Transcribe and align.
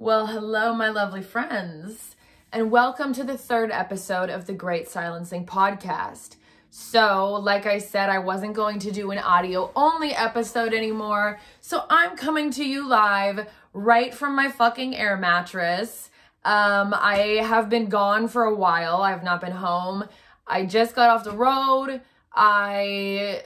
Well, 0.00 0.28
hello, 0.28 0.72
my 0.74 0.90
lovely 0.90 1.22
friends, 1.22 2.14
and 2.52 2.70
welcome 2.70 3.12
to 3.14 3.24
the 3.24 3.36
third 3.36 3.72
episode 3.72 4.30
of 4.30 4.46
the 4.46 4.52
Great 4.52 4.88
Silencing 4.88 5.44
Podcast. 5.44 6.36
So, 6.70 7.32
like 7.32 7.66
I 7.66 7.78
said, 7.78 8.08
I 8.08 8.20
wasn't 8.20 8.54
going 8.54 8.78
to 8.78 8.92
do 8.92 9.10
an 9.10 9.18
audio 9.18 9.72
only 9.74 10.12
episode 10.12 10.72
anymore, 10.72 11.40
so 11.60 11.84
I'm 11.90 12.16
coming 12.16 12.52
to 12.52 12.64
you 12.64 12.86
live 12.86 13.48
right 13.72 14.14
from 14.14 14.36
my 14.36 14.52
fucking 14.52 14.94
air 14.94 15.16
mattress. 15.16 16.10
Um, 16.44 16.94
I 16.96 17.40
have 17.42 17.68
been 17.68 17.88
gone 17.88 18.28
for 18.28 18.44
a 18.44 18.54
while, 18.54 19.02
I've 19.02 19.24
not 19.24 19.40
been 19.40 19.50
home. 19.50 20.04
I 20.46 20.64
just 20.64 20.94
got 20.94 21.10
off 21.10 21.24
the 21.24 21.36
road. 21.36 22.02
I 22.32 23.42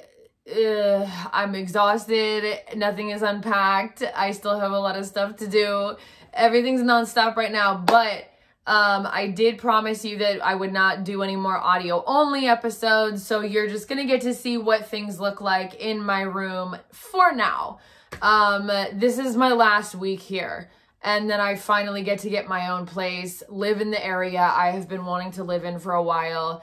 uh, 0.50 1.09
I'm 1.32 1.55
exhausted. 1.55 2.59
Nothing 2.77 3.11
is 3.11 3.23
unpacked. 3.23 4.03
I 4.14 4.32
still 4.32 4.59
have 4.59 4.73
a 4.73 4.79
lot 4.79 4.98
of 4.98 5.07
stuff 5.07 5.37
to 5.37 5.46
do 5.46 5.96
everything's 6.33 6.83
nonstop 6.83 7.37
right 7.37 7.52
now, 7.52 7.77
but 7.79 8.29
um, 8.65 9.09
I 9.11 9.33
did 9.34 9.59
promise 9.59 10.05
you 10.05 10.19
that 10.19 10.45
I 10.45 10.55
would 10.55 10.73
not 10.73 11.02
do 11.02 11.23
any 11.23 11.34
more 11.34 11.56
audio 11.56 12.05
only 12.06 12.47
episodes. 12.47 13.27
So 13.27 13.41
you're 13.41 13.69
just 13.69 13.89
going 13.89 13.98
to 13.98 14.06
get 14.06 14.20
to 14.23 14.34
see 14.34 14.56
what 14.56 14.87
things 14.87 15.19
look 15.19 15.41
like 15.41 15.75
in 15.75 16.03
my 16.03 16.20
room 16.23 16.77
for 16.92 17.33
now. 17.33 17.80
Um, 18.20 18.69
this 18.92 19.19
is 19.19 19.37
my 19.37 19.53
last 19.53 19.95
week 19.97 20.20
here. 20.20 20.70
And 21.03 21.29
then 21.29 21.41
I 21.41 21.56
finally 21.56 22.05
get 22.05 22.20
to 22.20 22.30
get 22.30 22.47
my 22.47 22.69
own 22.69 22.87
place, 22.87 23.42
live 23.48 23.80
in 23.80 23.91
the 23.91 24.05
area 24.05 24.41
I 24.41 24.70
have 24.70 24.89
been 24.89 25.05
wanting 25.05 25.33
to 25.33 25.45
live 25.45 25.64
in 25.64 25.80
for 25.80 25.95
a 25.95 26.03
while. 26.03 26.62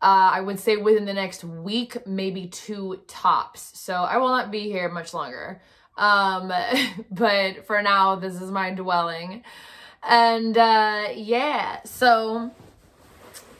Uh, 0.00 0.32
I 0.32 0.40
would 0.40 0.58
say 0.58 0.76
within 0.76 1.04
the 1.04 1.12
next 1.12 1.44
week, 1.44 2.06
maybe 2.06 2.46
two 2.46 3.02
tops. 3.06 3.78
So 3.78 3.94
I 3.94 4.16
will 4.16 4.28
not 4.28 4.50
be 4.50 4.60
here 4.60 4.88
much 4.88 5.12
longer. 5.12 5.60
Um, 5.96 6.52
but 7.10 7.66
for 7.66 7.82
now, 7.82 8.16
this 8.16 8.40
is 8.40 8.50
my 8.50 8.70
dwelling. 8.70 9.42
And 10.02 10.56
uh, 10.56 11.08
yeah, 11.14 11.82
so 11.84 12.50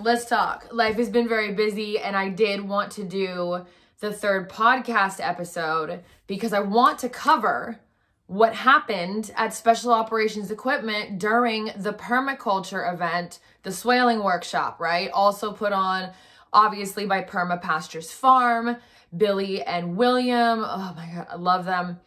let's 0.00 0.26
talk. 0.26 0.68
Life 0.72 0.96
has 0.96 1.08
been 1.08 1.28
very 1.28 1.52
busy, 1.52 1.98
and 1.98 2.16
I 2.16 2.28
did 2.28 2.60
want 2.60 2.92
to 2.92 3.04
do 3.04 3.64
the 4.00 4.12
third 4.12 4.50
podcast 4.50 5.18
episode 5.20 6.02
because 6.26 6.52
I 6.52 6.60
want 6.60 6.98
to 7.00 7.08
cover 7.08 7.80
what 8.26 8.54
happened 8.54 9.32
at 9.36 9.54
Special 9.54 9.92
Operations 9.92 10.50
Equipment 10.50 11.18
during 11.18 11.70
the 11.76 11.92
permaculture 11.92 12.92
event, 12.92 13.38
the 13.62 13.72
swaling 13.72 14.22
workshop, 14.22 14.80
right? 14.80 15.10
Also 15.10 15.52
put 15.52 15.72
on 15.72 16.10
obviously 16.52 17.06
by 17.06 17.22
Perma 17.22 17.60
Pastures 17.60 18.12
Farm, 18.12 18.76
Billy 19.16 19.62
and 19.62 19.96
William. 19.96 20.64
Oh 20.64 20.94
my 20.96 21.10
God, 21.14 21.26
I 21.30 21.36
love 21.36 21.64
them. 21.64 22.00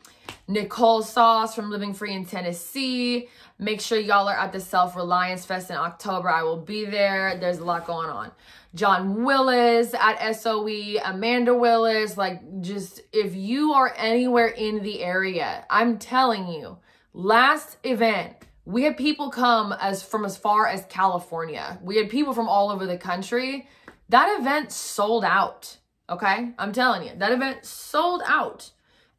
Nicole 0.48 1.02
Sauce 1.02 1.54
from 1.54 1.70
Living 1.70 1.94
Free 1.94 2.14
in 2.14 2.26
Tennessee. 2.26 3.28
Make 3.60 3.82
sure 3.82 4.00
y'all 4.00 4.30
are 4.30 4.38
at 4.38 4.54
the 4.54 4.62
Self 4.62 4.96
Reliance 4.96 5.46
Fest 5.46 5.70
in 5.70 5.76
October. 5.76 6.30
I 6.30 6.44
will 6.44 6.62
be 6.62 6.86
there. 6.86 7.38
There's 7.38 7.58
a 7.58 7.66
lot 7.66 7.86
going 7.86 8.10
on. 8.10 8.32
John 8.74 9.24
Willis 9.26 9.94
at 9.94 10.36
SOE, 10.36 11.00
Amanda 11.04 11.54
Willis. 11.54 12.18
Like, 12.18 12.62
just 12.62 13.02
if 13.12 13.36
you 13.36 13.74
are 13.74 13.94
anywhere 13.98 14.48
in 14.48 14.84
the 14.84 15.04
area, 15.04 15.66
I'm 15.70 15.98
telling 15.98 16.48
you, 16.48 16.78
last 17.14 17.78
event, 17.84 18.34
we 18.64 18.84
had 18.84 18.96
people 18.96 19.30
come 19.30 19.74
as 19.82 20.02
from 20.02 20.24
as 20.24 20.38
far 20.38 20.68
as 20.68 20.86
California. 20.86 21.78
We 21.82 21.98
had 21.98 22.10
people 22.10 22.34
from 22.34 22.48
all 22.48 22.70
over 22.70 22.86
the 22.86 22.98
country. 22.98 23.68
That 24.10 24.40
event 24.40 24.72
sold 24.72 25.26
out. 25.26 25.78
Okay? 26.10 26.54
I'm 26.58 26.72
telling 26.72 27.06
you, 27.06 27.14
that 27.18 27.34
event 27.34 27.66
sold 27.66 28.22
out 28.26 28.72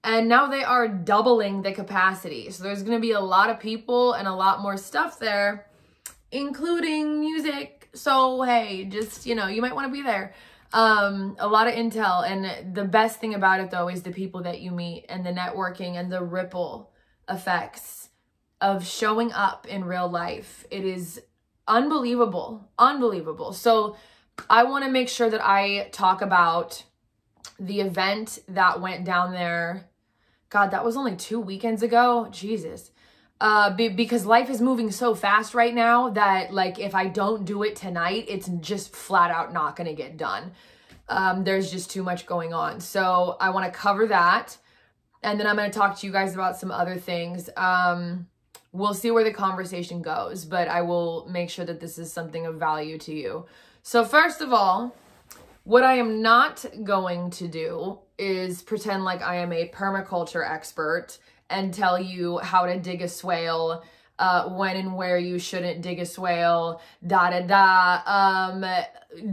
and 0.04 0.28
now 0.28 0.46
they 0.46 0.62
are 0.62 0.88
doubling 0.88 1.62
the 1.62 1.72
capacity. 1.72 2.50
So 2.50 2.62
there's 2.62 2.82
going 2.82 2.96
to 2.96 3.00
be 3.00 3.12
a 3.12 3.20
lot 3.20 3.50
of 3.50 3.58
people 3.58 4.12
and 4.12 4.28
a 4.28 4.34
lot 4.34 4.62
more 4.62 4.76
stuff 4.76 5.18
there, 5.18 5.66
including 6.30 7.20
music. 7.20 7.88
So 7.94 8.42
hey, 8.42 8.84
just, 8.84 9.26
you 9.26 9.34
know, 9.34 9.48
you 9.48 9.60
might 9.60 9.74
want 9.74 9.86
to 9.88 9.92
be 9.92 10.02
there. 10.02 10.34
Um, 10.72 11.36
a 11.38 11.48
lot 11.48 11.66
of 11.66 11.74
intel. 11.74 12.28
And 12.28 12.74
the 12.74 12.84
best 12.84 13.20
thing 13.20 13.34
about 13.34 13.60
it 13.60 13.70
though 13.70 13.88
is 13.88 14.02
the 14.02 14.12
people 14.12 14.42
that 14.42 14.60
you 14.60 14.70
meet 14.70 15.06
and 15.08 15.24
the 15.24 15.32
networking 15.32 15.94
and 15.94 16.12
the 16.12 16.22
ripple 16.22 16.92
effects 17.28 18.10
of 18.60 18.86
showing 18.86 19.32
up 19.32 19.66
in 19.66 19.84
real 19.84 20.08
life. 20.08 20.66
It 20.70 20.84
is 20.84 21.20
unbelievable, 21.66 22.68
unbelievable. 22.78 23.52
So 23.52 23.96
I 24.48 24.64
want 24.64 24.84
to 24.84 24.90
make 24.90 25.08
sure 25.08 25.30
that 25.30 25.44
I 25.44 25.88
talk 25.92 26.22
about 26.22 26.84
the 27.58 27.80
event 27.80 28.38
that 28.48 28.80
went 28.80 29.04
down 29.04 29.32
there 29.32 29.88
God, 30.50 30.70
that 30.70 30.84
was 30.84 30.96
only 30.96 31.16
two 31.16 31.40
weekends 31.40 31.82
ago. 31.82 32.28
Jesus. 32.30 32.90
Uh, 33.40 33.74
be, 33.74 33.88
because 33.88 34.26
life 34.26 34.50
is 34.50 34.60
moving 34.60 34.90
so 34.90 35.14
fast 35.14 35.54
right 35.54 35.74
now 35.74 36.10
that 36.10 36.52
like 36.52 36.78
if 36.78 36.94
I 36.94 37.06
don't 37.06 37.44
do 37.44 37.62
it 37.62 37.76
tonight, 37.76 38.24
it's 38.28 38.48
just 38.60 38.96
flat 38.96 39.30
out 39.30 39.52
not 39.52 39.76
gonna 39.76 39.94
get 39.94 40.16
done. 40.16 40.52
Um, 41.08 41.44
there's 41.44 41.70
just 41.70 41.90
too 41.90 42.02
much 42.02 42.26
going 42.26 42.52
on. 42.52 42.80
So 42.80 43.36
I 43.40 43.50
want 43.50 43.72
to 43.72 43.78
cover 43.78 44.06
that, 44.08 44.56
and 45.22 45.38
then 45.38 45.46
I'm 45.46 45.54
gonna 45.54 45.70
talk 45.70 45.98
to 45.98 46.06
you 46.06 46.12
guys 46.12 46.34
about 46.34 46.58
some 46.58 46.70
other 46.70 46.96
things. 46.96 47.48
Um, 47.56 48.26
we'll 48.72 48.94
see 48.94 49.10
where 49.10 49.24
the 49.24 49.32
conversation 49.32 50.02
goes, 50.02 50.44
but 50.44 50.66
I 50.66 50.82
will 50.82 51.28
make 51.30 51.48
sure 51.48 51.64
that 51.64 51.80
this 51.80 51.98
is 51.98 52.12
something 52.12 52.44
of 52.44 52.56
value 52.56 52.98
to 52.98 53.14
you. 53.14 53.46
So 53.82 54.04
first 54.04 54.40
of 54.40 54.52
all, 54.52 54.96
what 55.68 55.84
I 55.84 55.96
am 55.96 56.22
not 56.22 56.64
going 56.82 57.28
to 57.32 57.46
do 57.46 57.98
is 58.18 58.62
pretend 58.62 59.04
like 59.04 59.20
I 59.20 59.36
am 59.36 59.52
a 59.52 59.68
permaculture 59.68 60.42
expert 60.50 61.18
and 61.50 61.74
tell 61.74 62.00
you 62.00 62.38
how 62.38 62.64
to 62.64 62.78
dig 62.78 63.02
a 63.02 63.08
swale, 63.08 63.84
uh, 64.18 64.48
when 64.48 64.78
and 64.78 64.96
where 64.96 65.18
you 65.18 65.38
shouldn't 65.38 65.82
dig 65.82 65.98
a 65.98 66.06
swale, 66.06 66.80
da 67.06 67.28
da 67.28 67.40
da. 67.42 68.00
Um, 68.06 68.64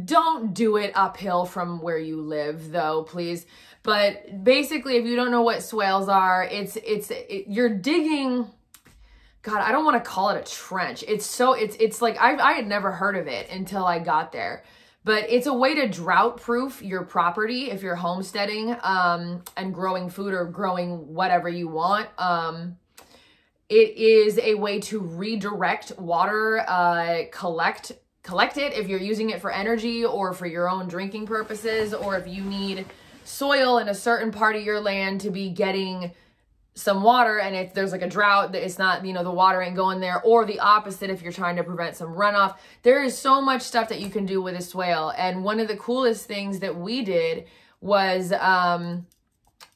don't 0.04 0.54
do 0.54 0.76
it 0.76 0.92
uphill 0.94 1.46
from 1.46 1.82
where 1.82 1.98
you 1.98 2.20
live, 2.20 2.70
though, 2.70 3.04
please. 3.04 3.46
But 3.82 4.44
basically, 4.44 4.98
if 4.98 5.06
you 5.06 5.16
don't 5.16 5.32
know 5.32 5.44
what 5.44 5.64
swales 5.64 6.10
are, 6.10 6.44
it's 6.44 6.76
it's 6.76 7.12
it, 7.12 7.46
you're 7.48 7.70
digging. 7.70 8.46
God, 9.42 9.62
I 9.62 9.72
don't 9.72 9.86
want 9.86 10.04
to 10.04 10.10
call 10.10 10.32
it 10.32 10.46
a 10.46 10.54
trench. 10.54 11.02
It's 11.08 11.26
so 11.26 11.54
it's 11.54 11.78
it's 11.80 12.02
like 12.02 12.20
I 12.20 12.36
I 12.36 12.52
had 12.52 12.68
never 12.68 12.92
heard 12.92 13.16
of 13.16 13.28
it 13.28 13.50
until 13.50 13.86
I 13.86 14.00
got 14.00 14.34
there 14.34 14.66
but 15.06 15.30
it's 15.30 15.46
a 15.46 15.54
way 15.54 15.76
to 15.76 15.88
drought 15.88 16.42
proof 16.42 16.82
your 16.82 17.04
property 17.04 17.70
if 17.70 17.84
you're 17.84 17.96
homesteading 17.96 18.76
um, 18.82 19.44
and 19.56 19.74
growing 19.74 20.10
food 20.10 20.34
or 20.34 20.46
growing 20.46 21.14
whatever 21.14 21.48
you 21.48 21.68
want. 21.68 22.10
Um, 22.18 22.78
it 23.70 23.96
is 23.96 24.40
a 24.40 24.56
way 24.56 24.80
to 24.82 25.00
redirect 25.00 25.92
water, 25.98 26.66
uh, 26.68 27.24
collect 27.32 27.94
collect 28.24 28.58
it 28.58 28.74
if 28.74 28.88
you're 28.88 29.00
using 29.00 29.30
it 29.30 29.40
for 29.40 29.52
energy 29.52 30.04
or 30.04 30.34
for 30.34 30.48
your 30.48 30.68
own 30.68 30.88
drinking 30.88 31.28
purposes, 31.28 31.94
or 31.94 32.18
if 32.18 32.28
you 32.28 32.44
need 32.44 32.84
soil 33.24 33.78
in 33.78 33.88
a 33.88 33.94
certain 33.94 34.32
part 34.32 34.56
of 34.56 34.64
your 34.64 34.80
land 34.80 35.22
to 35.22 35.30
be 35.30 35.50
getting 35.50 36.12
some 36.76 37.02
water 37.02 37.40
and 37.40 37.56
if 37.56 37.74
there's 37.74 37.94
like 37.94 38.02
a 38.02 38.08
drought 38.08 38.54
it's 38.54 38.78
not 38.78 39.06
you 39.06 39.14
know 39.14 39.24
the 39.24 39.32
water 39.32 39.62
ain't 39.62 39.78
going 39.78 40.02
there 40.02 40.22
or 40.24 40.46
the 40.46 40.60
opposite 40.60 41.10
if 41.10 41.22
you're 41.22 41.32
trying 41.32 41.56
to 41.56 41.64
prevent 41.64 41.96
some 41.96 42.10
runoff. 42.10 42.58
There 42.84 43.02
is 43.02 43.18
so 43.18 43.42
much 43.42 43.62
stuff 43.62 43.88
that 43.90 44.02
you 44.02 44.10
can 44.10 44.26
do 44.26 44.42
with 44.42 44.56
a 44.56 44.62
swale. 44.62 45.14
And 45.18 45.44
one 45.44 45.62
of 45.62 45.70
the 45.70 45.78
coolest 45.78 46.26
things 46.28 46.60
that 46.60 46.76
we 46.76 47.02
did 47.04 47.46
was 47.80 48.34
um 48.34 49.08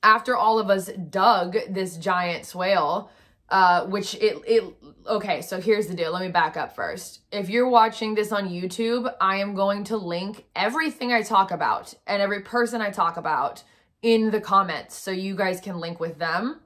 after 0.03 0.35
all 0.35 0.59
of 0.59 0.69
us 0.69 0.89
dug 1.09 1.57
this 1.69 1.95
giant 1.95 2.45
swale 2.45 3.09
uh 3.47 3.85
which 3.85 4.15
it 4.15 4.37
it 4.45 4.63
okay 5.07 5.41
so 5.41 5.61
here's 5.61 5.87
the 5.87 5.93
deal. 5.93 6.11
Let 6.11 6.21
me 6.21 6.27
back 6.27 6.57
up 6.57 6.75
first. 6.75 7.21
If 7.31 7.49
you're 7.49 7.69
watching 7.69 8.13
this 8.13 8.33
on 8.33 8.49
youtube 8.49 9.13
i 9.21 9.37
am 9.37 9.55
going 9.55 9.85
to 9.85 9.95
link 9.95 10.43
everything 10.53 11.13
i 11.13 11.21
talk 11.21 11.51
about 11.51 11.93
and 12.07 12.21
every 12.21 12.41
person 12.41 12.81
i 12.81 12.89
talk 12.89 13.15
about 13.15 13.63
in 14.01 14.31
the 14.31 14.41
comments 14.41 14.95
so 14.95 15.11
you 15.11 15.33
guys 15.33 15.61
can 15.61 15.79
link 15.79 16.01
with 16.01 16.19
them 16.19 16.59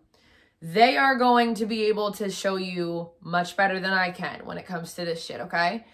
they 0.63 0.95
are 0.95 1.17
going 1.17 1.55
to 1.55 1.65
be 1.65 1.83
able 1.87 2.13
to 2.13 2.31
show 2.31 2.55
you 2.55 3.09
much 3.19 3.57
better 3.57 3.81
than 3.81 3.91
I 3.91 4.11
can 4.11 4.45
when 4.45 4.57
it 4.57 4.65
comes 4.65 4.93
to 4.93 5.03
this 5.03 5.23
shit, 5.23 5.41
okay? 5.41 5.85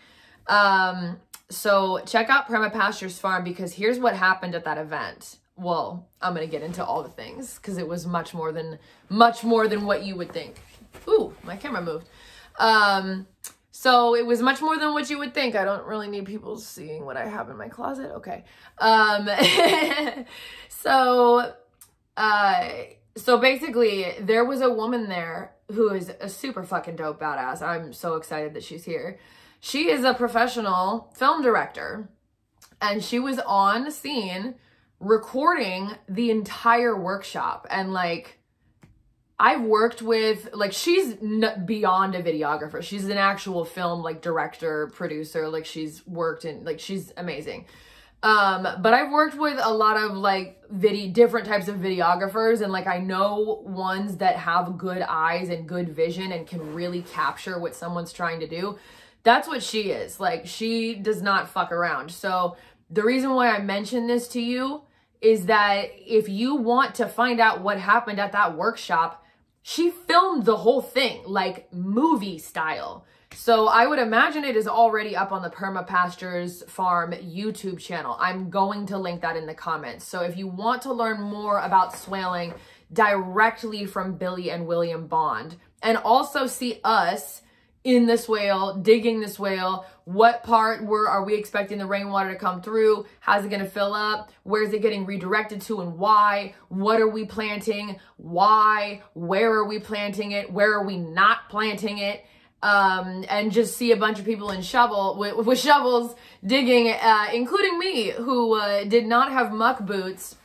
Um, 0.46 1.20
so 1.50 2.02
check 2.06 2.30
out 2.30 2.48
Perma 2.48 2.72
Pastures 2.72 3.18
Farm 3.18 3.44
because 3.44 3.74
here's 3.74 3.98
what 3.98 4.16
happened 4.16 4.54
at 4.54 4.66
that 4.66 4.78
event. 4.78 5.38
Well, 5.56 6.08
I'm 6.22 6.36
gonna 6.36 6.46
get 6.46 6.62
into 6.62 6.86
all 6.86 7.02
the 7.02 7.10
things 7.10 7.56
because 7.56 7.80
it 7.80 7.88
was 7.88 8.06
much 8.06 8.36
more 8.36 8.52
than 8.52 8.78
much 9.10 9.44
more 9.44 9.68
than 9.68 9.86
what 9.86 10.04
you 10.04 10.16
would 10.16 10.32
think. 10.32 10.56
Ooh, 11.08 11.34
my 11.44 11.58
camera 11.58 11.82
moved. 11.82 12.08
Um, 12.60 13.26
so 13.72 14.16
it 14.16 14.26
was 14.26 14.40
much 14.40 14.62
more 14.62 14.78
than 14.78 14.94
what 14.94 15.10
you 15.10 15.18
would 15.18 15.34
think. 15.34 15.56
I 15.56 15.66
don't 15.66 15.86
really 15.86 16.08
need 16.08 16.26
people 16.26 16.58
seeing 16.58 17.06
what 17.06 17.18
I 17.18 17.28
have 17.28 17.50
in 17.50 17.58
my 17.58 17.70
closet. 17.70 18.12
Okay. 18.18 18.44
Um, 18.78 19.28
so 20.70 21.54
uh 22.16 22.70
so 23.20 23.38
basically, 23.38 24.14
there 24.20 24.46
was 24.46 24.62
a 24.62 24.70
woman 24.70 25.10
there 25.10 25.54
who 25.72 25.94
is 25.94 26.12
a 26.20 26.30
super 26.30 26.64
fucking 26.64 26.96
dope 26.96 27.20
badass. 27.20 27.62
I'm 27.62 27.94
so 27.94 28.16
excited 28.16 28.54
that 28.54 28.64
she's 28.64 28.86
here. 28.86 29.20
She 29.60 29.90
is 29.90 30.04
a 30.04 30.14
professional 30.14 31.14
film 31.16 31.42
director, 31.42 32.10
and 32.82 33.04
she 33.04 33.20
was 33.20 33.40
on 33.40 33.92
scene 33.92 34.56
recording 35.00 35.92
the 36.08 36.32
entire 36.32 36.96
workshop. 37.00 37.68
And 37.70 37.94
like, 37.94 38.40
I've 39.40 39.62
worked 39.62 40.02
with 40.02 40.50
like 40.54 40.74
she's 40.74 41.14
beyond 41.14 42.16
a 42.16 42.24
videographer. 42.24 42.82
She's 42.82 43.06
an 43.06 43.18
actual 43.18 43.64
film 43.64 44.02
like 44.02 44.22
director, 44.22 44.88
producer. 44.88 45.48
Like 45.48 45.66
she's 45.66 46.06
worked 46.06 46.44
in 46.46 46.66
like 46.66 46.80
she's 46.80 47.14
amazing. 47.16 47.66
Um, 48.22 48.68
but 48.82 48.94
I've 48.94 49.12
worked 49.12 49.38
with 49.38 49.60
a 49.62 49.74
lot 49.74 49.98
of 49.98 50.18
like 50.18 50.62
video 50.70 51.12
different 51.12 51.48
types 51.48 51.68
of 51.68 51.78
videographers 51.78 52.62
and 52.62 52.72
like 52.72 52.86
I 52.86 53.00
know 53.00 53.64
ones 53.66 54.18
that 54.18 54.36
have 54.36 54.78
good 54.78 55.02
eyes 55.02 55.50
and 55.50 55.68
good 55.68 55.90
vision 55.90 56.34
and 56.34 56.46
can 56.46 56.74
really 56.74 57.02
capture 57.02 57.60
what 57.60 57.76
someone's 57.76 58.12
trying 58.12 58.42
to 58.42 58.48
do. 58.48 58.78
That's 59.24 59.48
what 59.48 59.64
she 59.64 59.92
is. 59.92 60.20
Like 60.20 60.46
she 60.48 60.96
does 60.96 61.22
not 61.22 61.50
fuck 61.50 61.72
around. 61.72 62.12
So 62.12 62.58
the 62.90 63.04
reason 63.04 63.30
why 63.32 63.52
I 63.52 63.60
mention 63.60 64.08
this 64.08 64.28
to 64.30 64.42
you 64.42 64.82
is 65.22 65.46
that 65.46 65.90
if 65.98 66.28
you 66.28 66.56
want 66.56 66.96
to 66.96 67.08
find 67.08 67.40
out 67.40 67.62
what 67.62 67.80
happened 67.80 68.20
at 68.20 68.34
that 68.34 68.58
workshop, 68.58 69.26
she 69.62 69.90
filmed 69.90 70.46
the 70.46 70.58
whole 70.58 70.82
thing 70.82 71.22
like 71.26 71.72
movie 71.74 72.38
style. 72.38 73.06
So 73.36 73.68
I 73.68 73.86
would 73.86 74.00
imagine 74.00 74.44
it 74.44 74.56
is 74.56 74.68
already 74.68 75.16
up 75.16 75.32
on 75.32 75.42
the 75.42 75.50
Perma 75.50 75.86
Pastures 75.86 76.64
Farm 76.64 77.14
YouTube 77.14 77.80
channel. 77.80 78.18
I'm 78.20 78.50
going 78.50 78.88
to 78.88 78.98
link 78.98 79.22
that 79.22 79.38
in 79.38 79.46
the 79.46 79.54
comments. 79.54 80.06
So 80.06 80.22
if 80.22 80.36
you 80.36 80.48
want 80.48 80.82
to 80.84 80.94
learn 80.94 81.22
more 81.22 81.60
about 81.60 81.98
swaling 81.98 82.54
directly 82.92 83.86
from 83.86 84.18
Billy 84.18 84.50
and 84.50 84.66
William 84.66 85.08
Bond 85.08 85.58
and 85.84 85.98
also 85.98 86.48
see 86.48 86.82
us 86.84 87.44
in 87.84 88.08
this 88.08 88.26
swale, 88.26 88.76
digging 88.76 89.22
this 89.22 89.36
swale, 89.36 89.86
what 90.06 90.44
part 90.44 90.84
where 90.84 91.08
are 91.08 91.24
we 91.24 91.36
expecting 91.36 91.78
the 91.78 91.86
rainwater 91.86 92.34
to 92.34 92.40
come 92.40 92.62
through? 92.62 93.06
How's 93.20 93.46
it 93.46 93.50
going 93.50 93.64
to 93.64 93.70
fill 93.70 93.94
up? 93.94 94.32
Where's 94.44 94.74
it 94.74 94.82
getting 94.82 95.06
redirected 95.06 95.62
to 95.62 95.82
and 95.82 95.98
why? 95.98 96.56
What 96.68 97.00
are 97.00 97.08
we 97.08 97.26
planting? 97.26 98.00
Why? 98.18 99.02
Where 99.14 99.54
are 99.54 99.66
we 99.66 99.80
planting 99.80 100.32
it? 100.32 100.52
Where 100.52 100.74
are 100.74 100.86
we 100.86 100.98
not 100.98 101.48
planting 101.50 102.00
it? 102.00 102.26
Um, 102.62 103.24
and 103.30 103.54
just 103.54 103.78
see 103.78 103.94
a 103.94 103.96
bunch 103.96 104.20
of 104.20 104.26
people 104.26 104.52
in 104.52 104.62
shovel 104.62 105.16
with, 105.18 105.46
with 105.46 105.58
shovels 105.58 106.14
digging, 106.46 106.90
uh, 106.90 107.28
including 107.34 107.80
me, 107.80 108.10
who 108.10 108.56
uh, 108.56 108.84
did 108.84 109.06
not 109.06 109.32
have 109.32 109.54
muck 109.54 109.80
boots. 109.80 110.36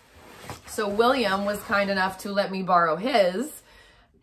So 0.69 0.89
William 0.89 1.45
was 1.45 1.59
kind 1.63 1.91
enough 1.91 2.19
to 2.19 2.31
let 2.31 2.53
me 2.53 2.63
borrow 2.63 2.95
his 2.95 3.63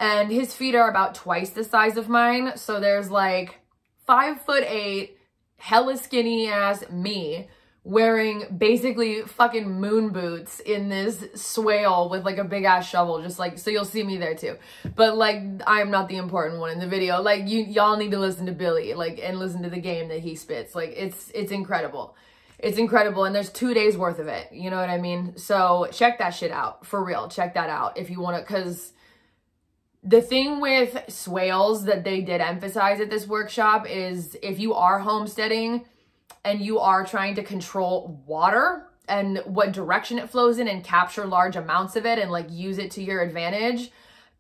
and 0.01 0.31
his 0.31 0.55
feet 0.55 0.73
are 0.73 0.89
about 0.89 1.13
twice 1.13 1.51
the 1.51 1.63
size 1.63 1.95
of 1.95 2.09
mine. 2.09 2.53
So 2.55 2.79
there's 2.79 3.11
like 3.11 3.59
five 4.07 4.41
foot 4.41 4.63
eight, 4.65 5.17
hella 5.57 5.95
skinny 5.95 6.47
ass 6.47 6.83
me 6.89 7.47
wearing 7.83 8.45
basically 8.55 9.23
fucking 9.23 9.69
moon 9.79 10.09
boots 10.09 10.59
in 10.59 10.87
this 10.87 11.25
swale 11.33 12.09
with 12.09 12.23
like 12.23 12.37
a 12.37 12.43
big 12.43 12.63
ass 12.63 12.87
shovel 12.87 13.19
just 13.23 13.39
like 13.39 13.57
so 13.57 13.71
you'll 13.71 13.85
see 13.85 14.03
me 14.03 14.17
there 14.17 14.35
too. 14.35 14.55
But 14.95 15.17
like 15.17 15.41
i'm 15.65 15.89
not 15.89 16.07
the 16.07 16.17
important 16.17 16.59
one 16.59 16.71
in 16.71 16.79
the 16.79 16.87
video. 16.87 17.21
Like 17.21 17.47
you 17.47 17.63
y'all 17.63 17.97
need 17.97 18.11
to 18.11 18.19
listen 18.19 18.45
to 18.45 18.51
billy 18.51 18.93
like 18.93 19.19
and 19.21 19.39
listen 19.39 19.63
to 19.63 19.69
the 19.69 19.79
game 19.79 20.09
that 20.09 20.19
he 20.19 20.35
spits. 20.35 20.75
Like 20.75 20.93
it's 20.95 21.31
it's 21.33 21.51
incredible. 21.51 22.15
It's 22.59 22.77
incredible 22.77 23.25
and 23.25 23.33
there's 23.33 23.49
two 23.49 23.73
days 23.73 23.97
worth 23.97 24.19
of 24.19 24.27
it. 24.27 24.51
You 24.51 24.69
know 24.69 24.77
what 24.77 24.89
i 24.91 24.99
mean? 24.99 25.35
So 25.37 25.87
check 25.91 26.19
that 26.19 26.31
shit 26.31 26.51
out. 26.51 26.85
For 26.85 27.03
real 27.03 27.29
check 27.29 27.55
that 27.55 27.69
out 27.69 27.97
if 27.97 28.11
you 28.11 28.21
want 28.21 28.37
to 28.37 28.43
because 28.43 28.93
the 30.03 30.21
thing 30.21 30.59
with 30.59 31.03
swales 31.07 31.85
that 31.85 32.03
they 32.03 32.21
did 32.21 32.41
emphasize 32.41 32.99
at 32.99 33.09
this 33.09 33.27
workshop 33.27 33.87
is 33.89 34.37
if 34.43 34.59
you 34.59 34.75
are 34.75 34.99
homesteading 34.99 35.85
and 36.43 36.61
you 36.61 36.79
are 36.79 37.05
trying 37.05 37.35
to 37.35 37.43
control 37.43 38.21
water 38.25 38.87
and 39.07 39.39
what 39.45 39.71
direction 39.73 40.17
it 40.17 40.29
flows 40.29 40.59
in 40.59 40.67
and 40.67 40.83
capture 40.83 41.25
large 41.25 41.55
amounts 41.55 41.95
of 41.95 42.05
it 42.05 42.17
and 42.17 42.31
like 42.31 42.47
use 42.49 42.77
it 42.77 42.91
to 42.91 43.03
your 43.03 43.21
advantage 43.21 43.91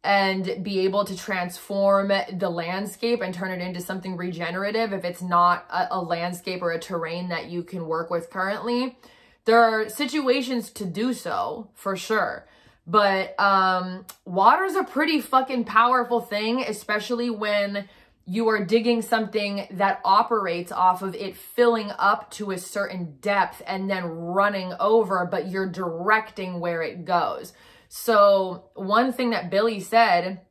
and 0.03 0.63
be 0.63 0.79
able 0.79 1.05
to 1.05 1.15
transform 1.15 2.11
the 2.33 2.49
landscape 2.49 3.21
and 3.21 3.33
turn 3.33 3.51
it 3.51 3.63
into 3.63 3.79
something 3.79 4.17
regenerative 4.17 4.93
if 4.93 5.05
it's 5.05 5.21
not 5.21 5.65
a, 5.69 5.87
a 5.91 6.01
landscape 6.01 6.61
or 6.61 6.71
a 6.71 6.79
terrain 6.79 7.29
that 7.29 7.49
you 7.49 7.61
can 7.61 7.85
work 7.85 8.09
with 8.09 8.29
currently. 8.29 8.97
There 9.45 9.61
are 9.61 9.89
situations 9.89 10.71
to 10.71 10.85
do 10.85 11.13
so 11.13 11.69
for 11.75 11.95
sure. 11.95 12.47
But 12.87 13.39
um, 13.39 14.05
water 14.25 14.65
is 14.65 14.75
a 14.75 14.83
pretty 14.83 15.21
fucking 15.21 15.65
powerful 15.65 16.19
thing, 16.19 16.61
especially 16.61 17.29
when 17.29 17.87
you 18.25 18.47
are 18.49 18.63
digging 18.63 19.01
something 19.01 19.67
that 19.71 19.99
operates 20.05 20.71
off 20.71 21.01
of 21.01 21.15
it 21.15 21.35
filling 21.35 21.91
up 21.97 22.29
to 22.31 22.51
a 22.51 22.57
certain 22.57 23.17
depth 23.19 23.61
and 23.65 23.89
then 23.89 24.05
running 24.05 24.73
over, 24.79 25.27
but 25.29 25.49
you're 25.49 25.69
directing 25.69 26.59
where 26.59 26.81
it 26.81 27.03
goes. 27.05 27.53
So, 27.89 28.69
one 28.75 29.11
thing 29.11 29.31
that 29.31 29.49
Billy 29.49 29.79
said 29.79 30.41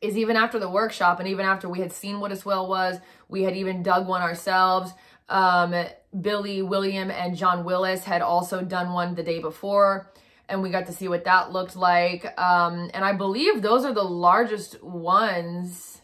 is 0.00 0.16
even 0.16 0.36
after 0.36 0.58
the 0.58 0.68
workshop 0.68 1.18
and 1.18 1.28
even 1.28 1.46
after 1.46 1.68
we 1.68 1.80
had 1.80 1.92
seen 1.92 2.20
what 2.20 2.32
a 2.32 2.36
swale 2.36 2.68
was, 2.68 2.98
we 3.28 3.42
had 3.42 3.56
even 3.56 3.82
dug 3.82 4.06
one 4.06 4.22
ourselves. 4.22 4.92
Um, 5.28 5.74
Billy, 6.20 6.62
William, 6.62 7.10
and 7.10 7.36
John 7.36 7.64
Willis 7.64 8.04
had 8.04 8.22
also 8.22 8.62
done 8.62 8.92
one 8.92 9.14
the 9.14 9.22
day 9.22 9.40
before 9.40 10.12
and 10.48 10.62
we 10.62 10.70
got 10.70 10.86
to 10.86 10.92
see 10.92 11.08
what 11.08 11.24
that 11.24 11.52
looked 11.52 11.76
like. 11.76 12.38
Um, 12.38 12.90
and 12.94 13.04
I 13.04 13.12
believe 13.12 13.62
those 13.62 13.84
are 13.84 13.92
the 13.92 14.04
largest 14.04 14.82
ones 14.82 15.95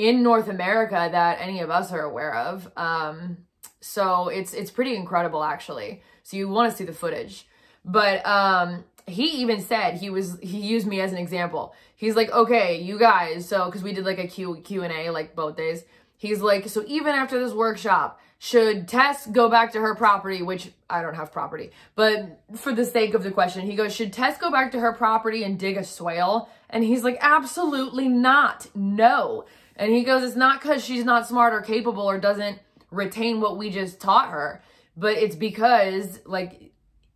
in 0.00 0.22
North 0.22 0.48
America 0.48 1.08
that 1.12 1.38
any 1.40 1.60
of 1.60 1.70
us 1.70 1.92
are 1.92 2.00
aware 2.00 2.34
of. 2.34 2.70
Um, 2.76 3.36
so 3.80 4.28
it's 4.28 4.54
it's 4.54 4.70
pretty 4.70 4.96
incredible 4.96 5.44
actually. 5.44 6.02
So 6.22 6.36
you 6.36 6.48
want 6.48 6.70
to 6.70 6.76
see 6.76 6.84
the 6.84 6.92
footage. 6.92 7.46
But 7.84 8.24
um, 8.26 8.84
he 9.06 9.26
even 9.42 9.60
said 9.60 9.98
he 9.98 10.08
was 10.08 10.38
he 10.40 10.58
used 10.58 10.86
me 10.86 11.00
as 11.00 11.12
an 11.12 11.18
example. 11.18 11.74
He's 11.94 12.16
like, 12.16 12.30
"Okay, 12.30 12.80
you 12.80 12.98
guys, 12.98 13.46
so 13.46 13.70
cuz 13.70 13.82
we 13.82 13.92
did 13.92 14.06
like 14.06 14.18
a 14.18 14.26
Q 14.26 14.62
Q&A 14.64 15.10
like 15.10 15.36
both 15.36 15.56
days. 15.56 15.84
He's 16.16 16.40
like, 16.40 16.68
"So 16.68 16.82
even 16.86 17.14
after 17.14 17.38
this 17.38 17.52
workshop, 17.52 18.20
should 18.42 18.88
Tess 18.88 19.26
go 19.26 19.50
back 19.50 19.70
to 19.72 19.80
her 19.80 19.94
property, 19.94 20.40
which 20.40 20.72
I 20.88 21.02
don't 21.02 21.14
have 21.14 21.30
property, 21.30 21.72
but 21.94 22.40
for 22.56 22.72
the 22.72 22.86
sake 22.86 23.12
of 23.12 23.22
the 23.22 23.30
question, 23.30 23.66
he 23.66 23.76
goes, 23.76 23.94
should 23.94 24.14
Tess 24.14 24.38
go 24.38 24.50
back 24.50 24.72
to 24.72 24.80
her 24.80 24.94
property 24.94 25.44
and 25.44 25.58
dig 25.58 25.76
a 25.76 25.84
swale? 25.84 26.48
And 26.70 26.82
he's 26.82 27.04
like, 27.04 27.18
absolutely 27.20 28.08
not. 28.08 28.68
No. 28.74 29.44
And 29.80 29.92
he 29.92 30.04
goes, 30.04 30.22
it's 30.22 30.36
not 30.36 30.60
because 30.60 30.84
she's 30.84 31.04
not 31.04 31.26
smart 31.26 31.52
or 31.52 31.62
capable 31.62 32.08
or 32.08 32.18
doesn't 32.18 32.60
retain 32.92 33.40
what 33.40 33.58
we 33.58 33.70
just 33.70 34.00
taught 34.00 34.30
her, 34.30 34.62
but 34.96 35.16
it's 35.16 35.34
because 35.34 36.20
like 36.24 36.70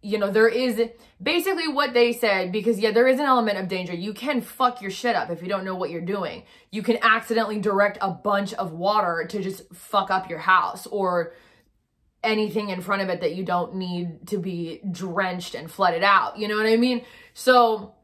you 0.04 0.18
know, 0.18 0.30
there 0.30 0.48
is 0.48 0.90
basically 1.22 1.66
what 1.66 1.94
they 1.94 2.12
said 2.12 2.52
because, 2.52 2.78
yeah, 2.78 2.90
there 2.90 3.08
is 3.08 3.18
an 3.18 3.24
element 3.24 3.56
of 3.56 3.68
danger. 3.68 3.94
You 3.94 4.12
can 4.12 4.42
fuck 4.42 4.82
your 4.82 4.90
shit 4.90 5.16
up 5.16 5.30
if 5.30 5.40
you 5.40 5.48
don't 5.48 5.64
know 5.64 5.74
what 5.74 5.88
you're 5.88 6.02
doing. 6.02 6.42
You 6.70 6.82
can 6.82 6.98
accidentally 7.00 7.58
direct 7.58 7.96
a 8.02 8.10
bunch 8.10 8.52
of 8.52 8.72
water 8.72 9.26
to 9.30 9.42
just 9.42 9.62
fuck 9.74 10.10
up 10.10 10.28
your 10.28 10.40
house 10.40 10.86
or 10.86 11.32
anything 12.22 12.68
in 12.68 12.82
front 12.82 13.00
of 13.00 13.08
it 13.08 13.22
that 13.22 13.34
you 13.34 13.44
don't 13.44 13.76
need 13.76 14.26
to 14.26 14.36
be 14.36 14.82
drenched 14.90 15.54
and 15.54 15.70
flooded 15.70 16.02
out. 16.02 16.38
You 16.38 16.48
know 16.48 16.56
what 16.58 16.66
I 16.66 16.76
mean? 16.76 17.02
So 17.32 17.94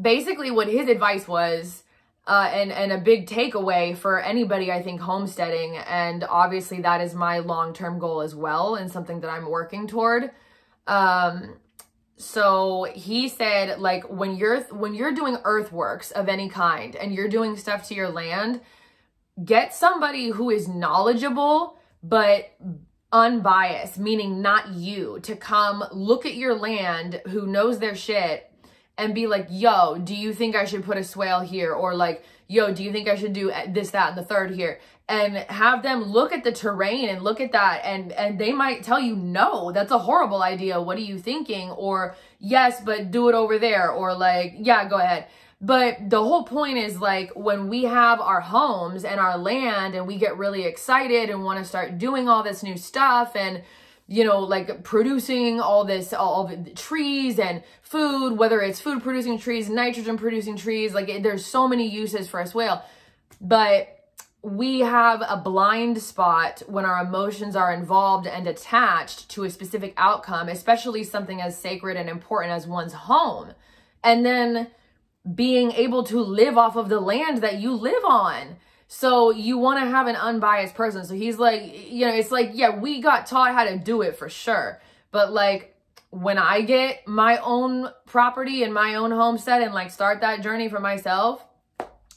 basically, 0.00 0.50
what 0.50 0.66
his 0.66 0.88
advice 0.88 1.28
was. 1.28 1.84
Uh, 2.28 2.50
and 2.52 2.70
and 2.70 2.92
a 2.92 2.98
big 2.98 3.26
takeaway 3.26 3.96
for 3.96 4.20
anybody 4.20 4.70
I 4.70 4.82
think 4.82 5.00
homesteading 5.00 5.78
and 5.78 6.24
obviously 6.24 6.82
that 6.82 7.00
is 7.00 7.14
my 7.14 7.38
long-term 7.38 7.98
goal 7.98 8.20
as 8.20 8.34
well 8.34 8.74
and 8.74 8.92
something 8.92 9.20
that 9.20 9.30
I'm 9.30 9.48
working 9.48 9.86
toward. 9.86 10.30
Um, 10.86 11.56
so 12.18 12.86
he 12.94 13.28
said 13.28 13.80
like 13.80 14.04
when 14.10 14.36
you're 14.36 14.60
when 14.64 14.94
you're 14.94 15.14
doing 15.14 15.38
earthworks 15.44 16.10
of 16.10 16.28
any 16.28 16.50
kind 16.50 16.96
and 16.96 17.14
you're 17.14 17.28
doing 17.28 17.56
stuff 17.56 17.88
to 17.88 17.94
your 17.94 18.10
land, 18.10 18.60
get 19.42 19.74
somebody 19.74 20.28
who 20.28 20.50
is 20.50 20.68
knowledgeable 20.68 21.78
but 22.02 22.54
unbiased, 23.12 23.98
meaning 23.98 24.42
not 24.42 24.68
you, 24.68 25.18
to 25.22 25.34
come 25.34 25.82
look 25.92 26.26
at 26.26 26.34
your 26.34 26.54
land 26.54 27.22
who 27.28 27.46
knows 27.46 27.78
their 27.78 27.94
shit 27.94 28.47
and 28.98 29.14
be 29.14 29.26
like, 29.26 29.46
yo, 29.48 29.96
do 29.96 30.14
you 30.14 30.34
think 30.34 30.56
I 30.56 30.64
should 30.64 30.84
put 30.84 30.98
a 30.98 31.04
swale 31.04 31.40
here? 31.40 31.72
Or 31.72 31.94
like, 31.94 32.24
yo, 32.48 32.74
do 32.74 32.82
you 32.82 32.92
think 32.92 33.08
I 33.08 33.14
should 33.14 33.32
do 33.32 33.52
this, 33.68 33.90
that, 33.90 34.10
and 34.10 34.18
the 34.18 34.24
third 34.24 34.50
here? 34.50 34.80
and 35.08 35.36
have 35.48 35.82
them 35.82 36.02
look 36.02 36.32
at 36.32 36.44
the 36.44 36.52
terrain 36.52 37.08
and 37.08 37.22
look 37.22 37.40
at 37.40 37.52
that. 37.52 37.80
And 37.84 38.12
and 38.12 38.38
they 38.38 38.52
might 38.52 38.82
tell 38.82 39.00
you 39.00 39.16
no 39.16 39.72
that's 39.72 39.90
a 39.90 39.98
horrible 39.98 40.42
idea. 40.42 40.80
What 40.80 40.98
are 40.98 41.02
you 41.02 41.18
thinking? 41.18 41.70
Or 41.70 42.14
yes 42.38 42.82
but 42.84 43.10
do 43.10 43.28
it 43.28 43.34
over 43.34 43.58
there. 43.58 43.90
Or 43.90 44.14
like 44.14 44.54
yeah 44.58 44.86
go 44.86 44.98
ahead. 44.98 45.26
But 45.60 46.10
the 46.10 46.22
whole 46.22 46.44
point 46.44 46.78
is 46.78 47.00
like 47.00 47.32
when 47.34 47.68
we 47.68 47.84
have 47.84 48.20
our 48.20 48.40
homes 48.40 49.04
and 49.04 49.18
our 49.18 49.36
land 49.38 49.94
and 49.94 50.06
we 50.06 50.18
get 50.18 50.36
really 50.36 50.64
excited 50.64 51.30
and 51.30 51.42
want 51.42 51.58
to 51.58 51.64
start 51.64 51.98
doing 51.98 52.28
all 52.28 52.42
this 52.42 52.62
new 52.62 52.76
stuff 52.76 53.34
and 53.34 53.62
you 54.08 54.24
know 54.24 54.40
like 54.40 54.82
producing 54.82 55.60
all 55.60 55.84
this 55.84 56.12
all 56.12 56.46
the 56.46 56.70
trees 56.70 57.38
and 57.38 57.62
food 57.82 58.36
whether 58.36 58.60
it's 58.60 58.80
food 58.80 59.02
producing 59.02 59.38
trees 59.38 59.68
nitrogen 59.68 60.16
producing 60.16 60.56
trees 60.56 60.94
like 60.94 61.22
there's 61.22 61.44
so 61.44 61.68
many 61.68 61.86
uses 61.86 62.26
for 62.28 62.40
a 62.40 62.46
swale 62.46 62.82
but 63.40 63.98
we 64.42 64.80
have 64.80 65.22
a 65.28 65.36
blind 65.36 66.00
spot 66.00 66.62
when 66.66 66.84
our 66.84 67.04
emotions 67.04 67.56
are 67.56 67.72
involved 67.72 68.26
and 68.26 68.46
attached 68.46 69.28
to 69.30 69.44
a 69.44 69.50
specific 69.50 69.94
outcome, 69.96 70.48
especially 70.48 71.02
something 71.02 71.40
as 71.40 71.58
sacred 71.58 71.96
and 71.96 72.08
important 72.08 72.52
as 72.52 72.66
one's 72.66 72.92
home. 72.92 73.52
And 74.04 74.24
then 74.24 74.68
being 75.34 75.72
able 75.72 76.04
to 76.04 76.20
live 76.20 76.56
off 76.56 76.76
of 76.76 76.88
the 76.88 77.00
land 77.00 77.38
that 77.38 77.58
you 77.58 77.74
live 77.74 78.04
on. 78.04 78.56
So 78.88 79.30
you 79.30 79.58
want 79.58 79.84
to 79.84 79.88
have 79.88 80.06
an 80.06 80.16
unbiased 80.16 80.74
person. 80.74 81.04
So 81.04 81.14
he's 81.14 81.38
like, 81.38 81.90
you 81.90 82.06
know, 82.06 82.12
it's 82.12 82.30
like, 82.30 82.50
yeah, 82.54 82.76
we 82.76 83.02
got 83.02 83.26
taught 83.26 83.52
how 83.52 83.64
to 83.64 83.78
do 83.78 84.00
it 84.00 84.16
for 84.16 84.30
sure. 84.30 84.80
But 85.12 85.30
like 85.32 85.76
when 86.10 86.38
I 86.38 86.62
get 86.62 87.06
my 87.06 87.36
own 87.38 87.90
property 88.06 88.62
and 88.62 88.72
my 88.72 88.94
own 88.94 89.10
homestead 89.10 89.60
and 89.60 89.74
like 89.74 89.90
start 89.90 90.22
that 90.22 90.42
journey 90.42 90.70
for 90.70 90.80
myself, 90.80 91.44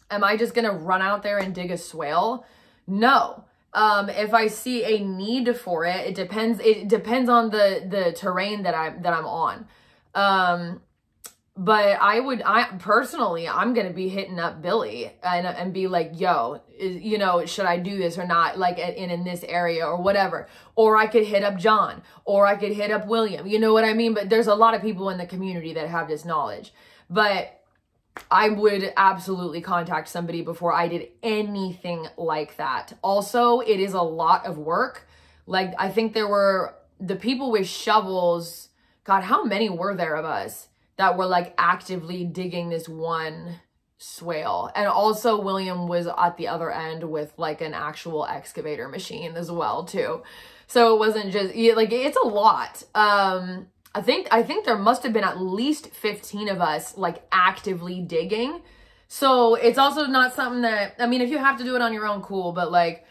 am 0.10 0.24
I 0.24 0.38
just 0.38 0.54
going 0.54 0.66
to 0.66 0.72
run 0.72 1.02
out 1.02 1.24
there 1.24 1.40
and 1.40 1.54
dig 1.54 1.72
a 1.72 1.78
swale? 1.78 2.46
No. 2.88 3.44
Um, 3.74 4.10
if 4.10 4.34
I 4.34 4.48
see 4.48 4.84
a 4.86 5.04
need 5.04 5.58
for 5.58 5.86
it, 5.86 6.08
it 6.08 6.16
depends, 6.16 6.62
it 6.62 6.88
depends 6.88 7.30
on 7.30 7.50
the, 7.50 7.86
the 7.90 8.14
terrain 8.14 8.64
that 8.64 8.76
I'm, 8.76 9.02
that 9.02 9.12
I'm 9.14 9.26
on. 9.26 9.68
Um, 10.16 10.82
but 11.64 12.00
I 12.02 12.20
would, 12.20 12.42
I 12.44 12.64
personally, 12.80 13.48
I'm 13.48 13.76
going 13.76 13.86
to 13.86 13.94
be 13.94 14.10
hitting 14.10 14.40
up 14.40 14.64
Billy 14.64 15.14
and, 15.22 15.46
and 15.46 15.72
be 15.72 15.86
like, 15.86 16.20
yo, 16.20 16.60
is, 16.76 17.00
you 17.00 17.20
know, 17.20 17.46
should 17.46 17.68
I 17.68 17.78
do 17.78 18.00
this 18.00 18.18
or 18.18 18.26
not? 18.26 18.58
Like 18.58 18.80
in, 18.80 19.12
in 19.12 19.24
this 19.24 19.44
area 19.44 19.86
or 19.86 20.02
whatever. 20.02 20.48
Or 20.76 20.98
I 20.98 21.06
could 21.06 21.24
hit 21.24 21.44
up 21.44 21.60
John 21.60 22.02
or 22.26 22.48
I 22.48 22.56
could 22.56 22.72
hit 22.72 22.90
up 22.90 23.06
William. 23.06 23.46
You 23.46 23.60
know 23.60 23.74
what 23.74 23.86
I 23.86 23.94
mean? 23.94 24.16
But 24.16 24.28
there's 24.28 24.48
a 24.48 24.56
lot 24.56 24.74
of 24.74 24.82
people 24.82 25.12
in 25.12 25.20
the 25.20 25.28
community 25.28 25.72
that 25.74 25.88
have 25.88 26.08
this 26.08 26.26
knowledge. 26.26 26.74
But 27.12 27.62
I 28.32 28.50
would 28.50 28.92
absolutely 28.98 29.62
contact 29.62 30.08
somebody 30.08 30.42
before 30.42 30.74
I 30.74 30.88
did 30.88 31.10
anything 31.22 32.08
like 32.18 32.58
that. 32.58 32.94
Also, 33.04 33.60
it 33.60 33.80
is 33.80 33.94
a 33.94 34.02
lot 34.02 34.48
of 34.48 34.58
work. 34.58 35.08
Like, 35.46 35.76
I 35.78 35.90
think 35.92 36.16
there 36.16 36.28
were 36.28 36.74
the 37.00 37.16
people 37.16 37.52
with 37.52 37.68
shovels. 37.68 38.70
God, 39.04 39.22
how 39.22 39.44
many 39.44 39.70
were 39.70 39.94
there 39.94 40.16
of 40.16 40.26
us? 40.26 40.70
That 41.02 41.18
were 41.18 41.26
like 41.26 41.56
actively 41.58 42.24
digging 42.24 42.70
this 42.70 42.88
one 42.88 43.56
swale. 43.98 44.70
And 44.76 44.88
also 44.88 45.42
William 45.42 45.88
was 45.88 46.06
at 46.06 46.38
the 46.38 46.48
other 46.48 46.72
end 46.72 47.04
with 47.04 47.34
like 47.38 47.60
an 47.62 47.74
actual 47.74 48.24
excavator 48.24 48.88
machine 48.88 49.36
as 49.36 49.52
well 49.52 49.84
too. 49.84 50.22
So 50.68 50.94
it 50.94 51.00
wasn't 51.00 51.34
just 51.34 51.56
like 51.56 51.92
it's 51.92 52.18
a 52.18 52.28
lot. 52.28 52.84
Um 52.94 53.66
I 53.96 54.02
think 54.02 54.28
I 54.30 54.44
think 54.44 54.64
there 54.66 54.78
must 54.78 55.02
have 55.02 55.12
been 55.12 55.24
at 55.24 55.42
least 55.42 55.88
15 55.88 56.50
of 56.50 56.62
us 56.62 56.96
like 56.96 57.24
actively 57.32 58.00
digging. 58.00 58.62
So 59.08 59.56
it's 59.56 59.80
also 59.80 60.06
not 60.06 60.36
something 60.36 60.62
that 60.62 60.98
I 61.00 61.08
mean 61.08 61.22
if 61.22 61.32
you 61.32 61.40
have 61.40 61.58
to 61.58 61.64
do 61.64 61.76
it 61.76 61.82
on 61.82 61.94
your 61.94 62.06
own 62.06 62.22
cool, 62.22 62.52
but 62.52 62.72
like 62.72 63.06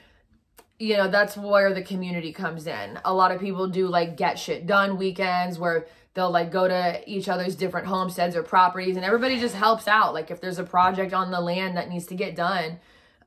you 0.78 0.96
know, 0.96 1.08
that's 1.08 1.36
where 1.36 1.74
the 1.74 1.82
community 1.82 2.32
comes 2.32 2.68
in. 2.68 3.00
A 3.04 3.12
lot 3.12 3.32
of 3.32 3.40
people 3.40 3.66
do 3.66 3.88
like 3.88 4.16
get 4.16 4.38
shit 4.38 4.66
done 4.66 4.96
weekends 4.96 5.58
where 5.58 5.88
they'll 6.20 6.30
like 6.30 6.52
go 6.52 6.68
to 6.68 7.02
each 7.06 7.28
other's 7.28 7.56
different 7.56 7.86
homesteads 7.86 8.36
or 8.36 8.42
properties 8.42 8.96
and 8.96 9.04
everybody 9.04 9.40
just 9.40 9.54
helps 9.54 9.88
out. 9.88 10.12
Like 10.12 10.30
if 10.30 10.40
there's 10.40 10.58
a 10.58 10.64
project 10.64 11.14
on 11.14 11.30
the 11.30 11.40
land 11.40 11.78
that 11.78 11.88
needs 11.88 12.06
to 12.06 12.14
get 12.14 12.36
done, 12.36 12.78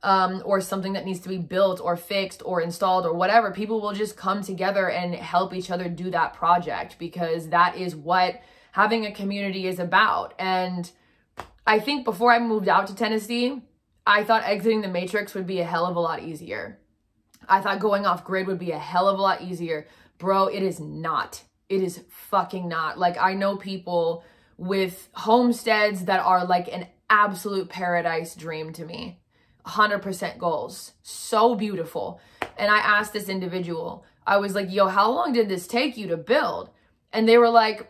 um, 0.04 0.42
or 0.46 0.60
something 0.60 0.94
that 0.94 1.06
needs 1.06 1.22
to 1.22 1.30
be 1.30 1.38
built 1.38 1.80
or 1.80 1.96
fixed 1.96 2.44
or 2.46 2.62
installed 2.62 3.06
or 3.06 3.14
whatever, 3.14 3.52
people 3.52 3.80
will 3.80 3.94
just 3.94 4.18
come 4.18 4.44
together 4.44 4.90
and 4.90 5.16
help 5.16 5.54
each 5.54 5.72
other 5.72 5.88
do 5.88 6.12
that 6.12 6.34
project 6.34 6.98
because 7.00 7.48
that 7.50 7.78
is 7.78 7.96
what 7.96 8.42
having 8.74 9.06
a 9.06 9.14
community 9.14 9.66
is 9.66 9.80
about. 9.80 10.34
And 10.38 10.92
I 11.66 11.80
think 11.80 12.04
before 12.04 12.34
I 12.34 12.40
moved 12.40 12.68
out 12.68 12.88
to 12.88 12.96
Tennessee, 12.96 13.62
I 14.06 14.26
thought 14.26 14.44
exiting 14.44 14.82
the 14.82 14.90
matrix 14.90 15.34
would 15.34 15.48
be 15.48 15.62
a 15.62 15.66
hell 15.66 15.86
of 15.86 15.96
a 15.96 16.02
lot 16.02 16.22
easier. 16.22 16.80
I 17.48 17.62
thought 17.62 17.80
going 17.80 18.06
off 18.06 18.26
grid 18.26 18.48
would 18.48 18.60
be 18.60 18.72
a 18.72 18.80
hell 18.80 19.08
of 19.08 19.18
a 19.18 19.22
lot 19.22 19.42
easier. 19.42 19.88
Bro, 20.18 20.48
it 20.48 20.64
is 20.64 20.82
not. 20.82 21.44
It 21.70 21.82
is 21.82 22.02
fucking 22.10 22.68
not. 22.68 23.00
Like, 23.00 23.18
I 23.18 23.34
know 23.34 23.58
people 23.58 24.24
with 24.58 25.10
homesteads 25.14 26.06
that 26.06 26.20
are 26.20 26.46
like 26.46 26.68
an 26.72 26.88
absolute 27.10 27.70
paradise 27.70 28.36
dream 28.36 28.74
to 28.74 28.86
me. 28.86 29.20
100% 29.66 30.38
goals. 30.38 30.94
So 31.04 31.56
beautiful. 31.56 32.20
And 32.58 32.70
I 32.70 32.80
asked 32.80 33.14
this 33.14 33.30
individual, 33.30 34.06
I 34.26 34.38
was 34.38 34.56
like, 34.56 34.72
yo, 34.72 34.88
how 34.88 35.12
long 35.12 35.34
did 35.34 35.50
this 35.50 35.68
take 35.68 35.98
you 35.98 36.08
to 36.08 36.18
build? 36.18 36.70
And 37.12 37.28
they 37.28 37.38
were 37.38 37.50
like, 37.50 37.90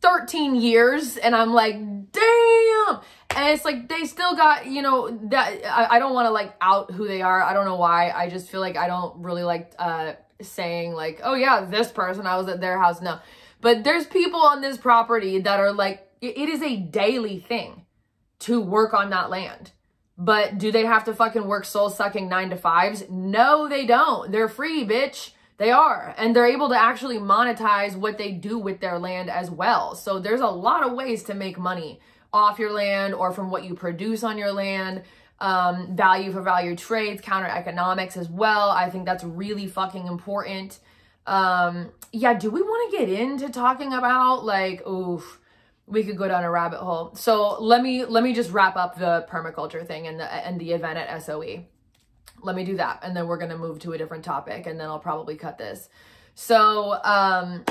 13 0.00 0.54
years. 0.54 1.16
And 1.16 1.34
I'm 1.34 1.52
like, 1.52 1.74
damn. 1.74 3.00
And 3.30 3.48
it's 3.48 3.64
like, 3.64 3.88
they 3.88 4.04
still 4.04 4.34
got, 4.36 4.66
you 4.66 4.82
know, 4.82 5.10
that 5.30 5.64
I, 5.66 5.96
I 5.96 5.98
don't 5.98 6.14
want 6.14 6.26
to 6.26 6.30
like 6.30 6.54
out 6.60 6.90
who 6.92 7.06
they 7.06 7.22
are. 7.22 7.42
I 7.42 7.52
don't 7.52 7.64
know 7.64 7.76
why. 7.76 8.10
I 8.10 8.30
just 8.30 8.48
feel 8.48 8.60
like 8.60 8.76
I 8.76 8.86
don't 8.86 9.22
really 9.22 9.42
like, 9.42 9.72
uh, 9.78 10.12
saying 10.40 10.92
like, 10.92 11.20
oh 11.22 11.34
yeah, 11.34 11.64
this 11.64 11.90
person, 11.90 12.26
I 12.26 12.36
was 12.36 12.48
at 12.48 12.60
their 12.60 12.78
house. 12.78 13.00
No. 13.00 13.18
But 13.60 13.84
there's 13.84 14.06
people 14.06 14.40
on 14.40 14.60
this 14.60 14.76
property 14.76 15.40
that 15.40 15.60
are 15.60 15.72
like, 15.72 16.08
it 16.20 16.48
is 16.48 16.62
a 16.62 16.76
daily 16.76 17.38
thing 17.38 17.84
to 18.40 18.60
work 18.60 18.94
on 18.94 19.10
that 19.10 19.30
land. 19.30 19.72
But 20.16 20.58
do 20.58 20.72
they 20.72 20.84
have 20.84 21.04
to 21.04 21.14
fucking 21.14 21.46
work 21.46 21.64
soul 21.64 21.90
sucking 21.90 22.28
nine 22.28 22.50
to 22.50 22.56
fives? 22.56 23.04
No, 23.08 23.68
they 23.68 23.86
don't. 23.86 24.32
They're 24.32 24.48
free, 24.48 24.84
bitch. 24.84 25.30
They 25.58 25.70
are. 25.70 26.14
And 26.16 26.34
they're 26.34 26.46
able 26.46 26.68
to 26.68 26.80
actually 26.80 27.18
monetize 27.18 27.96
what 27.96 28.18
they 28.18 28.32
do 28.32 28.58
with 28.58 28.80
their 28.80 28.98
land 28.98 29.30
as 29.30 29.50
well. 29.50 29.94
So 29.94 30.18
there's 30.18 30.40
a 30.40 30.46
lot 30.46 30.84
of 30.84 30.92
ways 30.92 31.22
to 31.24 31.34
make 31.34 31.58
money 31.58 32.00
off 32.32 32.58
your 32.58 32.72
land 32.72 33.14
or 33.14 33.32
from 33.32 33.50
what 33.50 33.64
you 33.64 33.74
produce 33.74 34.22
on 34.22 34.38
your 34.38 34.52
land 34.52 35.02
um, 35.40 35.94
value 35.96 36.32
for 36.32 36.42
value 36.42 36.76
trades, 36.76 37.20
counter 37.22 37.48
economics 37.48 38.16
as 38.16 38.28
well. 38.28 38.70
I 38.70 38.90
think 38.90 39.04
that's 39.04 39.24
really 39.24 39.66
fucking 39.66 40.06
important. 40.06 40.80
Um, 41.26 41.90
yeah, 42.12 42.34
do 42.34 42.50
we 42.50 42.62
want 42.62 42.90
to 42.90 42.98
get 42.98 43.08
into 43.08 43.50
talking 43.50 43.92
about 43.92 44.44
like, 44.44 44.86
oof, 44.86 45.40
we 45.86 46.04
could 46.04 46.16
go 46.16 46.28
down 46.28 46.44
a 46.44 46.50
rabbit 46.50 46.78
hole. 46.80 47.14
So 47.14 47.60
let 47.60 47.82
me 47.82 48.04
let 48.04 48.22
me 48.22 48.34
just 48.34 48.50
wrap 48.50 48.76
up 48.76 48.98
the 48.98 49.26
permaculture 49.30 49.86
thing 49.86 50.06
and 50.06 50.18
the 50.18 50.32
and 50.32 50.60
the 50.60 50.72
event 50.72 50.98
at 50.98 51.22
SOE. 51.22 51.64
Let 52.42 52.54
me 52.54 52.64
do 52.64 52.76
that, 52.76 53.00
and 53.02 53.16
then 53.16 53.26
we're 53.26 53.38
gonna 53.38 53.58
move 53.58 53.78
to 53.80 53.92
a 53.92 53.98
different 53.98 54.24
topic, 54.24 54.66
and 54.66 54.78
then 54.78 54.88
I'll 54.88 54.98
probably 54.98 55.36
cut 55.36 55.58
this. 55.58 55.88
So 56.34 56.98
um, 57.02 57.64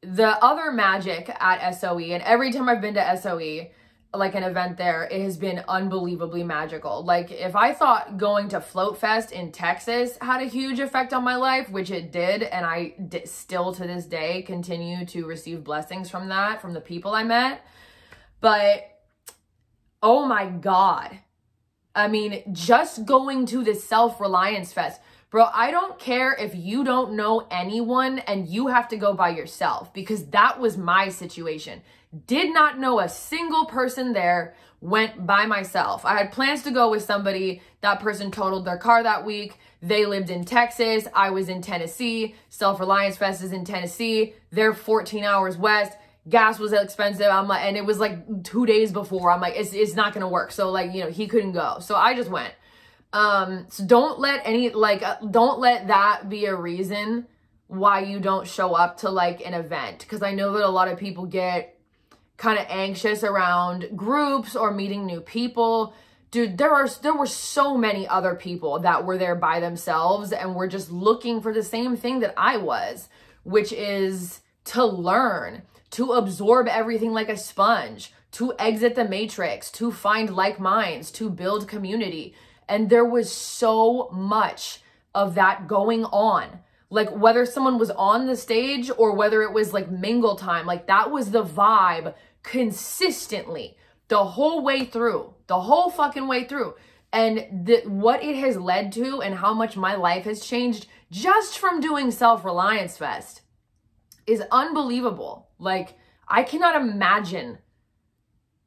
the 0.00 0.42
other 0.42 0.72
magic 0.72 1.28
at 1.38 1.70
SOE, 1.72 1.98
and 1.98 2.22
every 2.22 2.52
time 2.52 2.68
I've 2.68 2.80
been 2.80 2.94
to 2.94 3.16
SOE, 3.16 3.70
like 4.16 4.34
an 4.34 4.42
event 4.42 4.76
there, 4.76 5.04
it 5.04 5.20
has 5.22 5.36
been 5.36 5.62
unbelievably 5.68 6.44
magical. 6.44 7.04
Like 7.04 7.30
if 7.30 7.56
I 7.56 7.72
thought 7.72 8.16
going 8.16 8.48
to 8.50 8.60
Float 8.60 8.98
Fest 8.98 9.32
in 9.32 9.52
Texas 9.52 10.16
had 10.20 10.42
a 10.42 10.46
huge 10.46 10.80
effect 10.80 11.12
on 11.12 11.24
my 11.24 11.36
life, 11.36 11.70
which 11.70 11.90
it 11.90 12.12
did, 12.12 12.42
and 12.42 12.64
I 12.64 12.94
d- 13.08 13.26
still 13.26 13.72
to 13.74 13.86
this 13.86 14.04
day 14.04 14.42
continue 14.42 15.04
to 15.06 15.26
receive 15.26 15.64
blessings 15.64 16.10
from 16.10 16.28
that, 16.28 16.60
from 16.60 16.72
the 16.72 16.80
people 16.80 17.12
I 17.12 17.24
met. 17.24 17.66
But 18.40 18.90
oh 20.02 20.26
my 20.26 20.46
God. 20.46 21.18
I 21.94 22.08
mean, 22.08 22.42
just 22.52 23.04
going 23.04 23.46
to 23.46 23.62
the 23.62 23.74
Self 23.74 24.20
Reliance 24.20 24.72
Fest. 24.72 25.00
Bro, 25.30 25.48
I 25.52 25.72
don't 25.72 25.98
care 25.98 26.32
if 26.32 26.54
you 26.54 26.84
don't 26.84 27.14
know 27.14 27.46
anyone 27.50 28.20
and 28.20 28.48
you 28.48 28.68
have 28.68 28.86
to 28.88 28.96
go 28.96 29.14
by 29.14 29.30
yourself 29.30 29.92
because 29.92 30.26
that 30.26 30.60
was 30.60 30.76
my 30.76 31.08
situation. 31.08 31.82
Did 32.26 32.52
not 32.52 32.78
know 32.78 33.00
a 33.00 33.08
single 33.08 33.66
person 33.66 34.12
there, 34.12 34.54
went 34.84 35.26
by 35.26 35.46
myself. 35.46 36.04
I 36.04 36.18
had 36.18 36.30
plans 36.30 36.62
to 36.64 36.70
go 36.70 36.90
with 36.90 37.02
somebody. 37.02 37.62
That 37.80 38.00
person 38.00 38.30
totaled 38.30 38.66
their 38.66 38.76
car 38.76 39.02
that 39.02 39.24
week. 39.24 39.56
They 39.80 40.04
lived 40.04 40.28
in 40.28 40.44
Texas. 40.44 41.08
I 41.14 41.30
was 41.30 41.48
in 41.48 41.62
Tennessee. 41.62 42.34
Self 42.50 42.80
Reliance 42.80 43.16
Fest 43.16 43.42
is 43.42 43.52
in 43.52 43.64
Tennessee. 43.64 44.34
They're 44.50 44.74
14 44.74 45.24
hours 45.24 45.56
west. 45.56 45.96
Gas 46.28 46.58
was 46.58 46.72
expensive. 46.72 47.26
I'm 47.26 47.48
like, 47.48 47.64
and 47.64 47.76
it 47.76 47.84
was 47.84 47.98
like 47.98 48.44
two 48.44 48.66
days 48.66 48.92
before. 48.92 49.30
I'm 49.30 49.40
like, 49.40 49.56
it's, 49.56 49.72
it's 49.72 49.94
not 49.94 50.12
gonna 50.12 50.28
work. 50.28 50.52
So 50.52 50.70
like, 50.70 50.92
you 50.92 51.04
know, 51.04 51.10
he 51.10 51.26
couldn't 51.26 51.52
go. 51.52 51.78
So 51.80 51.96
I 51.96 52.14
just 52.14 52.30
went. 52.30 52.54
Um, 53.14 53.66
so 53.68 53.86
don't 53.86 54.18
let 54.18 54.42
any, 54.44 54.70
like, 54.70 55.02
uh, 55.02 55.16
don't 55.30 55.60
let 55.60 55.88
that 55.88 56.28
be 56.28 56.46
a 56.46 56.54
reason 56.54 57.26
why 57.68 58.00
you 58.00 58.20
don't 58.20 58.46
show 58.46 58.74
up 58.74 58.98
to 58.98 59.10
like 59.10 59.46
an 59.46 59.54
event. 59.54 60.04
Cause 60.08 60.22
I 60.22 60.32
know 60.32 60.52
that 60.52 60.66
a 60.66 60.68
lot 60.68 60.88
of 60.88 60.98
people 60.98 61.24
get 61.26 61.73
kind 62.36 62.58
of 62.58 62.66
anxious 62.68 63.22
around 63.22 63.88
groups 63.96 64.56
or 64.56 64.72
meeting 64.72 65.06
new 65.06 65.20
people. 65.20 65.94
Dude, 66.30 66.58
there 66.58 66.72
are 66.72 66.88
there 67.02 67.14
were 67.14 67.26
so 67.26 67.76
many 67.76 68.08
other 68.08 68.34
people 68.34 68.80
that 68.80 69.04
were 69.04 69.18
there 69.18 69.36
by 69.36 69.60
themselves 69.60 70.32
and 70.32 70.54
were 70.54 70.66
just 70.66 70.90
looking 70.90 71.40
for 71.40 71.52
the 71.52 71.62
same 71.62 71.96
thing 71.96 72.20
that 72.20 72.34
I 72.36 72.56
was, 72.56 73.08
which 73.44 73.72
is 73.72 74.40
to 74.66 74.84
learn, 74.84 75.62
to 75.90 76.12
absorb 76.12 76.66
everything 76.66 77.12
like 77.12 77.28
a 77.28 77.36
sponge, 77.36 78.12
to 78.32 78.52
exit 78.58 78.96
the 78.96 79.04
matrix, 79.04 79.70
to 79.72 79.92
find 79.92 80.34
like 80.34 80.58
minds, 80.58 81.12
to 81.12 81.30
build 81.30 81.68
community. 81.68 82.34
And 82.68 82.90
there 82.90 83.04
was 83.04 83.30
so 83.30 84.08
much 84.12 84.80
of 85.14 85.36
that 85.36 85.68
going 85.68 86.04
on 86.06 86.60
like 86.94 87.10
whether 87.10 87.44
someone 87.44 87.78
was 87.78 87.90
on 87.90 88.26
the 88.26 88.36
stage 88.36 88.90
or 88.96 89.14
whether 89.14 89.42
it 89.42 89.52
was 89.52 89.72
like 89.72 89.90
mingle 89.90 90.36
time 90.36 90.64
like 90.64 90.86
that 90.86 91.10
was 91.10 91.30
the 91.30 91.44
vibe 91.44 92.14
consistently 92.42 93.76
the 94.08 94.24
whole 94.24 94.62
way 94.62 94.84
through 94.84 95.34
the 95.48 95.60
whole 95.60 95.90
fucking 95.90 96.28
way 96.28 96.44
through 96.44 96.74
and 97.12 97.66
the, 97.66 97.82
what 97.86 98.22
it 98.22 98.36
has 98.36 98.56
led 98.56 98.92
to 98.92 99.20
and 99.20 99.36
how 99.36 99.52
much 99.52 99.76
my 99.76 99.94
life 99.94 100.24
has 100.24 100.44
changed 100.44 100.86
just 101.10 101.58
from 101.58 101.80
doing 101.80 102.10
self-reliance 102.10 102.96
fest 102.96 103.42
is 104.26 104.42
unbelievable 104.52 105.48
like 105.58 105.94
i 106.28 106.42
cannot 106.42 106.80
imagine 106.80 107.58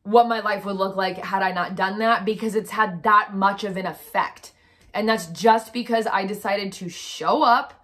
what 0.03 0.27
my 0.29 0.39
life 0.39 0.63
would 0.63 0.77
look 0.77 0.96
like 0.96 1.17
had 1.17 1.41
I 1.43 1.51
not 1.51 1.75
done 1.75 2.00
that 2.00 2.24
because 2.24 2.55
it's 2.55 2.69
had 2.69 3.03
that 3.03 3.36
much 3.36 3.65
of 3.65 3.75
an 3.75 3.86
effect. 3.86 4.53
And 4.93 5.07
that's 5.07 5.25
just 5.27 5.74
because 5.74 6.07
I 6.07 6.25
decided 6.25 6.72
to 6.74 6.88
show 6.88 7.43
up 7.43 7.84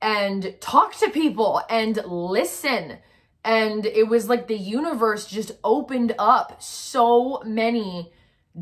and 0.00 0.54
talk 0.60 0.94
to 0.96 1.10
people 1.10 1.62
and 1.68 1.96
listen. 2.06 2.98
And 3.44 3.86
it 3.86 4.08
was 4.08 4.28
like 4.28 4.48
the 4.48 4.56
universe 4.56 5.26
just 5.26 5.52
opened 5.62 6.14
up 6.18 6.62
so 6.62 7.42
many 7.44 8.12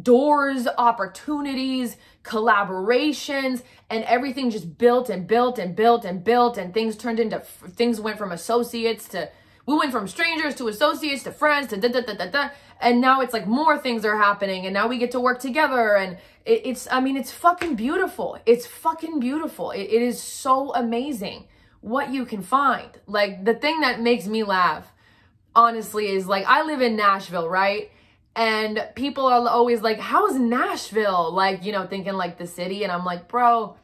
doors, 0.03 0.67
opportunities, 0.77 1.97
collaborations, 2.23 3.63
and 3.89 4.05
everything 4.05 4.51
just 4.51 4.77
built 4.77 5.09
and 5.09 5.27
built 5.27 5.59
and 5.59 5.77
built 5.77 6.05
and 6.05 6.25
built. 6.25 6.59
And 6.59 6.75
things 6.75 6.97
turned 6.97 7.21
into, 7.21 7.41
things 7.41 8.01
went 8.01 8.19
from 8.19 8.33
associates 8.33 9.09
to, 9.09 9.31
we 9.67 9.77
went 9.77 9.93
from 9.93 10.09
strangers 10.09 10.55
to 10.57 10.69
associates 10.69 11.23
to 11.25 11.33
friends 11.33 11.69
to 11.69 11.77
da 11.77 11.89
da 11.89 12.01
da 12.01 12.15
da 12.15 12.27
da. 12.27 12.49
And 12.81 13.01
now 13.01 13.21
it's 13.21 13.33
like 13.33 13.47
more 13.47 13.79
things 13.79 14.05
are 14.05 14.17
happening 14.17 14.67
and 14.67 14.75
now 14.75 14.89
we 14.89 14.99
get 14.99 15.13
to 15.13 15.21
work 15.21 15.39
together. 15.39 15.97
And 15.97 16.19
it, 16.45 16.63
it's, 16.65 16.89
I 16.91 17.01
mean, 17.01 17.17
it's 17.17 17.33
fucking 17.33 17.75
beautiful. 17.75 18.39
It's 18.47 18.67
fucking 18.67 19.21
beautiful. 19.21 19.71
It, 19.71 19.83
it 19.83 20.03
is 20.03 20.23
so 20.23 20.75
amazing 20.75 21.49
what 21.81 22.11
you 22.11 22.25
can 22.25 22.43
find. 22.43 22.89
Like 23.07 23.45
the 23.45 23.55
thing 23.55 23.81
that 23.81 24.01
makes 24.01 24.27
me 24.27 24.43
laugh, 24.43 24.93
honestly, 25.55 26.09
is 26.09 26.27
like 26.27 26.45
I 26.47 26.63
live 26.63 26.81
in 26.81 26.97
Nashville, 26.97 27.49
right? 27.49 27.91
And 28.37 28.89
people 28.97 29.27
are 29.27 29.49
always 29.49 29.83
like, 29.83 30.01
how's 30.01 30.35
Nashville? 30.35 31.33
Like, 31.33 31.65
you 31.65 31.73
know, 31.73 31.87
thinking 31.87 32.15
like 32.15 32.37
the 32.37 32.47
city. 32.47 32.83
And 32.83 32.91
I'm 32.91 33.05
like, 33.05 33.29
bro, 33.29 33.77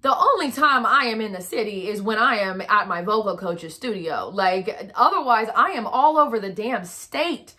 the 0.00 0.16
only 0.16 0.50
time 0.52 0.86
I 0.86 1.06
am 1.06 1.20
in 1.20 1.32
the 1.32 1.42
city 1.42 1.88
is 1.88 2.00
when 2.00 2.18
I 2.18 2.38
am 2.38 2.62
at 2.62 2.88
my 2.88 3.02
vocal 3.02 3.36
coach's 3.36 3.74
studio. 3.74 4.30
Like, 4.32 4.90
otherwise, 4.94 5.48
I 5.54 5.72
am 5.72 5.86
all 5.86 6.16
over 6.18 6.40
the 6.40 6.50
damn 6.50 6.84
state. 6.84 7.54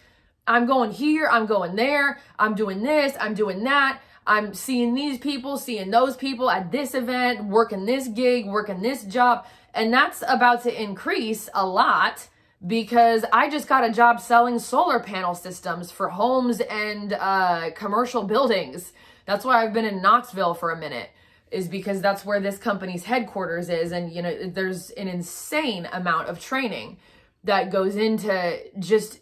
I'm 0.47 0.65
going 0.65 0.91
here, 0.91 1.27
I'm 1.31 1.45
going 1.45 1.75
there, 1.75 2.19
I'm 2.39 2.55
doing 2.55 2.81
this, 2.81 3.13
I'm 3.19 3.35
doing 3.35 3.63
that. 3.65 4.01
I'm 4.27 4.53
seeing 4.53 4.93
these 4.93 5.17
people, 5.17 5.57
seeing 5.57 5.91
those 5.91 6.15
people 6.15 6.49
at 6.49 6.71
this 6.71 6.93
event, 6.93 7.45
working 7.45 7.85
this 7.85 8.07
gig, 8.07 8.45
working 8.45 8.81
this 8.81 9.03
job. 9.03 9.45
And 9.73 9.93
that's 9.93 10.23
about 10.27 10.63
to 10.63 10.81
increase 10.81 11.49
a 11.53 11.65
lot 11.65 12.27
because 12.65 13.23
I 13.31 13.49
just 13.49 13.67
got 13.67 13.83
a 13.83 13.91
job 13.91 14.19
selling 14.19 14.59
solar 14.59 14.99
panel 14.99 15.33
systems 15.33 15.91
for 15.91 16.09
homes 16.09 16.59
and 16.59 17.13
uh, 17.13 17.71
commercial 17.75 18.23
buildings. 18.23 18.91
That's 19.25 19.45
why 19.45 19.63
I've 19.63 19.73
been 19.73 19.85
in 19.85 20.01
Knoxville 20.01 20.55
for 20.55 20.71
a 20.71 20.77
minute 20.77 21.09
is 21.51 21.67
because 21.67 22.01
that's 22.01 22.25
where 22.25 22.39
this 22.39 22.57
company's 22.57 23.05
headquarters 23.05 23.69
is 23.69 23.91
and 23.91 24.11
you 24.11 24.21
know 24.21 24.49
there's 24.49 24.91
an 24.91 25.07
insane 25.07 25.87
amount 25.91 26.27
of 26.27 26.39
training 26.39 26.97
that 27.43 27.71
goes 27.71 27.95
into 27.95 28.59
just 28.77 29.19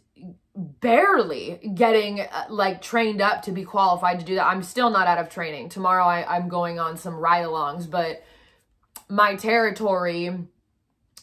barely 0.57 1.71
getting 1.75 2.21
uh, 2.21 2.45
like 2.49 2.81
trained 2.81 3.21
up 3.21 3.43
to 3.43 3.51
be 3.51 3.63
qualified 3.63 4.19
to 4.19 4.25
do 4.25 4.35
that. 4.35 4.47
I'm 4.47 4.63
still 4.63 4.89
not 4.89 5.07
out 5.07 5.19
of 5.19 5.29
training. 5.29 5.69
Tomorrow 5.69 6.03
I, 6.03 6.35
I'm 6.35 6.49
going 6.49 6.79
on 6.79 6.97
some 6.97 7.15
ride-alongs, 7.15 7.89
but 7.89 8.23
my 9.07 9.35
territory 9.35 10.35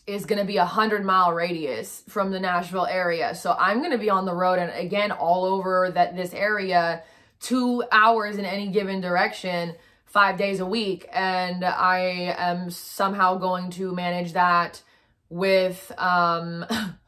is 0.06 0.26
going 0.26 0.38
to 0.38 0.44
be 0.44 0.58
a 0.58 0.64
hundred 0.64 1.04
mile 1.04 1.32
radius 1.32 2.02
from 2.08 2.30
the 2.30 2.38
Nashville 2.38 2.86
area. 2.86 3.34
So 3.34 3.56
I'm 3.58 3.78
going 3.78 3.90
to 3.90 3.98
be 3.98 4.10
on 4.10 4.24
the 4.24 4.34
road 4.34 4.58
and 4.58 4.70
again, 4.72 5.10
all 5.10 5.44
over 5.44 5.90
that 5.94 6.14
this 6.14 6.32
area, 6.32 7.02
two 7.40 7.82
hours 7.90 8.36
in 8.36 8.44
any 8.44 8.68
given 8.68 9.00
direction 9.00 9.74
five 10.04 10.36
days 10.36 10.60
a 10.60 10.66
week. 10.66 11.08
And 11.12 11.64
I 11.64 12.34
am 12.38 12.70
somehow 12.70 13.36
going 13.36 13.70
to 13.70 13.92
manage 13.92 14.34
that 14.34 14.82
with 15.28 15.90
um, 15.98 16.64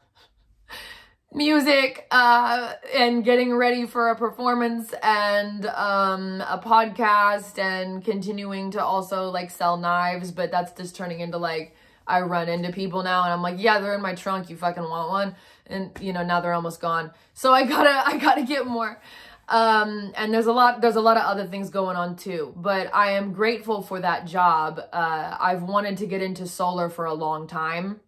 music 1.33 2.07
uh, 2.11 2.73
and 2.95 3.23
getting 3.23 3.53
ready 3.53 3.85
for 3.85 4.09
a 4.09 4.15
performance 4.15 4.93
and 5.03 5.65
um, 5.67 6.41
a 6.41 6.59
podcast 6.63 7.59
and 7.59 8.03
continuing 8.03 8.71
to 8.71 8.83
also 8.83 9.29
like 9.29 9.51
sell 9.51 9.77
knives. 9.77 10.31
But 10.31 10.51
that's 10.51 10.71
just 10.71 10.95
turning 10.95 11.19
into 11.19 11.37
like, 11.37 11.75
I 12.07 12.21
run 12.21 12.47
into 12.47 12.71
people 12.71 13.03
now 13.03 13.23
and 13.23 13.33
I'm 13.33 13.41
like, 13.41 13.55
yeah, 13.57 13.79
they're 13.79 13.93
in 13.93 14.01
my 14.01 14.15
trunk. 14.15 14.49
You 14.49 14.55
fucking 14.55 14.83
want 14.83 15.09
one? 15.09 15.35
And 15.67 15.91
you 15.99 16.13
know, 16.13 16.23
now 16.23 16.39
they're 16.39 16.53
almost 16.53 16.79
gone. 16.79 17.11
So 17.33 17.51
I 17.53 17.65
gotta, 17.65 17.89
I 18.05 18.17
gotta 18.17 18.43
get 18.43 18.65
more. 18.65 19.01
Um, 19.49 20.11
and 20.15 20.33
there's 20.33 20.47
a 20.47 20.51
lot, 20.51 20.81
there's 20.81 20.97
a 20.97 21.01
lot 21.01 21.15
of 21.15 21.23
other 21.23 21.45
things 21.45 21.69
going 21.69 21.95
on 21.95 22.17
too, 22.17 22.53
but 22.57 22.93
I 22.93 23.11
am 23.11 23.31
grateful 23.31 23.81
for 23.81 23.99
that 24.01 24.25
job. 24.25 24.81
Uh, 24.91 25.37
I've 25.39 25.63
wanted 25.63 25.97
to 25.99 26.05
get 26.05 26.21
into 26.21 26.47
solar 26.47 26.89
for 26.89 27.05
a 27.05 27.13
long 27.13 27.47
time 27.47 28.01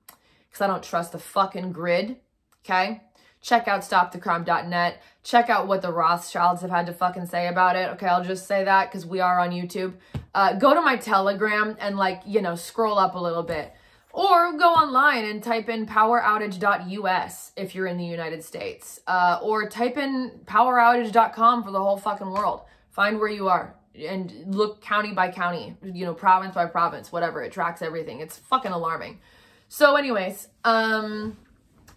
because 0.49 0.61
I 0.61 0.67
don't 0.67 0.83
trust 0.83 1.13
the 1.13 1.19
fucking 1.19 1.71
grid. 1.71 2.17
Okay. 2.65 3.01
Check 3.41 3.67
out 3.67 3.81
stopthecrime.net. 3.81 5.01
Check 5.23 5.49
out 5.49 5.67
what 5.67 5.81
the 5.81 5.91
Rothschilds 5.91 6.61
have 6.61 6.69
had 6.71 6.85
to 6.87 6.93
fucking 6.93 7.27
say 7.27 7.47
about 7.47 7.75
it. 7.75 7.89
Okay. 7.91 8.07
I'll 8.07 8.23
just 8.23 8.47
say 8.47 8.63
that 8.65 8.89
because 8.89 9.05
we 9.05 9.19
are 9.19 9.39
on 9.39 9.51
YouTube. 9.51 9.93
Uh, 10.33 10.53
go 10.53 10.73
to 10.73 10.81
my 10.81 10.97
telegram 10.97 11.77
and 11.79 11.97
like, 11.97 12.21
you 12.25 12.41
know, 12.41 12.55
scroll 12.55 12.99
up 12.99 13.15
a 13.15 13.19
little 13.19 13.43
bit 13.43 13.73
or 14.11 14.57
go 14.57 14.69
online 14.69 15.25
and 15.25 15.43
type 15.43 15.69
in 15.69 15.85
poweroutage.us 15.85 17.51
if 17.55 17.75
you're 17.75 17.87
in 17.87 17.97
the 17.97 18.05
United 18.05 18.43
States. 18.43 18.99
Uh, 19.07 19.39
or 19.41 19.69
type 19.69 19.97
in 19.97 20.41
poweroutage.com 20.45 21.63
for 21.63 21.71
the 21.71 21.79
whole 21.79 21.97
fucking 21.97 22.29
world. 22.29 22.61
Find 22.91 23.19
where 23.19 23.29
you 23.29 23.47
are 23.47 23.75
and 23.95 24.33
look 24.47 24.81
county 24.81 25.11
by 25.11 25.29
county, 25.29 25.75
you 25.83 26.05
know, 26.05 26.13
province 26.13 26.55
by 26.55 26.65
province, 26.65 27.11
whatever. 27.11 27.43
It 27.43 27.51
tracks 27.51 27.81
everything. 27.81 28.19
It's 28.19 28.37
fucking 28.37 28.71
alarming. 28.71 29.19
So 29.67 29.95
anyways, 29.95 30.47
um, 30.63 31.37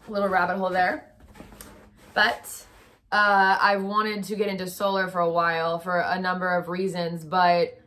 little 0.09 0.29
rabbit 0.29 0.59
hole 0.59 0.71
there. 0.71 1.12
But 2.15 2.67
uh, 3.11 3.59
I've 3.61 3.83
wanted 3.83 4.25
to 4.25 4.37
get 4.37 4.49
into 4.49 4.67
solar 4.69 5.09
for 5.09 5.21
a 5.21 5.31
while 5.31 5.79
for 5.79 6.01
a 6.01 6.19
number 6.19 6.49
of 6.57 6.69
reasons, 6.69 7.25
but 7.25 7.79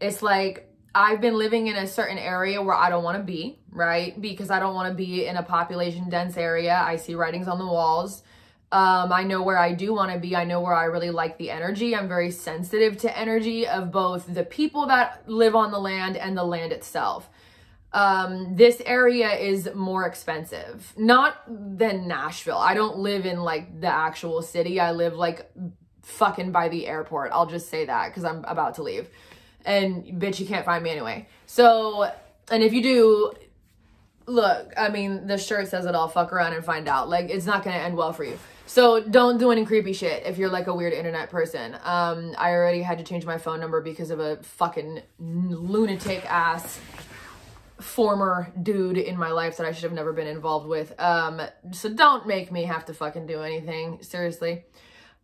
it's 0.00 0.22
like 0.22 0.72
I've 0.94 1.20
been 1.20 1.36
living 1.36 1.66
in 1.66 1.76
a 1.76 1.86
certain 1.86 2.18
area 2.18 2.62
where 2.62 2.74
I 2.74 2.90
don't 2.90 3.04
want 3.04 3.18
to 3.18 3.22
be, 3.22 3.58
right? 3.70 4.20
Because 4.20 4.50
I 4.50 4.58
don't 4.58 4.74
want 4.74 4.88
to 4.88 4.94
be 4.94 5.26
in 5.26 5.36
a 5.36 5.42
population 5.42 6.08
dense 6.08 6.36
area. 6.36 6.76
I 6.76 6.96
see 6.96 7.14
writings 7.14 7.46
on 7.46 7.58
the 7.58 7.66
walls. 7.66 8.22
Um, 8.70 9.12
I 9.12 9.22
know 9.22 9.42
where 9.42 9.58
I 9.58 9.72
do 9.72 9.94
want 9.94 10.12
to 10.12 10.18
be. 10.18 10.36
I 10.36 10.44
know 10.44 10.60
where 10.60 10.74
I 10.74 10.84
really 10.84 11.10
like 11.10 11.38
the 11.38 11.50
energy. 11.50 11.94
I'm 11.96 12.08
very 12.08 12.30
sensitive 12.30 12.98
to 12.98 13.18
energy 13.18 13.66
of 13.66 13.90
both 13.90 14.32
the 14.32 14.44
people 14.44 14.86
that 14.88 15.22
live 15.26 15.54
on 15.54 15.70
the 15.70 15.78
land 15.78 16.16
and 16.16 16.36
the 16.36 16.44
land 16.44 16.72
itself. 16.72 17.30
Um, 17.92 18.54
this 18.54 18.82
area 18.84 19.30
is 19.30 19.68
more 19.74 20.06
expensive, 20.06 20.92
not 20.96 21.36
than 21.48 22.06
Nashville. 22.06 22.58
I 22.58 22.74
don't 22.74 22.98
live 22.98 23.24
in 23.24 23.40
like 23.40 23.80
the 23.80 23.88
actual 23.88 24.42
city. 24.42 24.78
I 24.78 24.92
live 24.92 25.14
like 25.14 25.50
fucking 26.02 26.52
by 26.52 26.68
the 26.68 26.86
airport. 26.86 27.32
I'll 27.32 27.46
just 27.46 27.70
say 27.70 27.86
that 27.86 28.08
because 28.08 28.24
I'm 28.24 28.44
about 28.44 28.74
to 28.74 28.82
leave 28.82 29.08
and 29.68 30.04
bitch, 30.20 30.40
you 30.40 30.46
can't 30.46 30.64
find 30.64 30.82
me 30.82 30.90
anyway. 30.90 31.28
So, 31.46 32.10
and 32.50 32.62
if 32.62 32.72
you 32.72 32.82
do, 32.82 33.32
look, 34.26 34.72
I 34.76 34.88
mean, 34.88 35.26
the 35.26 35.36
shirt 35.36 35.68
says 35.68 35.84
it 35.84 35.94
all. 35.94 36.08
Fuck 36.08 36.32
around 36.32 36.54
and 36.54 36.64
find 36.64 36.88
out. 36.88 37.08
Like, 37.08 37.28
it's 37.28 37.46
not 37.46 37.62
gonna 37.62 37.76
end 37.76 37.96
well 37.96 38.12
for 38.12 38.24
you. 38.24 38.38
So 38.66 39.00
don't 39.00 39.38
do 39.38 39.50
any 39.50 39.64
creepy 39.64 39.92
shit 39.92 40.24
if 40.26 40.36
you're 40.36 40.50
like 40.50 40.66
a 40.66 40.74
weird 40.74 40.92
internet 40.92 41.30
person. 41.30 41.74
Um, 41.84 42.34
I 42.36 42.50
already 42.52 42.82
had 42.82 42.98
to 42.98 43.04
change 43.04 43.24
my 43.24 43.38
phone 43.38 43.60
number 43.60 43.80
because 43.80 44.10
of 44.10 44.20
a 44.20 44.36
fucking 44.42 45.02
lunatic 45.18 46.24
ass 46.30 46.78
former 47.80 48.52
dude 48.60 48.98
in 48.98 49.16
my 49.16 49.30
life 49.30 49.56
that 49.56 49.66
I 49.66 49.72
should 49.72 49.84
have 49.84 49.92
never 49.92 50.12
been 50.12 50.26
involved 50.26 50.66
with. 50.66 50.98
Um, 51.00 51.40
so 51.72 51.88
don't 51.88 52.26
make 52.26 52.50
me 52.50 52.64
have 52.64 52.84
to 52.86 52.94
fucking 52.94 53.26
do 53.26 53.42
anything. 53.42 54.02
Seriously. 54.02 54.64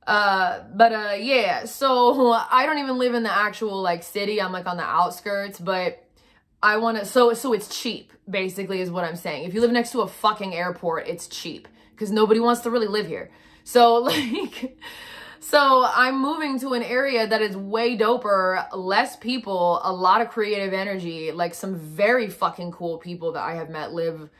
Uh, 0.06 0.64
but 0.74 0.92
uh, 0.92 1.14
yeah, 1.18 1.64
so 1.64 2.32
I 2.50 2.66
don't 2.66 2.78
even 2.78 2.98
live 2.98 3.14
in 3.14 3.22
the 3.22 3.32
actual 3.32 3.80
like 3.80 4.02
city. 4.02 4.40
I'm 4.40 4.52
like 4.52 4.66
on 4.66 4.76
the 4.76 4.84
outskirts, 4.84 5.58
but 5.58 6.04
I 6.62 6.76
want 6.78 6.98
to, 6.98 7.04
so, 7.04 7.34
so 7.34 7.52
it's 7.52 7.80
cheap 7.80 8.12
basically 8.28 8.80
is 8.80 8.90
what 8.90 9.04
I'm 9.04 9.16
saying. 9.16 9.44
If 9.44 9.54
you 9.54 9.60
live 9.60 9.70
next 9.70 9.92
to 9.92 10.00
a 10.00 10.08
fucking 10.08 10.54
airport, 10.54 11.08
it's 11.08 11.26
cheap 11.26 11.68
because 11.90 12.10
nobody 12.10 12.40
wants 12.40 12.62
to 12.62 12.70
really 12.70 12.86
live 12.86 13.06
here. 13.06 13.30
So 13.64 13.94
like, 13.98 14.78
so 15.48 15.84
I'm 15.84 16.20
moving 16.20 16.58
to 16.60 16.72
an 16.74 16.82
area 16.82 17.26
that 17.26 17.42
is 17.42 17.56
way 17.56 17.96
doper, 17.96 18.66
less 18.72 19.16
people, 19.16 19.80
a 19.82 19.92
lot 19.92 20.20
of 20.20 20.30
creative 20.30 20.72
energy, 20.72 21.32
like 21.32 21.54
some 21.54 21.76
very 21.76 22.28
fucking 22.28 22.72
cool 22.72 22.98
people 22.98 23.32
that 23.32 23.42
I 23.42 23.54
have 23.54 23.70
met 23.70 23.92
live 23.92 24.30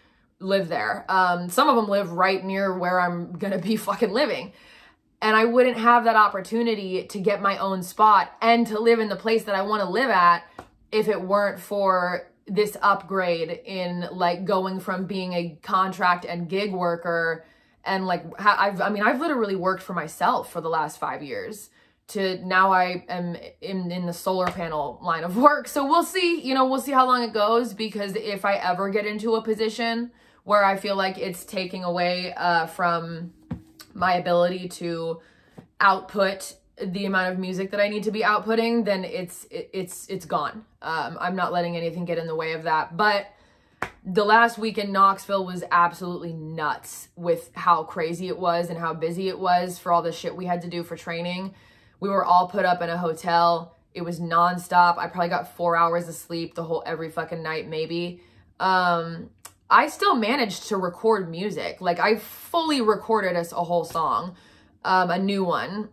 live 0.40 0.69
there. 0.69 1.05
Um, 1.09 1.49
some 1.49 1.69
of 1.69 1.77
them 1.77 1.88
live 1.88 2.12
right 2.12 2.45
near 2.45 2.77
where 2.77 3.01
I'm 3.01 3.33
gonna 3.33 3.59
be 3.59 3.77
fucking 3.88 4.12
living 4.12 4.53
and 5.25 5.35
I 5.35 5.47
wouldn't 5.47 5.79
have 5.79 6.05
that 6.05 6.17
opportunity 6.17 7.07
to 7.07 7.19
get 7.19 7.40
my 7.40 7.57
own 7.57 7.83
spot 7.83 8.33
and 8.43 8.67
to 8.67 8.79
live 8.79 8.99
in 8.99 9.09
the 9.09 9.17
place 9.17 9.45
that 9.45 9.55
I 9.55 9.62
want 9.62 9.83
to 9.83 9.88
live 9.88 10.11
at 10.11 10.45
if 10.93 11.09
it 11.09 11.21
weren't 11.21 11.59
for 11.59 12.31
this 12.47 12.77
upgrade 12.83 13.49
in 13.64 14.07
like 14.12 14.45
going 14.45 14.81
from 14.81 15.07
being 15.07 15.33
a 15.33 15.59
contract 15.62 16.27
and 16.27 16.47
gig 16.47 16.75
worker 16.75 17.47
and 17.87 18.07
like 18.07 18.25
I've 18.38 18.81
I 18.81 18.88
mean 18.88 19.03
I've 19.03 19.20
literally 19.20 19.57
worked 19.57 19.83
for 19.83 19.94
myself 19.94 20.51
for 20.53 20.61
the 20.61 20.68
last 20.68 20.99
5 20.99 21.23
years 21.23 21.70
to 22.07 22.44
now 22.47 22.73
I 22.73 23.05
am 23.09 23.37
in, 23.61 23.90
in 23.90 24.07
the 24.07 24.12
solar 24.12 24.47
panel 24.47 24.99
line 25.03 25.25
of 25.25 25.37
work. 25.37 25.68
So 25.68 25.87
we'll 25.87 26.05
see, 26.05 26.40
you 26.40 26.55
know, 26.55 26.66
we'll 26.66 26.81
see 26.81 26.92
how 26.92 27.07
long 27.07 27.23
it 27.23 27.33
goes 27.33 27.73
because 27.73 28.14
if 28.14 28.44
I 28.44 28.57
ever 28.57 28.90
get 28.90 29.07
into 29.07 29.37
a 29.37 29.42
position 29.42 30.11
where 30.44 30.64
I 30.64 30.77
feel 30.77 30.97
like 30.97 31.16
it's 31.18 31.44
taking 31.44 31.83
away 31.83 32.35
uh, 32.35 32.66
from 32.66 33.33
my 33.94 34.14
ability 34.16 34.68
to 34.68 35.20
output 35.81 36.57
the 36.83 37.07
amount 37.07 37.33
of 37.33 37.38
music 37.38 37.70
that 37.70 37.81
I 37.81 37.88
need 37.88 38.03
to 38.05 38.11
be 38.11 38.20
outputting, 38.20 38.85
then 38.85 39.05
it's 39.05 39.44
it, 39.44 39.70
it's 39.73 40.09
it's 40.09 40.27
gone. 40.27 40.64
Um, 40.83 41.16
I'm 41.20 41.37
not 41.37 41.53
letting 41.53 41.77
anything 41.77 42.05
get 42.05 42.18
in 42.18 42.27
the 42.27 42.35
way 42.35 42.53
of 42.53 42.64
that. 42.64 42.97
But 42.97 43.27
the 44.05 44.25
last 44.25 44.59
week 44.59 44.79
in 44.79 44.92
Knoxville 44.92 45.47
was 45.47 45.64
absolutely 45.70 46.33
nuts 46.33 47.09
with 47.16 47.51
how 47.55 47.85
crazy 47.85 48.29
it 48.29 48.38
was 48.38 48.68
and 48.68 48.79
how 48.79 48.92
busy 48.92 49.29
it 49.29 49.38
was 49.38 49.79
for 49.79 49.92
all 49.92 50.03
the 50.03 50.12
shit 50.12 50.37
we 50.37 50.47
had 50.47 50.62
to 50.62 50.68
do 50.68 50.83
for 50.83 50.97
training. 50.97 51.55
We 52.01 52.09
were 52.09 52.25
all 52.25 52.49
put 52.49 52.64
up 52.64 52.83
in 52.83 52.90
a 52.90 52.99
hotel. 52.99 53.77
It 53.94 54.03
was 54.03 54.20
nonstop. 54.20 54.99
I 54.99 55.07
probably 55.07 55.31
got 55.31 55.57
four 55.57 55.77
hours 55.77 56.09
of 56.09 56.14
sleep 56.14 56.55
the 56.55 56.64
whole 56.64 56.83
every 56.85 57.11
fucking 57.11 57.42
night, 57.42 57.68
maybe. 57.68 58.20
Um, 58.61 59.31
I 59.70 59.88
still 59.88 60.14
managed 60.14 60.68
to 60.68 60.77
record 60.77 61.31
music. 61.31 61.81
Like 61.81 61.99
I 61.99 62.16
fully 62.16 62.81
recorded 62.81 63.37
us 63.37 63.53
a 63.53 63.64
whole 63.64 63.85
song, 63.85 64.37
um, 64.85 65.11
a 65.11 65.18
new 65.18 65.44
one 65.44 65.88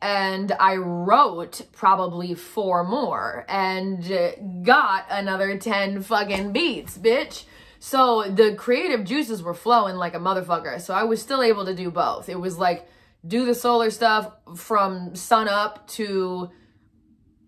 and 0.00 0.52
I 0.52 0.76
wrote 0.76 1.62
probably 1.72 2.34
four 2.34 2.84
more 2.84 3.44
and 3.48 4.64
got 4.64 5.06
another 5.10 5.58
10 5.58 6.02
fucking 6.02 6.52
beats, 6.52 6.96
bitch. 6.96 7.44
So 7.80 8.22
the 8.30 8.54
creative 8.54 9.04
juices 9.04 9.42
were 9.42 9.54
flowing 9.54 9.96
like 9.96 10.14
a 10.14 10.18
motherfucker. 10.18 10.80
So 10.80 10.94
I 10.94 11.04
was 11.04 11.20
still 11.20 11.42
able 11.42 11.64
to 11.64 11.74
do 11.74 11.90
both. 11.90 12.28
It 12.28 12.38
was 12.40 12.58
like 12.58 12.88
do 13.26 13.44
the 13.44 13.54
solar 13.54 13.90
stuff 13.90 14.32
from 14.56 15.14
sun 15.14 15.48
up 15.48 15.86
to 15.88 16.50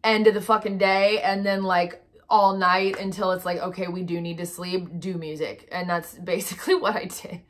end 0.03 0.27
of 0.27 0.35
the 0.35 0.41
fucking 0.41 0.79
day 0.79 1.21
and 1.21 1.45
then 1.45 1.63
like 1.63 2.03
all 2.29 2.57
night 2.57 2.99
until 2.99 3.33
it's 3.33 3.45
like 3.45 3.59
okay 3.59 3.89
we 3.89 4.03
do 4.03 4.21
need 4.21 4.39
to 4.39 4.47
sleep 4.47 4.89
do 4.99 5.15
music 5.15 5.69
and 5.71 5.91
that's 5.91 6.15
basically 6.25 6.75
what 6.75 6.97
i 6.97 7.05
did 7.05 7.41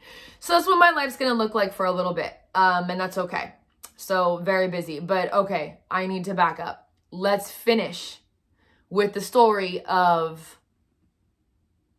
so 0.41 0.55
that's 0.55 0.67
what 0.67 0.79
my 0.79 0.91
life's 0.91 1.17
gonna 1.17 1.35
look 1.35 1.55
like 1.55 1.73
for 1.73 1.87
a 1.87 1.93
little 1.93 2.15
bit 2.15 2.35
um 2.55 2.91
and 2.91 3.01
that's 3.01 3.19
okay 3.19 3.53
so 4.01 4.39
very 4.39 4.69
busy. 4.69 4.99
But 5.01 5.33
okay, 5.33 5.81
I 5.91 6.07
need 6.07 6.25
to 6.25 6.35
back 6.35 6.59
up. 6.59 6.89
Let's 7.11 7.51
finish 7.51 8.19
with 8.89 9.13
the 9.13 9.21
story 9.21 9.83
of 9.85 10.59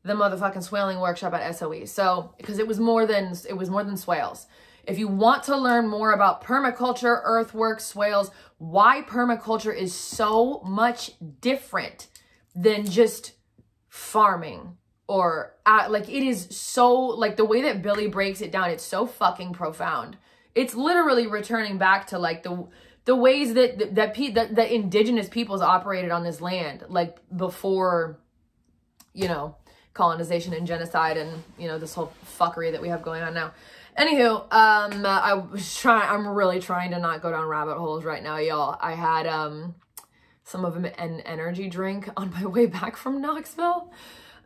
the 0.04 0.14
motherfucking 0.14 0.64
swaling 0.64 1.00
workshop 1.00 1.34
at 1.34 1.56
SOE. 1.56 1.86
So, 1.86 2.34
because 2.38 2.60
it 2.60 2.68
was 2.68 2.80
more 2.80 3.06
than 3.06 3.34
it 3.48 3.56
was 3.56 3.70
more 3.70 3.84
than 3.84 3.98
swales. 3.98 4.48
If 4.84 4.98
you 4.98 5.08
want 5.08 5.44
to 5.44 5.56
learn 5.56 5.88
more 5.88 6.12
about 6.12 6.44
permaculture, 6.44 7.22
earthworks, 7.24 7.86
swales, 7.86 8.32
why 8.58 9.04
permaculture 9.04 9.76
is 9.76 9.94
so 9.94 10.62
much 10.66 11.12
different 11.40 12.08
than 12.56 12.86
just 12.86 13.34
farming 13.90 14.78
or 15.08 15.56
uh, 15.66 15.86
like 15.90 16.10
it 16.10 16.24
is 16.24 16.48
so 16.50 16.96
like 16.96 17.36
the 17.36 17.46
way 17.46 17.62
that 17.62 17.82
Billy 17.84 18.08
breaks 18.08 18.42
it 18.42 18.52
down, 18.52 18.70
it's 18.70 18.84
so 18.84 19.06
fucking 19.06 19.54
profound. 19.54 20.18
It's 20.54 20.76
literally 20.76 21.28
returning 21.28 21.78
back 21.78 22.08
to 22.08 22.20
like 22.20 22.44
the 22.44 22.68
the 23.06 23.16
ways 23.16 23.54
that 23.54 23.80
that 23.80 23.96
that, 23.96 24.16
that, 24.36 24.56
that 24.56 24.72
indigenous 24.72 25.30
peoples 25.30 25.62
operated 25.62 26.12
on 26.12 26.24
this 26.24 26.42
land 26.42 26.84
like 26.90 27.18
before 27.36 28.20
you 29.14 29.28
know 29.28 29.56
colonization 29.94 30.54
and 30.54 30.66
genocide 30.68 31.18
and 31.18 31.44
you 31.58 31.68
know 31.68 31.78
this 31.78 31.94
whole 31.94 32.14
fuckery 32.40 32.72
that 32.72 32.82
we 32.82 32.90
have 32.90 33.02
going 33.02 33.22
on 33.24 33.34
now. 33.34 33.52
Anywho 33.98 34.44
um 34.54 35.06
i 35.06 35.34
was 35.34 35.76
trying 35.78 36.08
i'm 36.10 36.26
really 36.26 36.62
trying 36.62 36.92
to 36.92 37.00
not 37.00 37.22
go 37.22 37.30
down 37.30 37.46
rabbit 37.46 37.78
holes 37.78 38.06
right 38.06 38.24
now 38.24 38.38
y'all. 38.38 38.78
I 38.80 38.94
had 38.94 39.28
um 39.28 39.76
some 40.44 40.66
of 40.66 40.76
an 40.78 41.22
energy 41.22 41.70
drink 41.70 42.10
on 42.18 42.32
my 42.32 42.46
way 42.46 42.66
back 42.66 42.96
from 42.96 43.22
knoxville 43.22 43.92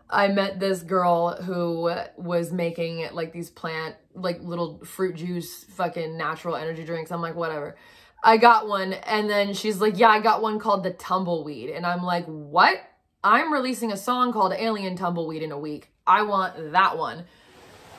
I 0.10 0.28
met 0.28 0.60
this 0.60 0.82
girl 0.82 1.36
who 1.42 1.92
was 2.18 2.52
making 2.52 3.08
like 3.14 3.34
these 3.34 3.50
plant, 3.50 3.96
like 4.14 4.42
little 4.42 4.84
fruit 4.86 5.16
juice, 5.16 5.64
fucking 5.64 6.18
natural 6.18 6.56
energy 6.56 6.84
drinks. 6.84 7.12
I'm 7.12 7.22
like, 7.22 7.36
whatever. 7.36 7.76
I 8.24 8.38
got 8.38 8.68
one. 8.68 8.94
And 8.94 9.30
then 9.30 9.54
she's 9.54 9.82
like, 9.82 9.98
yeah, 9.98 10.10
I 10.10 10.20
got 10.20 10.42
one 10.42 10.60
called 10.60 10.84
the 10.84 10.92
Tumbleweed. 10.92 11.70
And 11.70 11.86
I'm 11.86 12.04
like, 12.04 12.26
what? 12.26 12.78
I'm 13.24 13.52
releasing 13.52 13.92
a 13.92 13.98
song 13.98 14.32
called 14.32 14.54
Alien 14.54 14.96
Tumbleweed 14.96 15.42
in 15.42 15.52
a 15.52 15.60
week. 15.60 15.92
I 16.06 16.22
want 16.22 16.74
that 16.74 16.98
one. 16.98 17.26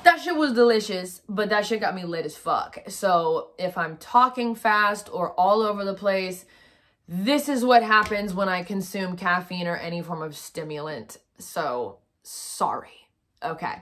That 0.05 0.21
shit 0.21 0.37
was 0.37 0.53
delicious, 0.53 1.21
but 1.29 1.49
that 1.49 1.66
shit 1.66 1.81
got 1.81 1.97
me 1.97 2.05
lit 2.05 2.25
as 2.25 2.37
fuck. 2.37 2.79
So 2.87 3.51
if 3.59 3.77
I'm 3.77 3.97
talking 3.97 4.55
fast 4.55 5.09
or 5.12 5.33
all 5.33 5.62
over 5.62 5.85
the 5.85 5.95
place, 5.95 6.45
this 7.09 7.49
is 7.49 7.64
what 7.64 7.83
happens 7.83 8.35
when 8.35 8.49
I 8.49 8.62
consume 8.62 9.16
caffeine 9.16 9.66
or 9.66 9.77
any 9.77 10.03
form 10.03 10.23
of 10.23 10.37
stimulant. 10.37 11.19
So 11.38 11.99
sorry. 12.23 13.09
Okay. 13.42 13.75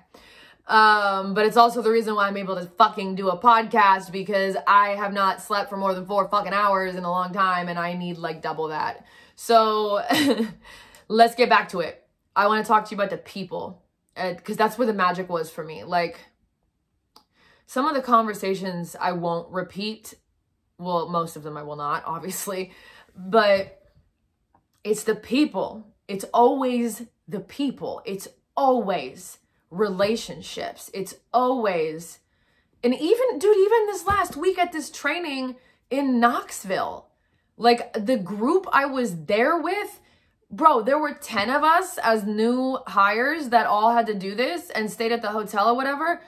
Um, 0.67 1.35
but 1.35 1.45
it's 1.45 1.57
also 1.57 1.83
the 1.83 1.91
reason 1.91 2.15
why 2.15 2.27
I'm 2.27 2.37
able 2.37 2.57
to 2.57 2.67
fucking 2.67 3.17
do 3.17 3.29
a 3.29 3.39
podcast 3.39 4.11
because 4.11 4.57
I 4.67 4.91
have 4.91 5.13
not 5.13 5.43
slept 5.43 5.69
for 5.69 5.77
more 5.77 5.95
than 5.95 6.07
four 6.07 6.29
fucking 6.29 6.55
hours 6.55 6.97
in 6.97 7.05
a 7.05 7.11
long 7.11 7.33
time 7.33 7.69
and 7.69 7.79
I 7.79 7.95
need 7.95 8.17
like 8.17 8.43
double 8.43 8.69
that. 8.69 9.05
So 9.37 10.03
let's 11.09 11.35
get 11.35 11.49
back 11.49 11.69
to 11.71 11.81
it. 11.81 12.07
I 12.35 12.47
want 12.47 12.65
to 12.65 12.69
talk 12.69 12.87
to 12.87 12.91
you 12.95 12.97
about 12.97 13.11
the 13.11 13.19
people 13.19 13.83
because 14.15 14.57
uh, 14.57 14.65
that's 14.65 14.79
where 14.79 14.87
the 14.87 14.95
magic 14.95 15.29
was 15.29 15.51
for 15.51 15.65
me. 15.65 15.85
Like 15.85 16.19
some 17.67 17.87
of 17.87 17.95
the 17.95 18.03
conversations 18.03 18.97
I 18.99 19.13
won't 19.13 19.51
repeat. 19.51 20.15
Well, 20.79 21.09
most 21.09 21.37
of 21.37 21.43
them 21.43 21.57
I 21.57 21.63
will 21.63 21.77
not, 21.77 22.03
obviously, 22.07 22.73
but 23.17 23.81
it's 24.83 25.05
the 25.05 25.15
people. 25.15 25.87
It's 26.09 26.25
always 26.35 27.03
the 27.27 27.41
people. 27.41 28.03
It's 28.05 28.29
always 28.57 29.39
relationships. 29.71 30.91
It's 30.95 31.15
always, 31.33 32.21
and 32.83 32.95
even, 32.95 33.39
dude, 33.39 33.57
even 33.57 33.87
this 33.87 34.07
last 34.07 34.37
week 34.37 34.59
at 34.59 34.73
this 34.73 34.91
training 34.91 35.57
in 35.91 36.21
Knoxville, 36.21 37.09
like 37.57 37.93
the 37.93 38.17
group 38.17 38.67
I 38.73 38.87
was 38.87 39.25
there 39.25 39.59
with, 39.59 40.01
bro, 40.51 40.83
there 40.83 40.99
were 40.99 41.15
10 41.15 41.51
of 41.51 41.65
us 41.65 41.99
as 41.99 42.25
new 42.25 42.79
hires 42.87 43.49
that 43.49 43.67
all 43.67 43.93
had 43.93 44.07
to 44.07 44.15
do 44.15 44.35
this 44.35 44.71
and 44.71 44.91
stayed 44.91 45.13
at 45.13 45.23
the 45.23 45.31
hotel 45.31 45.69
or 45.69 45.77
whatever. 45.77 46.21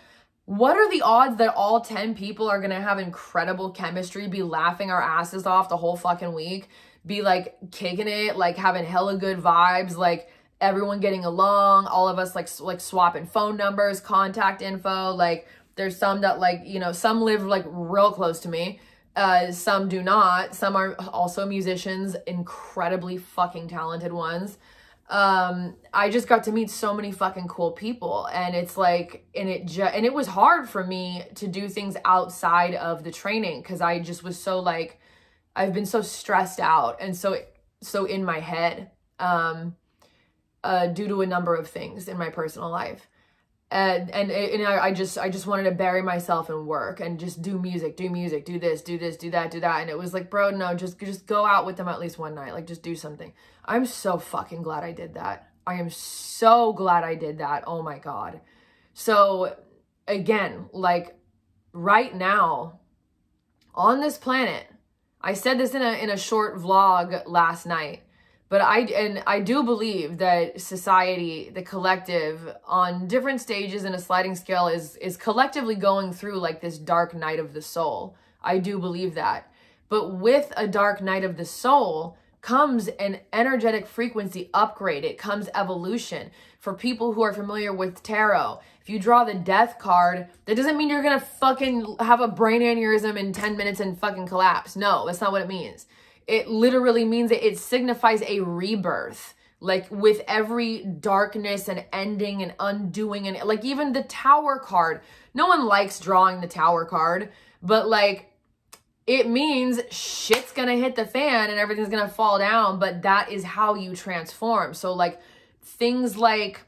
What 0.47 0.77
are 0.77 0.89
the 0.89 1.03
odds 1.03 1.37
that 1.39 1.55
all 1.55 1.81
10 1.81 2.15
people 2.15 2.49
are 2.49 2.61
gonna 2.61 2.81
have 2.81 3.01
incredible 3.01 3.71
chemistry, 3.71 4.29
be 4.29 4.45
laughing 4.45 4.93
our 4.93 5.03
asses 5.03 5.45
off 5.45 5.69
the 5.69 5.77
whole 5.77 5.97
fucking 5.97 6.33
week, 6.33 6.69
be 7.05 7.21
like 7.21 7.57
kicking 7.73 8.07
it, 8.07 8.37
like 8.37 8.57
having 8.57 8.85
hella 8.85 9.17
good 9.17 9.39
vibes, 9.39 9.97
like 9.97 10.31
everyone 10.61 11.01
getting 11.01 11.25
along, 11.25 11.87
all 11.87 12.09
of 12.09 12.21
us 12.21 12.37
like 12.37 12.49
like 12.61 12.81
swapping 12.81 13.27
phone 13.27 13.57
numbers, 13.57 14.01
contact 14.01 14.63
info. 14.63 15.11
Like 15.11 15.49
there's 15.75 15.97
some 15.97 16.21
that 16.21 16.39
like, 16.39 16.63
you 16.65 16.79
know, 16.79 16.93
some 16.93 17.21
live 17.21 17.43
like 17.45 17.65
real 17.67 18.13
close 18.13 18.39
to 18.41 18.49
me. 18.49 18.79
Uh, 19.17 19.51
some 19.51 19.89
do 19.89 20.01
not. 20.01 20.55
Some 20.55 20.77
are 20.77 20.95
also 20.95 21.45
musicians, 21.45 22.15
incredibly 22.27 23.17
fucking 23.17 23.67
talented 23.67 24.13
ones. 24.13 24.59
Um, 25.09 25.77
I 25.93 26.11
just 26.11 26.27
got 26.27 26.45
to 26.45 26.53
meet 26.53 26.69
so 26.69 26.93
many 26.93 27.13
fucking 27.13 27.47
cool 27.47 27.71
people 27.71 28.27
and 28.33 28.57
it's 28.57 28.77
like, 28.77 29.27
and 29.37 29.49
it 29.49 29.67
just, 29.67 29.95
and 29.95 30.05
it 30.05 30.13
was 30.13 30.27
hard 30.27 30.69
for 30.69 30.85
me 30.85 31.23
to 31.37 31.47
do 31.47 31.69
things 31.69 31.97
outside 32.05 32.75
of 32.75 33.05
the 33.05 33.13
training 33.13 33.63
because 33.63 33.81
I 33.81 34.01
just 34.01 34.25
was 34.25 34.37
so 34.37 34.59
like, 34.59 35.01
I've 35.55 35.73
been 35.73 35.87
so 35.87 36.03
stressed 36.03 36.59
out 36.59 36.97
and 37.01 37.17
so, 37.17 37.39
so 37.83 38.05
in 38.05 38.25
my 38.25 38.41
head. 38.41 38.91
Um, 39.21 39.77
uh, 40.67 40.89
due 40.89 41.07
to 41.07 41.23
a 41.23 41.27
number 41.27 41.55
of 41.55 41.69
things 41.69 42.09
in 42.09 42.19
my 42.19 42.29
personal 42.29 42.69
life. 42.69 43.07
And, 43.71 44.11
and, 44.11 44.31
and 44.31 44.67
I, 44.67 44.87
I 44.87 44.93
just, 44.93 45.17
I 45.17 45.29
just 45.29 45.47
wanted 45.47 45.65
to 45.65 45.71
bury 45.71 46.03
myself 46.03 46.51
in 46.51 46.67
work 46.67 47.01
and 47.01 47.19
just 47.19 47.41
do 47.41 47.59
music, 47.59 47.97
do 47.97 48.11
music, 48.11 48.45
do 48.45 48.59
this, 48.59 48.83
do 48.83 48.99
this, 48.99 49.17
do 49.17 49.31
that, 49.31 49.51
do 49.51 49.61
that. 49.61 49.81
And 49.81 49.91
it 49.91 49.99
was 49.99 50.13
like, 50.13 50.29
bro, 50.29 50.51
no, 50.51 50.75
just, 50.75 50.99
just 50.99 51.27
go 51.27 51.47
out 51.47 51.67
with 51.67 51.77
them 51.77 51.89
at 51.89 52.01
least 52.01 52.19
one 52.19 52.35
night. 52.35 52.53
Like 52.53 52.67
just 52.67 52.83
do 52.83 52.95
something. 52.97 53.33
I'm 53.67 53.87
so 53.87 54.19
fucking 54.19 54.63
glad 54.63 54.85
I 54.85 54.93
did 54.93 55.15
that. 55.15 55.51
I 55.67 55.75
am 55.75 55.91
so 55.91 56.73
glad 56.73 57.05
I 57.05 57.15
did 57.15 57.39
that. 57.39 57.65
Oh 57.67 57.83
my 57.83 57.99
God. 57.99 58.41
So 58.95 59.57
again, 60.07 60.69
like 60.73 61.19
right 61.73 62.15
now 62.15 62.81
on 63.75 64.01
this 64.01 64.17
planet, 64.17 64.67
I 65.21 65.35
said 65.35 65.59
this 65.59 65.75
in 65.75 65.83
a, 65.83 65.93
in 65.95 66.11
a 66.11 66.17
short 66.17 66.57
vlog 66.57 67.25
last 67.27 67.67
night 67.67 68.03
but 68.49 68.61
I 68.61 68.81
and 68.81 69.23
I 69.27 69.41
do 69.41 69.65
believe 69.65 70.19
that 70.19 70.61
society, 70.61 71.51
the 71.51 71.63
collective, 71.63 72.55
on 72.65 73.09
different 73.09 73.41
stages 73.41 73.85
in 73.85 73.93
a 73.95 73.99
sliding 73.99 74.37
scale 74.37 74.69
is 74.69 74.97
is 74.97 75.17
collectively 75.17 75.75
going 75.75 76.13
through 76.13 76.39
like 76.39 76.61
this 76.61 76.79
dark 76.79 77.15
night 77.15 77.41
of 77.41 77.53
the 77.53 77.63
soul. 77.63 78.17
I 78.41 78.59
do 78.59 78.79
believe 78.79 79.15
that. 79.15 79.51
But 79.89 80.15
with 80.15 80.53
a 80.57 80.69
dark 80.69 81.01
night 81.01 81.25
of 81.25 81.37
the 81.37 81.45
soul 81.45 82.17
comes 82.47 82.87
an 82.89 83.19
energetic 83.33 83.87
frequency 83.87 84.51
upgrade. 84.55 85.05
It 85.05 85.19
comes 85.19 85.49
evolution. 85.55 86.31
For 86.61 86.75
people 86.75 87.13
who 87.13 87.23
are 87.23 87.33
familiar 87.33 87.73
with 87.73 88.03
tarot, 88.03 88.61
if 88.81 88.89
you 88.89 88.99
draw 89.01 89.25
the 89.25 89.35
death 89.35 89.79
card, 89.81 90.29
that 90.45 90.57
doesn't 90.57 90.77
mean 90.77 90.89
you're 90.89 91.03
gonna 91.03 91.19
fucking 91.19 91.97
have 91.99 92.21
a 92.21 92.29
brain 92.29 92.63
aneurysm 92.63 93.17
in 93.17 93.33
10 93.33 93.57
minutes 93.57 93.81
and 93.81 93.99
fucking 93.99 94.29
collapse. 94.29 94.77
No, 94.77 95.07
that's 95.07 95.21
not 95.21 95.33
what 95.33 95.43
it 95.43 95.49
means 95.49 95.87
it 96.27 96.49
literally 96.49 97.05
means 97.05 97.31
that 97.31 97.47
it 97.47 97.59
signifies 97.59 98.23
a 98.23 98.41
rebirth 98.41 99.35
like 99.61 99.91
with 99.91 100.21
every 100.29 100.85
darkness 100.85 101.69
and 101.69 101.85
ending 101.93 102.43
and 102.43 102.55
undoing 102.61 103.27
and 103.27 103.43
like 103.49 103.65
even 103.65 103.93
the 103.93 104.03
tower 104.03 104.59
card 104.59 105.01
no 105.35 105.47
one 105.47 105.65
likes 105.65 105.99
drawing 105.99 106.41
the 106.41 106.47
tower 106.47 106.85
card 106.85 107.33
but 107.63 107.89
like 107.89 108.33
it 109.07 109.29
means 109.29 109.81
shit's 109.91 110.53
gonna 110.53 110.77
hit 110.77 110.97
the 110.97 111.07
fan 111.07 111.51
and 111.51 111.59
everything's 111.59 111.89
gonna 111.89 112.09
fall 112.09 112.39
down, 112.39 112.79
but 112.79 113.03
that 113.03 113.31
is 113.31 113.45
how 113.45 113.75
you 113.75 113.95
transform. 113.95 114.75
So, 114.75 114.93
like, 114.93 115.21
things 115.63 116.17
like 116.17 116.63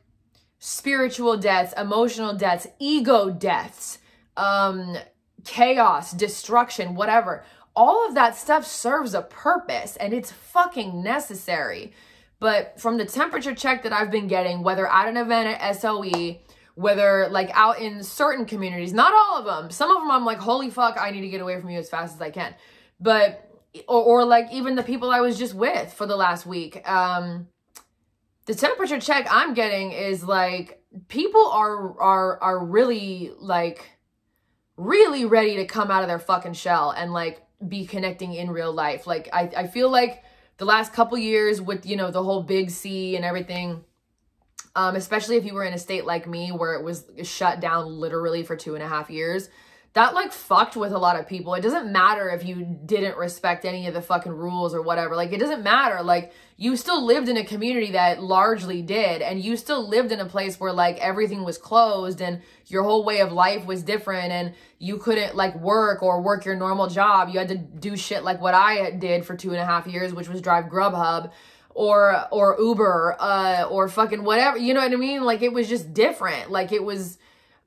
spiritual 0.58 1.36
deaths, 1.36 1.72
emotional 1.76 2.34
deaths, 2.34 2.66
ego 2.78 3.30
deaths, 3.30 3.98
um, 4.36 4.96
chaos, 5.44 6.12
destruction, 6.12 6.94
whatever. 6.94 7.44
All 7.74 8.06
of 8.06 8.14
that 8.14 8.36
stuff 8.36 8.66
serves 8.66 9.14
a 9.14 9.22
purpose 9.22 9.96
and 9.96 10.12
it's 10.12 10.32
fucking 10.32 11.02
necessary. 11.02 11.92
But 12.40 12.80
from 12.80 12.98
the 12.98 13.04
temperature 13.04 13.54
check 13.54 13.82
that 13.82 13.92
I've 13.92 14.10
been 14.10 14.28
getting, 14.28 14.62
whether 14.62 14.86
at 14.86 15.08
an 15.08 15.16
event 15.16 15.60
at 15.60 15.76
SOE, 15.76 16.38
whether 16.78 17.26
like 17.32 17.50
out 17.54 17.80
in 17.80 18.04
certain 18.04 18.44
communities, 18.44 18.92
not 18.92 19.12
all 19.12 19.36
of 19.36 19.44
them, 19.44 19.68
some 19.68 19.90
of 19.90 20.00
them 20.00 20.12
I'm 20.12 20.24
like, 20.24 20.38
holy 20.38 20.70
fuck, 20.70 20.96
I 20.96 21.10
need 21.10 21.22
to 21.22 21.28
get 21.28 21.40
away 21.40 21.60
from 21.60 21.70
you 21.70 21.78
as 21.80 21.90
fast 21.90 22.14
as 22.14 22.22
I 22.22 22.30
can. 22.30 22.54
But, 23.00 23.50
or, 23.88 24.00
or 24.00 24.24
like 24.24 24.52
even 24.52 24.76
the 24.76 24.84
people 24.84 25.10
I 25.10 25.20
was 25.20 25.36
just 25.36 25.54
with 25.54 25.92
for 25.92 26.06
the 26.06 26.14
last 26.14 26.46
week, 26.46 26.88
um, 26.88 27.48
the 28.46 28.54
temperature 28.54 29.00
check 29.00 29.26
I'm 29.28 29.54
getting 29.54 29.90
is 29.90 30.22
like 30.22 30.80
people 31.08 31.48
are 31.48 32.00
are 32.00 32.40
are 32.40 32.64
really 32.64 33.32
like 33.40 33.90
really 34.76 35.24
ready 35.24 35.56
to 35.56 35.66
come 35.66 35.90
out 35.90 36.02
of 36.02 36.08
their 36.08 36.20
fucking 36.20 36.52
shell 36.52 36.92
and 36.92 37.12
like 37.12 37.42
be 37.66 37.86
connecting 37.86 38.34
in 38.34 38.52
real 38.52 38.72
life. 38.72 39.04
Like 39.04 39.28
I 39.32 39.50
I 39.56 39.66
feel 39.66 39.90
like 39.90 40.22
the 40.58 40.64
last 40.64 40.92
couple 40.92 41.18
years 41.18 41.60
with 41.60 41.86
you 41.86 41.96
know 41.96 42.12
the 42.12 42.22
whole 42.22 42.44
big 42.44 42.70
C 42.70 43.16
and 43.16 43.24
everything 43.24 43.84
um, 44.74 44.96
especially 44.96 45.36
if 45.36 45.44
you 45.44 45.54
were 45.54 45.64
in 45.64 45.74
a 45.74 45.78
state 45.78 46.04
like 46.04 46.26
me 46.26 46.50
where 46.50 46.74
it 46.74 46.84
was 46.84 47.04
shut 47.22 47.60
down 47.60 47.86
literally 47.86 48.42
for 48.42 48.56
two 48.56 48.74
and 48.74 48.82
a 48.82 48.88
half 48.88 49.10
years 49.10 49.48
that 49.94 50.14
like 50.14 50.32
fucked 50.32 50.76
with 50.76 50.92
a 50.92 50.98
lot 50.98 51.18
of 51.18 51.26
people. 51.26 51.54
It 51.54 51.62
doesn't 51.62 51.90
matter 51.90 52.28
if 52.28 52.44
you 52.44 52.78
didn't 52.84 53.16
respect 53.16 53.64
any 53.64 53.86
of 53.86 53.94
the 53.94 54.02
fucking 54.02 54.32
rules 54.32 54.74
or 54.74 54.82
whatever. 54.82 55.16
Like 55.16 55.32
it 55.32 55.40
doesn't 55.40 55.62
matter. 55.62 56.02
Like 56.02 56.32
you 56.56 56.76
still 56.76 57.04
lived 57.04 57.28
in 57.28 57.36
a 57.36 57.44
community 57.44 57.92
that 57.92 58.22
largely 58.22 58.82
did 58.82 59.22
and 59.22 59.42
you 59.42 59.56
still 59.56 59.88
lived 59.88 60.12
in 60.12 60.20
a 60.20 60.26
place 60.26 60.60
where 60.60 60.72
like 60.72 60.98
everything 60.98 61.42
was 61.42 61.56
closed 61.56 62.20
and 62.20 62.42
your 62.66 62.84
whole 62.84 63.04
way 63.04 63.20
of 63.20 63.32
life 63.32 63.64
was 63.64 63.82
different 63.82 64.30
and 64.30 64.54
you 64.78 64.98
couldn't 64.98 65.34
like 65.34 65.56
work 65.56 66.02
or 66.02 66.20
work 66.20 66.44
your 66.44 66.54
normal 66.54 66.88
job. 66.88 67.30
You 67.30 67.38
had 67.38 67.48
to 67.48 67.56
do 67.56 67.96
shit 67.96 68.22
like 68.22 68.40
what 68.40 68.54
I 68.54 68.90
did 68.90 69.24
for 69.24 69.36
two 69.36 69.50
and 69.50 69.58
a 69.58 69.66
half 69.66 69.86
years, 69.86 70.12
which 70.12 70.28
was 70.28 70.40
drive 70.40 70.66
Grubhub 70.66 71.32
or 71.74 72.26
or 72.30 72.56
Uber 72.58 73.16
uh 73.18 73.68
or 73.70 73.88
fucking 73.88 74.24
whatever. 74.24 74.58
You 74.58 74.74
know 74.74 74.80
what 74.80 74.92
I 74.92 74.96
mean? 74.96 75.22
Like 75.22 75.42
it 75.42 75.52
was 75.52 75.68
just 75.68 75.94
different. 75.94 76.50
Like 76.50 76.72
it 76.72 76.82
was 76.82 77.18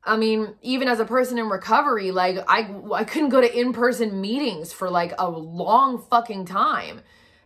I 0.03 0.17
mean, 0.17 0.55
even 0.63 0.87
as 0.87 0.99
a 0.99 1.05
person 1.05 1.37
in 1.37 1.47
recovery, 1.47 2.11
like 2.11 2.37
I 2.47 2.73
I 2.93 3.03
couldn't 3.03 3.29
go 3.29 3.39
to 3.41 3.59
in-person 3.59 4.19
meetings 4.19 4.73
for 4.73 4.89
like 4.89 5.13
a 5.17 5.29
long 5.29 6.01
fucking 6.09 6.45
time. 6.45 7.01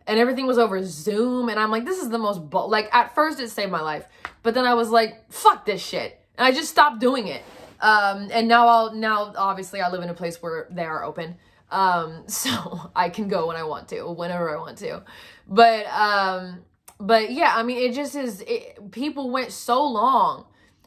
And 0.07 0.19
everything 0.19 0.45
was 0.45 0.57
over 0.57 0.83
Zoom 0.83 1.49
and 1.49 1.59
I'm 1.59 1.71
like 1.71 1.85
this 1.85 1.99
is 1.99 2.09
the 2.09 2.17
most 2.17 2.41
like 2.53 2.93
at 2.93 3.13
first 3.13 3.39
it 3.39 3.49
saved 3.49 3.71
my 3.71 3.81
life. 3.81 4.05
But 4.43 4.53
then 4.53 4.65
I 4.65 4.73
was 4.73 4.89
like 4.89 5.31
fuck 5.31 5.65
this 5.65 5.85
shit. 5.85 6.19
And 6.37 6.47
I 6.47 6.51
just 6.51 6.69
stopped 6.69 6.99
doing 6.99 7.27
it. 7.27 7.43
Um 7.81 8.29
and 8.31 8.47
now 8.47 8.67
I'll 8.67 8.93
now 8.93 9.33
obviously 9.35 9.81
I 9.81 9.89
live 9.89 10.01
in 10.01 10.09
a 10.09 10.13
place 10.13 10.41
where 10.41 10.67
they 10.71 10.85
are 10.85 11.03
open. 11.03 11.35
Um 11.71 12.23
so 12.27 12.91
I 12.95 13.09
can 13.09 13.27
go 13.27 13.47
when 13.47 13.57
I 13.57 13.63
want 13.63 13.89
to, 13.89 14.09
whenever 14.11 14.55
I 14.55 14.59
want 14.59 14.77
to. 14.79 15.03
But 15.47 15.85
um 15.87 16.65
but 16.99 17.31
yeah, 17.31 17.53
I 17.55 17.63
mean 17.63 17.77
it 17.77 17.93
just 17.93 18.15
is 18.15 18.41
it, 18.47 18.91
people 18.91 19.29
went 19.29 19.51
so 19.51 19.83
long 19.85 20.45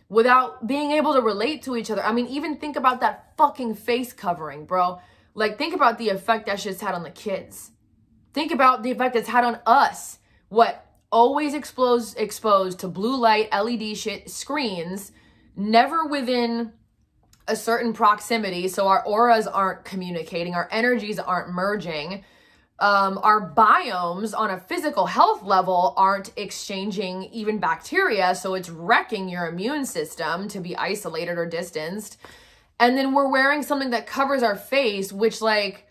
without 0.09 0.67
being 0.67 0.93
able 0.93 1.15
to 1.15 1.21
relate 1.21 1.63
to 1.63 1.77
each 1.77 1.91
other. 1.91 2.05
I 2.05 2.13
mean, 2.13 2.27
even 2.29 2.57
think 2.57 2.77
about 2.77 3.01
that 3.01 3.35
fucking 3.37 3.75
face 3.75 4.13
covering, 4.13 4.65
bro. 4.65 5.01
Like, 5.35 5.59
think 5.59 5.75
about 5.75 5.99
the 5.99 6.09
effect 6.09 6.47
that 6.47 6.59
shit's 6.61 6.81
had 6.81 6.95
on 6.95 7.03
the 7.03 7.11
kids. 7.11 7.71
Think 8.33 8.51
about 8.51 8.83
the 8.83 8.91
effect 8.91 9.17
it's 9.17 9.29
had 9.29 9.45
on 9.45 9.59
us. 9.67 10.19
What? 10.49 10.85
Always 11.11 11.55
exposed 11.55 12.19
exposed 12.19 12.81
to 12.81 12.89
blue 12.89 13.17
light, 13.17 13.49
LED 13.53 13.97
shit, 13.97 14.31
screens, 14.31 15.13
never 15.57 16.07
within 16.07 16.73
a 17.47 17.57
certain 17.57 17.95
proximity, 17.95 18.69
so 18.69 18.89
our 18.89 19.03
auras 19.07 19.47
aren't 19.47 19.85
communicating, 19.85 20.55
our 20.55 20.69
energies 20.71 21.19
aren't 21.19 21.49
merging 21.49 22.25
um, 22.81 23.19
our 23.23 23.53
biomes 23.53 24.37
on 24.37 24.51
a 24.51 24.61
physical 24.61 25.07
health 25.07 25.43
level 25.43 25.95
aren't 25.97 26.33
exchanging 26.37 27.25
even 27.33 27.59
bacteria, 27.59 28.35
so 28.35 28.55
it's 28.55 28.71
wrecking 28.71 29.29
your 29.29 29.47
immune 29.49 29.85
system 29.85 30.47
to 30.49 30.61
be 30.61 30.77
isolated 30.77 31.39
or 31.39 31.47
distanced. 31.47 32.19
And 32.79 32.97
then 32.97 33.13
we're 33.13 33.31
wearing 33.31 33.63
something 33.65 33.91
that 33.91 34.07
covers 34.07 34.45
our 34.45 34.55
face, 34.55 35.13
which, 35.13 35.41
like, 35.41 35.89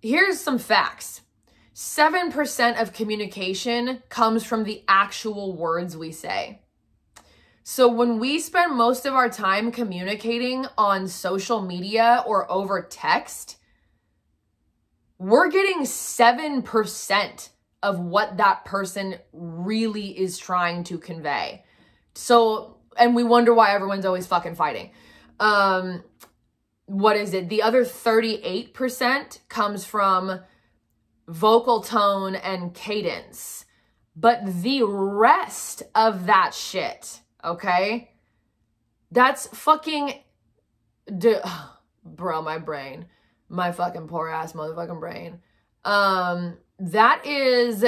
here's 0.00 0.40
some 0.40 0.58
facts 0.58 1.20
7% 1.74 2.80
of 2.80 2.92
communication 2.92 4.02
comes 4.08 4.44
from 4.44 4.64
the 4.64 4.82
actual 4.88 5.54
words 5.54 5.96
we 5.96 6.12
say. 6.12 6.60
So 7.64 7.86
when 7.88 8.18
we 8.18 8.38
spend 8.40 8.74
most 8.74 9.06
of 9.06 9.14
our 9.14 9.28
time 9.28 9.70
communicating 9.70 10.66
on 10.76 11.06
social 11.06 11.62
media 11.62 12.24
or 12.26 12.50
over 12.50 12.82
text, 12.82 13.58
we're 15.22 15.50
getting 15.50 15.82
7% 15.82 17.48
of 17.80 18.00
what 18.00 18.38
that 18.38 18.64
person 18.64 19.14
really 19.32 20.18
is 20.18 20.36
trying 20.36 20.82
to 20.82 20.98
convey. 20.98 21.64
So, 22.14 22.78
and 22.96 23.14
we 23.14 23.22
wonder 23.22 23.54
why 23.54 23.72
everyone's 23.72 24.04
always 24.04 24.26
fucking 24.26 24.56
fighting. 24.56 24.90
Um, 25.38 26.02
what 26.86 27.16
is 27.16 27.34
it? 27.34 27.48
The 27.48 27.62
other 27.62 27.84
38% 27.84 29.38
comes 29.48 29.84
from 29.84 30.40
vocal 31.28 31.82
tone 31.82 32.34
and 32.34 32.74
cadence. 32.74 33.64
But 34.16 34.40
the 34.62 34.82
rest 34.82 35.84
of 35.94 36.26
that 36.26 36.52
shit, 36.52 37.20
okay? 37.44 38.10
That's 39.12 39.46
fucking, 39.46 40.14
bro, 42.04 42.42
my 42.42 42.58
brain 42.58 43.06
my 43.52 43.70
fucking 43.70 44.08
poor 44.08 44.28
ass 44.28 44.54
motherfucking 44.54 44.98
brain. 44.98 45.38
Um, 45.84 46.56
that 46.78 47.26
is 47.26 47.84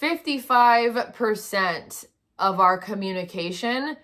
55% 0.00 2.04
of 2.38 2.60
our 2.60 2.76
communication 2.78 3.96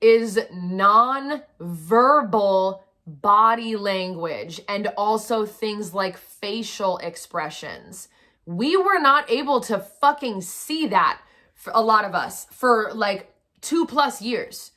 is 0.00 0.38
non-verbal 0.52 2.84
body 3.06 3.76
language 3.76 4.60
and 4.68 4.88
also 4.96 5.46
things 5.46 5.94
like 5.94 6.16
facial 6.16 6.98
expressions. 6.98 8.08
We 8.46 8.76
were 8.76 8.98
not 8.98 9.30
able 9.30 9.60
to 9.62 9.78
fucking 9.78 10.40
see 10.42 10.88
that 10.88 11.20
for 11.54 11.72
a 11.74 11.80
lot 11.80 12.04
of 12.04 12.14
us 12.14 12.46
for 12.50 12.90
like 12.94 13.32
two 13.60 13.86
plus 13.86 14.20
years. 14.20 14.72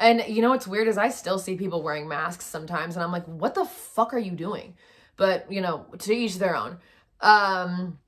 And 0.00 0.24
you 0.28 0.42
know 0.42 0.50
what's 0.50 0.68
weird 0.68 0.88
is 0.88 0.96
I 0.96 1.08
still 1.08 1.38
see 1.38 1.56
people 1.56 1.82
wearing 1.82 2.08
masks 2.08 2.46
sometimes 2.46 2.96
and 2.96 3.02
I'm 3.02 3.12
like, 3.12 3.26
what 3.26 3.54
the 3.54 3.64
fuck 3.64 4.14
are 4.14 4.18
you 4.18 4.32
doing? 4.32 4.74
But 5.18 5.52
you 5.52 5.60
know, 5.60 5.84
to 5.98 6.14
each 6.14 6.38
their 6.38 6.56
own. 6.56 6.78
Um, 7.20 7.98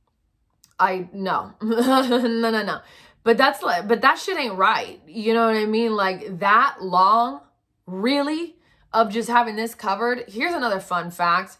I 0.78 1.10
no, 1.12 1.52
no, 1.60 2.26
no, 2.38 2.62
no. 2.62 2.80
But 3.22 3.36
that's 3.36 3.62
like, 3.62 3.86
but 3.86 4.00
that 4.00 4.18
shit 4.18 4.38
ain't 4.38 4.54
right. 4.54 4.98
You 5.06 5.34
know 5.34 5.46
what 5.46 5.56
I 5.56 5.66
mean? 5.66 5.94
Like 5.94 6.38
that 6.38 6.76
long, 6.80 7.42
really, 7.84 8.56
of 8.94 9.12
just 9.12 9.28
having 9.28 9.56
this 9.56 9.74
covered. 9.74 10.24
Here's 10.28 10.54
another 10.54 10.80
fun 10.80 11.10
fact. 11.10 11.58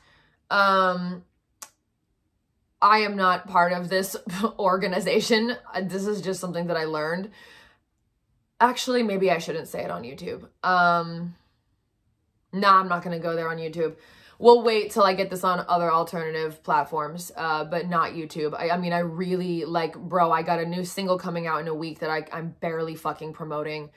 Um, 0.50 1.24
I 2.80 3.00
am 3.00 3.14
not 3.14 3.46
part 3.46 3.72
of 3.72 3.90
this 3.90 4.16
organization. 4.58 5.56
This 5.82 6.06
is 6.06 6.22
just 6.22 6.40
something 6.40 6.68
that 6.68 6.78
I 6.78 6.84
learned. 6.84 7.30
Actually, 8.58 9.02
maybe 9.02 9.30
I 9.30 9.38
shouldn't 9.38 9.68
say 9.68 9.82
it 9.84 9.90
on 9.90 10.02
YouTube. 10.02 10.48
Um, 10.62 11.34
nah, 12.52 12.78
I'm 12.78 12.88
not 12.88 13.02
gonna 13.02 13.18
go 13.18 13.36
there 13.36 13.50
on 13.50 13.58
YouTube 13.58 13.96
we'll 14.40 14.62
wait 14.62 14.90
till 14.90 15.03
I 15.03 15.12
get 15.12 15.29
this 15.29 15.44
on 15.44 15.64
other 15.68 15.92
alternative 15.92 16.62
platforms, 16.62 17.31
uh, 17.37 17.62
but 17.62 17.88
not 17.88 18.12
YouTube. 18.12 18.59
I, 18.59 18.70
I, 18.70 18.79
mean, 18.79 18.94
I 18.94 19.00
really 19.00 19.66
like, 19.66 19.94
bro, 19.96 20.33
I 20.33 20.42
got 20.42 20.59
a 20.59 20.66
new 20.66 20.83
single 20.83 21.18
coming 21.18 21.46
out 21.46 21.61
in 21.61 21.68
a 21.68 21.74
week 21.74 21.98
that 21.98 22.09
I, 22.09 22.24
I'm 22.33 22.57
barely 22.61 22.96
fucking 22.96 23.35
promoting. 23.35 23.90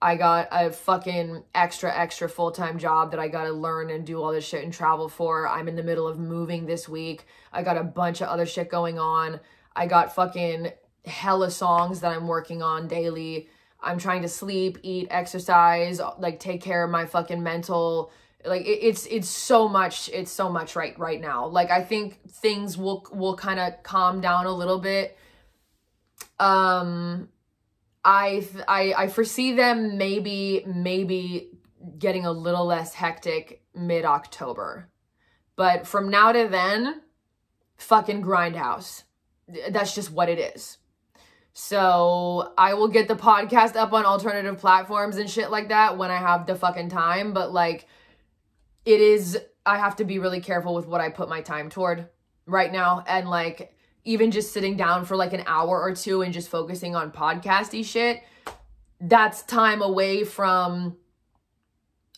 I 0.00 0.16
got 0.16 0.48
a 0.50 0.72
fucking 0.72 1.44
extra, 1.54 1.94
extra 1.94 2.30
full-time 2.30 2.78
job 2.78 3.10
that 3.10 3.20
I 3.20 3.28
got 3.28 3.44
to 3.44 3.52
learn 3.52 3.90
and 3.90 4.06
do 4.06 4.22
all 4.22 4.32
this 4.32 4.46
shit 4.46 4.64
and 4.64 4.72
travel 4.72 5.10
for. 5.10 5.46
I'm 5.46 5.68
in 5.68 5.76
the 5.76 5.82
middle 5.82 6.08
of 6.08 6.18
moving 6.18 6.64
this 6.64 6.88
week. 6.88 7.26
I 7.52 7.62
got 7.62 7.76
a 7.76 7.84
bunch 7.84 8.22
of 8.22 8.28
other 8.28 8.46
shit 8.46 8.70
going 8.70 8.98
on. 8.98 9.38
I 9.76 9.86
got 9.86 10.14
fucking 10.14 10.72
hella 11.04 11.50
songs 11.50 12.00
that 12.00 12.12
I'm 12.12 12.26
working 12.26 12.62
on 12.62 12.88
daily. 12.88 13.50
I'm 13.82 13.98
trying 13.98 14.22
to 14.22 14.28
sleep, 14.28 14.78
eat, 14.82 15.08
exercise, 15.10 16.00
like 16.18 16.40
take 16.40 16.62
care 16.62 16.84
of 16.84 16.90
my 16.90 17.04
fucking 17.04 17.42
mental 17.42 18.10
like 18.44 18.62
it, 18.62 18.78
it's 18.82 19.06
it's 19.06 19.28
so 19.28 19.68
much 19.68 20.08
it's 20.12 20.30
so 20.30 20.50
much 20.50 20.76
right 20.76 20.98
right 20.98 21.20
now 21.20 21.46
like 21.46 21.70
i 21.70 21.82
think 21.82 22.18
things 22.30 22.76
will 22.76 23.06
will 23.12 23.36
kind 23.36 23.60
of 23.60 23.82
calm 23.82 24.20
down 24.20 24.46
a 24.46 24.52
little 24.52 24.78
bit 24.78 25.16
um 26.38 27.28
i 28.04 28.46
i 28.66 28.94
i 28.96 29.08
foresee 29.08 29.52
them 29.52 29.98
maybe 29.98 30.64
maybe 30.66 31.50
getting 31.98 32.24
a 32.24 32.32
little 32.32 32.64
less 32.64 32.94
hectic 32.94 33.62
mid 33.74 34.04
october 34.04 34.90
But 35.56 35.86
from 35.86 36.08
now 36.08 36.32
to 36.32 36.48
then, 36.48 37.02
fucking 37.76 38.22
grindhouse. 38.22 39.02
That's 39.70 39.94
just 39.94 40.10
what 40.10 40.30
it 40.30 40.38
is. 40.38 40.78
So 41.52 42.54
I 42.56 42.72
will 42.72 42.88
get 42.88 43.08
the 43.08 43.14
podcast 43.14 43.76
up 43.76 43.92
on 43.92 44.06
alternative 44.06 44.58
platforms 44.58 45.18
and 45.18 45.28
shit 45.28 45.50
like 45.50 45.68
that 45.68 45.98
when 45.98 46.10
I 46.10 46.16
have 46.16 46.46
the 46.46 46.54
fucking 46.54 46.88
time. 46.88 47.34
But 47.34 47.52
like, 47.52 47.86
it 48.84 49.00
is, 49.00 49.38
I 49.66 49.78
have 49.78 49.96
to 49.96 50.04
be 50.04 50.18
really 50.18 50.40
careful 50.40 50.74
with 50.74 50.86
what 50.86 51.00
I 51.00 51.10
put 51.10 51.28
my 51.28 51.40
time 51.40 51.70
toward 51.70 52.08
right 52.46 52.72
now. 52.72 53.04
And 53.06 53.28
like, 53.28 53.74
even 54.04 54.30
just 54.30 54.52
sitting 54.52 54.76
down 54.76 55.04
for 55.04 55.16
like 55.16 55.32
an 55.34 55.44
hour 55.46 55.80
or 55.80 55.94
two 55.94 56.22
and 56.22 56.32
just 56.32 56.48
focusing 56.48 56.96
on 56.96 57.12
podcasty 57.12 57.84
shit, 57.84 58.22
that's 59.00 59.42
time 59.42 59.82
away 59.82 60.24
from 60.24 60.96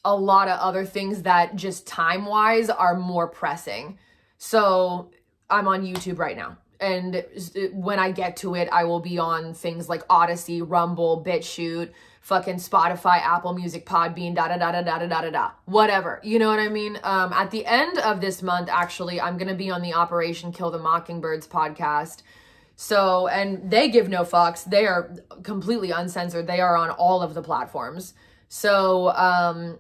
a 0.05 0.15
lot 0.15 0.49
of 0.49 0.59
other 0.61 0.85
things 0.85 1.23
that 1.23 1.57
just 1.57 1.87
time 1.87 2.27
wise 2.27 2.71
are 2.71 2.97
more 2.97 3.29
pressing. 3.29 3.99
So 4.39 5.11
I'm 5.51 5.69
on 5.69 5.85
YouTube 5.85 6.19
right 6.19 6.37
now. 6.37 6.59
And 6.81 7.25
when 7.73 8.01
I 8.01 8.11
get 8.11 8.37
to 8.39 8.55
it, 8.55 8.69
I 8.73 8.85
will 8.85 9.01
be 9.01 9.19
on 9.19 9.55
things 9.55 9.89
like 9.89 10.03
Odysee, 10.09 10.63
Rumble, 10.63 11.23
BitChute, 11.25 11.91
fucking 12.23 12.57
Spotify, 12.57 13.19
Apple 13.19 13.53
Music, 13.53 13.85
Podbean, 13.85 14.35
da 14.35 14.49
da 14.49 14.57
da 14.57 14.73
da 14.73 14.83
da 14.83 14.99
da 14.99 15.21
da 15.21 15.31
da 15.31 15.51
whatever. 15.67 16.21
You 16.23 16.39
know 16.39 16.49
what 16.49 16.61
I 16.61 16.69
mean? 16.69 16.99
Um, 17.03 17.33
at 17.33 17.51
the 17.51 17.67
end 17.67 17.99
of 17.99 18.21
this 18.21 18.43
month, 18.43 18.69
actually, 18.71 19.21
I'm 19.21 19.37
gonna 19.37 19.55
be 19.55 19.71
on 19.71 19.83
the 19.83 19.93
Operation 19.95 20.53
Kill 20.53 20.71
the 20.71 20.79
Mockingbirds 20.79 21.47
podcast. 21.47 22.23
So, 22.77 23.29
and 23.29 23.71
they 23.71 23.89
give 23.91 24.09
no 24.09 24.23
fucks. 24.23 24.65
They 24.65 24.87
are 24.87 25.15
completely 25.43 25.91
uncensored. 25.91 26.47
They 26.47 26.61
are 26.61 26.77
on 26.77 26.91
all 26.91 27.23
of 27.23 27.35
the 27.35 27.43
platforms. 27.43 28.15
So, 28.49 29.11
um, 29.11 29.79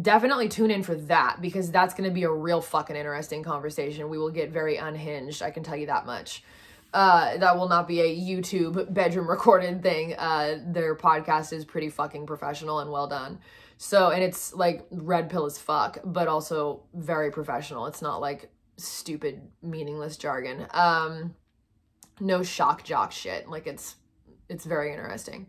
definitely 0.00 0.48
tune 0.48 0.70
in 0.70 0.82
for 0.82 0.94
that 0.94 1.38
because 1.40 1.70
that's 1.70 1.94
going 1.94 2.08
to 2.08 2.14
be 2.14 2.24
a 2.24 2.30
real 2.30 2.60
fucking 2.60 2.96
interesting 2.96 3.42
conversation. 3.42 4.08
We 4.08 4.18
will 4.18 4.30
get 4.30 4.50
very 4.50 4.76
unhinged, 4.76 5.42
I 5.42 5.50
can 5.50 5.62
tell 5.62 5.76
you 5.76 5.86
that 5.86 6.06
much. 6.06 6.42
Uh, 6.94 7.36
that 7.38 7.56
will 7.56 7.68
not 7.68 7.88
be 7.88 8.00
a 8.00 8.16
YouTube 8.16 8.94
bedroom 8.94 9.28
recorded 9.30 9.82
thing. 9.82 10.14
Uh, 10.14 10.58
their 10.64 10.94
podcast 10.94 11.52
is 11.52 11.64
pretty 11.64 11.90
fucking 11.90 12.24
professional 12.24 12.78
and 12.78 12.90
well 12.90 13.08
done. 13.08 13.40
So, 13.78 14.10
and 14.10 14.22
it's 14.22 14.54
like 14.54 14.86
red 14.92 15.28
pill 15.28 15.44
as 15.44 15.58
fuck, 15.58 15.98
but 16.04 16.28
also 16.28 16.84
very 16.94 17.32
professional. 17.32 17.86
It's 17.86 18.00
not 18.00 18.20
like 18.20 18.48
stupid, 18.76 19.42
meaningless 19.60 20.16
jargon. 20.16 20.68
Um, 20.70 21.34
no 22.20 22.44
shock 22.44 22.84
jock 22.84 23.10
shit. 23.10 23.48
Like 23.48 23.66
it's, 23.66 23.96
it's 24.48 24.64
very 24.64 24.92
interesting. 24.92 25.48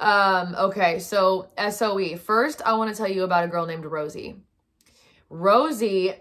Um, 0.00 0.56
okay, 0.56 0.98
so 0.98 1.48
SOE. 1.70 2.16
First, 2.16 2.60
I 2.66 2.72
want 2.72 2.90
to 2.90 2.96
tell 2.96 3.10
you 3.10 3.22
about 3.22 3.44
a 3.44 3.48
girl 3.48 3.66
named 3.66 3.84
Rosie. 3.84 4.34
Rosie, 5.30 6.14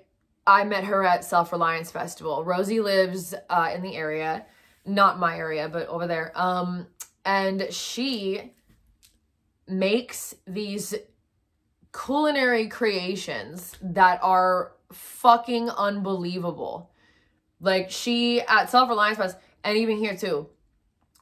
I 0.45 0.63
met 0.65 0.83
her 0.83 1.03
at 1.03 1.23
Self 1.23 1.51
Reliance 1.51 1.89
Festival. 1.89 2.43
Rosie 2.43 2.79
lives 2.79 3.33
uh, 3.49 3.71
in 3.73 3.81
the 3.81 3.95
area, 3.95 4.45
not 4.85 5.19
my 5.19 5.37
area, 5.37 5.69
but 5.69 5.87
over 5.87 6.07
there. 6.07 6.31
Um, 6.35 6.87
and 7.25 7.67
she 7.71 8.53
makes 9.67 10.35
these 10.47 10.95
culinary 11.93 12.67
creations 12.67 13.75
that 13.81 14.19
are 14.23 14.73
fucking 14.91 15.69
unbelievable. 15.69 16.91
Like 17.59 17.91
she 17.91 18.41
at 18.41 18.69
Self 18.69 18.89
Reliance 18.89 19.17
Fest, 19.17 19.37
and 19.63 19.77
even 19.77 19.97
here 19.97 20.15
too 20.15 20.47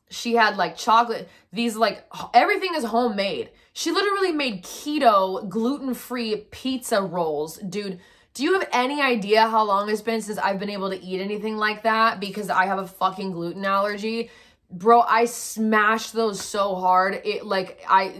she 0.10 0.34
had 0.36 0.58
like 0.58 0.76
chocolate 0.76 1.30
these 1.54 1.76
like 1.76 2.06
everything 2.34 2.74
is 2.76 2.84
homemade 2.84 3.50
she 3.74 3.92
literally 3.92 4.32
made 4.32 4.64
keto 4.64 5.48
gluten-free 5.48 6.48
pizza 6.52 7.02
rolls 7.02 7.58
dude 7.58 8.00
do 8.34 8.44
you 8.44 8.54
have 8.54 8.68
any 8.72 9.02
idea 9.02 9.48
how 9.48 9.64
long 9.64 9.90
it's 9.90 10.02
been 10.02 10.22
since 10.22 10.38
i've 10.38 10.60
been 10.60 10.70
able 10.70 10.90
to 10.90 11.02
eat 11.02 11.22
anything 11.22 11.58
like 11.58 11.84
that? 11.84 12.20
Because 12.20 12.50
i 12.50 12.66
have 12.66 12.80
a 12.80 12.88
fucking 12.88 13.32
gluten 13.32 13.66
allergy. 13.66 14.30
Bro 14.72 15.02
i 15.02 15.26
smashed 15.26 16.14
those 16.14 16.40
so 16.42 16.76
hard 16.76 17.22
it 17.26 17.46
like 17.46 17.82
i 17.90 18.14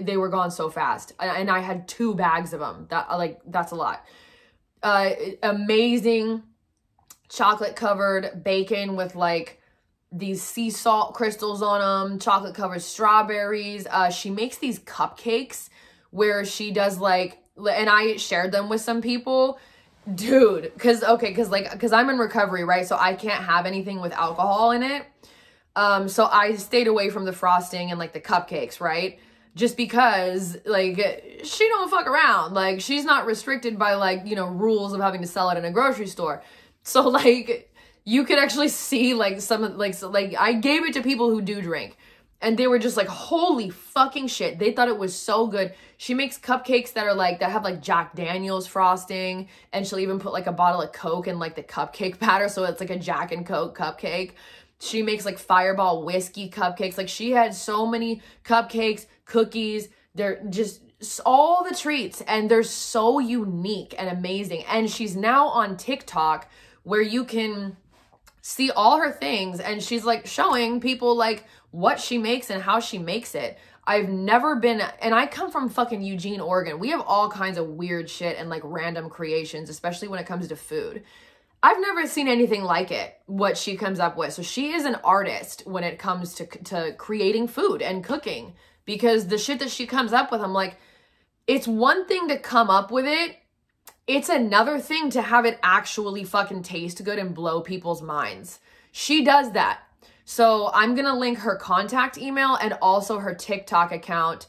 they 0.00 0.16
were 0.16 0.28
gone 0.28 0.50
so 0.50 0.70
fast. 0.70 1.12
And 1.18 1.50
i 1.50 1.60
had 1.60 1.88
two 1.88 2.14
bags 2.14 2.52
of 2.52 2.60
them 2.60 2.86
that 2.90 3.10
like 3.10 3.40
that's 3.46 3.72
a 3.72 3.76
lot. 3.76 4.04
Uh 4.82 5.10
amazing 5.42 6.42
chocolate 7.28 7.76
covered 7.76 8.44
bacon 8.44 8.96
with 8.96 9.14
like 9.14 9.60
these 10.12 10.42
sea 10.42 10.70
salt 10.70 11.14
crystals 11.14 11.62
on 11.62 11.80
them, 12.10 12.18
chocolate 12.18 12.54
covered 12.54 12.82
strawberries. 12.82 13.86
Uh, 13.90 14.10
she 14.10 14.30
makes 14.30 14.58
these 14.58 14.78
cupcakes 14.78 15.68
where 16.10 16.44
she 16.44 16.70
does 16.70 16.98
like, 16.98 17.38
and 17.58 17.88
I 17.88 18.16
shared 18.16 18.52
them 18.52 18.68
with 18.68 18.80
some 18.80 19.02
people. 19.02 19.58
Dude, 20.12 20.72
cause 20.78 21.02
okay, 21.02 21.34
cause 21.34 21.50
like, 21.50 21.80
cause 21.80 21.92
I'm 21.92 22.08
in 22.10 22.18
recovery, 22.18 22.64
right? 22.64 22.86
So 22.86 22.96
I 22.96 23.14
can't 23.14 23.42
have 23.42 23.66
anything 23.66 24.00
with 24.00 24.12
alcohol 24.12 24.70
in 24.70 24.82
it. 24.82 25.04
Um, 25.74 26.08
so 26.08 26.26
I 26.26 26.54
stayed 26.56 26.86
away 26.86 27.10
from 27.10 27.24
the 27.24 27.32
frosting 27.32 27.90
and 27.90 27.98
like 27.98 28.12
the 28.12 28.20
cupcakes, 28.20 28.80
right? 28.80 29.18
Just 29.54 29.76
because 29.76 30.56
like 30.64 31.40
she 31.44 31.68
don't 31.68 31.90
fuck 31.90 32.06
around. 32.06 32.54
Like 32.54 32.80
she's 32.80 33.04
not 33.04 33.26
restricted 33.26 33.78
by 33.78 33.94
like, 33.94 34.26
you 34.26 34.36
know, 34.36 34.46
rules 34.46 34.92
of 34.92 35.00
having 35.00 35.20
to 35.22 35.26
sell 35.26 35.50
it 35.50 35.58
in 35.58 35.64
a 35.64 35.72
grocery 35.72 36.06
store. 36.06 36.42
So 36.82 37.02
like 37.08 37.74
you 38.04 38.24
could 38.24 38.38
actually 38.38 38.68
see 38.68 39.14
like 39.14 39.40
some 39.40 39.76
like 39.76 39.94
so, 39.94 40.08
like 40.08 40.34
I 40.38 40.52
gave 40.52 40.84
it 40.84 40.94
to 40.94 41.02
people 41.02 41.30
who 41.30 41.42
do 41.42 41.60
drink 41.60 41.98
and 42.40 42.58
they 42.58 42.66
were 42.66 42.78
just 42.78 42.96
like 42.96 43.08
holy 43.08 43.70
fucking 43.70 44.26
shit 44.26 44.58
they 44.58 44.72
thought 44.72 44.88
it 44.88 44.98
was 44.98 45.14
so 45.14 45.46
good. 45.46 45.74
She 45.96 46.12
makes 46.12 46.38
cupcakes 46.38 46.92
that 46.92 47.06
are 47.06 47.14
like 47.14 47.40
that 47.40 47.50
have 47.50 47.64
like 47.64 47.80
jack 47.82 48.14
daniels 48.14 48.66
frosting 48.66 49.48
and 49.72 49.86
she'll 49.86 49.98
even 49.98 50.18
put 50.18 50.32
like 50.32 50.46
a 50.46 50.52
bottle 50.52 50.82
of 50.82 50.92
coke 50.92 51.26
in 51.26 51.38
like 51.38 51.54
the 51.54 51.62
cupcake 51.62 52.18
batter 52.20 52.48
so 52.48 52.64
it's 52.64 52.80
like 52.80 52.90
a 52.90 52.98
jack 52.98 53.32
and 53.32 53.46
coke 53.46 53.76
cupcake. 53.76 54.32
She 54.78 55.02
makes 55.02 55.24
like 55.24 55.38
fireball 55.38 56.04
whiskey 56.04 56.50
cupcakes. 56.50 56.98
Like 56.98 57.08
she 57.08 57.30
had 57.30 57.54
so 57.54 57.86
many 57.86 58.20
cupcakes 58.44 59.06
cookies 59.24 59.88
they're 60.14 60.42
just 60.48 60.80
all 61.24 61.62
the 61.62 61.74
treats 61.74 62.22
and 62.22 62.50
they're 62.50 62.62
so 62.62 63.18
unique 63.18 63.94
and 63.98 64.08
amazing. 64.08 64.64
And 64.64 64.90
she's 64.90 65.14
now 65.14 65.46
on 65.48 65.76
tiktok 65.76 66.48
where 66.82 67.02
you 67.02 67.24
can 67.24 67.76
see 68.40 68.70
all 68.70 68.98
her 68.98 69.12
things 69.12 69.60
and 69.60 69.82
she's 69.82 70.04
like 70.04 70.26
showing 70.26 70.80
people 70.80 71.16
like 71.16 71.44
what 71.76 72.00
she 72.00 72.16
makes 72.16 72.48
and 72.48 72.62
how 72.62 72.80
she 72.80 72.96
makes 72.96 73.34
it. 73.34 73.58
I've 73.86 74.08
never 74.08 74.56
been, 74.56 74.80
and 75.02 75.14
I 75.14 75.26
come 75.26 75.50
from 75.50 75.68
fucking 75.68 76.00
Eugene, 76.00 76.40
Oregon. 76.40 76.78
We 76.78 76.88
have 76.88 77.02
all 77.02 77.30
kinds 77.30 77.58
of 77.58 77.68
weird 77.68 78.08
shit 78.08 78.38
and 78.38 78.48
like 78.48 78.62
random 78.64 79.10
creations, 79.10 79.68
especially 79.68 80.08
when 80.08 80.18
it 80.18 80.26
comes 80.26 80.48
to 80.48 80.56
food. 80.56 81.02
I've 81.62 81.78
never 81.78 82.06
seen 82.06 82.28
anything 82.28 82.62
like 82.62 82.90
it, 82.90 83.20
what 83.26 83.58
she 83.58 83.76
comes 83.76 84.00
up 84.00 84.16
with. 84.16 84.32
So 84.32 84.40
she 84.40 84.72
is 84.72 84.86
an 84.86 84.96
artist 85.04 85.64
when 85.66 85.84
it 85.84 85.98
comes 85.98 86.32
to, 86.36 86.46
to 86.46 86.94
creating 86.96 87.48
food 87.48 87.82
and 87.82 88.02
cooking 88.02 88.54
because 88.86 89.26
the 89.26 89.36
shit 89.36 89.58
that 89.58 89.70
she 89.70 89.86
comes 89.86 90.14
up 90.14 90.32
with, 90.32 90.40
I'm 90.40 90.54
like, 90.54 90.76
it's 91.46 91.68
one 91.68 92.06
thing 92.06 92.28
to 92.28 92.38
come 92.38 92.70
up 92.70 92.90
with 92.90 93.04
it 93.04 93.36
it's 94.06 94.28
another 94.28 94.78
thing 94.78 95.10
to 95.10 95.20
have 95.20 95.44
it 95.44 95.58
actually 95.64 96.22
fucking 96.22 96.62
taste 96.62 97.02
good 97.02 97.18
and 97.18 97.34
blow 97.34 97.60
people's 97.60 98.02
minds. 98.02 98.60
She 98.92 99.24
does 99.24 99.50
that. 99.52 99.80
So 100.28 100.72
I'm 100.74 100.96
going 100.96 101.06
to 101.06 101.14
link 101.14 101.38
her 101.38 101.54
contact 101.54 102.18
email 102.18 102.56
and 102.56 102.76
also 102.82 103.20
her 103.20 103.32
TikTok 103.32 103.92
account. 103.92 104.48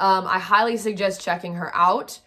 Um, 0.00 0.26
I 0.26 0.40
highly 0.40 0.76
suggest 0.76 1.22
checking 1.22 1.54
her 1.54 1.74
out. 1.76 2.18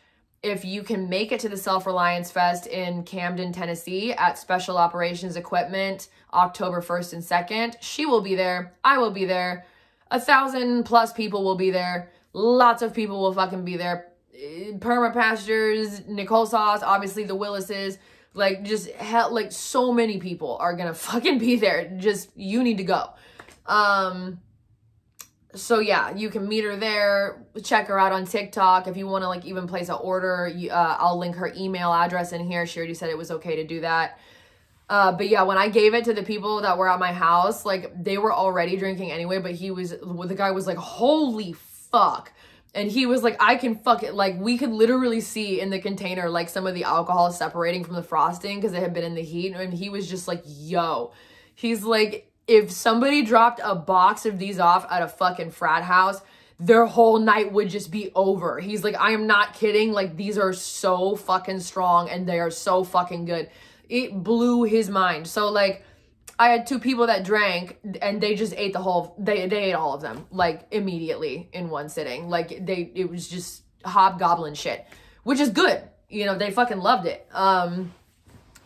If 0.41 0.63
you 0.63 0.81
can 0.81 1.09
make 1.09 1.33
it 1.33 1.41
to 1.41 1.49
the 1.49 1.57
Self 1.57 1.85
Reliance 1.85 2.31
Fest 2.31 2.67
in 2.67 3.03
Camden, 3.03 3.51
Tennessee 3.51 4.13
at 4.13 4.37
Special 4.37 4.77
Operations 4.77 5.35
Equipment 5.35 6.07
October 6.33 6.81
1st 6.81 7.13
and 7.13 7.21
2nd, 7.21 7.75
she 7.81 8.05
will 8.05 8.21
be 8.21 8.33
there. 8.33 8.73
I 8.81 8.97
will 8.97 9.11
be 9.11 9.25
there. 9.25 9.65
A 10.09 10.19
thousand 10.19 10.85
plus 10.85 11.11
people 11.11 11.43
will 11.43 11.55
be 11.55 11.71
there. 11.71 12.13
Lots 12.31 12.81
of 12.81 12.93
people 12.93 13.21
will 13.21 13.33
fucking 13.33 13.65
be 13.65 13.75
there. 13.75 14.07
Perma 14.79 15.11
Pastures, 15.11 16.07
Nicole 16.07 16.45
Sauce, 16.45 16.81
obviously 16.81 17.25
the 17.25 17.35
Willises, 17.35 17.97
like 18.35 18.63
just 18.63 18.91
hell, 18.91 19.33
like 19.33 19.51
so 19.51 19.91
many 19.91 20.19
people 20.19 20.57
are 20.59 20.75
gonna 20.75 20.93
fucking 21.09 21.39
be 21.39 21.55
there. 21.55 21.91
Just 21.97 22.29
you 22.35 22.63
need 22.63 22.77
to 22.77 22.83
go. 22.83 23.09
Um, 23.65 24.41
so 25.55 25.79
yeah, 25.79 26.13
you 26.13 26.29
can 26.29 26.47
meet 26.47 26.65
her 26.65 26.75
there. 26.75 27.45
Check 27.63 27.87
her 27.87 27.97
out 27.97 28.11
on 28.11 28.25
TikTok 28.25 28.87
if 28.87 28.97
you 28.97 29.07
want 29.07 29.23
to 29.23 29.29
like 29.29 29.45
even 29.45 29.67
place 29.67 29.89
an 29.89 29.95
order. 30.01 30.51
You, 30.53 30.69
uh, 30.69 30.97
I'll 30.99 31.17
link 31.17 31.35
her 31.37 31.51
email 31.55 31.93
address 31.93 32.33
in 32.33 32.45
here. 32.45 32.67
She 32.67 32.79
already 32.79 32.93
said 32.93 33.09
it 33.09 33.17
was 33.17 33.31
okay 33.31 33.55
to 33.55 33.63
do 33.65 33.81
that. 33.81 34.19
Uh, 34.87 35.11
but 35.13 35.29
yeah, 35.29 35.41
when 35.41 35.57
I 35.57 35.69
gave 35.69 35.95
it 35.95 36.05
to 36.05 36.13
the 36.13 36.21
people 36.21 36.61
that 36.61 36.77
were 36.77 36.89
at 36.89 36.99
my 36.99 37.11
house, 37.11 37.65
like 37.65 37.91
they 38.03 38.17
were 38.17 38.33
already 38.33 38.75
drinking 38.77 39.11
anyway. 39.11 39.39
But 39.39 39.53
he 39.53 39.71
was, 39.71 39.91
the 39.91 40.35
guy 40.35 40.51
was 40.51 40.67
like, 40.67 40.77
"Holy 40.77 41.53
fuck!" 41.53 42.31
And 42.75 42.91
he 42.91 43.05
was 43.05 43.23
like, 43.23 43.37
I 43.39 43.55
can 43.55 43.75
fuck 43.77 44.03
it. 44.03 44.13
Like, 44.13 44.37
we 44.37 44.57
could 44.57 44.71
literally 44.71 45.21
see 45.21 45.61
in 45.61 45.69
the 45.69 45.79
container, 45.79 46.29
like, 46.29 46.49
some 46.49 46.67
of 46.67 46.75
the 46.75 46.83
alcohol 46.83 47.31
separating 47.31 47.85
from 47.85 47.95
the 47.95 48.03
frosting 48.03 48.59
because 48.59 48.73
it 48.73 48.81
had 48.81 48.93
been 48.93 49.05
in 49.05 49.15
the 49.15 49.23
heat. 49.23 49.53
And 49.53 49.73
he 49.73 49.89
was 49.89 50.09
just 50.09 50.27
like, 50.27 50.43
yo. 50.45 51.13
He's 51.55 51.83
like, 51.83 52.29
if 52.47 52.69
somebody 52.69 53.23
dropped 53.23 53.61
a 53.63 53.75
box 53.75 54.25
of 54.25 54.37
these 54.37 54.59
off 54.59 54.85
at 54.91 55.01
a 55.01 55.07
fucking 55.07 55.51
frat 55.51 55.83
house, 55.83 56.21
their 56.59 56.85
whole 56.85 57.17
night 57.17 57.53
would 57.53 57.69
just 57.69 57.91
be 57.91 58.11
over. 58.13 58.59
He's 58.59 58.83
like, 58.83 58.95
I 58.99 59.11
am 59.11 59.25
not 59.25 59.53
kidding. 59.53 59.93
Like, 59.93 60.17
these 60.17 60.37
are 60.37 60.51
so 60.51 61.15
fucking 61.15 61.61
strong 61.61 62.09
and 62.09 62.27
they 62.27 62.39
are 62.39 62.51
so 62.51 62.83
fucking 62.83 63.23
good. 63.23 63.49
It 63.87 64.21
blew 64.21 64.63
his 64.63 64.89
mind. 64.89 65.27
So, 65.27 65.49
like, 65.49 65.85
I 66.37 66.49
had 66.49 66.67
two 66.67 66.79
people 66.79 67.07
that 67.07 67.23
drank 67.23 67.79
and 68.01 68.19
they 68.19 68.35
just 68.35 68.53
ate 68.57 68.73
the 68.73 68.79
whole, 68.79 69.15
they, 69.17 69.47
they 69.47 69.65
ate 69.65 69.73
all 69.73 69.93
of 69.93 70.01
them, 70.01 70.25
like, 70.31 70.67
immediately 70.71 71.49
in 71.53 71.69
one 71.69 71.89
sitting. 71.89 72.29
Like, 72.29 72.65
they, 72.65 72.91
it 72.93 73.09
was 73.09 73.27
just 73.27 73.63
hobgoblin 73.85 74.55
shit, 74.55 74.85
which 75.23 75.39
is 75.39 75.49
good. 75.49 75.81
You 76.09 76.25
know, 76.25 76.37
they 76.37 76.51
fucking 76.51 76.79
loved 76.79 77.07
it. 77.07 77.27
Um, 77.31 77.93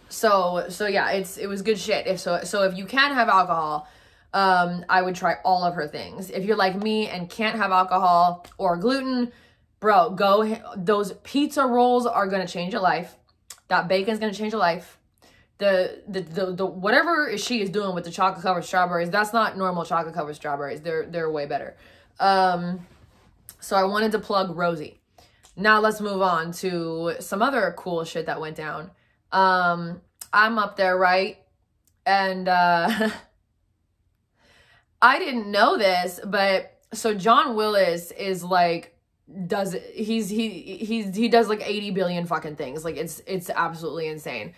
so, 0.10 0.66
so 0.70 0.88
yeah, 0.88 1.12
it's, 1.12 1.38
it 1.38 1.48
was 1.48 1.62
good 1.62 1.78
shit. 1.78 2.08
If 2.08 2.20
so, 2.20 2.44
so 2.44 2.64
if 2.64 2.78
you 2.78 2.86
can 2.86 3.14
have 3.14 3.30
alcohol, 3.30 3.88
um, 4.34 4.86
I 4.90 5.02
would 5.02 5.16
try 5.16 5.38
all 5.44 5.64
of 5.64 5.74
her 5.76 5.88
things. 5.88 6.30
If 6.30 6.46
you're 6.46 6.58
like 6.58 6.76
me 6.76 7.08
and 7.08 7.30
can't 7.30 7.58
have 7.58 7.72
alcohol 7.72 8.46
or 8.58 8.78
gluten, 8.78 9.32
bro, 9.80 10.12
go. 10.12 10.56
Those 10.76 11.14
pizza 11.24 11.66
rolls 11.66 12.06
are 12.06 12.28
gonna 12.28 12.48
change 12.48 12.74
your 12.74 12.82
life. 12.82 13.16
That 13.70 13.88
bacon's 13.88 14.20
gonna 14.20 14.34
change 14.34 14.54
your 14.54 14.60
life. 14.60 14.99
The, 15.60 16.02
the 16.08 16.22
the 16.22 16.54
the 16.54 16.66
whatever 16.66 17.38
she 17.38 17.62
is 17.62 17.70
doing 17.70 17.94
with 17.94 18.06
the 18.06 18.12
chocolate 18.12 18.42
covered 18.42 18.64
strawberries, 18.64 19.10
that's 19.10 19.34
not 19.34 19.58
normal 19.58 19.84
chocolate 19.84 20.16
covered 20.16 20.36
strawberries. 20.36 20.82
They're 20.82 21.06
they're 21.06 21.30
way 21.30 21.46
better. 21.46 21.76
Um, 22.20 22.88
so 23.60 23.76
I 23.76 23.84
wanted 23.84 24.14
to 24.14 24.20
plug 24.20 24.56
Rosie. 24.56 25.02
Now 25.58 25.82
let's 25.82 26.00
move 26.00 26.22
on 26.22 26.54
to 26.54 27.16
some 27.20 27.42
other 27.42 27.74
cool 27.78 28.06
shit 28.06 28.26
that 28.28 28.40
went 28.40 28.56
down. 28.56 28.92
Um, 29.34 30.02
I'm 30.32 30.58
up 30.58 30.78
there, 30.78 30.98
right? 30.98 31.38
And 32.06 32.48
uh 32.48 33.10
I 35.02 35.20
didn't 35.20 35.50
know 35.50 35.78
this, 35.78 36.20
but 36.26 36.78
so 36.94 37.14
John 37.14 37.56
Willis 37.56 38.12
is 38.12 38.44
like 38.44 38.96
does 39.48 39.76
he's 39.94 40.30
he 40.30 40.50
he's 40.50 41.16
he 41.16 41.30
does 41.30 41.48
like 41.48 41.62
80 41.64 41.92
billion 41.92 42.26
fucking 42.26 42.56
things. 42.56 42.84
Like 42.84 42.98
it's 42.98 43.22
it's 43.28 43.50
absolutely 43.50 44.08
insane. 44.08 44.54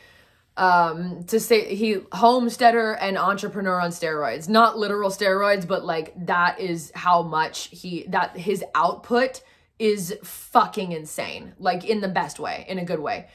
Um 0.57 1.23
to 1.25 1.39
say 1.39 1.73
he 1.75 1.99
homesteader 2.11 2.93
and 2.93 3.17
entrepreneur 3.17 3.79
on 3.79 3.91
steroids. 3.91 4.49
Not 4.49 4.77
literal 4.77 5.09
steroids, 5.09 5.67
but 5.67 5.85
like 5.85 6.13
that 6.25 6.59
is 6.59 6.91
how 6.93 7.21
much 7.21 7.69
he 7.71 8.05
that 8.09 8.37
his 8.37 8.63
output 8.75 9.41
is 9.79 10.15
fucking 10.23 10.91
insane. 10.91 11.53
Like 11.57 11.85
in 11.85 12.01
the 12.01 12.09
best 12.09 12.39
way, 12.39 12.65
in 12.67 12.79
a 12.79 12.85
good 12.85 12.99
way. 12.99 13.27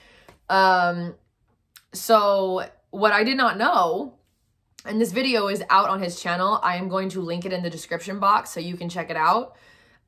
Um 0.48 1.14
so 1.92 2.68
what 2.90 3.12
I 3.12 3.24
did 3.24 3.36
not 3.36 3.56
know 3.56 4.16
and 4.86 5.00
this 5.00 5.12
video 5.12 5.48
is 5.48 5.62
out 5.68 5.88
on 5.88 6.00
his 6.00 6.20
channel. 6.20 6.60
I 6.62 6.76
am 6.76 6.88
going 6.88 7.08
to 7.10 7.20
link 7.20 7.44
it 7.44 7.52
in 7.52 7.62
the 7.62 7.70
description 7.70 8.20
box 8.20 8.50
so 8.50 8.60
you 8.60 8.76
can 8.76 8.88
check 8.88 9.10
it 9.10 9.16
out. 9.16 9.56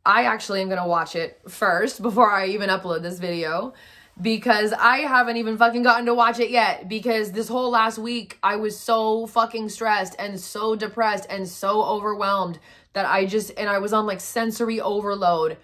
I 0.07 0.25
actually 0.25 0.63
am 0.63 0.69
going 0.69 0.81
to 0.81 0.89
watch 0.89 1.17
it 1.17 1.41
first 1.49 2.01
before 2.09 2.31
I 2.31 2.47
even 2.49 2.71
upload 2.71 3.03
this 3.03 3.19
video 3.19 3.75
because 4.21 4.73
I 4.73 4.99
haven't 4.99 5.37
even 5.37 5.57
fucking 5.57 5.83
gotten 5.83 6.07
to 6.07 6.14
watch 6.14 6.41
it 6.41 6.51
yet 6.51 6.89
because 6.89 7.33
this 7.33 7.49
whole 7.49 7.71
last 7.71 7.99
week 7.99 8.39
I 8.43 8.57
was 8.57 8.79
so 8.79 9.27
fucking 9.27 9.69
stressed 9.69 10.16
and 10.19 10.39
so 10.41 10.75
depressed 10.75 11.27
and 11.31 11.49
so 11.49 11.83
overwhelmed 11.83 12.59
that 12.95 13.07
I 13.07 13.27
just, 13.27 13.53
and 13.57 13.69
I 13.69 13.79
was 13.79 13.93
on 13.93 14.07
like 14.07 14.21
sensory 14.21 14.81
overload 14.81 15.57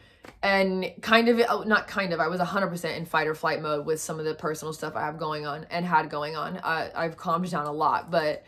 and 0.42 0.92
kind 1.00 1.28
of, 1.28 1.40
oh, 1.48 1.62
not 1.62 1.88
kind 1.88 2.12
of, 2.12 2.20
I 2.20 2.28
was 2.28 2.40
100% 2.40 2.96
in 2.96 3.06
fight 3.06 3.26
or 3.26 3.34
flight 3.34 3.60
mode 3.60 3.86
with 3.86 4.00
some 4.00 4.18
of 4.18 4.24
the 4.24 4.34
personal 4.34 4.72
stuff 4.72 4.94
I 4.94 5.00
have 5.00 5.18
going 5.18 5.46
on 5.46 5.66
and 5.70 5.84
had 5.84 6.08
going 6.08 6.36
on. 6.36 6.58
I've 6.62 7.16
calmed 7.16 7.50
down 7.50 7.66
a 7.66 7.72
lot, 7.72 8.10
but 8.10 8.44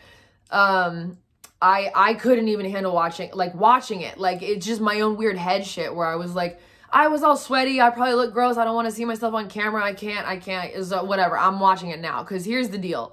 um 0.50 1.18
I 1.60 1.90
I 1.94 2.14
couldn't 2.14 2.48
even 2.48 2.70
handle 2.70 2.92
watching 2.92 3.30
like 3.32 3.54
watching 3.54 4.02
it. 4.02 4.18
Like 4.18 4.42
it's 4.42 4.64
just 4.66 4.80
my 4.80 5.00
own 5.00 5.16
weird 5.16 5.36
head 5.36 5.66
shit 5.66 5.94
where 5.94 6.06
I 6.06 6.16
was 6.16 6.34
like 6.34 6.60
I 6.90 7.08
was 7.08 7.22
all 7.22 7.36
sweaty. 7.36 7.80
I 7.80 7.90
probably 7.90 8.14
look 8.14 8.32
gross. 8.32 8.56
I 8.56 8.64
don't 8.64 8.74
want 8.74 8.88
to 8.88 8.94
see 8.94 9.04
myself 9.04 9.34
on 9.34 9.48
camera. 9.48 9.82
I 9.82 9.94
can't. 9.94 10.26
I 10.26 10.36
can't. 10.38 10.72
Is 10.72 10.92
uh, 10.92 11.02
whatever. 11.02 11.38
I'm 11.38 11.60
watching 11.60 11.90
it 11.90 12.00
now 12.00 12.22
cuz 12.24 12.44
here's 12.44 12.68
the 12.68 12.78
deal. 12.78 13.12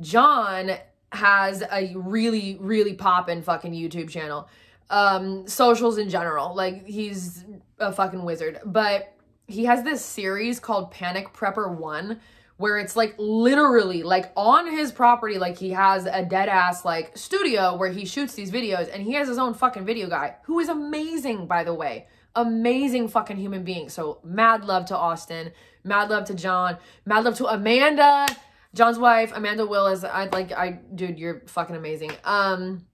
John 0.00 0.72
has 1.12 1.62
a 1.72 1.94
really 1.94 2.58
really 2.60 2.94
poppin' 2.94 3.42
fucking 3.42 3.72
YouTube 3.72 4.10
channel. 4.10 4.48
Um 4.90 5.46
socials 5.46 5.98
in 5.98 6.08
general. 6.08 6.54
Like 6.54 6.86
he's 6.86 7.44
a 7.78 7.92
fucking 7.92 8.24
wizard. 8.24 8.60
But 8.64 9.12
he 9.46 9.64
has 9.66 9.82
this 9.82 10.04
series 10.04 10.58
called 10.58 10.90
Panic 10.90 11.32
Prepper 11.32 11.72
1 11.72 12.20
where 12.56 12.78
it's 12.78 12.96
like 12.96 13.14
literally 13.18 14.02
like 14.02 14.32
on 14.36 14.70
his 14.70 14.90
property 14.90 15.38
like 15.38 15.58
he 15.58 15.70
has 15.70 16.06
a 16.06 16.24
dead 16.24 16.48
ass 16.48 16.84
like 16.84 17.16
studio 17.16 17.76
where 17.76 17.90
he 17.90 18.04
shoots 18.04 18.34
these 18.34 18.50
videos 18.50 18.92
and 18.92 19.02
he 19.02 19.12
has 19.12 19.28
his 19.28 19.38
own 19.38 19.54
fucking 19.54 19.84
video 19.84 20.08
guy 20.08 20.34
who 20.44 20.58
is 20.58 20.68
amazing 20.68 21.46
by 21.46 21.62
the 21.62 21.74
way 21.74 22.06
amazing 22.36 23.08
fucking 23.08 23.36
human 23.36 23.64
being. 23.64 23.88
So 23.88 24.20
mad 24.22 24.64
love 24.64 24.86
to 24.86 24.96
austin 24.96 25.52
mad 25.86 26.10
love 26.10 26.24
to 26.26 26.34
john 26.34 26.76
mad 27.06 27.24
love 27.24 27.36
to 27.36 27.46
amanda 27.46 28.26
john's 28.74 28.98
wife 28.98 29.32
amanda 29.34 29.64
willis. 29.64 30.04
I 30.04 30.26
like 30.26 30.52
i 30.52 30.72
dude 30.94 31.18
you're 31.18 31.42
fucking 31.46 31.76
amazing. 31.76 32.12
Um 32.24 32.86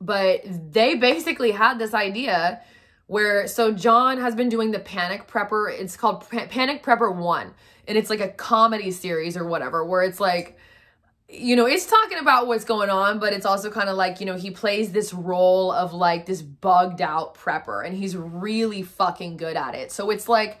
but 0.00 0.40
they 0.72 0.96
basically 0.96 1.52
had 1.52 1.78
this 1.78 1.94
idea 1.94 2.60
where 3.06 3.46
so 3.46 3.72
john 3.72 4.18
has 4.18 4.34
been 4.34 4.48
doing 4.48 4.72
the 4.72 4.80
panic 4.80 5.28
prepper. 5.28 5.72
It's 5.72 5.96
called 5.96 6.28
panic 6.28 6.82
prepper 6.82 7.14
one. 7.14 7.54
And 7.88 7.96
it's 7.96 8.10
like 8.10 8.20
a 8.20 8.28
comedy 8.28 8.90
series 8.90 9.36
or 9.36 9.46
whatever 9.46 9.84
where 9.84 10.02
it's 10.02 10.20
like 10.20 10.58
you 11.32 11.56
know, 11.56 11.66
it's 11.66 11.86
talking 11.86 12.18
about 12.18 12.46
what's 12.46 12.64
going 12.64 12.90
on, 12.90 13.18
but 13.18 13.32
it's 13.32 13.46
also 13.46 13.70
kind 13.70 13.88
of 13.88 13.96
like, 13.96 14.20
you 14.20 14.26
know, 14.26 14.36
he 14.36 14.50
plays 14.50 14.92
this 14.92 15.14
role 15.14 15.72
of 15.72 15.94
like 15.94 16.26
this 16.26 16.42
bugged 16.42 17.00
out 17.00 17.34
prepper 17.34 17.84
and 17.84 17.96
he's 17.96 18.16
really 18.16 18.82
fucking 18.82 19.38
good 19.38 19.56
at 19.56 19.74
it. 19.74 19.90
So 19.90 20.10
it's 20.10 20.28
like, 20.28 20.60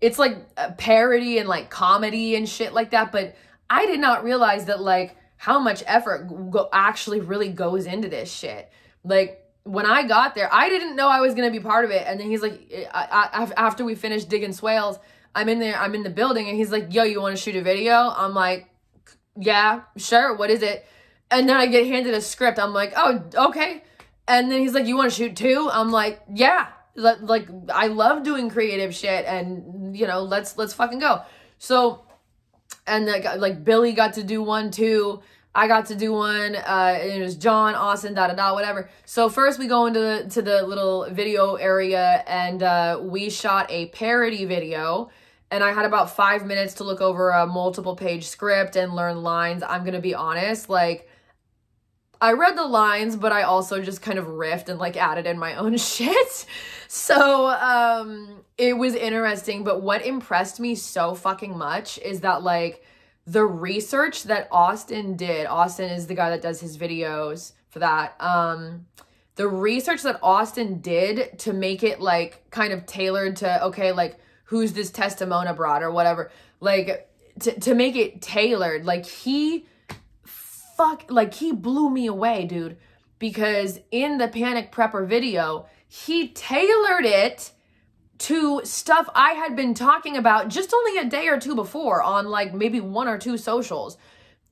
it's 0.00 0.18
like 0.18 0.38
a 0.56 0.72
parody 0.72 1.38
and 1.38 1.48
like 1.48 1.68
comedy 1.68 2.34
and 2.34 2.48
shit 2.48 2.72
like 2.72 2.90
that. 2.90 3.12
But 3.12 3.36
I 3.68 3.84
did 3.84 4.00
not 4.00 4.24
realize 4.24 4.64
that 4.66 4.80
like 4.80 5.16
how 5.36 5.58
much 5.58 5.82
effort 5.86 6.28
go- 6.50 6.70
actually 6.72 7.20
really 7.20 7.50
goes 7.50 7.84
into 7.84 8.08
this 8.08 8.32
shit. 8.32 8.70
Like, 9.04 9.42
when 9.64 9.84
I 9.84 10.06
got 10.06 10.36
there, 10.36 10.48
I 10.52 10.68
didn't 10.68 10.94
know 10.94 11.08
I 11.08 11.20
was 11.20 11.34
going 11.34 11.52
to 11.52 11.58
be 11.58 11.62
part 11.62 11.84
of 11.84 11.90
it. 11.90 12.04
And 12.06 12.20
then 12.20 12.28
he's 12.30 12.40
like, 12.40 12.88
I, 12.94 13.28
I, 13.32 13.52
after 13.56 13.84
we 13.84 13.96
finished 13.96 14.28
digging 14.28 14.52
swales, 14.52 14.98
I'm 15.34 15.48
in 15.48 15.58
there, 15.58 15.76
I'm 15.76 15.94
in 15.96 16.04
the 16.04 16.10
building, 16.10 16.48
and 16.48 16.56
he's 16.56 16.70
like, 16.70 16.94
yo, 16.94 17.02
you 17.02 17.20
want 17.20 17.36
to 17.36 17.42
shoot 17.42 17.56
a 17.56 17.62
video? 17.62 17.94
I'm 18.16 18.32
like, 18.32 18.70
yeah, 19.38 19.82
sure, 19.96 20.34
what 20.36 20.50
is 20.50 20.62
it? 20.62 20.86
And 21.30 21.48
then 21.48 21.56
I 21.56 21.66
get 21.66 21.86
handed 21.86 22.14
a 22.14 22.20
script. 22.20 22.58
I'm 22.58 22.72
like, 22.72 22.92
oh, 22.96 23.22
okay. 23.48 23.82
And 24.28 24.50
then 24.50 24.60
he's 24.60 24.74
like, 24.74 24.86
you 24.86 24.96
want 24.96 25.10
to 25.10 25.16
shoot 25.16 25.36
too? 25.36 25.68
I'm 25.72 25.90
like, 25.90 26.22
yeah. 26.32 26.68
Like, 26.94 27.48
I 27.72 27.88
love 27.88 28.22
doing 28.22 28.48
creative 28.48 28.94
shit, 28.94 29.26
and 29.26 29.94
you 29.94 30.06
know, 30.06 30.22
let's 30.22 30.56
let's 30.56 30.72
fucking 30.72 30.98
go. 30.98 31.22
So, 31.58 32.06
and 32.86 33.04
like, 33.04 33.24
like 33.36 33.64
Billy 33.64 33.92
got 33.92 34.14
to 34.14 34.24
do 34.24 34.42
one 34.42 34.70
too. 34.70 35.20
I 35.54 35.68
got 35.68 35.86
to 35.86 35.94
do 35.94 36.12
one. 36.12 36.54
Uh, 36.54 36.98
it 37.00 37.20
was 37.20 37.34
John, 37.34 37.74
Austin, 37.74 38.14
da 38.14 38.28
da 38.28 38.34
da, 38.34 38.54
whatever. 38.54 38.88
So 39.04 39.28
first 39.28 39.58
we 39.58 39.66
go 39.66 39.86
into 39.86 40.00
the 40.00 40.26
to 40.30 40.42
the 40.42 40.62
little 40.66 41.06
video 41.10 41.56
area, 41.56 42.24
and 42.26 42.62
uh, 42.62 42.98
we 43.02 43.28
shot 43.28 43.70
a 43.70 43.86
parody 43.86 44.46
video 44.46 45.10
and 45.50 45.62
I 45.62 45.72
had 45.72 45.84
about 45.84 46.10
five 46.10 46.44
minutes 46.44 46.74
to 46.74 46.84
look 46.84 47.00
over 47.00 47.30
a 47.30 47.46
multiple 47.46 47.94
page 47.94 48.26
script 48.26 48.76
and 48.76 48.94
learn 48.94 49.22
lines. 49.22 49.62
I'm 49.62 49.84
gonna 49.84 50.00
be 50.00 50.14
honest, 50.14 50.68
like 50.68 51.08
I 52.20 52.32
read 52.32 52.56
the 52.56 52.64
lines, 52.64 53.14
but 53.14 53.32
I 53.32 53.42
also 53.42 53.82
just 53.82 54.02
kind 54.02 54.18
of 54.18 54.26
riffed 54.26 54.68
and 54.68 54.78
like 54.78 54.96
added 54.96 55.26
in 55.26 55.38
my 55.38 55.54
own 55.54 55.76
shit. 55.78 56.46
So 56.88 57.48
um 57.48 58.44
it 58.58 58.76
was 58.76 58.94
interesting, 58.94 59.64
but 59.64 59.82
what 59.82 60.04
impressed 60.04 60.58
me 60.58 60.74
so 60.74 61.14
fucking 61.14 61.56
much 61.56 61.98
is 61.98 62.20
that 62.20 62.42
like 62.42 62.82
the 63.26 63.44
research 63.44 64.24
that 64.24 64.48
Austin 64.52 65.16
did, 65.16 65.46
Austin 65.46 65.90
is 65.90 66.06
the 66.06 66.14
guy 66.14 66.30
that 66.30 66.42
does 66.42 66.60
his 66.60 66.76
videos 66.76 67.52
for 67.68 67.78
that. 67.80 68.16
Um 68.20 68.86
the 69.36 69.46
research 69.46 70.02
that 70.02 70.18
Austin 70.22 70.80
did 70.80 71.38
to 71.40 71.52
make 71.52 71.82
it 71.82 72.00
like 72.00 72.50
kind 72.50 72.72
of 72.72 72.84
tailored 72.86 73.36
to 73.36 73.64
okay, 73.64 73.92
like 73.92 74.18
who's 74.46 74.72
this 74.72 74.90
Tess 74.90 75.16
Tamona 75.16 75.54
brought 75.54 75.82
or 75.82 75.90
whatever. 75.90 76.30
Like 76.60 77.08
to, 77.40 77.58
to 77.60 77.74
make 77.74 77.96
it 77.96 78.20
tailored, 78.22 78.84
like 78.84 79.06
he 79.06 79.66
fuck 80.24 81.04
like 81.10 81.34
he 81.34 81.52
blew 81.52 81.90
me 81.90 82.06
away, 82.06 82.46
dude. 82.46 82.76
Because 83.18 83.80
in 83.90 84.18
the 84.18 84.28
panic 84.28 84.72
prepper 84.72 85.06
video, 85.06 85.66
he 85.88 86.28
tailored 86.28 87.04
it 87.04 87.52
to 88.18 88.60
stuff 88.64 89.08
I 89.14 89.32
had 89.32 89.56
been 89.56 89.74
talking 89.74 90.16
about 90.16 90.48
just 90.48 90.72
only 90.72 90.98
a 90.98 91.04
day 91.04 91.28
or 91.28 91.38
two 91.38 91.54
before 91.54 92.02
on 92.02 92.26
like 92.26 92.54
maybe 92.54 92.80
one 92.80 93.08
or 93.08 93.18
two 93.18 93.36
socials. 93.36 93.96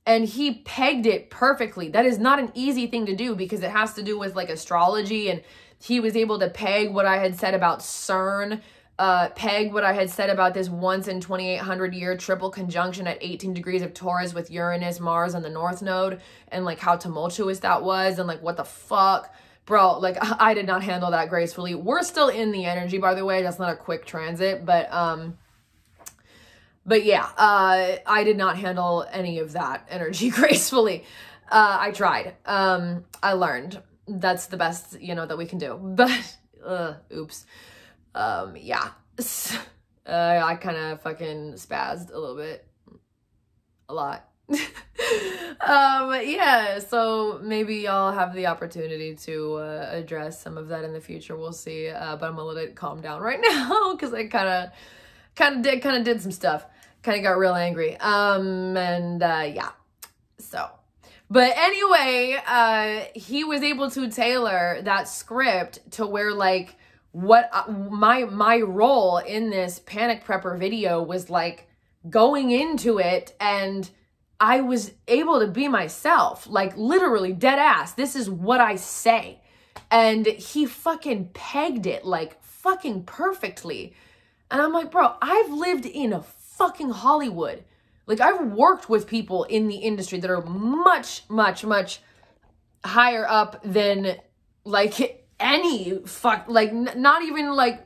And 0.07 0.25
he 0.25 0.55
pegged 0.65 1.07
it 1.07 1.31
perfectly. 1.31 1.89
That 1.89 2.05
is 2.05 2.19
not 2.19 2.39
an 2.39 2.51
easy 2.53 2.85
thing 2.87 3.07
to 3.07 3.15
do 3.15 3.35
because 3.35 3.63
it 3.63 3.71
has 3.71 3.93
to 3.93 4.03
do 4.03 4.19
with 4.19 4.35
like 4.35 4.49
astrology 4.49 5.29
and 5.29 5.41
he 5.79 5.99
was 5.99 6.15
able 6.15 6.39
to 6.39 6.49
peg 6.49 6.93
what 6.93 7.05
I 7.05 7.17
had 7.17 7.35
said 7.35 7.53
about 7.53 7.79
CERN 7.79 8.61
uh, 8.97 9.29
peg 9.29 9.73
what 9.73 9.83
I 9.83 9.93
had 9.93 10.09
said 10.09 10.29
about 10.29 10.53
this 10.53 10.69
once 10.69 11.07
in 11.07 11.19
2800 11.19 11.93
year 11.93 12.15
triple 12.15 12.49
conjunction 12.49 13.07
at 13.07 13.17
18 13.21 13.53
degrees 13.53 13.81
of 13.81 13.93
Taurus 13.93 14.33
with 14.33 14.49
Uranus, 14.49 14.99
Mars, 14.99 15.33
and 15.33 15.43
the 15.43 15.49
North 15.49 15.81
Node, 15.81 16.21
and 16.49 16.63
like 16.63 16.79
how 16.79 16.95
tumultuous 16.95 17.59
that 17.59 17.83
was, 17.83 18.19
and 18.19 18.27
like 18.27 18.41
what 18.41 18.57
the 18.57 18.63
fuck. 18.63 19.33
bro, 19.65 19.99
like 19.99 20.17
I 20.21 20.53
did 20.53 20.65
not 20.65 20.83
handle 20.83 21.11
that 21.11 21.29
gracefully. 21.29 21.75
We're 21.75 22.03
still 22.03 22.29
in 22.29 22.51
the 22.51 22.65
energy, 22.65 22.97
by 22.97 23.13
the 23.15 23.25
way. 23.25 23.41
That's 23.41 23.59
not 23.59 23.73
a 23.73 23.75
quick 23.75 24.05
transit, 24.05 24.65
but 24.65 24.91
um, 24.93 25.37
but 26.85 27.03
yeah, 27.03 27.27
uh, 27.37 27.97
I 28.05 28.23
did 28.23 28.37
not 28.37 28.57
handle 28.57 29.05
any 29.11 29.39
of 29.39 29.53
that 29.53 29.85
energy 29.89 30.29
gracefully. 30.29 31.03
Uh, 31.49 31.77
I 31.79 31.91
tried. 31.91 32.35
Um, 32.45 33.05
I 33.21 33.33
learned. 33.33 33.81
That's 34.07 34.47
the 34.47 34.57
best, 34.57 35.01
you 35.01 35.15
know, 35.15 35.25
that 35.25 35.37
we 35.37 35.45
can 35.45 35.57
do. 35.57 35.75
But, 35.95 36.37
uh, 36.65 36.93
oops. 37.13 37.45
Um, 38.15 38.55
yeah. 38.57 38.89
Uh, 40.07 40.39
I 40.45 40.53
kind 40.53 40.77
of 40.77 41.01
fucking 41.01 41.53
spazzed 41.53 42.13
a 42.13 42.19
little 42.19 42.35
bit. 42.35 42.63
A 43.89 43.93
lot. 43.95 44.29
um 45.61 46.13
yeah 46.23 46.77
so 46.77 47.39
maybe 47.43 47.87
i'll 47.87 48.11
have 48.11 48.31
the 48.35 48.45
opportunity 48.45 49.15
to 49.15 49.55
uh, 49.55 49.89
address 49.91 50.39
some 50.39 50.55
of 50.55 50.67
that 50.67 50.83
in 50.83 50.93
the 50.93 51.01
future 51.01 51.35
we'll 51.35 51.51
see 51.51 51.89
uh, 51.89 52.15
but 52.15 52.27
i'm 52.27 52.35
gonna 52.35 52.47
let 52.47 52.63
it 52.63 52.75
calm 52.75 53.01
down 53.01 53.19
right 53.21 53.39
now 53.49 53.93
because 53.93 54.13
i 54.13 54.27
kind 54.27 54.47
of 54.47 54.69
kind 55.35 55.55
of 55.55 55.61
did 55.63 55.81
kind 55.81 55.97
of 55.97 56.03
did 56.03 56.21
some 56.21 56.31
stuff 56.31 56.63
kind 57.01 57.17
of 57.17 57.23
got 57.23 57.39
real 57.39 57.55
angry 57.55 57.97
um 57.97 58.77
and 58.77 59.23
uh 59.23 59.49
yeah 59.51 59.71
so 60.37 60.69
but 61.31 61.51
anyway 61.57 62.37
uh 62.45 62.99
he 63.15 63.43
was 63.43 63.63
able 63.63 63.89
to 63.89 64.11
tailor 64.11 64.79
that 64.83 65.07
script 65.07 65.79
to 65.89 66.05
where 66.05 66.31
like 66.31 66.75
what 67.15 67.49
uh, 67.53 67.71
my 67.71 68.25
my 68.25 68.59
role 68.59 69.19
in 69.19 69.49
this 69.49 69.79
panic 69.79 70.25
prepper 70.25 70.59
video 70.59 71.01
was 71.01 71.29
like 71.29 71.69
going 72.09 72.51
into 72.51 72.99
it 72.99 73.33
and 73.39 73.89
I 74.37 74.59
was 74.59 74.91
able 75.07 75.39
to 75.39 75.47
be 75.47 75.69
myself, 75.69 76.45
like 76.45 76.75
literally 76.75 77.31
dead 77.31 77.57
ass. 77.57 77.93
This 77.93 78.17
is 78.17 78.29
what 78.29 78.59
I 78.59 78.75
say. 78.75 79.39
And 79.89 80.25
he 80.25 80.65
fucking 80.65 81.29
pegged 81.33 81.85
it 81.85 82.03
like 82.03 82.43
fucking 82.43 83.05
perfectly. 83.05 83.93
And 84.51 84.61
I'm 84.61 84.73
like, 84.73 84.91
bro, 84.91 85.15
I've 85.21 85.53
lived 85.53 85.85
in 85.85 86.11
a 86.11 86.21
fucking 86.21 86.89
Hollywood. 86.89 87.63
Like 88.07 88.19
I've 88.19 88.51
worked 88.51 88.89
with 88.89 89.07
people 89.07 89.45
in 89.45 89.69
the 89.69 89.77
industry 89.77 90.19
that 90.19 90.29
are 90.29 90.41
much, 90.41 91.23
much, 91.29 91.63
much 91.63 92.01
higher 92.83 93.25
up 93.25 93.63
than 93.63 94.17
like 94.65 95.24
any 95.39 95.99
fuck, 96.05 96.45
like 96.47 96.73
not 96.73 97.23
even 97.23 97.53
like 97.53 97.85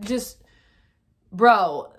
just, 0.00 0.42
bro, 1.32 1.92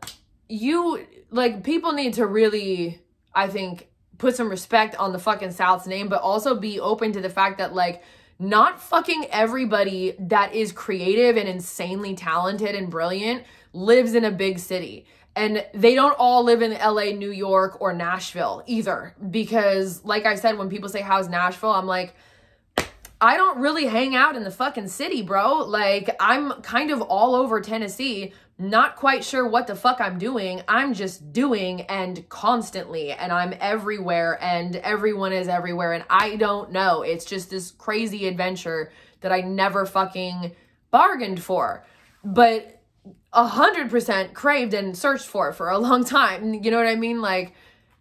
you, 0.49 1.05
like 1.31 1.63
people 1.63 1.91
need 1.91 2.13
to 2.13 2.25
really 2.25 3.01
I 3.37 3.47
think, 3.47 3.87
put 4.17 4.35
some 4.35 4.49
respect 4.49 4.95
on 4.95 5.13
the 5.13 5.19
fucking 5.19 5.51
South's 5.51 5.85
name, 5.85 6.09
but 6.09 6.21
also 6.21 6.59
be 6.59 6.79
open 6.79 7.11
to 7.13 7.21
the 7.21 7.29
fact 7.29 7.59
that, 7.59 7.75
like, 7.75 8.01
not 8.39 8.81
fucking 8.81 9.27
everybody 9.31 10.15
that 10.17 10.55
is 10.55 10.71
creative 10.71 11.37
and 11.37 11.47
insanely 11.47 12.15
talented 12.15 12.73
and 12.73 12.89
brilliant 12.89 13.43
lives 13.73 14.15
in 14.15 14.25
a 14.25 14.31
big 14.31 14.57
city. 14.57 15.05
And 15.35 15.63
they 15.75 15.93
don't 15.93 16.15
all 16.17 16.43
live 16.43 16.63
in 16.63 16.71
LA, 16.71 17.11
New 17.11 17.29
York, 17.29 17.79
or 17.79 17.93
Nashville 17.93 18.63
either. 18.65 19.15
Because, 19.29 20.03
like 20.03 20.25
I 20.25 20.33
said, 20.33 20.57
when 20.57 20.67
people 20.67 20.89
say, 20.89 21.01
How's 21.01 21.29
Nashville? 21.29 21.71
I'm 21.71 21.85
like, 21.85 22.15
I 23.19 23.35
don't 23.35 23.59
really 23.59 23.85
hang 23.85 24.15
out 24.15 24.35
in 24.35 24.43
the 24.43 24.51
fucking 24.51 24.89
city, 24.89 25.21
bro. 25.23 25.59
Like, 25.59 26.15
I'm 26.19 26.61
kind 26.61 26.91
of 26.91 27.01
all 27.01 27.33
over 27.33 27.59
Tennessee, 27.61 28.33
not 28.59 28.95
quite 28.95 29.23
sure 29.23 29.47
what 29.47 29.65
the 29.65 29.75
fuck 29.75 29.99
I'm 29.99 30.19
doing. 30.19 30.61
I'm 30.67 30.93
just 30.93 31.33
doing 31.33 31.81
and 31.81 32.27
constantly, 32.29 33.11
and 33.11 33.31
I'm 33.31 33.55
everywhere, 33.59 34.37
and 34.41 34.75
everyone 34.77 35.33
is 35.33 35.47
everywhere, 35.47 35.93
and 35.93 36.05
I 36.09 36.35
don't 36.35 36.71
know. 36.71 37.01
It's 37.01 37.25
just 37.25 37.49
this 37.49 37.71
crazy 37.71 38.27
adventure 38.27 38.91
that 39.21 39.31
I 39.31 39.41
never 39.41 39.85
fucking 39.85 40.55
bargained 40.91 41.41
for, 41.41 41.85
but 42.23 42.81
a 43.33 43.45
hundred 43.45 43.89
percent 43.89 44.33
craved 44.33 44.73
and 44.73 44.97
searched 44.97 45.25
for 45.25 45.51
for 45.53 45.69
a 45.69 45.77
long 45.77 46.03
time. 46.03 46.53
You 46.53 46.71
know 46.71 46.77
what 46.77 46.87
I 46.87 46.95
mean? 46.95 47.21
Like, 47.21 47.53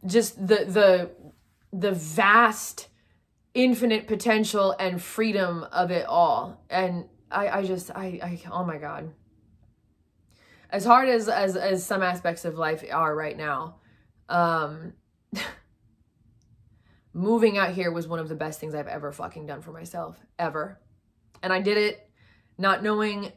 just 0.04 0.36
the 0.38 0.64
the 0.64 1.10
the 1.72 1.92
vast, 1.92 2.88
infinite 3.56 4.06
potential 4.06 4.76
and 4.78 5.02
freedom 5.02 5.64
of 5.72 5.90
it 5.90 6.06
all, 6.06 6.62
and 6.70 7.06
I 7.30 7.48
I 7.48 7.62
just 7.64 7.90
I 7.90 8.20
I 8.22 8.40
oh 8.52 8.64
my 8.64 8.78
god. 8.78 9.12
As 10.70 10.84
hard 10.84 11.08
as 11.08 11.28
as 11.28 11.56
as 11.56 11.84
some 11.84 12.02
aspects 12.02 12.44
of 12.44 12.56
life 12.56 12.84
are 12.92 13.14
right 13.14 13.36
now 13.36 13.76
um 14.28 14.92
moving 17.12 17.56
out 17.56 17.70
here 17.70 17.90
was 17.90 18.06
one 18.06 18.18
of 18.18 18.28
the 18.28 18.34
best 18.34 18.60
things 18.60 18.74
I've 18.74 18.88
ever 18.88 19.12
fucking 19.12 19.46
done 19.46 19.62
for 19.62 19.72
myself 19.72 20.20
ever. 20.38 20.80
And 21.42 21.52
I 21.52 21.60
did 21.60 21.78
it 21.78 22.10
not 22.58 22.82
knowing 22.82 23.32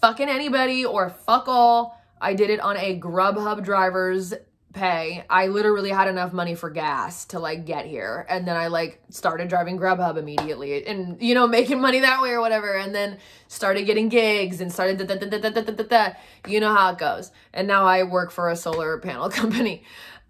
fucking 0.00 0.28
anybody 0.28 0.84
or 0.84 1.10
fuck 1.10 1.48
all. 1.48 1.98
I 2.20 2.34
did 2.34 2.50
it 2.50 2.60
on 2.60 2.76
a 2.76 3.00
Grubhub 3.00 3.64
driver's 3.64 4.34
pay. 4.72 5.24
I 5.28 5.48
literally 5.48 5.90
had 5.90 6.08
enough 6.08 6.32
money 6.32 6.54
for 6.54 6.70
gas 6.70 7.24
to 7.26 7.38
like 7.38 7.66
get 7.66 7.86
here. 7.86 8.26
And 8.28 8.46
then 8.46 8.56
I 8.56 8.68
like 8.68 9.00
started 9.10 9.48
driving 9.48 9.78
Grubhub 9.78 10.16
immediately 10.16 10.86
and, 10.86 11.20
you 11.20 11.34
know, 11.34 11.46
making 11.58 11.80
money 11.80 12.00
that 12.00 12.22
way 12.22 12.30
or 12.30 12.40
whatever. 12.40 12.74
And 12.74 12.94
then 12.94 13.18
started 13.48 13.84
getting 13.84 14.08
gigs 14.08 14.60
and 14.60 14.72
started, 14.72 14.98
da, 14.98 15.16
da, 15.16 15.82
da, 15.82 16.12
you 16.46 16.60
know 16.60 16.74
how 16.74 16.92
it 16.92 16.98
goes. 16.98 17.32
And 17.52 17.66
now 17.66 17.84
I 17.84 18.04
work 18.04 18.30
for 18.30 18.48
a 18.50 18.56
solar 18.56 18.98
panel 18.98 19.28
company. 19.30 19.82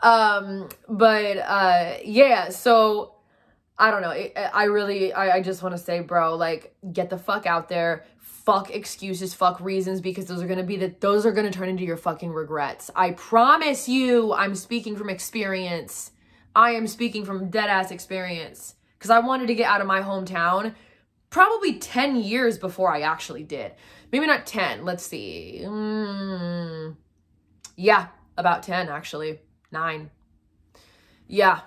Um, 0.02 0.68
but 0.88 1.36
uh, 1.36 1.96
yeah, 2.04 2.48
so 2.48 3.16
I 3.78 3.90
don't 3.90 4.02
know. 4.02 4.10
I 4.10 4.64
really, 4.64 5.12
I, 5.12 5.36
I 5.36 5.42
just 5.42 5.62
want 5.62 5.74
to 5.74 5.82
say, 5.82 6.00
bro, 6.00 6.36
like, 6.36 6.74
get 6.92 7.08
the 7.08 7.16
fuck 7.16 7.46
out 7.46 7.68
there, 7.68 8.04
fuck 8.50 8.74
excuses, 8.74 9.32
fuck 9.32 9.60
reasons, 9.60 10.00
because 10.00 10.26
those 10.26 10.42
are 10.42 10.46
gonna 10.48 10.64
be 10.64 10.76
that 10.76 11.00
those 11.00 11.24
are 11.24 11.30
gonna 11.30 11.52
turn 11.52 11.68
into 11.68 11.84
your 11.84 11.96
fucking 11.96 12.32
regrets. 12.32 12.90
I 12.96 13.12
promise 13.12 13.88
you, 13.88 14.32
I'm 14.32 14.56
speaking 14.56 14.96
from 14.96 15.08
experience. 15.08 16.10
I 16.56 16.72
am 16.72 16.88
speaking 16.88 17.24
from 17.24 17.48
dead 17.48 17.70
ass 17.70 17.92
experience. 17.92 18.74
Because 18.98 19.10
I 19.10 19.20
wanted 19.20 19.46
to 19.46 19.54
get 19.54 19.70
out 19.70 19.80
of 19.80 19.86
my 19.86 20.02
hometown 20.02 20.74
probably 21.30 21.78
10 21.78 22.16
years 22.16 22.58
before 22.58 22.92
I 22.92 23.02
actually 23.02 23.44
did. 23.44 23.70
Maybe 24.10 24.26
not 24.26 24.46
10. 24.46 24.84
Let's 24.84 25.06
see. 25.06 25.60
Mm, 25.62 26.96
yeah, 27.76 28.08
about 28.36 28.64
10 28.64 28.88
actually. 28.88 29.38
Nine. 29.70 30.10
Yeah, 31.28 31.60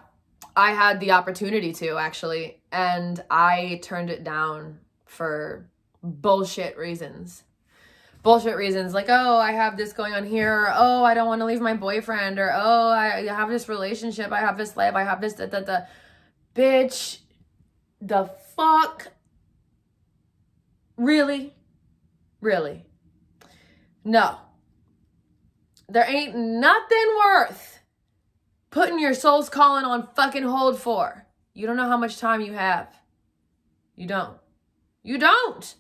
I 0.54 0.74
had 0.74 1.00
the 1.00 1.12
opportunity 1.12 1.72
to 1.76 1.98
actually, 1.98 2.62
and 2.74 3.24
I 3.30 3.80
turned 3.82 4.10
it 4.10 4.26
down 4.26 4.80
for 5.06 5.70
bullshit 6.04 6.78
reasons. 6.78 7.44
Bullshit 8.22 8.56
reasons 8.56 8.94
like, 8.94 9.08
oh, 9.10 9.38
I 9.38 9.52
have 9.52 9.76
this 9.76 9.94
going 9.94 10.14
on 10.14 10.26
here, 10.26 10.54
or 10.54 10.74
oh, 10.74 11.04
I 11.04 11.14
don't 11.14 11.28
want 11.28 11.42
to 11.42 11.46
leave 11.46 11.62
my 11.62 11.74
boyfriend, 11.74 12.40
or 12.40 12.52
oh, 12.54 12.90
I 12.90 13.26
have 13.26 13.50
this 13.50 13.68
relationship, 13.68 14.32
I 14.32 14.40
have 14.40 14.58
this 14.58 14.78
life, 14.78 14.96
I 14.96 15.04
have 15.04 15.20
this, 15.20 15.34
da, 15.34 15.48
da, 15.48 15.60
da. 15.60 15.80
Bitch, 16.56 17.20
the 18.00 18.30
fuck? 18.56 19.12
Really? 20.96 21.54
Really? 22.40 22.86
No. 24.06 24.38
There 25.90 26.10
ain't 26.10 26.36
nothing 26.36 27.18
worth 27.26 27.80
putting 28.70 29.00
your 29.00 29.14
soul's 29.14 29.50
calling 29.50 29.86
on 29.86 30.08
fucking 30.16 30.44
hold 30.44 30.80
for. 30.80 31.28
You 31.54 31.68
don't 31.68 31.78
know 31.78 31.88
how 31.88 31.98
much 31.98 32.18
time 32.18 32.42
you 32.42 32.54
have. 32.54 32.88
You 33.96 34.08
don't. 34.08 34.38
You 35.04 35.18
don't. 35.18 35.76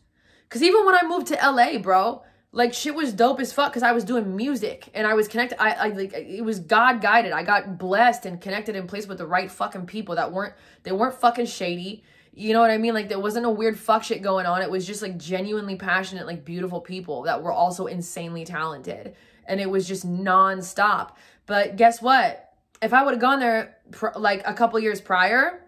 Cause 0.54 0.62
even 0.62 0.86
when 0.86 0.94
I 0.94 1.02
moved 1.02 1.26
to 1.28 1.36
LA, 1.36 1.80
bro, 1.80 2.22
like 2.52 2.76
shit 2.76 2.94
was 2.94 3.12
dope 3.12 3.40
as 3.40 3.52
fuck 3.52 3.72
because 3.72 3.82
I 3.82 3.92
was 3.92 4.04
doing 4.04 4.36
music 4.36 4.88
and 4.94 5.08
I 5.08 5.16
was 5.16 5.28
connected. 5.28 5.60
I, 5.60 5.72
I 5.72 5.88
like 5.88 6.14
it 6.14 6.46
was 6.46 6.60
God 6.60 7.02
guided. 7.02 7.32
I 7.32 7.42
got 7.42 7.80
blessed 7.80 8.28
and 8.28 8.40
connected 8.40 8.76
in 8.76 8.86
place 8.86 9.08
with 9.08 9.18
the 9.18 9.26
right 9.26 9.50
fucking 9.50 9.88
people 9.88 10.14
that 10.14 10.32
weren't 10.32 10.54
they 10.84 10.92
weren't 10.92 11.16
fucking 11.16 11.48
shady. 11.48 12.04
You 12.36 12.54
know 12.54 12.60
what 12.60 12.70
I 12.70 12.78
mean? 12.78 12.94
Like 12.94 13.10
there 13.10 13.20
wasn't 13.20 13.48
a 13.48 13.50
weird 13.50 13.80
fuck 13.80 14.04
shit 14.04 14.22
going 14.22 14.46
on. 14.46 14.62
It 14.62 14.70
was 14.70 14.86
just 14.86 15.02
like 15.02 15.18
genuinely 15.18 15.76
passionate, 15.76 16.28
like 16.28 16.46
beautiful 16.46 16.82
people 16.82 17.24
that 17.24 17.42
were 17.42 17.52
also 17.52 17.88
insanely 17.88 18.46
talented. 18.46 19.16
And 19.48 19.60
it 19.60 19.68
was 19.68 19.88
just 19.88 20.08
nonstop. 20.08 21.14
But 21.48 21.78
guess 21.78 22.00
what? 22.00 22.54
If 22.80 22.94
I 22.94 23.04
would 23.04 23.16
have 23.16 23.22
gone 23.22 23.40
there 23.40 23.78
like 24.16 24.44
a 24.46 24.54
couple 24.54 24.80
years 24.80 25.02
prior 25.02 25.64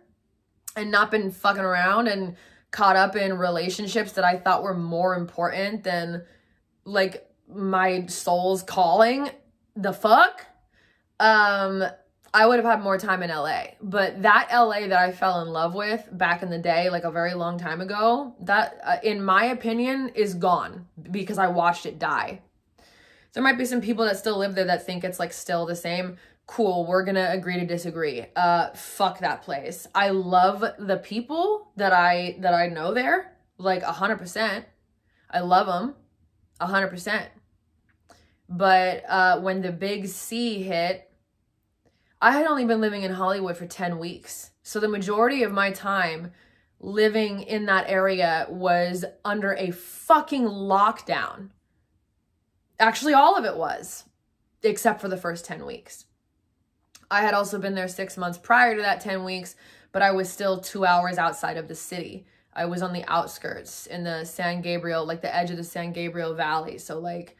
and 0.76 0.92
not 0.92 1.10
been 1.10 1.32
fucking 1.32 1.64
around 1.64 2.08
and 2.08 2.36
caught 2.76 2.98
up 2.98 3.16
in 3.16 3.38
relationships 3.38 4.12
that 4.12 4.26
I 4.26 4.38
thought 4.38 4.62
were 4.62 4.76
more 4.76 5.16
important 5.16 5.86
than 5.86 6.26
like 6.84 7.26
my 7.48 8.06
soul's 8.08 8.64
calling. 8.64 9.30
The 9.78 9.94
fuck? 9.94 10.46
Um, 11.18 11.86
I 12.34 12.46
would 12.46 12.58
have 12.58 12.66
had 12.66 12.82
more 12.82 12.98
time 12.98 13.24
in 13.24 13.30
LA. 13.30 13.68
But 13.82 14.24
that 14.24 14.50
LA 14.52 14.88
that 14.88 15.00
I 15.00 15.14
fell 15.14 15.42
in 15.42 15.48
love 15.48 15.74
with 15.74 16.06
back 16.12 16.44
in 16.44 16.50
the 16.50 16.58
day, 16.58 16.90
like 16.90 17.06
a 17.06 17.12
very 17.12 17.34
long 17.34 17.58
time 17.58 17.80
ago, 17.80 18.36
that, 18.42 18.78
uh, 18.84 18.98
in 19.02 19.24
my 19.24 19.46
opinion, 19.46 20.10
is 20.10 20.34
gone 20.34 20.86
because 21.12 21.38
I 21.38 21.48
watched 21.48 21.86
it 21.86 21.98
die. 21.98 22.42
There 23.32 23.44
might 23.44 23.58
be 23.58 23.64
some 23.64 23.80
people 23.80 24.04
that 24.04 24.18
still 24.18 24.38
live 24.38 24.54
there 24.54 24.66
that 24.66 24.86
think 24.86 25.06
it's 25.06 25.20
like 25.20 25.32
still 25.32 25.66
the 25.66 25.78
same 25.78 26.18
cool 26.48 26.86
we're 26.86 27.04
gonna 27.04 27.30
agree 27.32 27.60
to 27.60 27.66
disagree 27.66 28.26
uh 28.36 28.70
fuck 28.74 29.20
that 29.20 29.42
place 29.42 29.88
i 29.96 30.10
love 30.10 30.64
the 30.80 30.98
people 30.98 31.72
that 31.76 31.92
i 31.92 32.36
that 32.40 32.54
i 32.54 32.68
know 32.68 32.94
there 32.94 33.36
like 33.58 33.84
100%. 33.84 34.66
I 35.30 35.40
love 35.40 35.68
them 35.68 35.96
100%. 36.62 37.28
But 38.48 39.04
uh, 39.08 39.40
when 39.40 39.62
the 39.62 39.72
big 39.72 40.08
C 40.08 40.62
hit, 40.62 41.10
I 42.22 42.32
had 42.32 42.46
only 42.46 42.66
been 42.66 42.82
living 42.82 43.04
in 43.04 43.12
Hollywood 43.12 43.58
for 43.58 43.66
10 43.66 43.98
weeks. 43.98 44.52
So 44.64 44.80
the 44.80 44.88
majority 44.88 45.44
of 45.44 45.52
my 45.52 45.72
time 45.72 46.32
living 46.80 47.42
in 47.42 47.66
that 47.66 47.90
area 47.90 48.46
was 48.50 49.06
under 49.24 49.54
a 49.54 49.72
fucking 49.72 50.44
lockdown. 50.44 51.50
Actually, 52.80 53.14
all 53.14 53.36
of 53.38 53.46
it 53.46 53.56
was, 53.56 54.04
except 54.62 55.02
for 55.02 55.08
the 55.08 55.18
first 55.18 55.46
10 55.46 55.66
weeks. 55.66 56.06
I 57.10 57.22
had 57.22 57.34
also 57.34 57.60
been 57.60 57.76
there 57.76 57.88
six 57.88 58.18
months 58.18 58.38
prior 58.38 58.76
to 58.76 58.82
that 58.82 59.02
10 59.02 59.24
weeks, 59.24 59.56
but 59.92 60.02
I 60.02 60.12
was 60.12 60.30
still 60.30 60.60
two 60.60 60.86
hours 60.86 61.18
outside 61.18 61.58
of 61.58 61.68
the 61.68 61.76
city. 61.76 62.26
I 62.54 62.66
was 62.66 62.82
on 62.82 62.94
the 62.94 63.04
outskirts 63.08 63.88
in 63.88 64.04
the 64.04 64.24
San 64.24 64.62
Gabriel, 64.62 65.06
like 65.06 65.22
the 65.22 65.36
edge 65.36 65.52
of 65.52 65.58
the 65.58 65.64
San 65.64 65.92
Gabriel 65.92 66.34
Valley. 66.34 66.78
So, 66.78 67.00
like, 67.00 67.36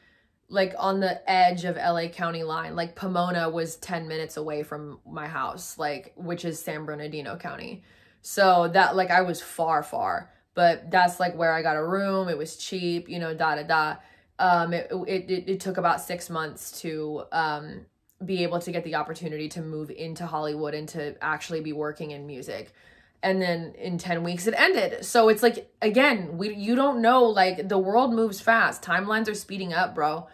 like 0.50 0.76
on 0.78 1.00
the 1.00 1.30
edge 1.30 1.66
of 1.66 1.76
LA 1.76 2.08
County 2.08 2.44
line. 2.44 2.76
Like 2.76 2.96
Pomona 2.96 3.50
was 3.50 3.78
10 3.78 4.08
minutes 4.08 4.38
away 4.38 4.64
from 4.64 5.00
my 5.06 5.28
house, 5.28 5.78
like 5.78 6.14
which 6.16 6.46
is 6.46 6.62
San 6.62 6.86
Bernardino 6.86 7.38
County. 7.38 7.84
So 8.22 8.68
that 8.70 8.96
like 8.96 9.12
I 9.12 9.22
was 9.22 9.42
far 9.42 9.84
far, 9.84 10.32
but 10.54 10.92
that's 10.92 11.20
like 11.20 11.36
where 11.36 11.54
I 11.54 11.62
got 11.62 11.78
a 11.78 11.86
room. 11.86 12.30
It 12.30 12.38
was 12.38 12.58
cheap, 12.58 13.10
you 13.10 13.20
know, 13.20 13.34
da 13.34 13.56
da 13.56 13.64
da. 13.64 13.96
Um 14.38 14.74
it 14.74 14.92
it 15.08 15.50
it, 15.50 15.60
took 15.60 15.78
about 15.78 16.02
6 16.02 16.30
months 16.30 16.82
to 16.82 17.24
um 17.32 17.86
be 18.24 18.44
able 18.44 18.60
to 18.60 18.72
get 18.72 18.84
the 18.84 18.96
opportunity 18.96 19.50
to 19.50 19.62
move 19.62 19.90
into 19.90 20.26
Hollywood 20.26 20.74
and 20.74 20.88
to 20.90 21.16
actually 21.24 21.62
be 21.62 21.74
working 21.74 22.12
in 22.12 22.26
music. 22.26 22.74
And 23.22 23.42
then 23.42 23.74
in 23.78 23.98
10 23.98 24.24
weeks 24.24 24.48
it 24.48 24.54
ended. 24.56 25.04
So 25.04 25.30
it's 25.30 25.44
like 25.44 25.74
again 25.82 26.38
we 26.38 26.54
you 26.54 26.76
don't 26.76 27.02
know 27.02 27.24
like 27.24 27.68
the 27.68 27.78
world 27.78 28.14
moves 28.14 28.40
fast. 28.40 28.82
Timelines 28.82 29.28
are 29.28 29.34
speeding 29.34 29.74
up 29.74 29.96
bro. 29.96 30.28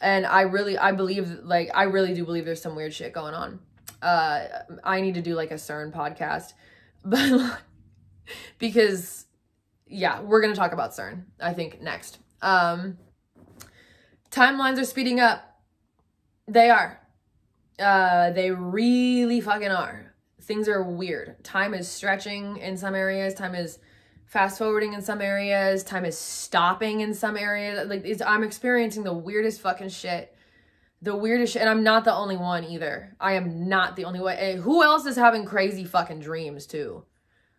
And 0.00 0.26
i 0.26 0.42
really 0.42 0.78
i 0.78 0.92
believe 0.92 1.30
like 1.42 1.70
i 1.74 1.84
really 1.84 2.14
do 2.14 2.24
believe 2.24 2.46
there's 2.46 2.62
some 2.62 2.74
weird 2.74 2.94
shit 2.94 3.12
going 3.12 3.34
on. 3.34 3.60
Uh 4.00 4.46
i 4.82 5.00
need 5.00 5.14
to 5.14 5.22
do 5.22 5.34
like 5.34 5.50
a 5.50 5.54
cern 5.54 5.92
podcast. 5.92 6.54
But 7.02 7.62
because 8.58 9.26
yeah 9.86 10.20
we're 10.20 10.40
gonna 10.42 10.54
talk 10.54 10.72
about 10.72 10.92
cern 10.92 11.24
i 11.40 11.52
think 11.52 11.80
next. 11.80 12.18
Um 12.42 12.98
timelines 14.30 14.78
are 14.78 14.84
speeding 14.84 15.20
up. 15.20 15.60
They 16.46 16.70
are 16.70 17.00
uh 17.80 18.30
they 18.30 18.50
really 18.50 19.40
fucking 19.40 19.70
are 19.70 20.10
things 20.50 20.68
are 20.68 20.82
weird. 20.82 21.42
Time 21.44 21.74
is 21.74 21.88
stretching 21.88 22.56
in 22.56 22.76
some 22.76 22.94
areas, 22.94 23.34
time 23.34 23.54
is 23.54 23.78
fast 24.26 24.58
forwarding 24.58 24.94
in 24.94 25.02
some 25.02 25.20
areas, 25.20 25.84
time 25.84 26.04
is 26.04 26.18
stopping 26.18 27.00
in 27.00 27.14
some 27.14 27.36
areas. 27.36 27.88
Like 27.88 28.04
I'm 28.26 28.42
experiencing 28.42 29.04
the 29.04 29.12
weirdest 29.12 29.60
fucking 29.60 29.90
shit. 29.90 30.34
The 31.02 31.16
weirdest 31.16 31.54
shit, 31.54 31.62
and 31.62 31.70
I'm 31.70 31.82
not 31.82 32.04
the 32.04 32.12
only 32.12 32.36
one 32.36 32.64
either. 32.64 33.16
I 33.18 33.32
am 33.34 33.68
not 33.68 33.96
the 33.96 34.04
only 34.04 34.20
one. 34.20 34.36
And 34.36 34.60
who 34.60 34.82
else 34.82 35.06
is 35.06 35.16
having 35.16 35.46
crazy 35.46 35.84
fucking 35.84 36.20
dreams 36.20 36.66
too? 36.66 37.04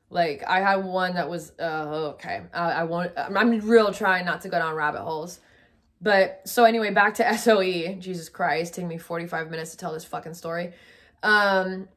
Like 0.09 0.43
I 0.45 0.59
had 0.59 0.83
one 0.83 1.15
that 1.15 1.29
was 1.29 1.53
uh, 1.59 2.13
okay. 2.15 2.41
I 2.53 2.83
won't. 2.83 3.13
I'm 3.17 3.59
real 3.61 3.93
trying 3.93 4.25
not 4.25 4.41
to 4.41 4.49
go 4.49 4.59
down 4.59 4.75
rabbit 4.75 5.01
holes. 5.01 5.39
But 6.01 6.41
so 6.45 6.63
anyway, 6.63 6.91
back 6.91 7.15
to 7.15 7.37
SOE. 7.37 7.95
Jesus 7.99 8.29
Christ, 8.29 8.73
taking 8.73 8.87
me 8.87 8.97
45 8.97 9.51
minutes 9.51 9.71
to 9.71 9.77
tell 9.77 9.93
this 9.93 10.05
fucking 10.05 10.33
story. 10.33 10.73
Um, 11.23 11.87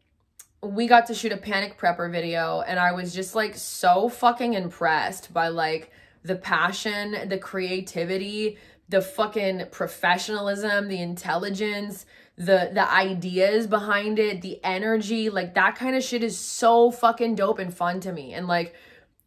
we 0.62 0.86
got 0.86 1.06
to 1.06 1.14
shoot 1.14 1.32
a 1.32 1.36
panic 1.36 1.78
prepper 1.78 2.10
video 2.10 2.62
and 2.62 2.78
I 2.78 2.92
was 2.92 3.14
just 3.14 3.34
like 3.34 3.54
so 3.54 4.08
fucking 4.08 4.54
impressed 4.54 5.32
by 5.32 5.48
like 5.48 5.90
the 6.22 6.36
passion, 6.36 7.28
the 7.28 7.38
creativity, 7.38 8.58
the 8.88 9.02
fucking 9.02 9.66
professionalism, 9.70 10.88
the 10.88 11.00
intelligence, 11.00 12.06
the 12.36 12.70
the 12.72 12.90
ideas 12.90 13.66
behind 13.66 14.18
it, 14.18 14.42
the 14.42 14.62
energy, 14.64 15.30
like 15.30 15.54
that 15.54 15.76
kind 15.76 15.96
of 15.96 16.02
shit 16.02 16.22
is 16.22 16.38
so 16.38 16.90
fucking 16.90 17.34
dope 17.34 17.58
and 17.58 17.74
fun 17.74 18.00
to 18.00 18.12
me. 18.12 18.32
And 18.32 18.46
like 18.46 18.74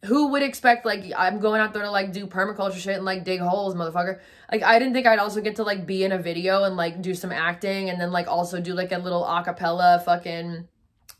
who 0.04 0.28
would 0.28 0.42
expect 0.42 0.86
like 0.86 1.04
I'm 1.16 1.40
going 1.40 1.60
out 1.60 1.72
there 1.72 1.82
to 1.82 1.90
like 1.90 2.12
do 2.12 2.26
permaculture 2.26 2.78
shit 2.78 2.96
and 2.96 3.04
like 3.04 3.24
dig 3.24 3.40
holes, 3.40 3.74
motherfucker. 3.74 4.20
Like 4.50 4.62
I 4.62 4.78
didn't 4.78 4.94
think 4.94 5.06
I'd 5.06 5.18
also 5.18 5.40
get 5.40 5.56
to 5.56 5.64
like 5.64 5.86
be 5.86 6.04
in 6.04 6.12
a 6.12 6.18
video 6.18 6.64
and 6.64 6.76
like 6.76 7.02
do 7.02 7.14
some 7.14 7.32
acting 7.32 7.90
and 7.90 8.00
then 8.00 8.12
like 8.12 8.28
also 8.28 8.60
do 8.60 8.74
like 8.74 8.92
a 8.92 8.98
little 8.98 9.24
acapella 9.24 10.04
fucking 10.04 10.68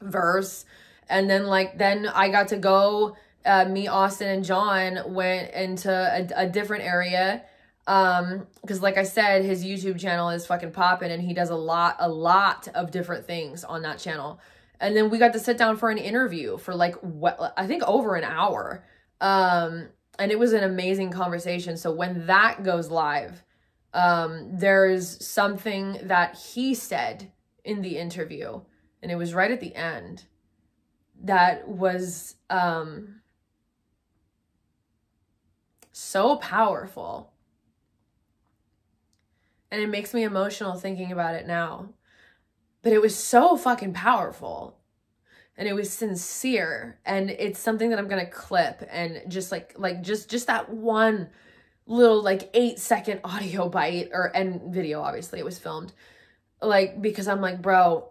verse 0.01 0.65
and 1.09 1.29
then 1.29 1.47
like 1.47 1.79
then 1.79 2.07
i 2.07 2.29
got 2.29 2.49
to 2.49 2.57
go 2.57 3.17
uh, 3.45 3.65
me 3.65 3.89
austin 3.89 4.29
and 4.29 4.45
john 4.45 5.01
went 5.15 5.53
into 5.53 5.91
a, 5.91 6.45
a 6.45 6.49
different 6.49 6.85
area 6.85 7.43
um 7.87 8.47
because 8.61 8.83
like 8.83 8.97
i 8.97 9.03
said 9.03 9.45
his 9.45 9.65
youtube 9.65 9.99
channel 9.99 10.31
is 10.31 10.47
fucking 10.47 10.71
popping 10.71 11.11
and 11.11 11.23
he 11.23 11.35
does 11.35 11.51
a 11.51 11.57
lot 11.57 11.97
a 11.99 12.09
lot 12.09 12.69
of 12.75 12.91
different 12.91 13.25
things 13.25 13.65
on 13.65 13.83
that 13.83 13.99
channel 13.99 14.39
and 14.81 14.97
then 14.97 15.11
we 15.11 15.19
got 15.19 15.33
to 15.33 15.41
sit 15.41 15.59
down 15.59 15.77
for 15.77 15.91
an 15.91 15.99
interview 15.99 16.57
for 16.59 16.75
like 16.75 16.95
what 16.97 17.53
i 17.57 17.67
think 17.67 17.83
over 17.85 18.15
an 18.15 18.25
hour. 18.25 18.85
Um 19.21 19.89
and 20.21 20.33
it 20.33 20.39
was 20.39 20.53
an 20.53 20.65
amazing 20.65 21.13
conversation. 21.13 21.77
So 21.77 21.93
when 21.93 22.27
that 22.27 22.63
goes 22.65 22.91
live 22.91 23.45
um 23.95 24.59
there's 24.59 25.25
something 25.27 25.99
that 26.03 26.37
he 26.37 26.75
said 26.75 27.33
in 27.65 27.83
the 27.83 27.99
interview 27.99 28.61
and 29.03 29.11
it 29.11 29.17
was 29.17 29.35
right 29.35 29.51
at 29.51 29.61
the 29.61 29.75
end 29.75 30.25
that 31.25 31.67
was 31.69 32.37
um 32.51 33.21
so 35.93 36.37
powerful. 36.37 37.33
And 39.71 39.83
it 39.83 39.89
makes 39.89 40.15
me 40.15 40.23
emotional 40.23 40.75
thinking 40.75 41.13
about 41.13 41.35
it 41.35 41.47
now 41.47 41.91
but 42.89 42.95
it 42.95 43.03
was 43.03 43.15
so 43.15 43.57
fucking 43.57 43.93
powerful 43.93 44.79
and 45.57 45.69
it 45.69 45.75
was 45.75 45.91
sincere 45.93 46.99
and 47.05 47.31
it's 47.31 47.59
something 47.59 47.91
that 47.91 47.99
i'm 47.99 48.09
gonna 48.09 48.27
clip 48.27 48.87
and 48.91 49.23
just 49.29 49.53
like 49.53 49.75
like 49.77 50.03
just 50.03 50.31
just 50.31 50.47
that 50.47 50.71
one 50.71 51.29
little 51.87 52.23
like 52.23 52.51
eight 52.55 52.79
second 52.79 53.21
audio 53.25 53.69
bite 53.69 54.09
or 54.13 54.35
and 54.35 54.73
video 54.73 55.01
obviously 55.01 55.39
it 55.39 55.45
was 55.45 55.59
filmed 55.59 55.93
like 56.63 57.01
because 57.03 57.29
i'm 57.29 57.41
like 57.41 57.61
bro 57.61 58.09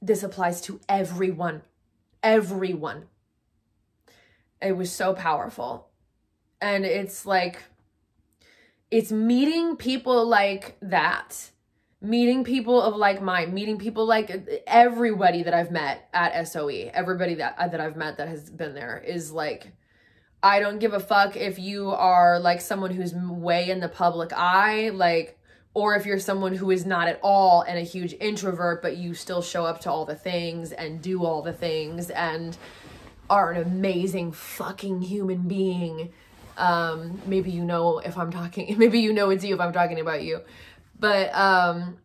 this 0.00 0.22
applies 0.22 0.60
to 0.62 0.80
everyone. 0.88 1.62
Everyone. 2.22 3.06
It 4.60 4.76
was 4.76 4.90
so 4.90 5.14
powerful. 5.14 5.88
And 6.60 6.84
it's 6.84 7.24
like, 7.24 7.62
it's 8.90 9.12
meeting 9.12 9.76
people 9.76 10.26
like 10.26 10.76
that. 10.82 11.50
Meeting 12.00 12.44
people 12.44 12.80
of 12.80 12.94
like 12.94 13.20
mind, 13.20 13.52
meeting 13.52 13.76
people 13.76 14.06
like 14.06 14.62
everybody 14.68 15.42
that 15.42 15.52
I've 15.52 15.72
met 15.72 16.08
at 16.14 16.46
SOE, 16.46 16.90
everybody 16.94 17.34
that 17.34 17.56
that 17.72 17.80
I've 17.80 17.96
met 17.96 18.18
that 18.18 18.28
has 18.28 18.48
been 18.50 18.74
there 18.74 19.02
is 19.04 19.32
like 19.32 19.72
I 20.42 20.60
don't 20.60 20.78
give 20.78 20.92
a 20.92 21.00
fuck 21.00 21.36
if 21.36 21.58
you 21.58 21.90
are 21.90 22.38
like 22.38 22.60
someone 22.60 22.92
who's 22.92 23.12
way 23.14 23.68
in 23.70 23.80
the 23.80 23.88
public 23.88 24.32
eye, 24.32 24.90
like 24.90 25.38
or 25.74 25.96
if 25.96 26.06
you're 26.06 26.20
someone 26.20 26.54
who 26.54 26.70
is 26.70 26.86
not 26.86 27.08
at 27.08 27.18
all 27.22 27.62
and 27.62 27.78
a 27.78 27.82
huge 27.82 28.14
introvert, 28.20 28.82
but 28.82 28.96
you 28.96 29.14
still 29.14 29.42
show 29.42 29.64
up 29.64 29.80
to 29.80 29.90
all 29.90 30.04
the 30.04 30.14
things 30.14 30.72
and 30.72 31.02
do 31.02 31.24
all 31.24 31.42
the 31.42 31.52
things 31.52 32.10
and 32.10 32.56
are 33.28 33.52
an 33.52 33.62
amazing 33.62 34.32
fucking 34.32 35.02
human 35.02 35.42
being. 35.42 36.12
Um, 36.56 37.20
maybe 37.26 37.50
you 37.50 37.64
know 37.64 37.98
if 37.98 38.16
I'm 38.16 38.30
talking, 38.30 38.78
maybe 38.78 39.00
you 39.00 39.12
know 39.12 39.30
it's 39.30 39.44
you 39.44 39.54
if 39.54 39.60
I'm 39.60 39.72
talking 39.72 40.00
about 40.00 40.22
you. 40.22 40.40
But 40.98 41.34
um, 41.34 41.98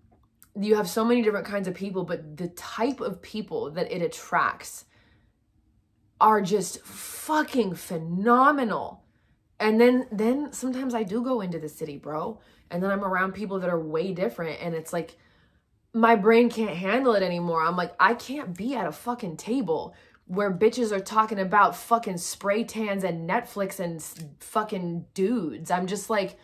you 0.60 0.76
have 0.76 0.90
so 0.90 1.04
many 1.04 1.22
different 1.22 1.46
kinds 1.46 1.68
of 1.68 1.74
people, 1.74 2.04
but 2.04 2.38
the 2.38 2.50
type 2.50 3.02
of 3.02 3.22
people 3.22 3.72
that 3.72 3.92
it 3.92 4.02
attracts 4.02 4.86
are 6.22 6.42
just 6.42 6.84
fucking 6.86 7.76
phenomenal. 7.76 9.04
And 9.60 9.80
then 9.80 10.08
then 10.12 10.54
sometimes 10.54 10.94
I 10.94 11.04
do 11.04 11.24
go 11.24 11.42
into 11.42 11.60
the 11.60 11.70
city, 11.70 11.98
bro 11.98 12.40
and 12.74 12.82
then 12.82 12.90
I'm 12.90 13.06
around 13.06 13.34
people 13.34 13.60
that 13.60 13.70
are 13.70 13.80
way 13.80 14.14
different 14.14 14.60
and 14.60 14.74
it's 14.74 14.92
like 14.92 15.16
my 15.94 16.16
brain 16.16 16.50
can't 16.50 16.76
handle 16.76 17.14
it 17.14 17.22
anymore. 17.22 17.62
I'm 17.62 17.78
like, 17.78 17.94
I 18.00 18.16
can't 18.16 18.58
be 18.58 18.74
at 18.74 18.88
a 18.88 18.92
fucking 18.92 19.38
table 19.38 19.94
where 20.26 20.52
bitches 20.52 20.92
are 20.92 21.00
talking 21.00 21.38
about 21.38 21.76
fucking 21.76 22.18
spray 22.18 22.64
tans 22.64 23.04
and 23.04 23.30
Netflix 23.30 23.80
and 23.80 24.02
fucking 24.40 25.06
dudes. 25.14 25.70
I'm 25.70 25.86
just 25.86 26.10
like, 26.10 26.36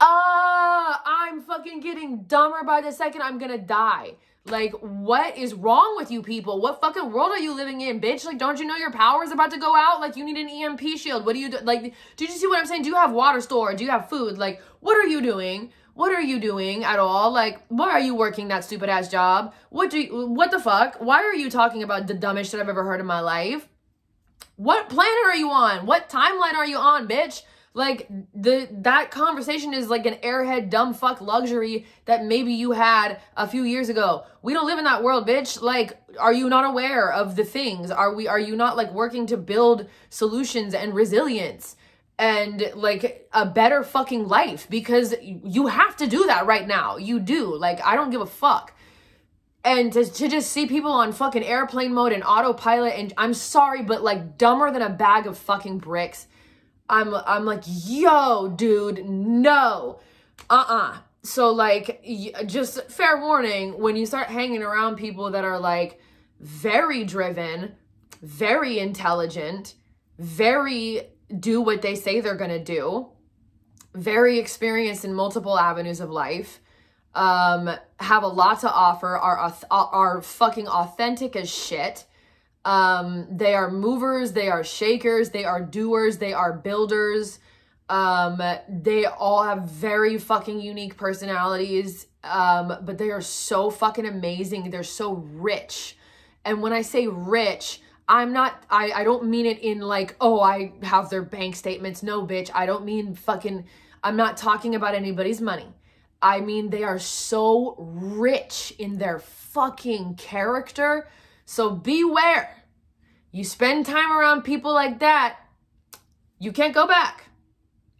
uh, 0.00 0.94
I'm 1.04 1.42
fucking 1.42 1.80
getting 1.80 2.22
dumber 2.24 2.62
by 2.64 2.80
the 2.80 2.92
second 2.92 3.22
I'm 3.22 3.38
gonna 3.38 3.58
die. 3.58 4.14
Like, 4.46 4.72
what 4.80 5.38
is 5.38 5.54
wrong 5.54 5.94
with 5.96 6.10
you 6.10 6.22
people? 6.22 6.60
What 6.60 6.80
fucking 6.82 7.12
world 7.12 7.30
are 7.30 7.38
you 7.38 7.54
living 7.54 7.80
in, 7.80 7.98
bitch? 7.98 8.26
Like, 8.26 8.38
don't 8.38 8.58
you 8.58 8.66
know 8.66 8.76
your 8.76 8.92
power 8.92 9.24
is 9.24 9.32
about 9.32 9.50
to 9.52 9.58
go 9.58 9.74
out? 9.74 10.00
Like, 10.00 10.16
you 10.16 10.24
need 10.24 10.36
an 10.36 10.50
EMP 10.50 10.98
shield. 10.98 11.24
What 11.24 11.32
do 11.32 11.38
you 11.38 11.50
do? 11.50 11.58
Like, 11.62 11.94
did 12.16 12.28
you 12.28 12.36
see 12.36 12.46
what 12.46 12.58
I'm 12.58 12.66
saying? 12.66 12.82
Do 12.82 12.90
you 12.90 12.94
have 12.94 13.12
water 13.12 13.40
store? 13.40 13.74
Do 13.74 13.84
you 13.84 13.90
have 13.90 14.10
food? 14.10 14.36
Like, 14.36 14.60
what 14.80 14.98
are 14.98 15.08
you 15.08 15.22
doing? 15.22 15.72
What 15.94 16.12
are 16.12 16.20
you 16.20 16.38
doing 16.40 16.84
at 16.84 16.98
all? 16.98 17.30
Like, 17.30 17.62
why 17.68 17.90
are 17.90 18.00
you 18.00 18.14
working 18.14 18.48
that 18.48 18.64
stupid 18.64 18.90
ass 18.90 19.08
job? 19.08 19.54
What 19.70 19.90
do 19.90 20.00
you, 20.00 20.26
what 20.26 20.50
the 20.50 20.60
fuck? 20.60 20.96
Why 20.96 21.22
are 21.22 21.34
you 21.34 21.48
talking 21.48 21.82
about 21.82 22.06
the 22.06 22.14
dumbest 22.14 22.50
shit 22.50 22.60
I've 22.60 22.68
ever 22.68 22.84
heard 22.84 23.00
in 23.00 23.06
my 23.06 23.20
life? 23.20 23.66
What 24.56 24.90
planet 24.90 25.24
are 25.24 25.36
you 25.36 25.50
on? 25.50 25.86
What 25.86 26.10
timeline 26.10 26.54
are 26.54 26.66
you 26.66 26.76
on, 26.76 27.08
bitch? 27.08 27.42
Like 27.76 28.08
the 28.32 28.68
that 28.70 29.10
conversation 29.10 29.74
is 29.74 29.90
like 29.90 30.06
an 30.06 30.14
airhead 30.22 30.70
dumb 30.70 30.94
fuck 30.94 31.20
luxury 31.20 31.86
that 32.04 32.24
maybe 32.24 32.52
you 32.52 32.70
had 32.70 33.20
a 33.36 33.48
few 33.48 33.64
years 33.64 33.88
ago. 33.88 34.22
We 34.42 34.52
don't 34.52 34.66
live 34.66 34.78
in 34.78 34.84
that 34.84 35.02
world, 35.02 35.26
bitch. 35.26 35.60
Like 35.60 36.00
are 36.18 36.32
you 36.32 36.48
not 36.48 36.64
aware 36.64 37.12
of 37.12 37.34
the 37.34 37.44
things? 37.44 37.90
Are 37.90 38.14
we 38.14 38.28
are 38.28 38.38
you 38.38 38.54
not 38.54 38.76
like 38.76 38.92
working 38.92 39.26
to 39.26 39.36
build 39.36 39.88
solutions 40.08 40.72
and 40.72 40.94
resilience? 40.94 41.76
and 42.16 42.70
like 42.76 43.28
a 43.32 43.44
better 43.44 43.82
fucking 43.82 44.28
life 44.28 44.68
because 44.70 45.14
you 45.20 45.66
have 45.66 45.96
to 45.96 46.06
do 46.06 46.26
that 46.26 46.46
right 46.46 46.66
now. 46.66 46.96
You 46.96 47.18
do. 47.18 47.56
Like, 47.56 47.84
I 47.84 47.96
don't 47.96 48.10
give 48.10 48.20
a 48.20 48.26
fuck. 48.26 48.72
And 49.64 49.92
to, 49.94 50.04
to 50.04 50.28
just 50.28 50.52
see 50.52 50.66
people 50.66 50.92
on 50.92 51.12
fucking 51.12 51.42
airplane 51.42 51.92
mode 51.92 52.12
and 52.12 52.22
autopilot, 52.22 52.94
and 52.96 53.12
I'm 53.16 53.34
sorry, 53.34 53.82
but 53.82 54.04
like 54.04 54.38
dumber 54.38 54.70
than 54.70 54.82
a 54.82 54.90
bag 54.90 55.26
of 55.26 55.36
fucking 55.38 55.78
bricks 55.78 56.28
I'm 56.88 57.14
I'm 57.14 57.44
like, 57.44 57.62
yo, 57.66 58.48
dude, 58.48 59.04
no. 59.06 60.00
Uh-uh. 60.50 60.98
So 61.22 61.50
like 61.50 62.04
just 62.46 62.90
fair 62.90 63.18
warning, 63.18 63.80
when 63.80 63.96
you 63.96 64.06
start 64.06 64.28
hanging 64.28 64.62
around 64.62 64.96
people 64.96 65.30
that 65.30 65.44
are 65.44 65.58
like 65.58 66.00
very 66.40 67.04
driven, 67.04 67.74
very 68.20 68.78
intelligent, 68.78 69.74
very 70.18 71.08
do 71.40 71.60
what 71.60 71.80
they 71.80 71.94
say 71.94 72.20
they're 72.20 72.36
to 72.50 72.62
do, 72.62 73.08
very 73.94 74.38
experienced 74.38 75.04
in 75.04 75.14
multiple 75.14 75.58
avenues 75.58 76.00
of 76.00 76.10
life, 76.10 76.60
um, 77.14 77.70
have 78.00 78.22
a 78.22 78.28
lot 78.28 78.60
to 78.60 78.70
offer, 78.70 79.16
are 79.16 79.54
are 79.70 80.20
fucking 80.20 80.68
authentic 80.68 81.36
as 81.36 81.48
shit 81.48 82.04
um, 82.64 83.26
they 83.30 83.54
are 83.54 83.70
movers, 83.70 84.32
they 84.32 84.48
are 84.48 84.64
shakers, 84.64 85.30
they 85.30 85.44
are 85.44 85.60
doers, 85.60 86.18
they 86.18 86.32
are 86.32 86.52
builders. 86.52 87.38
Um, 87.88 88.40
they 88.68 89.04
all 89.04 89.42
have 89.42 89.68
very 89.68 90.16
fucking 90.18 90.60
unique 90.60 90.96
personalities. 90.96 92.06
Um, 92.22 92.78
but 92.82 92.96
they 92.96 93.10
are 93.10 93.20
so 93.20 93.70
fucking 93.70 94.06
amazing. 94.06 94.70
They're 94.70 94.82
so 94.82 95.12
rich. 95.12 95.98
And 96.44 96.62
when 96.62 96.72
I 96.72 96.80
say 96.82 97.06
rich, 97.06 97.82
I'm 98.08 98.32
not, 98.32 98.64
I, 98.70 98.92
I 98.92 99.04
don't 99.04 99.26
mean 99.26 99.46
it 99.46 99.58
in 99.58 99.80
like, 99.80 100.16
oh, 100.20 100.40
I 100.40 100.72
have 100.82 101.10
their 101.10 101.22
bank 101.22 101.56
statements. 101.56 102.02
No, 102.02 102.26
bitch. 102.26 102.50
I 102.54 102.64
don't 102.64 102.84
mean 102.84 103.14
fucking, 103.14 103.66
I'm 104.02 104.16
not 104.16 104.38
talking 104.38 104.74
about 104.74 104.94
anybody's 104.94 105.40
money. 105.40 105.68
I 106.22 106.40
mean, 106.40 106.70
they 106.70 106.84
are 106.84 106.98
so 106.98 107.76
rich 107.78 108.74
in 108.78 108.96
their 108.96 109.18
fucking 109.18 110.14
character 110.14 111.08
so 111.44 111.70
beware. 111.70 112.56
You 113.32 113.44
spend 113.44 113.86
time 113.86 114.12
around 114.12 114.42
people 114.42 114.72
like 114.72 115.00
that, 115.00 115.38
you 116.38 116.52
can't 116.52 116.74
go 116.74 116.86
back. 116.86 117.24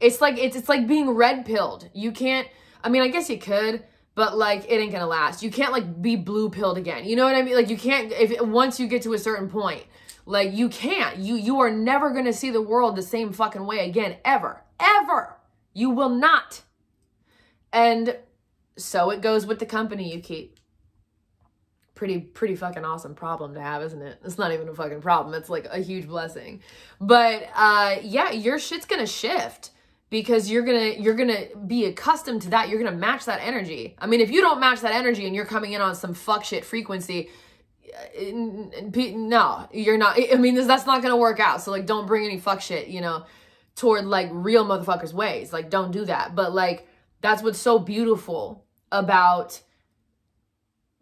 It's 0.01 0.21
like 0.21 0.39
it's 0.39 0.57
it's 0.57 0.69
like 0.69 0.87
being 0.87 1.11
red 1.11 1.45
pilled. 1.45 1.89
You 1.95 2.13
can't 2.13 2.47
I 2.83 2.91
mean, 2.91 3.03
I 3.03 3.09
guess 3.09 3.31
you 3.31 3.39
could, 3.39 3.83
but 4.15 4.37
like 4.37 4.71
it 4.71 4.77
ain't 4.77 4.93
gonna 4.93 5.07
last. 5.07 5.43
You 5.43 5.51
can't 5.51 5.73
like 5.73 6.03
be 6.03 6.17
blue 6.17 6.51
pilled 6.51 6.79
again. 6.79 7.05
You 7.05 7.17
know 7.17 7.25
what 7.25 7.35
I 7.35 7.43
mean? 7.43 7.55
Like 7.55 7.71
you 7.71 7.79
can't 7.79 8.13
if 8.13 8.41
once 8.43 8.79
you 8.79 8.87
get 8.87 9.03
to 9.03 9.15
a 9.15 9.19
certain 9.19 9.49
point, 9.49 9.85
like 10.27 10.53
you 10.53 10.69
can't. 10.69 11.19
You 11.19 11.37
you 11.37 11.61
are 11.61 11.71
never 11.71 12.11
gonna 12.11 12.33
see 12.33 12.51
the 12.51 12.63
world 12.63 12.97
the 12.97 13.03
same 13.03 13.33
fucking 13.33 13.67
way 13.67 13.89
again 13.89 14.17
ever. 14.25 14.63
Ever. 14.79 15.37
You 15.73 15.91
will 15.91 16.11
not. 16.11 16.63
And 17.73 18.17
so 18.77 19.11
it 19.11 19.21
goes 19.21 19.47
with 19.47 19.59
the 19.59 19.67
company 19.67 20.13
you 20.13 20.21
keep 20.21 20.54
pretty 21.95 22.19
pretty 22.19 22.57
fucking 22.57 22.85
awesome 22.85 23.15
problem 23.15 23.55
to 23.55 23.61
have 23.61 23.83
isn't 23.83 24.03
it? 24.03 24.19
It's 24.25 24.39
not 24.39 24.53
even 24.53 24.69
a 24.69 24.75
fucking 24.75 25.01
problem. 25.01 25.35
It's 25.35 25.49
like 25.49 25.67
a 25.71 25.79
huge 25.79 26.09
blessing. 26.09 26.61
But 27.01 27.49
uh 27.55 27.97
yeah 28.03 28.33
your 28.33 28.59
shit's 28.59 28.87
gonna 28.87 29.07
shift 29.07 29.71
because 30.11 30.51
you're 30.51 30.65
gonna 30.65 30.95
you're 30.99 31.15
gonna 31.15 31.47
be 31.67 31.87
accustomed 31.87 32.43
to 32.43 32.51
that. 32.51 32.69
You're 32.69 32.83
gonna 32.83 32.97
match 32.97 33.27
that 33.27 33.41
energy. 33.43 33.95
I 33.99 34.07
mean 34.07 34.21
if 34.21 34.31
you 34.31 34.41
don't 34.41 34.61
match 34.61 34.81
that 34.81 34.93
energy 34.93 35.27
and 35.27 35.35
you're 35.35 35.45
coming 35.45 35.73
in 35.73 35.81
on 35.81 35.95
some 35.95 36.15
fuck 36.15 36.45
shit 36.45 36.65
frequency 36.65 37.31
uh, 37.95 38.31
no 38.33 39.69
you're 39.73 39.97
not 39.97 40.19
i 40.33 40.35
mean 40.35 40.55
that's 40.55 40.87
not 40.87 41.01
gonna 41.01 41.17
work 41.17 41.39
out. 41.39 41.63
So 41.63 41.71
like 41.71 41.87
don't 41.87 42.07
bring 42.07 42.25
any 42.25 42.39
fuck 42.39 42.61
shit 42.61 42.89
you 42.89 43.01
know 43.01 43.25
toward 43.77 44.05
like 44.05 44.29
real 44.33 44.65
motherfuckers 44.65 45.13
ways. 45.13 45.53
Like 45.53 45.71
don't 45.71 45.91
do 45.91 46.05
that. 46.07 46.35
But 46.35 46.53
like 46.55 46.89
that's 47.21 47.43
what's 47.43 47.59
so 47.59 47.79
beautiful 47.79 48.65
about 48.93 49.61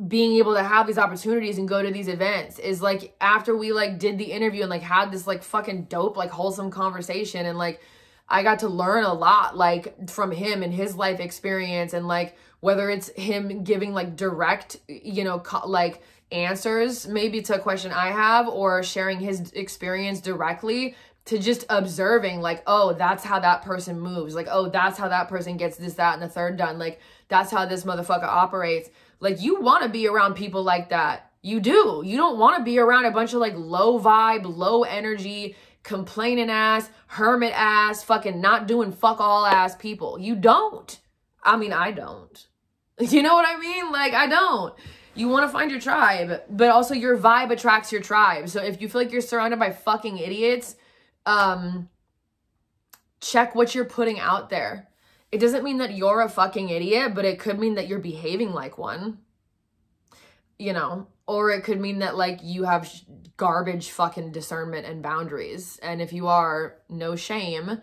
being 0.08 0.36
able 0.36 0.54
to 0.54 0.62
have 0.62 0.86
these 0.86 0.98
opportunities 0.98 1.58
and 1.58 1.68
go 1.68 1.82
to 1.82 1.90
these 1.90 2.08
events 2.08 2.58
is 2.58 2.82
like 2.82 3.14
after 3.20 3.56
we 3.56 3.72
like 3.72 3.98
did 3.98 4.18
the 4.18 4.24
interview 4.24 4.62
and 4.62 4.70
like 4.70 4.82
had 4.82 5.12
this 5.12 5.26
like 5.26 5.42
fucking 5.42 5.84
dope 5.84 6.16
like 6.16 6.30
wholesome 6.30 6.70
conversation 6.70 7.46
and 7.46 7.58
like 7.58 7.80
I 8.28 8.42
got 8.42 8.60
to 8.60 8.68
learn 8.68 9.04
a 9.04 9.12
lot 9.12 9.56
like 9.56 10.08
from 10.08 10.32
him 10.32 10.62
and 10.62 10.72
his 10.72 10.96
life 10.96 11.20
experience 11.20 11.92
and 11.92 12.08
like 12.08 12.36
whether 12.60 12.88
it's 12.90 13.08
him 13.10 13.62
giving 13.64 13.92
like 13.92 14.16
direct 14.16 14.78
you 14.88 15.24
know 15.24 15.42
like 15.66 16.02
answers 16.32 17.06
maybe 17.06 17.42
to 17.42 17.56
a 17.56 17.58
question 17.58 17.92
I 17.92 18.08
have 18.08 18.48
or 18.48 18.82
sharing 18.82 19.20
his 19.20 19.52
experience 19.52 20.20
directly 20.20 20.96
to 21.26 21.38
just 21.38 21.64
observing 21.68 22.40
like 22.40 22.62
oh 22.66 22.94
that's 22.94 23.22
how 23.22 23.38
that 23.38 23.62
person 23.62 24.00
moves. 24.00 24.34
Like 24.34 24.48
oh 24.50 24.68
that's 24.68 24.98
how 24.98 25.08
that 25.08 25.28
person 25.28 25.58
gets 25.58 25.76
this 25.76 25.94
that 25.94 26.14
and 26.14 26.22
the 26.22 26.28
third 26.28 26.56
done. 26.56 26.78
Like 26.78 26.98
that's 27.28 27.52
how 27.52 27.66
this 27.66 27.84
motherfucker 27.84 28.24
operates 28.24 28.88
like 29.22 29.40
you 29.40 29.60
want 29.60 29.84
to 29.84 29.88
be 29.88 30.08
around 30.08 30.34
people 30.34 30.64
like 30.64 30.88
that. 30.88 31.30
You 31.42 31.60
do. 31.60 32.02
You 32.04 32.16
don't 32.16 32.38
want 32.38 32.58
to 32.58 32.64
be 32.64 32.78
around 32.78 33.04
a 33.04 33.12
bunch 33.12 33.32
of 33.32 33.40
like 33.40 33.54
low 33.56 34.00
vibe, 34.00 34.44
low 34.44 34.82
energy, 34.82 35.56
complaining 35.84 36.50
ass, 36.50 36.90
hermit 37.06 37.52
ass, 37.54 38.02
fucking 38.02 38.40
not 38.40 38.66
doing 38.66 38.90
fuck 38.90 39.20
all 39.20 39.46
ass 39.46 39.76
people. 39.76 40.18
You 40.18 40.34
don't. 40.34 40.98
I 41.42 41.56
mean, 41.56 41.72
I 41.72 41.92
don't. 41.92 42.46
You 43.00 43.22
know 43.22 43.34
what 43.34 43.48
I 43.48 43.58
mean? 43.58 43.90
Like, 43.90 44.12
I 44.12 44.28
don't. 44.28 44.74
You 45.14 45.26
want 45.26 45.44
to 45.44 45.52
find 45.52 45.70
your 45.72 45.80
tribe, 45.80 46.42
but 46.48 46.70
also 46.70 46.94
your 46.94 47.18
vibe 47.18 47.50
attracts 47.50 47.90
your 47.90 48.02
tribe. 48.02 48.48
So 48.48 48.62
if 48.62 48.80
you 48.80 48.88
feel 48.88 49.00
like 49.00 49.10
you're 49.10 49.22
surrounded 49.22 49.58
by 49.58 49.72
fucking 49.72 50.18
idiots, 50.18 50.76
um, 51.26 51.88
check 53.20 53.54
what 53.54 53.74
you're 53.74 53.86
putting 53.86 54.20
out 54.20 54.50
there. 54.50 54.88
It 55.32 55.38
doesn't 55.38 55.64
mean 55.64 55.78
that 55.78 55.96
you're 55.96 56.20
a 56.20 56.28
fucking 56.28 56.68
idiot, 56.68 57.14
but 57.14 57.24
it 57.24 57.38
could 57.38 57.58
mean 57.58 57.74
that 57.76 57.88
you're 57.88 57.98
behaving 57.98 58.52
like 58.52 58.76
one. 58.76 59.18
You 60.58 60.74
know, 60.74 61.08
or 61.26 61.50
it 61.50 61.64
could 61.64 61.80
mean 61.80 62.00
that 62.00 62.16
like 62.16 62.40
you 62.42 62.64
have 62.64 62.92
garbage 63.36 63.90
fucking 63.90 64.30
discernment 64.30 64.86
and 64.86 65.02
boundaries. 65.02 65.78
And 65.82 66.00
if 66.00 66.12
you 66.12 66.28
are, 66.28 66.76
no 66.88 67.16
shame. 67.16 67.80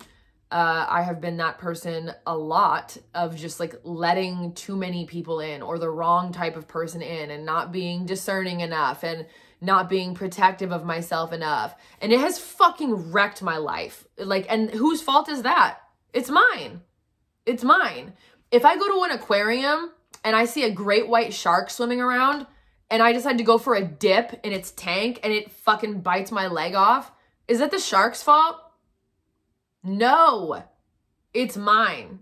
Uh, 0.52 0.86
I 0.90 1.02
have 1.02 1.20
been 1.22 1.38
that 1.38 1.60
person 1.60 2.12
a 2.26 2.36
lot 2.36 2.98
of 3.14 3.36
just 3.36 3.60
like 3.60 3.76
letting 3.84 4.54
too 4.54 4.76
many 4.76 5.06
people 5.06 5.40
in 5.42 5.62
or 5.62 5.78
the 5.78 5.90
wrong 5.90 6.32
type 6.32 6.56
of 6.56 6.68
person 6.68 7.02
in 7.02 7.30
and 7.30 7.46
not 7.46 7.72
being 7.72 8.06
discerning 8.06 8.62
enough 8.62 9.04
and 9.04 9.28
not 9.62 9.90
being 9.90 10.16
protective 10.16 10.72
of 10.72 10.86
myself 10.86 11.34
enough. 11.34 11.76
And 12.02 12.12
it 12.12 12.20
has 12.20 12.40
fucking 12.40 13.12
wrecked 13.12 13.42
my 13.42 13.58
life. 13.58 14.08
Like, 14.18 14.46
and 14.50 14.72
whose 14.72 15.02
fault 15.02 15.30
is 15.30 15.44
that? 15.44 15.80
It's 16.14 16.30
mine. 16.30 16.82
It's 17.46 17.64
mine. 17.64 18.14
If 18.52 18.66
I 18.66 18.78
go 18.78 18.88
to 18.88 19.04
an 19.04 19.12
aquarium 19.12 19.92
and 20.24 20.36
I 20.36 20.46
see 20.46 20.64
a 20.64 20.72
great 20.72 21.08
white 21.08 21.34
shark 21.34 21.70
swimming 21.70 22.02
around 22.02 22.48
and 22.90 23.04
I 23.04 23.12
decide 23.12 23.38
to 23.38 23.44
go 23.44 23.58
for 23.58 23.76
a 23.76 23.86
dip 23.86 24.40
in 24.44 24.52
its 24.52 24.72
tank 24.72 25.20
and 25.24 25.32
it 25.32 25.52
fucking 25.52 26.02
bites 26.02 26.32
my 26.32 26.48
leg 26.48 26.76
off, 26.76 27.12
is 27.48 27.60
that 27.60 27.72
the 27.72 27.80
shark's 27.80 28.24
fault? 28.24 28.58
No, 29.84 30.64
it's 31.34 31.58
mine. 31.58 32.20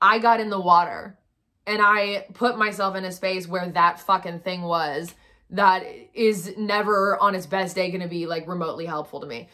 I 0.00 0.18
got 0.18 0.40
in 0.40 0.50
the 0.50 0.60
water 0.60 1.18
and 1.66 1.80
I 1.82 2.26
put 2.32 2.58
myself 2.58 2.96
in 2.96 3.04
a 3.04 3.12
space 3.12 3.46
where 3.46 3.68
that 3.70 4.00
fucking 4.00 4.40
thing 4.40 4.62
was 4.62 5.14
that 5.50 5.84
is 6.14 6.54
never 6.56 7.20
on 7.20 7.34
its 7.34 7.46
best 7.46 7.74
day 7.74 7.90
going 7.90 8.02
to 8.02 8.08
be 8.08 8.26
like 8.26 8.46
remotely 8.46 8.86
helpful 8.86 9.20
to 9.20 9.26
me 9.26 9.48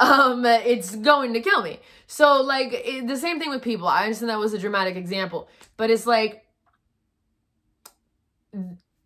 um, 0.00 0.44
it's 0.46 0.96
going 0.96 1.34
to 1.34 1.40
kill 1.40 1.62
me. 1.62 1.78
So 2.06 2.40
like 2.42 2.72
it, 2.72 3.06
the 3.06 3.16
same 3.16 3.38
thing 3.38 3.50
with 3.50 3.62
people. 3.62 3.86
I 3.86 4.04
understand 4.04 4.30
that 4.30 4.38
was 4.38 4.54
a 4.54 4.58
dramatic 4.58 4.96
example, 4.96 5.48
but 5.76 5.90
it's 5.90 6.06
like 6.06 6.44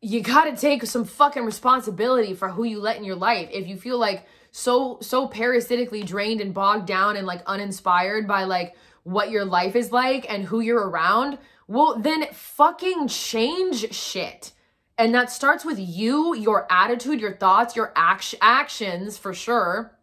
you 0.01 0.22
got 0.22 0.45
to 0.45 0.57
take 0.57 0.84
some 0.84 1.05
fucking 1.05 1.45
responsibility 1.45 2.32
for 2.32 2.49
who 2.49 2.64
you 2.64 2.78
let 2.80 2.97
in 2.97 3.05
your 3.05 3.16
life. 3.16 3.49
If 3.53 3.66
you 3.66 3.76
feel 3.76 3.99
like 3.99 4.26
so 4.53 4.99
so 5.03 5.26
parasitically 5.26 6.05
drained 6.05 6.40
and 6.40 6.55
bogged 6.55 6.86
down 6.86 7.16
and 7.16 7.26
like 7.26 7.42
uninspired 7.47 8.28
by 8.28 8.45
like 8.45 8.76
what 9.03 9.30
your 9.30 9.45
life 9.45 9.74
is 9.74 9.90
like 9.90 10.30
and 10.32 10.45
who 10.45 10.61
you're 10.61 10.88
around, 10.88 11.38
well 11.66 11.99
then 11.99 12.26
fucking 12.32 13.09
change 13.09 13.92
shit. 13.92 14.53
And 14.97 15.12
that 15.12 15.32
starts 15.32 15.64
with 15.64 15.80
you, 15.80 16.36
your 16.36 16.68
attitude, 16.70 17.20
your 17.20 17.34
thoughts, 17.34 17.74
your 17.74 17.92
act- 17.97 18.36
actions 18.40 19.18
for 19.18 19.34
sure 19.34 19.93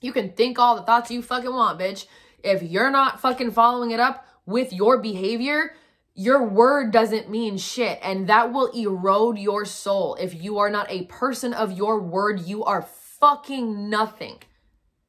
you 0.00 0.12
can 0.12 0.32
think 0.32 0.58
all 0.58 0.76
the 0.76 0.82
thoughts 0.82 1.10
you 1.10 1.22
fucking 1.22 1.52
want, 1.52 1.78
bitch. 1.78 2.06
If 2.42 2.62
you're 2.62 2.90
not 2.90 3.20
fucking 3.20 3.50
following 3.50 3.90
it 3.90 4.00
up 4.00 4.26
with 4.46 4.72
your 4.72 4.98
behavior, 4.98 5.74
your 6.14 6.42
word 6.42 6.90
doesn't 6.90 7.30
mean 7.30 7.58
shit. 7.58 7.98
And 8.02 8.28
that 8.28 8.52
will 8.52 8.66
erode 8.68 9.38
your 9.38 9.64
soul. 9.64 10.16
If 10.16 10.42
you 10.42 10.58
are 10.58 10.70
not 10.70 10.90
a 10.90 11.04
person 11.04 11.52
of 11.52 11.72
your 11.72 12.00
word, 12.00 12.40
you 12.40 12.64
are 12.64 12.82
fucking 12.82 13.88
nothing. 13.88 14.38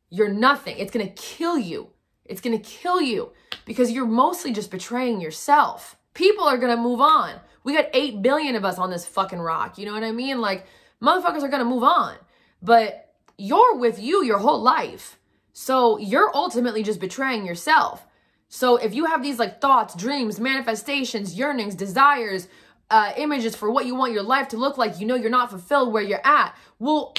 You're 0.09 0.29
nothing. 0.29 0.77
It's 0.77 0.91
to 0.91 1.07
kill 1.07 1.57
you. 1.57 1.89
It's 2.25 2.41
to 2.41 2.57
kill 2.59 3.01
you 3.01 3.31
because 3.65 3.91
you're 3.91 4.05
mostly 4.05 4.51
just 4.51 4.71
betraying 4.71 5.21
yourself. 5.21 5.97
People 6.13 6.43
are 6.43 6.57
to 6.75 6.81
move 6.81 7.01
on. 7.01 7.35
We 7.63 7.73
got 7.73 7.89
8 7.93 8.21
billion 8.21 8.55
of 8.55 8.65
us 8.65 8.77
on 8.77 8.89
this 8.89 9.05
fucking 9.05 9.39
rock. 9.39 9.77
You 9.77 9.85
know 9.85 9.93
what 9.93 10.03
I 10.03 10.11
mean? 10.11 10.41
Like, 10.41 10.65
motherfuckers 11.01 11.43
are 11.43 11.49
to 11.49 11.65
move 11.65 11.83
on. 11.83 12.15
But 12.61 13.10
you're 13.41 13.75
with 13.75 13.99
you 13.99 14.23
your 14.23 14.37
whole 14.37 14.61
life. 14.61 15.17
So 15.53 15.97
you're 15.97 16.31
ultimately 16.35 16.83
just 16.83 16.99
betraying 16.99 17.45
yourself. 17.45 18.05
So 18.49 18.75
if 18.77 18.93
you 18.93 19.05
have 19.05 19.23
these 19.23 19.39
like 19.39 19.59
thoughts, 19.59 19.95
dreams, 19.95 20.39
manifestations, 20.39 21.37
yearnings, 21.37 21.73
desires, 21.73 22.47
uh, 22.89 23.13
images 23.17 23.55
for 23.55 23.71
what 23.71 23.85
you 23.85 23.95
want 23.95 24.13
your 24.13 24.23
life 24.23 24.49
to 24.49 24.57
look 24.57 24.77
like, 24.77 24.99
you 24.99 25.07
know 25.07 25.15
you're 25.15 25.29
not 25.29 25.49
fulfilled 25.49 25.91
where 25.91 26.03
you're 26.03 26.25
at. 26.25 26.55
Well, 26.77 27.15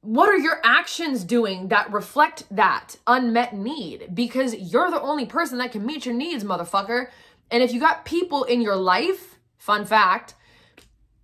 what 0.00 0.28
are 0.28 0.36
your 0.36 0.60
actions 0.62 1.24
doing 1.24 1.68
that 1.68 1.92
reflect 1.92 2.44
that 2.50 2.96
unmet 3.06 3.54
need? 3.54 4.14
Because 4.14 4.54
you're 4.54 4.90
the 4.90 5.00
only 5.00 5.26
person 5.26 5.58
that 5.58 5.72
can 5.72 5.86
meet 5.86 6.04
your 6.04 6.14
needs, 6.14 6.44
motherfucker. 6.44 7.08
And 7.50 7.62
if 7.62 7.72
you 7.72 7.80
got 7.80 8.04
people 8.04 8.44
in 8.44 8.60
your 8.60 8.76
life, 8.76 9.38
fun 9.56 9.86
fact, 9.86 10.34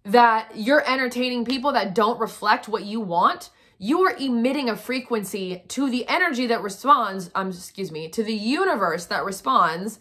that 0.05 0.53
you're 0.55 0.89
entertaining 0.89 1.45
people 1.45 1.73
that 1.73 1.95
don't 1.95 2.19
reflect 2.19 2.69
what 2.69 2.85
you 2.85 3.01
want, 3.01 3.51
you 3.79 4.01
are 4.03 4.17
emitting 4.19 4.69
a 4.69 4.77
frequency 4.77 5.63
to 5.69 5.91
the 5.91 6.07
energy 6.09 6.47
that 6.47 6.63
responds, 6.63 7.31
um, 7.35 7.49
excuse 7.49 7.91
me, 7.91 8.09
to 8.09 8.23
the 8.23 8.35
universe 8.35 9.07
that 9.07 9.25
responds 9.25 9.99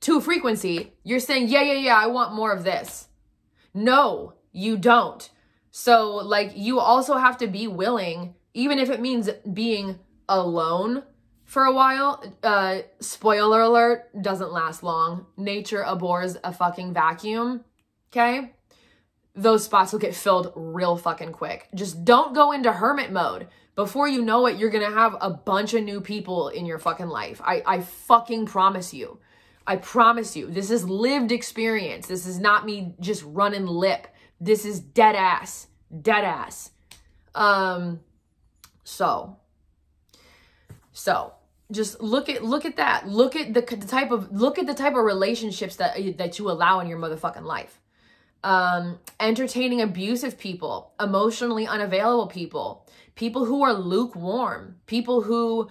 to 0.00 0.20
frequency. 0.20 0.92
You're 1.04 1.20
saying, 1.20 1.48
yeah, 1.48 1.62
yeah, 1.62 1.74
yeah, 1.74 1.96
I 1.96 2.06
want 2.06 2.34
more 2.34 2.52
of 2.52 2.64
this. 2.64 3.08
No, 3.74 4.34
you 4.52 4.76
don't. 4.76 5.30
So, 5.70 6.16
like, 6.16 6.52
you 6.54 6.78
also 6.78 7.16
have 7.16 7.38
to 7.38 7.46
be 7.46 7.66
willing, 7.66 8.34
even 8.52 8.78
if 8.78 8.90
it 8.90 9.00
means 9.00 9.30
being 9.52 9.98
alone 10.28 11.04
for 11.44 11.64
a 11.64 11.72
while. 11.72 12.22
Uh, 12.42 12.80
spoiler 13.00 13.62
alert, 13.62 14.10
doesn't 14.22 14.52
last 14.52 14.82
long. 14.82 15.26
Nature 15.36 15.82
abhors 15.82 16.36
a 16.44 16.52
fucking 16.52 16.92
vacuum. 16.92 17.64
Okay? 18.10 18.52
Those 19.34 19.64
spots 19.64 19.92
will 19.92 19.98
get 19.98 20.14
filled 20.14 20.52
real 20.54 20.96
fucking 20.96 21.32
quick. 21.32 21.68
Just 21.74 22.04
don't 22.04 22.34
go 22.34 22.52
into 22.52 22.72
hermit 22.72 23.10
mode. 23.10 23.48
Before 23.74 24.06
you 24.06 24.22
know 24.22 24.46
it, 24.46 24.58
you're 24.58 24.70
gonna 24.70 24.90
have 24.90 25.16
a 25.20 25.30
bunch 25.30 25.72
of 25.72 25.82
new 25.82 26.00
people 26.00 26.48
in 26.48 26.66
your 26.66 26.78
fucking 26.78 27.08
life. 27.08 27.40
I, 27.42 27.62
I 27.66 27.80
fucking 27.80 28.46
promise 28.46 28.92
you. 28.92 29.18
I 29.66 29.76
promise 29.76 30.36
you. 30.36 30.50
This 30.50 30.70
is 30.70 30.84
lived 30.84 31.32
experience. 31.32 32.06
This 32.06 32.26
is 32.26 32.38
not 32.38 32.66
me 32.66 32.94
just 33.00 33.22
running 33.24 33.66
lip. 33.66 34.08
This 34.40 34.66
is 34.66 34.80
dead 34.80 35.16
ass. 35.16 35.68
Dead 36.02 36.24
ass. 36.24 36.70
Um, 37.34 38.00
so, 38.84 39.38
so 40.92 41.32
just 41.70 42.02
look 42.02 42.28
at 42.28 42.44
look 42.44 42.66
at 42.66 42.76
that 42.76 43.08
look 43.08 43.34
at 43.34 43.54
the, 43.54 43.62
the 43.62 43.86
type 43.86 44.10
of 44.10 44.30
look 44.30 44.58
at 44.58 44.66
the 44.66 44.74
type 44.74 44.94
of 44.94 45.02
relationships 45.04 45.76
that 45.76 45.96
that 46.18 46.38
you 46.38 46.50
allow 46.50 46.80
in 46.80 46.86
your 46.86 46.98
motherfucking 46.98 47.44
life 47.44 47.80
um, 48.44 48.98
entertaining 49.20 49.80
abusive 49.80 50.38
people, 50.38 50.92
emotionally 51.00 51.66
unavailable 51.66 52.26
people, 52.26 52.86
people 53.14 53.44
who 53.44 53.62
are 53.62 53.72
lukewarm, 53.72 54.76
people 54.86 55.22
who 55.22 55.70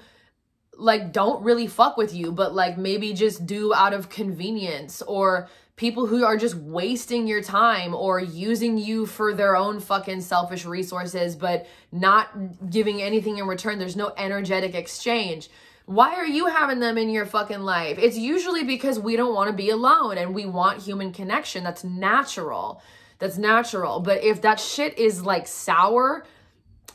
like 0.77 1.11
don't 1.11 1.43
really 1.43 1.67
fuck 1.67 1.97
with 1.97 2.13
you, 2.13 2.31
but 2.31 2.55
like 2.55 2.77
maybe 2.77 3.13
just 3.13 3.45
do 3.45 3.73
out 3.73 3.93
of 3.93 4.09
convenience, 4.09 5.01
or 5.03 5.47
people 5.75 6.05
who 6.05 6.23
are 6.23 6.37
just 6.37 6.55
wasting 6.55 7.27
your 7.27 7.41
time 7.41 7.93
or 7.93 8.19
using 8.19 8.77
you 8.77 9.05
for 9.05 9.33
their 9.33 9.55
own 9.55 9.79
fucking 9.79 10.21
selfish 10.21 10.65
resources, 10.65 11.35
but 11.35 11.67
not 11.91 12.29
giving 12.69 13.01
anything 13.01 13.37
in 13.37 13.47
return. 13.47 13.79
There's 13.79 13.95
no 13.95 14.13
energetic 14.17 14.75
exchange. 14.75 15.49
Why 15.85 16.15
are 16.15 16.27
you 16.27 16.45
having 16.47 16.79
them 16.79 16.97
in 16.97 17.09
your 17.09 17.25
fucking 17.25 17.61
life? 17.61 17.97
It's 17.99 18.17
usually 18.17 18.63
because 18.63 18.99
we 18.99 19.15
don't 19.15 19.33
want 19.33 19.49
to 19.49 19.55
be 19.55 19.69
alone 19.69 20.17
and 20.17 20.33
we 20.33 20.45
want 20.45 20.81
human 20.81 21.11
connection. 21.11 21.63
That's 21.63 21.83
natural. 21.83 22.81
That's 23.19 23.37
natural. 23.37 23.99
But 23.99 24.23
if 24.23 24.41
that 24.41 24.59
shit 24.59 24.97
is 24.97 25.25
like 25.25 25.47
sour, 25.47 26.25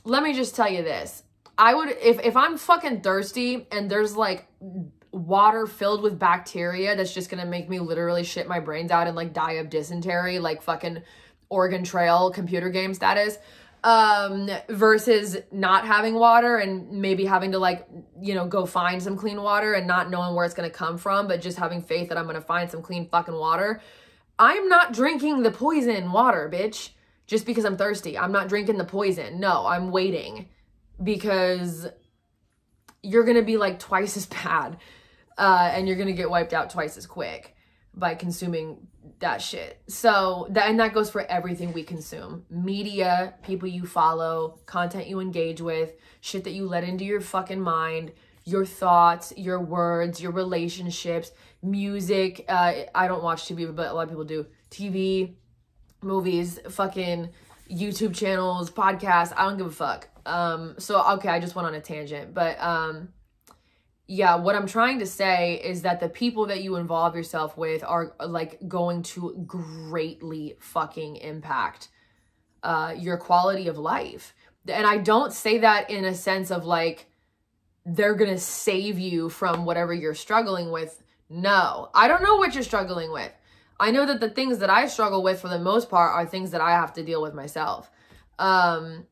let 0.05 0.23
me 0.23 0.33
just 0.33 0.55
tell 0.55 0.71
you 0.71 0.83
this. 0.83 1.23
I 1.59 1.75
would 1.75 1.89
if 1.89 2.21
if 2.21 2.37
I'm 2.37 2.59
fucking 2.59 3.01
thirsty 3.01 3.67
and 3.73 3.91
there's 3.91 4.17
like 4.17 4.47
water 5.13 5.67
filled 5.67 6.03
with 6.03 6.19
bacteria 6.19 6.95
that's 6.95 7.15
just 7.15 7.31
gonna 7.31 7.47
make 7.47 7.69
me 7.69 7.79
literally 7.79 8.23
shit 8.23 8.47
my 8.47 8.61
brains 8.61 8.91
out 8.91 9.07
and 9.07 9.17
like 9.17 9.33
die 9.33 9.53
of 9.53 9.71
dysentery, 9.71 10.39
like 10.39 10.63
fucking 10.63 11.03
Oregon 11.49 11.85
Trail 11.85 12.31
computer 12.31 12.69
game 12.69 12.93
status 12.93 13.39
um 13.85 14.51
versus 14.69 15.37
not 15.53 15.87
having 15.87 16.15
water 16.15 16.57
and 16.57 16.91
maybe 16.91 17.25
having 17.25 17.53
to 17.53 17.59
like 17.59 17.87
you 18.21 18.35
know 18.35 18.47
go 18.47 18.67
find 18.67 19.03
some 19.03 19.17
clean 19.17 19.41
water 19.41 19.75
and 19.75 19.87
not 19.87 20.11
knowing 20.11 20.35
where 20.35 20.45
it's 20.45 20.55
going 20.55 20.69
to 20.69 20.75
come 20.75 20.99
from 20.99 21.29
but 21.29 21.41
just 21.41 21.59
having 21.59 21.83
faith 21.83 22.09
that 22.09 22.19
i'm 22.19 22.25
going 22.25 22.35
to 22.35 22.41
find 22.41 22.71
some 22.71 22.83
clean 22.83 23.09
fucking 23.09 23.35
water. 23.35 23.81
I'm 24.39 24.69
not 24.69 24.93
drinking 24.93 25.43
the 25.43 25.51
poison 25.51 26.13
water 26.13 26.51
bitch 26.53 26.91
just 27.27 27.47
because 27.47 27.65
i'm 27.65 27.77
thirsty. 27.77 28.19
I'm 28.19 28.33
not 28.33 28.49
drinking 28.49 28.79
the 28.79 28.85
poison. 28.85 29.41
No 29.41 29.67
i'm 29.67 29.91
waiting 29.91 30.49
because 31.03 31.87
you're 33.03 33.25
going 33.25 33.37
to 33.37 33.43
be 33.43 33.57
like 33.57 33.79
twice 33.79 34.17
as 34.17 34.27
bad 34.45 34.79
uh 35.39 35.71
and 35.73 35.87
you're 35.87 35.97
going 35.97 36.09
to 36.09 36.15
get 36.15 36.31
wiped 36.31 36.53
out 36.55 36.71
twice 36.71 36.97
as 36.97 37.07
quick 37.07 37.55
by 37.95 38.15
consuming 38.15 38.87
that 39.21 39.41
shit. 39.41 39.81
So 39.89 40.47
that 40.51 40.69
and 40.69 40.79
that 40.81 40.93
goes 40.93 41.11
for 41.11 41.23
everything 41.23 41.73
we 41.73 41.83
consume. 41.83 42.45
Media, 42.51 43.35
people 43.43 43.69
you 43.69 43.87
follow, 43.87 44.59
content 44.67 45.07
you 45.07 45.21
engage 45.21 45.61
with, 45.61 45.95
shit 46.21 46.45
that 46.45 46.53
you 46.53 46.67
let 46.67 46.85
into 46.85 47.05
your 47.05 47.21
fucking 47.21 47.61
mind, 47.61 48.13
your 48.45 48.65
thoughts, 48.65 49.33
your 49.37 49.61
words, 49.61 50.21
your 50.21 50.33
relationships, 50.33 51.33
music. 51.63 52.45
Uh, 52.49 52.73
I 52.95 53.09
don't 53.09 53.23
watch 53.23 53.45
TV, 53.45 53.75
but 53.75 53.91
a 53.91 53.95
lot 53.95 54.03
of 54.03 54.09
people 54.11 54.25
do. 54.25 54.47
TV, 54.71 55.35
movies, 56.03 56.61
fucking 56.69 57.31
YouTube 57.71 58.15
channels, 58.15 58.71
podcasts. 58.71 59.33
I 59.37 59.45
don't 59.45 59.57
give 59.57 59.67
a 59.67 59.71
fuck. 59.71 60.09
Um, 60.27 60.75
so 60.79 61.03
okay, 61.15 61.29
I 61.29 61.41
just 61.41 61.55
went 61.55 61.67
on 61.67 61.75
a 61.75 61.81
tangent, 61.81 62.35
but 62.35 62.61
um 62.61 63.09
yeah, 64.09 64.37
what 64.37 64.55
I'm 64.55 64.67
trying 64.67 65.01
to 65.01 65.07
say 65.07 65.61
is 65.63 65.83
that 65.83 65.99
the 65.99 66.09
people 66.09 66.47
that 66.47 66.63
you 66.63 66.77
involve 66.77 67.17
yourself 67.17 67.57
with 67.57 67.83
are 67.83 68.15
like 68.25 68.59
going 68.69 69.03
to 69.03 69.45
greatly 69.47 70.57
fucking 70.61 71.17
impact 71.17 71.89
uh, 72.63 72.95
your 72.97 73.17
quality 73.17 73.67
of 73.67 73.79
life. 73.79 74.35
And 74.69 74.87
I 74.87 74.99
don't 74.99 75.33
say 75.33 75.59
that 75.59 75.91
in 75.91 76.05
a 76.05 76.15
sense 76.15 76.51
of 76.51 76.65
like 76.65 77.07
they're 77.85 78.15
going 78.15 78.31
to 78.31 78.39
save 78.39 78.99
you 78.99 79.29
from 79.29 79.65
whatever 79.65 79.93
you're 79.93 80.15
struggling 80.15 80.71
with. 80.71 81.03
No, 81.29 81.91
I 81.95 82.07
don't 82.07 82.23
know 82.23 82.37
what 82.37 82.55
you're 82.55 82.63
struggling 82.63 83.13
with. 83.13 83.33
I 83.79 83.91
know 83.91 84.07
that 84.07 84.21
the 84.21 84.31
things 84.31 84.59
that 84.59 84.71
I 84.71 84.87
struggle 84.87 85.23
with 85.23 85.41
for 85.41 85.49
the 85.49 85.59
most 85.59 85.91
part 85.91 86.15
are 86.15 86.27
things 86.27 86.53
that 86.53 86.61
I 86.61 86.71
have 86.71 86.93
to 86.95 87.03
deal 87.03 87.21
with 87.21 87.35
myself. 87.35 87.91
Um, 88.39 89.07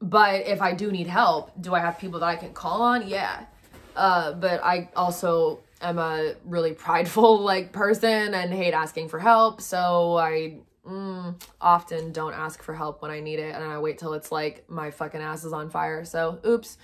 but 0.00 0.46
if 0.46 0.60
I 0.60 0.74
do 0.74 0.92
need 0.92 1.06
help, 1.06 1.50
do 1.60 1.74
I 1.74 1.80
have 1.80 1.98
people 1.98 2.20
that 2.20 2.26
I 2.26 2.36
can 2.36 2.52
call 2.52 2.82
on? 2.82 3.08
Yeah. 3.08 3.46
Uh, 3.94 4.32
but 4.32 4.62
I 4.62 4.88
also 4.96 5.60
am 5.80 5.98
a 5.98 6.34
really 6.44 6.72
prideful 6.72 7.40
like 7.42 7.72
person 7.72 8.34
and 8.34 8.52
hate 8.52 8.74
asking 8.74 9.08
for 9.08 9.18
help. 9.18 9.60
So 9.60 10.16
I 10.16 10.58
mm, 10.86 11.40
often 11.60 12.12
don't 12.12 12.34
ask 12.34 12.62
for 12.62 12.74
help 12.74 13.02
when 13.02 13.10
I 13.10 13.20
need 13.20 13.38
it, 13.38 13.54
and 13.54 13.64
I 13.64 13.78
wait 13.78 13.98
till 13.98 14.14
it's 14.14 14.32
like 14.32 14.68
my 14.68 14.90
fucking 14.90 15.20
ass 15.20 15.44
is 15.44 15.52
on 15.52 15.70
fire. 15.70 16.04
So 16.04 16.40
oops. 16.46 16.78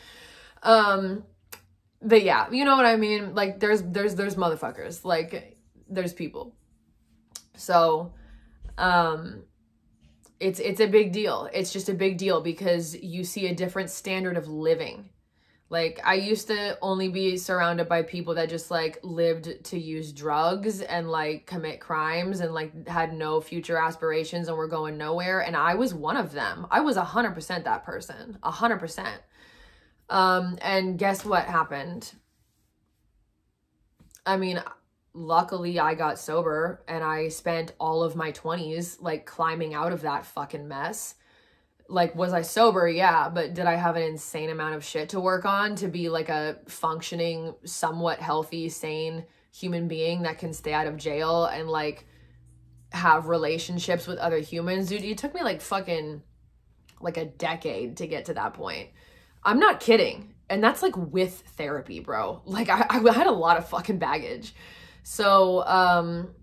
Um, 0.62 1.24
but 2.02 2.22
yeah, 2.22 2.50
you 2.50 2.64
know 2.64 2.76
what 2.76 2.86
I 2.86 2.96
mean. 2.96 3.34
Like 3.34 3.60
there's 3.60 3.82
there's 3.82 4.14
there's 4.14 4.36
motherfuckers. 4.36 5.04
Like 5.04 5.56
there's 5.88 6.12
people. 6.12 6.54
So, 7.56 8.12
um, 8.78 9.42
it's 10.38 10.60
it's 10.60 10.80
a 10.80 10.86
big 10.86 11.12
deal. 11.12 11.48
It's 11.52 11.72
just 11.72 11.88
a 11.88 11.94
big 11.94 12.16
deal 12.16 12.40
because 12.40 12.96
you 12.96 13.24
see 13.24 13.48
a 13.48 13.54
different 13.54 13.90
standard 13.90 14.36
of 14.36 14.48
living 14.48 15.10
like 15.70 16.00
I 16.04 16.14
used 16.14 16.48
to 16.48 16.76
only 16.82 17.08
be 17.08 17.36
surrounded 17.36 17.88
by 17.88 18.02
people 18.02 18.34
that 18.34 18.50
just 18.50 18.72
like 18.72 18.98
lived 19.04 19.64
to 19.66 19.78
use 19.78 20.12
drugs 20.12 20.80
and 20.82 21.08
like 21.08 21.46
commit 21.46 21.80
crimes 21.80 22.40
and 22.40 22.52
like 22.52 22.88
had 22.88 23.14
no 23.14 23.40
future 23.40 23.78
aspirations 23.78 24.48
and 24.48 24.56
were 24.56 24.66
going 24.66 24.98
nowhere 24.98 25.40
and 25.40 25.56
I 25.56 25.76
was 25.76 25.94
one 25.94 26.16
of 26.16 26.32
them. 26.32 26.66
I 26.72 26.80
was 26.80 26.96
a 26.96 27.04
100% 27.04 27.64
that 27.64 27.84
person. 27.84 28.36
a 28.42 28.50
100%. 28.50 29.08
Um 30.08 30.58
and 30.60 30.98
guess 30.98 31.24
what 31.24 31.44
happened? 31.44 32.14
I 34.26 34.36
mean, 34.36 34.60
luckily 35.14 35.78
I 35.78 35.94
got 35.94 36.18
sober 36.18 36.82
and 36.88 37.04
I 37.04 37.28
spent 37.28 37.74
all 37.78 38.02
of 38.02 38.16
my 38.16 38.32
20s 38.32 39.00
like 39.00 39.24
climbing 39.24 39.74
out 39.74 39.92
of 39.92 40.02
that 40.02 40.26
fucking 40.26 40.66
mess 40.66 41.14
like 41.90 42.14
was 42.14 42.32
I 42.32 42.42
sober? 42.42 42.88
Yeah, 42.88 43.28
but 43.28 43.52
did 43.54 43.66
I 43.66 43.74
have 43.74 43.96
an 43.96 44.02
insane 44.02 44.48
amount 44.50 44.76
of 44.76 44.84
shit 44.84 45.10
to 45.10 45.20
work 45.20 45.44
on 45.44 45.74
to 45.76 45.88
be 45.88 46.08
like 46.08 46.28
a 46.28 46.58
functioning, 46.68 47.54
somewhat 47.64 48.20
healthy, 48.20 48.68
sane 48.68 49.24
human 49.52 49.88
being 49.88 50.22
that 50.22 50.38
can 50.38 50.52
stay 50.52 50.72
out 50.72 50.86
of 50.86 50.96
jail 50.96 51.46
and 51.46 51.68
like 51.68 52.06
have 52.92 53.26
relationships 53.28 54.06
with 54.06 54.18
other 54.18 54.38
humans? 54.38 54.88
Dude, 54.88 55.04
it 55.04 55.18
took 55.18 55.34
me 55.34 55.42
like 55.42 55.60
fucking 55.60 56.22
like 57.00 57.16
a 57.16 57.24
decade 57.24 57.96
to 57.96 58.06
get 58.06 58.26
to 58.26 58.34
that 58.34 58.54
point. 58.54 58.90
I'm 59.42 59.58
not 59.58 59.80
kidding. 59.80 60.34
and 60.50 60.62
that's 60.62 60.82
like 60.82 60.96
with 60.96 61.42
therapy, 61.56 62.00
bro. 62.00 62.42
Like 62.44 62.68
I, 62.68 62.86
I 62.90 63.12
had 63.12 63.26
a 63.26 63.32
lot 63.32 63.56
of 63.56 63.68
fucking 63.68 63.98
baggage. 63.98 64.54
So, 65.02 65.64
um, 65.66 66.34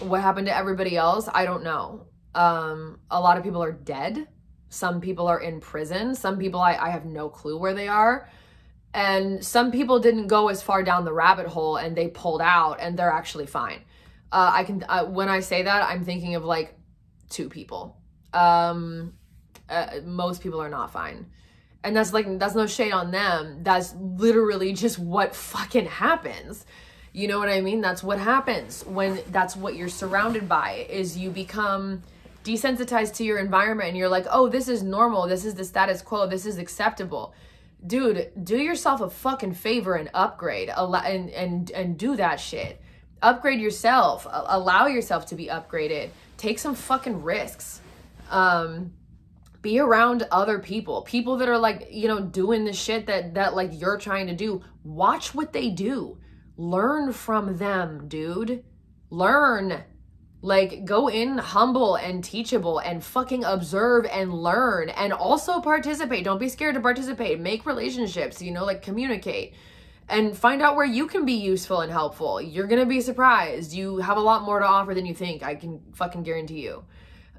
what 0.00 0.20
happened 0.22 0.46
to 0.46 0.56
everybody 0.56 0.96
else? 0.96 1.28
I 1.32 1.44
don't 1.44 1.64
know. 1.64 2.06
Um, 2.34 3.00
a 3.10 3.20
lot 3.20 3.36
of 3.36 3.44
people 3.44 3.62
are 3.62 3.72
dead. 3.72 4.28
Some 4.68 5.00
people 5.00 5.26
are 5.26 5.40
in 5.40 5.60
prison. 5.60 6.14
Some 6.14 6.38
people 6.38 6.60
I, 6.60 6.76
I 6.76 6.90
have 6.90 7.04
no 7.04 7.28
clue 7.28 7.58
where 7.58 7.74
they 7.74 7.88
are. 7.88 8.28
And 8.94 9.44
some 9.44 9.70
people 9.70 9.98
didn't 9.98 10.28
go 10.28 10.48
as 10.48 10.62
far 10.62 10.82
down 10.82 11.04
the 11.04 11.12
rabbit 11.12 11.46
hole 11.46 11.76
and 11.76 11.96
they 11.96 12.08
pulled 12.08 12.40
out 12.40 12.78
and 12.80 12.98
they're 12.98 13.12
actually 13.12 13.46
fine. 13.46 13.80
Uh, 14.32 14.50
I 14.54 14.64
can, 14.64 14.84
uh, 14.88 15.04
when 15.04 15.28
I 15.28 15.40
say 15.40 15.62
that, 15.62 15.88
I'm 15.88 16.04
thinking 16.04 16.34
of 16.34 16.44
like 16.44 16.74
two 17.28 17.48
people. 17.48 17.96
Um, 18.32 19.14
uh, 19.68 20.00
most 20.04 20.42
people 20.42 20.60
are 20.60 20.68
not 20.68 20.92
fine. 20.92 21.26
And 21.84 21.96
that's 21.96 22.12
like, 22.12 22.38
that's 22.38 22.54
no 22.54 22.66
shade 22.66 22.92
on 22.92 23.10
them. 23.10 23.60
That's 23.62 23.94
literally 23.94 24.72
just 24.72 24.98
what 24.98 25.34
fucking 25.34 25.86
happens. 25.86 26.66
You 27.12 27.28
know 27.28 27.38
what 27.38 27.48
I 27.48 27.60
mean? 27.60 27.80
That's 27.80 28.02
what 28.02 28.18
happens 28.18 28.84
when 28.84 29.20
that's 29.30 29.56
what 29.56 29.76
you're 29.76 29.88
surrounded 29.88 30.48
by 30.48 30.86
is 30.90 31.16
you 31.16 31.30
become 31.30 32.02
desensitized 32.44 33.14
to 33.16 33.24
your 33.24 33.38
environment 33.38 33.88
and 33.88 33.98
you're 33.98 34.08
like, 34.08 34.26
"Oh, 34.30 34.48
this 34.48 34.68
is 34.68 34.82
normal. 34.82 35.26
This 35.26 35.44
is 35.44 35.54
the 35.54 35.64
status 35.64 36.02
quo. 36.02 36.26
This 36.26 36.46
is 36.46 36.58
acceptable." 36.58 37.34
Dude, 37.86 38.32
do 38.42 38.56
yourself 38.56 39.00
a 39.00 39.10
fucking 39.10 39.54
favor 39.54 39.94
and 39.94 40.10
upgrade 40.14 40.68
and 40.68 41.30
and 41.30 41.70
and 41.70 41.98
do 41.98 42.16
that 42.16 42.40
shit. 42.40 42.80
Upgrade 43.22 43.60
yourself. 43.60 44.26
Allow 44.30 44.86
yourself 44.86 45.26
to 45.26 45.34
be 45.34 45.46
upgraded. 45.46 46.10
Take 46.36 46.58
some 46.58 46.74
fucking 46.74 47.22
risks. 47.22 47.80
Um 48.30 48.92
be 49.60 49.80
around 49.80 50.26
other 50.30 50.58
people 50.58 51.02
people 51.02 51.36
that 51.38 51.48
are 51.48 51.58
like 51.58 51.88
you 51.90 52.06
know 52.06 52.20
doing 52.20 52.64
the 52.64 52.72
shit 52.72 53.06
that 53.06 53.34
that 53.34 53.54
like 53.54 53.70
you're 53.72 53.98
trying 53.98 54.28
to 54.28 54.34
do 54.34 54.62
watch 54.84 55.34
what 55.34 55.52
they 55.52 55.68
do 55.68 56.16
learn 56.56 57.12
from 57.12 57.56
them 57.56 58.06
dude 58.06 58.64
learn 59.10 59.82
like 60.40 60.84
go 60.84 61.08
in 61.08 61.38
humble 61.38 61.96
and 61.96 62.22
teachable 62.22 62.78
and 62.78 63.02
fucking 63.02 63.42
observe 63.44 64.04
and 64.06 64.32
learn 64.32 64.88
and 64.90 65.12
also 65.12 65.60
participate. 65.60 66.24
Don't 66.24 66.38
be 66.38 66.48
scared 66.48 66.74
to 66.74 66.80
participate. 66.80 67.40
Make 67.40 67.66
relationships 67.66 68.40
you 68.40 68.52
know 68.52 68.64
like 68.64 68.82
communicate 68.82 69.54
and 70.08 70.36
find 70.36 70.62
out 70.62 70.76
where 70.76 70.86
you 70.86 71.06
can 71.06 71.24
be 71.24 71.34
useful 71.34 71.80
and 71.80 71.90
helpful. 71.90 72.40
You're 72.40 72.66
gonna 72.66 72.86
be 72.86 73.00
surprised. 73.00 73.72
You 73.72 73.98
have 73.98 74.16
a 74.16 74.20
lot 74.20 74.42
more 74.42 74.60
to 74.60 74.66
offer 74.66 74.94
than 74.94 75.06
you 75.06 75.14
think 75.14 75.42
i 75.42 75.54
can 75.54 75.80
fucking 75.94 76.22
guarantee 76.22 76.62
you. 76.62 76.84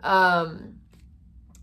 Um 0.03 0.75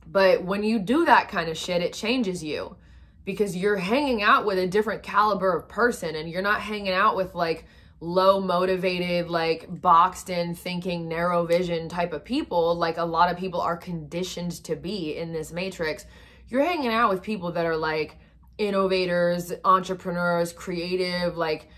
but 0.06 0.44
when 0.44 0.62
you 0.62 0.78
do 0.78 1.04
that 1.04 1.28
kind 1.28 1.48
of 1.50 1.58
shit, 1.58 1.82
it 1.82 1.92
changes 1.92 2.42
you 2.42 2.76
because 3.24 3.56
you're 3.56 3.76
hanging 3.76 4.22
out 4.22 4.46
with 4.46 4.56
a 4.56 4.66
different 4.66 5.02
caliber 5.02 5.54
of 5.54 5.68
person 5.68 6.14
and 6.14 6.30
you're 6.30 6.42
not 6.42 6.60
hanging 6.60 6.92
out 6.92 7.16
with 7.16 7.34
like 7.34 7.66
low 8.00 8.40
motivated, 8.40 9.28
like 9.30 9.66
boxed 9.68 10.30
in 10.30 10.54
thinking, 10.54 11.08
narrow 11.08 11.46
vision 11.46 11.88
type 11.88 12.12
of 12.12 12.24
people, 12.24 12.74
like 12.74 12.98
a 12.98 13.04
lot 13.04 13.30
of 13.30 13.38
people 13.38 13.60
are 13.60 13.76
conditioned 13.76 14.52
to 14.64 14.76
be 14.76 15.16
in 15.16 15.32
this 15.32 15.52
matrix. 15.52 16.06
You're 16.48 16.64
hanging 16.64 16.92
out 16.92 17.10
with 17.10 17.22
people 17.22 17.52
that 17.52 17.66
are 17.66 17.76
like 17.76 18.18
innovators, 18.58 19.52
entrepreneurs, 19.64 20.52
creative, 20.52 21.36
like 21.36 21.68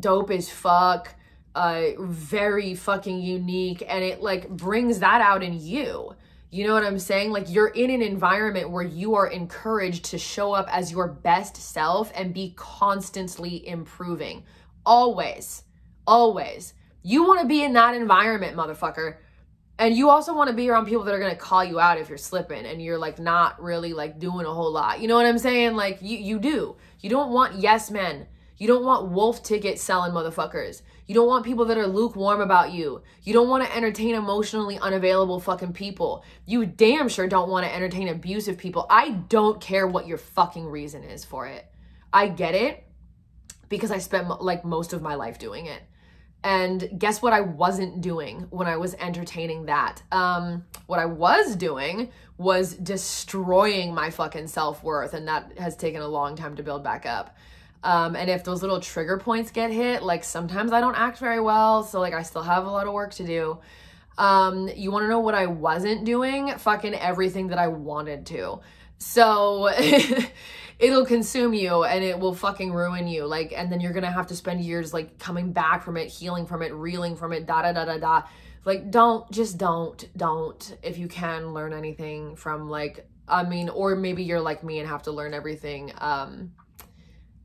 dope 0.00 0.30
as 0.30 0.50
fuck, 0.50 1.14
uh, 1.54 1.82
very 1.98 2.74
fucking 2.74 3.20
unique, 3.20 3.82
and 3.88 4.04
it 4.04 4.20
like 4.20 4.48
brings 4.48 4.98
that 4.98 5.20
out 5.20 5.42
in 5.42 5.58
you 5.58 6.14
you 6.50 6.66
know 6.66 6.72
what 6.72 6.84
I'm 6.84 6.98
saying? 6.98 7.30
Like 7.30 7.50
you're 7.50 7.68
in 7.68 7.90
an 7.90 8.00
environment 8.00 8.70
where 8.70 8.84
you 8.84 9.14
are 9.16 9.26
encouraged 9.26 10.06
to 10.06 10.18
show 10.18 10.52
up 10.52 10.66
as 10.74 10.90
your 10.90 11.08
best 11.08 11.56
self 11.56 12.10
and 12.14 12.32
be 12.32 12.54
constantly 12.56 13.66
improving. 13.68 14.44
Always. 14.88 15.64
Always. 16.06 16.72
You 17.02 17.22
want 17.24 17.42
to 17.42 17.46
be 17.46 17.62
in 17.62 17.74
that 17.74 17.94
environment, 17.94 18.56
motherfucker. 18.56 19.18
And 19.78 19.94
you 19.94 20.08
also 20.08 20.34
want 20.34 20.48
to 20.48 20.56
be 20.56 20.70
around 20.70 20.86
people 20.86 21.04
that 21.04 21.14
are 21.14 21.18
going 21.18 21.30
to 21.30 21.36
call 21.36 21.62
you 21.62 21.78
out 21.78 21.98
if 21.98 22.08
you're 22.08 22.16
slipping 22.16 22.64
and 22.64 22.80
you're 22.80 22.96
like 22.96 23.18
not 23.18 23.62
really 23.62 23.92
like 23.92 24.18
doing 24.18 24.46
a 24.46 24.52
whole 24.52 24.72
lot. 24.72 25.02
You 25.02 25.06
know 25.06 25.14
what 25.16 25.26
I'm 25.26 25.38
saying? 25.38 25.76
Like 25.76 25.98
you 26.00 26.16
you 26.16 26.38
do. 26.38 26.76
You 27.00 27.10
don't 27.10 27.32
want 27.32 27.56
yes 27.56 27.90
men. 27.90 28.28
You 28.56 28.66
don't 28.66 28.82
want 28.82 29.10
wolf 29.10 29.42
ticket 29.42 29.78
selling 29.78 30.12
motherfuckers. 30.12 30.80
You 31.06 31.14
don't 31.14 31.28
want 31.28 31.44
people 31.44 31.66
that 31.66 31.76
are 31.76 31.86
lukewarm 31.86 32.40
about 32.40 32.72
you. 32.72 33.02
You 33.24 33.34
don't 33.34 33.50
want 33.50 33.64
to 33.66 33.76
entertain 33.76 34.14
emotionally 34.14 34.78
unavailable 34.78 35.38
fucking 35.38 35.74
people. 35.74 36.24
You 36.46 36.64
damn 36.64 37.10
sure 37.10 37.28
don't 37.28 37.50
want 37.50 37.66
to 37.66 37.74
entertain 37.74 38.08
abusive 38.08 38.56
people. 38.56 38.86
I 38.88 39.10
don't 39.10 39.60
care 39.60 39.86
what 39.86 40.06
your 40.06 40.18
fucking 40.18 40.64
reason 40.64 41.04
is 41.04 41.26
for 41.26 41.46
it. 41.46 41.66
I 42.10 42.28
get 42.28 42.54
it 42.54 42.87
because 43.68 43.90
I 43.90 43.98
spent 43.98 44.42
like 44.42 44.64
most 44.64 44.92
of 44.92 45.02
my 45.02 45.14
life 45.14 45.38
doing 45.38 45.66
it. 45.66 45.82
And 46.44 46.88
guess 46.96 47.20
what 47.20 47.32
I 47.32 47.40
wasn't 47.40 48.00
doing 48.00 48.46
when 48.50 48.68
I 48.68 48.76
was 48.76 48.94
entertaining 48.94 49.66
that? 49.66 50.02
Um, 50.12 50.64
what 50.86 51.00
I 51.00 51.06
was 51.06 51.56
doing 51.56 52.10
was 52.36 52.74
destroying 52.74 53.92
my 53.92 54.10
fucking 54.10 54.46
self 54.46 54.84
worth, 54.84 55.14
and 55.14 55.26
that 55.26 55.58
has 55.58 55.76
taken 55.76 56.00
a 56.00 56.06
long 56.06 56.36
time 56.36 56.54
to 56.56 56.62
build 56.62 56.84
back 56.84 57.06
up. 57.06 57.36
Um, 57.82 58.16
and 58.16 58.30
if 58.30 58.44
those 58.44 58.62
little 58.62 58.80
trigger 58.80 59.18
points 59.18 59.50
get 59.50 59.70
hit, 59.70 60.02
like 60.02 60.24
sometimes 60.24 60.72
I 60.72 60.80
don't 60.80 60.96
act 60.96 61.18
very 61.18 61.40
well. 61.40 61.82
So 61.82 62.00
like 62.00 62.14
I 62.14 62.22
still 62.22 62.42
have 62.42 62.66
a 62.66 62.70
lot 62.70 62.86
of 62.86 62.92
work 62.92 63.14
to 63.14 63.26
do. 63.26 63.58
Um, 64.16 64.68
you 64.74 64.90
want 64.90 65.04
to 65.04 65.08
know 65.08 65.20
what 65.20 65.34
I 65.34 65.46
wasn't 65.46 66.04
doing? 66.04 66.56
Fucking 66.58 66.94
everything 66.94 67.48
that 67.48 67.58
I 67.58 67.68
wanted 67.68 68.26
to. 68.26 68.60
So 68.98 69.68
it'll 70.78 71.06
consume 71.06 71.54
you 71.54 71.84
and 71.84 72.04
it 72.04 72.18
will 72.18 72.34
fucking 72.34 72.72
ruin 72.72 73.08
you. 73.08 73.26
Like, 73.26 73.52
and 73.56 73.70
then 73.70 73.80
you're 73.80 73.92
gonna 73.92 74.10
have 74.10 74.28
to 74.28 74.36
spend 74.36 74.62
years 74.62 74.92
like 74.92 75.18
coming 75.18 75.52
back 75.52 75.82
from 75.82 75.96
it, 75.96 76.08
healing 76.08 76.46
from 76.46 76.62
it, 76.62 76.72
reeling 76.72 77.16
from 77.16 77.32
it, 77.32 77.46
da 77.46 77.62
da 77.62 77.72
da 77.72 77.84
da 77.84 77.98
da. 77.98 78.22
Like, 78.64 78.90
don't, 78.90 79.30
just 79.30 79.58
don't, 79.58 80.08
don't. 80.16 80.76
If 80.82 80.98
you 80.98 81.08
can 81.08 81.54
learn 81.54 81.72
anything 81.72 82.36
from 82.36 82.68
like, 82.68 83.08
I 83.26 83.42
mean, 83.44 83.68
or 83.68 83.96
maybe 83.96 84.24
you're 84.24 84.40
like 84.40 84.62
me 84.62 84.78
and 84.78 84.88
have 84.88 85.02
to 85.04 85.12
learn 85.12 85.34
everything. 85.34 85.92
Um, 85.98 86.52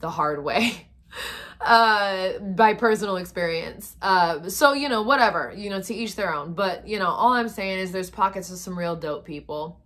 the 0.03 0.09
hard 0.09 0.43
way 0.43 0.85
uh 1.61 2.37
by 2.39 2.73
personal 2.73 3.15
experience 3.15 3.95
uh 4.01 4.49
so 4.49 4.73
you 4.73 4.89
know 4.89 5.01
whatever 5.01 5.53
you 5.55 5.69
know 5.69 5.81
to 5.81 5.95
each 5.95 6.15
their 6.15 6.33
own 6.33 6.53
but 6.53 6.85
you 6.85 6.99
know 6.99 7.07
all 7.07 7.31
i'm 7.31 7.47
saying 7.47 7.79
is 7.79 7.93
there's 7.93 8.09
pockets 8.09 8.51
of 8.51 8.57
some 8.57 8.77
real 8.77 8.97
dope 8.97 9.23
people 9.23 9.79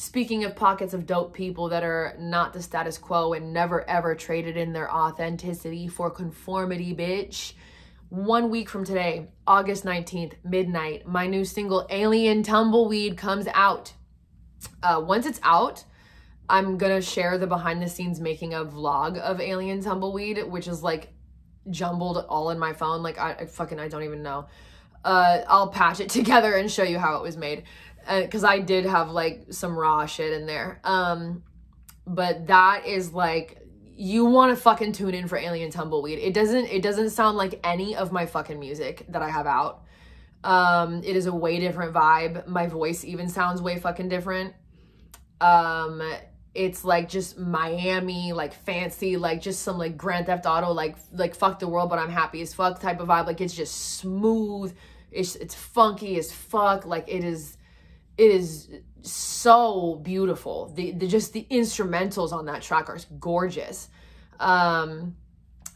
speaking 0.00 0.44
of 0.44 0.54
pockets 0.54 0.94
of 0.94 1.06
dope 1.06 1.34
people 1.34 1.68
that 1.70 1.82
are 1.82 2.14
not 2.20 2.52
the 2.52 2.62
status 2.62 2.96
quo 2.96 3.32
and 3.32 3.52
never 3.52 3.82
ever 3.90 4.14
traded 4.14 4.56
in 4.56 4.72
their 4.72 4.88
authenticity 4.94 5.88
for 5.88 6.08
conformity 6.08 6.94
bitch 6.94 7.54
one 8.08 8.48
week 8.48 8.68
from 8.68 8.84
today 8.84 9.26
august 9.44 9.84
19th 9.84 10.34
midnight 10.44 11.04
my 11.04 11.26
new 11.26 11.44
single 11.44 11.84
alien 11.90 12.44
tumbleweed 12.44 13.16
comes 13.16 13.48
out 13.54 13.92
uh 14.84 15.02
once 15.04 15.26
it's 15.26 15.40
out 15.42 15.82
I'm 16.48 16.78
gonna 16.78 17.02
share 17.02 17.36
the 17.36 17.46
behind 17.46 17.82
the 17.82 17.88
scenes 17.88 18.20
making 18.20 18.54
of 18.54 18.72
vlog 18.72 19.18
of 19.18 19.38
Alien 19.38 19.82
Tumbleweed, 19.82 20.50
which 20.50 20.66
is 20.66 20.82
like 20.82 21.12
jumbled 21.68 22.24
all 22.26 22.48
in 22.48 22.58
my 22.58 22.72
phone. 22.72 23.02
Like 23.02 23.18
I, 23.18 23.32
I 23.32 23.44
fucking 23.44 23.78
I 23.78 23.88
don't 23.88 24.04
even 24.04 24.22
know. 24.22 24.46
Uh, 25.04 25.42
I'll 25.46 25.68
patch 25.68 26.00
it 26.00 26.08
together 26.18 26.54
and 26.54 26.70
show 26.70 26.82
you 26.82 26.98
how 26.98 27.16
it 27.16 27.22
was 27.22 27.36
made, 27.36 27.64
because 28.08 28.44
uh, 28.44 28.48
I 28.48 28.60
did 28.60 28.86
have 28.86 29.10
like 29.10 29.46
some 29.50 29.76
raw 29.78 30.06
shit 30.06 30.32
in 30.32 30.46
there. 30.46 30.80
Um, 30.84 31.42
but 32.06 32.46
that 32.46 32.86
is 32.86 33.12
like 33.12 33.58
you 33.96 34.24
want 34.24 34.54
to 34.54 34.62
fucking 34.62 34.92
tune 34.92 35.14
in 35.14 35.26
for 35.28 35.36
Alien 35.36 35.70
Tumbleweed. 35.70 36.18
It 36.18 36.32
doesn't 36.32 36.66
it 36.66 36.82
doesn't 36.82 37.10
sound 37.10 37.36
like 37.36 37.60
any 37.64 37.96
of 37.96 38.12
my 38.12 38.26
fucking 38.26 38.58
music 38.58 39.04
that 39.08 39.22
I 39.22 39.28
have 39.28 39.46
out. 39.46 39.82
Um, 40.44 41.02
it 41.04 41.16
is 41.16 41.26
a 41.26 41.34
way 41.34 41.58
different 41.58 41.92
vibe. 41.92 42.46
My 42.46 42.68
voice 42.68 43.04
even 43.04 43.28
sounds 43.28 43.60
way 43.60 43.78
fucking 43.78 44.08
different. 44.08 44.54
Um, 45.40 46.00
it's 46.54 46.84
like 46.84 47.08
just 47.08 47.38
Miami, 47.38 48.32
like 48.32 48.54
fancy, 48.54 49.16
like 49.16 49.42
just 49.42 49.62
some 49.62 49.78
like 49.78 49.96
Grand 49.96 50.26
Theft 50.26 50.46
Auto, 50.46 50.72
like 50.72 50.96
like 51.12 51.34
fuck 51.34 51.58
the 51.58 51.68
world, 51.68 51.90
but 51.90 51.98
I'm 51.98 52.10
happy 52.10 52.40
as 52.40 52.54
fuck 52.54 52.80
type 52.80 53.00
of 53.00 53.08
vibe. 53.08 53.26
Like 53.26 53.40
it's 53.40 53.54
just 53.54 53.96
smooth. 53.96 54.74
It's 55.10 55.36
it's 55.36 55.54
funky 55.54 56.18
as 56.18 56.32
fuck. 56.32 56.86
Like 56.86 57.04
it 57.08 57.24
is 57.24 57.57
it 58.18 58.30
is 58.30 58.68
so 59.02 59.94
beautiful. 60.02 60.72
The, 60.74 60.92
the 60.92 61.06
just 61.06 61.32
the 61.32 61.46
instrumentals 61.50 62.32
on 62.32 62.46
that 62.46 62.62
track 62.62 62.90
are 62.90 62.98
gorgeous. 63.18 63.88
Um 64.38 65.16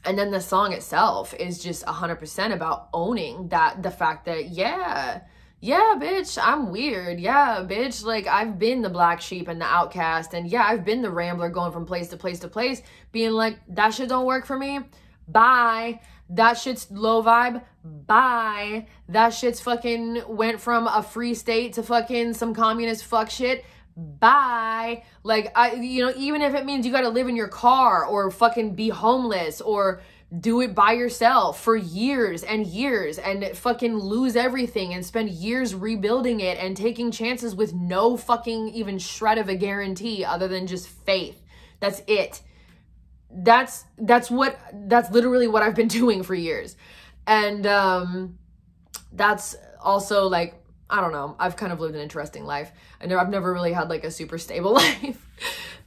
and 0.05 0.19
then 0.19 0.33
the 0.33 0.41
song 0.41 0.73
itself 0.73 1.33
is 1.35 1.63
just 1.63 1.87
100% 1.87 2.53
about 2.53 2.89
owning 2.93 3.49
that 3.49 3.85
the 3.85 3.91
fact 3.91 4.25
that 4.25 4.49
yeah, 4.49 5.21
yeah, 5.61 5.95
bitch, 5.97 6.37
I'm 6.43 6.73
weird. 6.73 7.21
Yeah, 7.21 7.65
bitch, 7.65 8.05
like 8.05 8.27
I've 8.27 8.59
been 8.59 8.83
the 8.83 8.89
black 8.89 9.21
sheep 9.21 9.47
and 9.47 9.61
the 9.61 9.65
outcast. 9.65 10.35
And 10.35 10.51
yeah, 10.51 10.65
I've 10.65 10.85
been 10.85 11.03
the 11.03 11.11
rambler 11.11 11.51
going 11.51 11.71
from 11.71 11.87
place 11.87 12.09
to 12.09 12.17
place 12.17 12.41
to 12.41 12.49
place, 12.49 12.83
being 13.13 13.31
like, 13.31 13.61
that 13.69 13.95
shit 13.95 14.09
don't 14.09 14.27
work 14.27 14.45
for 14.45 14.59
me. 14.59 14.81
Bye. 15.29 16.01
That 16.33 16.55
shit's 16.55 16.91
low 16.91 17.23
vibe. 17.23 17.63
Bye. 17.85 18.87
That 19.09 19.31
shit's 19.31 19.61
fucking 19.61 20.23
went 20.29 20.61
from 20.61 20.87
a 20.87 21.03
free 21.03 21.35
state 21.35 21.75
to 21.75 21.83
fucking 21.83 22.35
some 22.35 22.55
communist 22.55 23.05
fuck 23.05 23.31
shit. 23.31 23.65
bye. 23.97 25.05
Like 25.23 25.53
I 25.55 25.75
you 25.75 26.07
know, 26.07 26.13
even 26.17 26.41
if 26.43 26.55
it 26.55 26.65
means 26.65 26.87
you 26.87 26.93
got 26.93 27.03
to 27.03 27.11
live 27.11 27.29
in 27.29 27.37
your 27.37 27.49
car 27.49 28.05
or 28.07 28.31
fucking 28.31 28.75
be 28.75 28.89
homeless 28.89 29.61
or 29.61 30.01
do 30.41 30.63
it 30.63 30.75
by 30.75 30.93
yourself 30.93 31.61
for 31.63 31.77
years 31.77 32.43
and 32.43 32.67
years 32.67 33.19
and 33.19 33.45
fucking 33.55 33.99
lose 33.99 34.35
everything 34.35 34.95
and 34.95 35.05
spend 35.05 35.29
years 35.29 35.75
rebuilding 35.75 36.41
it 36.41 36.57
and 36.59 36.75
taking 36.75 37.11
chances 37.11 37.55
with 37.55 37.75
no 37.75 38.17
fucking 38.17 38.69
even 38.69 38.99
shred 38.99 39.37
of 39.37 39.51
a 39.51 39.55
guarantee 39.55 40.25
other 40.25 40.49
than 40.49 40.67
just 40.67 40.89
faith. 40.89 41.43
That's 41.81 42.01
it. 42.07 42.41
That's 43.35 43.85
that's 43.99 44.31
what 44.31 44.59
that's 44.89 45.11
literally 45.11 45.49
what 45.49 45.63
I've 45.63 45.75
been 45.75 45.89
doing 46.01 46.23
for 46.23 46.35
years. 46.35 46.77
And 47.27 47.67
um 47.67 48.39
that's 49.13 49.57
also 49.81 50.29
like 50.29 50.55
I 50.91 51.01
don't 51.01 51.13
know. 51.13 51.37
I've 51.39 51.57
kind 51.57 51.73
of 51.73 51.81
lived 51.81 51.95
an 51.95 52.03
interesting 52.03 52.45
life. 52.45 52.71
I 53.01 53.07
know 53.07 53.19
I've 53.19 53.31
never 53.31 53.53
really 53.53 53.73
had 53.73 53.89
like 53.89 54.05
a 54.05 54.11
super 54.11 54.37
stable 54.37 54.73
life, 54.85 55.27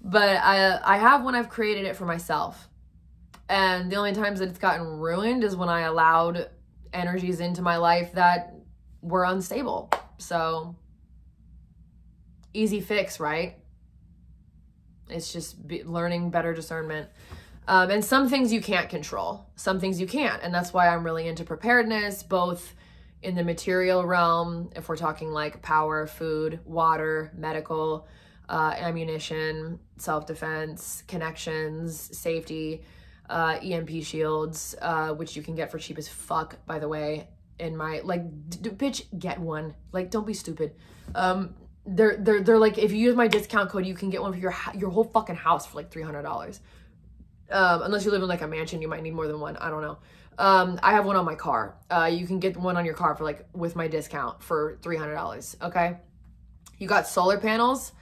but 0.02 0.38
I 0.41 0.80
I 0.84 0.98
have 0.98 1.24
when 1.24 1.36
I've 1.36 1.50
created 1.50 1.86
it 1.86 1.96
for 1.96 2.06
myself. 2.06 2.70
And 3.48 3.91
the 3.91 3.96
only 3.98 4.14
times 4.14 4.39
that 4.39 4.50
it's 4.50 4.58
gotten 4.58 4.86
ruined 4.86 5.43
is 5.43 5.56
when 5.56 5.70
I 5.70 5.82
allowed 5.82 6.50
energies 6.91 7.39
into 7.39 7.62
my 7.62 7.78
life 7.78 8.14
that 8.14 8.56
were 9.02 9.24
unstable. 9.26 9.91
So 10.18 10.76
easy 12.54 12.80
fix, 12.82 13.20
right? 13.20 13.58
It's 15.10 15.32
just 15.32 15.68
be, 15.68 15.84
learning 15.84 16.32
better 16.32 16.54
discernment. 16.54 17.10
Um, 17.68 17.89
and 17.89 18.05
some 18.05 18.30
things 18.30 18.53
you 18.53 18.61
can't 18.61 18.89
control, 18.89 19.47
some 19.55 19.80
things 19.80 19.99
you 19.99 20.07
can't. 20.07 20.41
And 20.43 20.53
that's 20.53 20.72
why 20.72 20.88
I'm 20.88 21.03
really 21.03 21.28
into 21.28 21.43
preparedness, 21.43 22.22
both 22.22 22.76
in 23.24 23.36
the 23.36 23.43
material 23.43 24.05
realm, 24.05 24.70
if 24.76 24.88
we're 24.88 24.97
talking 24.97 25.32
like 25.32 25.61
power, 25.61 26.05
food, 26.05 26.59
water, 26.63 27.32
medical, 27.36 28.07
uh, 28.47 28.76
ammunition, 28.78 29.80
self 29.97 30.28
defense, 30.28 31.03
connections, 31.07 32.16
safety, 32.16 32.84
uh, 33.30 33.57
EMP 33.63 34.03
shields, 34.03 34.76
uh, 34.82 35.09
which 35.09 35.36
you 35.36 35.41
can 35.41 35.55
get 35.55 35.72
for 35.72 35.80
cheap 35.80 35.97
as 35.97 36.07
fuck, 36.07 36.63
by 36.68 36.78
the 36.78 36.88
way. 36.88 37.28
In 37.57 37.76
my 37.76 38.01
like, 38.03 38.30
bitch, 38.49 39.05
get 39.18 39.39
one. 39.39 39.74
Like, 39.91 40.11
don't 40.11 40.28
be 40.28 40.34
stupid. 40.34 40.76
Um, 41.16 41.55
they're 41.88 42.18
they're 42.18 42.41
they're 42.41 42.59
like, 42.59 42.78
if 42.78 42.91
you 42.91 42.97
use 42.97 43.16
my 43.16 43.28
discount 43.28 43.70
code, 43.70 43.86
you 43.86 43.95
can 43.95 44.09
get 44.09 44.22
one 44.22 44.34
for 44.34 44.39
your 44.39 44.55
your 44.76 44.89
whole 44.89 45.05
fucking 45.05 45.36
house 45.36 45.66
for 45.66 45.78
like 45.78 45.89
three 45.89 46.03
hundred 46.03 46.24
dollars. 46.24 46.59
Um, 47.52 47.84
unless 47.84 48.06
you 48.06 48.12
live 48.12 48.22
in 48.22 48.28
like 48.28 48.41
a 48.41 48.48
mansion, 48.48 48.82
you 48.82 48.88
might 48.88 49.04
need 49.04 49.14
more 49.14 49.28
than 49.28 49.39
one. 49.39 49.58
I 49.58 49.70
don't 49.70 49.82
know. 49.82 49.98
Um, 50.38 50.80
I 50.84 50.91
have 50.91 51.06
one 51.06 51.16
on 51.16 51.26
my 51.26 51.36
car. 51.36 51.78
Uh, 51.89 52.10
you 52.12 52.28
can 52.28 52.39
get 52.39 52.58
one 52.58 52.76
on 52.76 52.86
your 52.86 52.93
car 52.93 53.16
for 53.16 53.24
like 53.24 53.46
with 53.54 53.76
my 53.76 53.88
discount 53.88 54.43
for 54.43 54.78
three 54.82 54.98
hundred 54.98 55.16
dollars. 55.16 55.56
Okay. 55.62 55.98
You 56.78 56.88
got 56.88 57.08
solar 57.08 57.39
panels. 57.39 57.93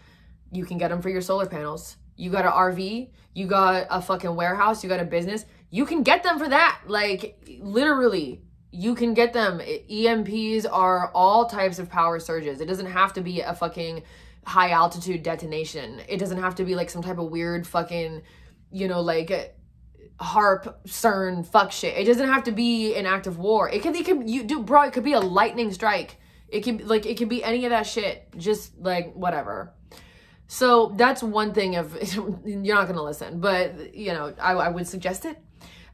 You 0.51 0.65
can 0.65 0.77
get 0.77 0.89
them 0.89 1.01
for 1.01 1.09
your 1.09 1.21
solar 1.21 1.45
panels. 1.45 1.97
You 2.15 2.29
got 2.29 2.45
an 2.45 2.51
RV. 2.51 3.09
You 3.33 3.47
got 3.47 3.87
a 3.89 4.01
fucking 4.01 4.35
warehouse. 4.35 4.83
You 4.83 4.89
got 4.89 4.99
a 4.99 5.05
business. 5.05 5.45
You 5.69 5.85
can 5.85 6.03
get 6.03 6.23
them 6.23 6.37
for 6.39 6.47
that. 6.47 6.81
Like 6.87 7.43
literally, 7.59 8.41
you 8.71 8.95
can 8.95 9.13
get 9.13 9.33
them. 9.33 9.59
EMPs 9.59 10.65
are 10.71 11.11
all 11.13 11.45
types 11.45 11.79
of 11.79 11.89
power 11.89 12.19
surges. 12.19 12.61
It 12.61 12.65
doesn't 12.65 12.87
have 12.87 13.13
to 13.13 13.21
be 13.21 13.41
a 13.41 13.53
fucking 13.53 14.03
high 14.45 14.71
altitude 14.71 15.23
detonation. 15.23 16.01
It 16.07 16.17
doesn't 16.17 16.39
have 16.39 16.55
to 16.55 16.63
be 16.63 16.75
like 16.75 16.89
some 16.89 17.01
type 17.01 17.17
of 17.17 17.29
weird 17.29 17.65
fucking, 17.65 18.23
you 18.73 18.87
know, 18.87 19.01
like 19.01 19.55
HAARP, 20.19 20.75
CERN 20.87 21.45
fuck 21.45 21.71
shit. 21.71 21.97
It 21.97 22.05
doesn't 22.05 22.27
have 22.27 22.43
to 22.45 22.51
be 22.51 22.95
an 22.95 23.05
act 23.05 23.27
of 23.27 23.37
war. 23.37 23.69
It 23.69 23.81
could 23.81 23.95
it 23.95 24.05
could 24.05 24.29
you 24.29 24.43
do 24.43 24.63
bro, 24.63 24.83
it 24.83 24.93
could 24.93 25.03
be 25.03 25.13
a 25.13 25.19
lightning 25.19 25.71
strike. 25.71 26.17
It 26.49 26.61
could 26.61 26.85
like 26.87 27.05
it 27.05 27.17
could 27.17 27.29
be 27.29 27.43
any 27.43 27.65
of 27.65 27.69
that 27.69 27.85
shit. 27.87 28.27
Just 28.37 28.77
like 28.77 29.13
whatever. 29.13 29.73
So 30.47 30.93
that's 30.95 31.23
one 31.23 31.53
thing 31.53 31.75
of 31.75 31.97
you're 32.45 32.75
not 32.75 32.87
gonna 32.87 33.03
listen, 33.03 33.39
but 33.39 33.95
you 33.95 34.11
know, 34.13 34.33
I, 34.41 34.53
I 34.53 34.69
would 34.69 34.87
suggest 34.87 35.25
it. 35.25 35.37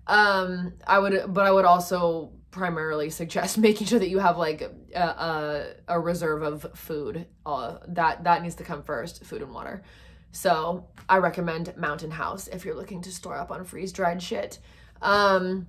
Um 0.07 0.73
I 0.88 0.99
would 0.99 1.34
but 1.34 1.45
I 1.45 1.51
would 1.51 1.65
also 1.65 2.32
primarily 2.51 3.09
suggest 3.09 3.57
making 3.69 3.88
sure 3.88 3.99
that 3.99 4.09
you 4.09 4.19
have 4.19 4.38
like 4.38 4.61
a, 4.95 4.99
a, 4.99 5.65
a 5.88 5.99
reserve 5.99 6.43
of 6.43 6.65
food. 6.75 7.27
Uh, 7.45 7.77
that 7.89 8.23
that 8.23 8.41
needs 8.41 8.55
to 8.55 8.63
come 8.63 8.84
first, 8.84 9.25
food 9.25 9.41
and 9.41 9.53
water. 9.53 9.84
So 10.32 10.88
I 11.07 11.17
recommend 11.17 11.75
Mountain 11.77 12.11
House 12.11 12.47
if 12.47 12.65
you're 12.65 12.75
looking 12.75 13.01
to 13.01 13.11
store 13.11 13.36
up 13.36 13.51
on 13.51 13.65
freeze 13.65 13.91
dried 13.91 14.21
shit. 14.21 14.59
Um, 15.01 15.67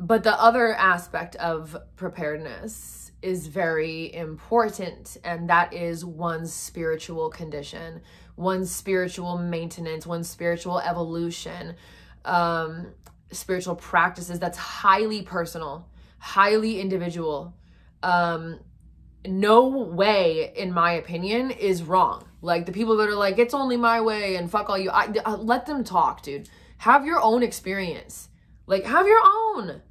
but 0.00 0.22
the 0.22 0.40
other 0.40 0.74
aspect 0.74 1.36
of 1.36 1.76
preparedness 1.96 3.10
is 3.20 3.48
very 3.48 4.14
important, 4.14 5.16
and 5.24 5.50
that 5.50 5.74
is 5.74 6.04
one's 6.04 6.52
spiritual 6.52 7.30
condition, 7.30 8.00
one's 8.36 8.70
spiritual 8.70 9.38
maintenance, 9.38 10.06
one's 10.06 10.28
spiritual 10.28 10.78
evolution, 10.78 11.74
um, 12.24 12.94
spiritual 13.32 13.74
practices. 13.74 14.38
That's 14.38 14.56
highly 14.56 15.22
personal, 15.22 15.88
highly 16.20 16.80
individual. 16.80 17.56
Um, 18.04 18.60
no 19.26 19.66
way, 19.66 20.52
in 20.56 20.72
my 20.72 20.92
opinion, 20.92 21.50
is 21.50 21.82
wrong. 21.82 22.27
Like 22.40 22.66
the 22.66 22.72
people 22.72 22.96
that 22.98 23.08
are 23.08 23.14
like, 23.14 23.38
it's 23.38 23.54
only 23.54 23.76
my 23.76 24.00
way 24.00 24.36
and 24.36 24.50
fuck 24.50 24.70
all 24.70 24.78
you. 24.78 24.90
I, 24.90 25.04
I, 25.04 25.32
uh, 25.32 25.36
let 25.36 25.66
them 25.66 25.84
talk, 25.84 26.22
dude. 26.22 26.48
Have 26.78 27.04
your 27.04 27.20
own 27.20 27.42
experience. 27.42 28.28
Like, 28.66 28.84
have 28.84 29.06
your 29.06 29.20
own. 29.24 29.82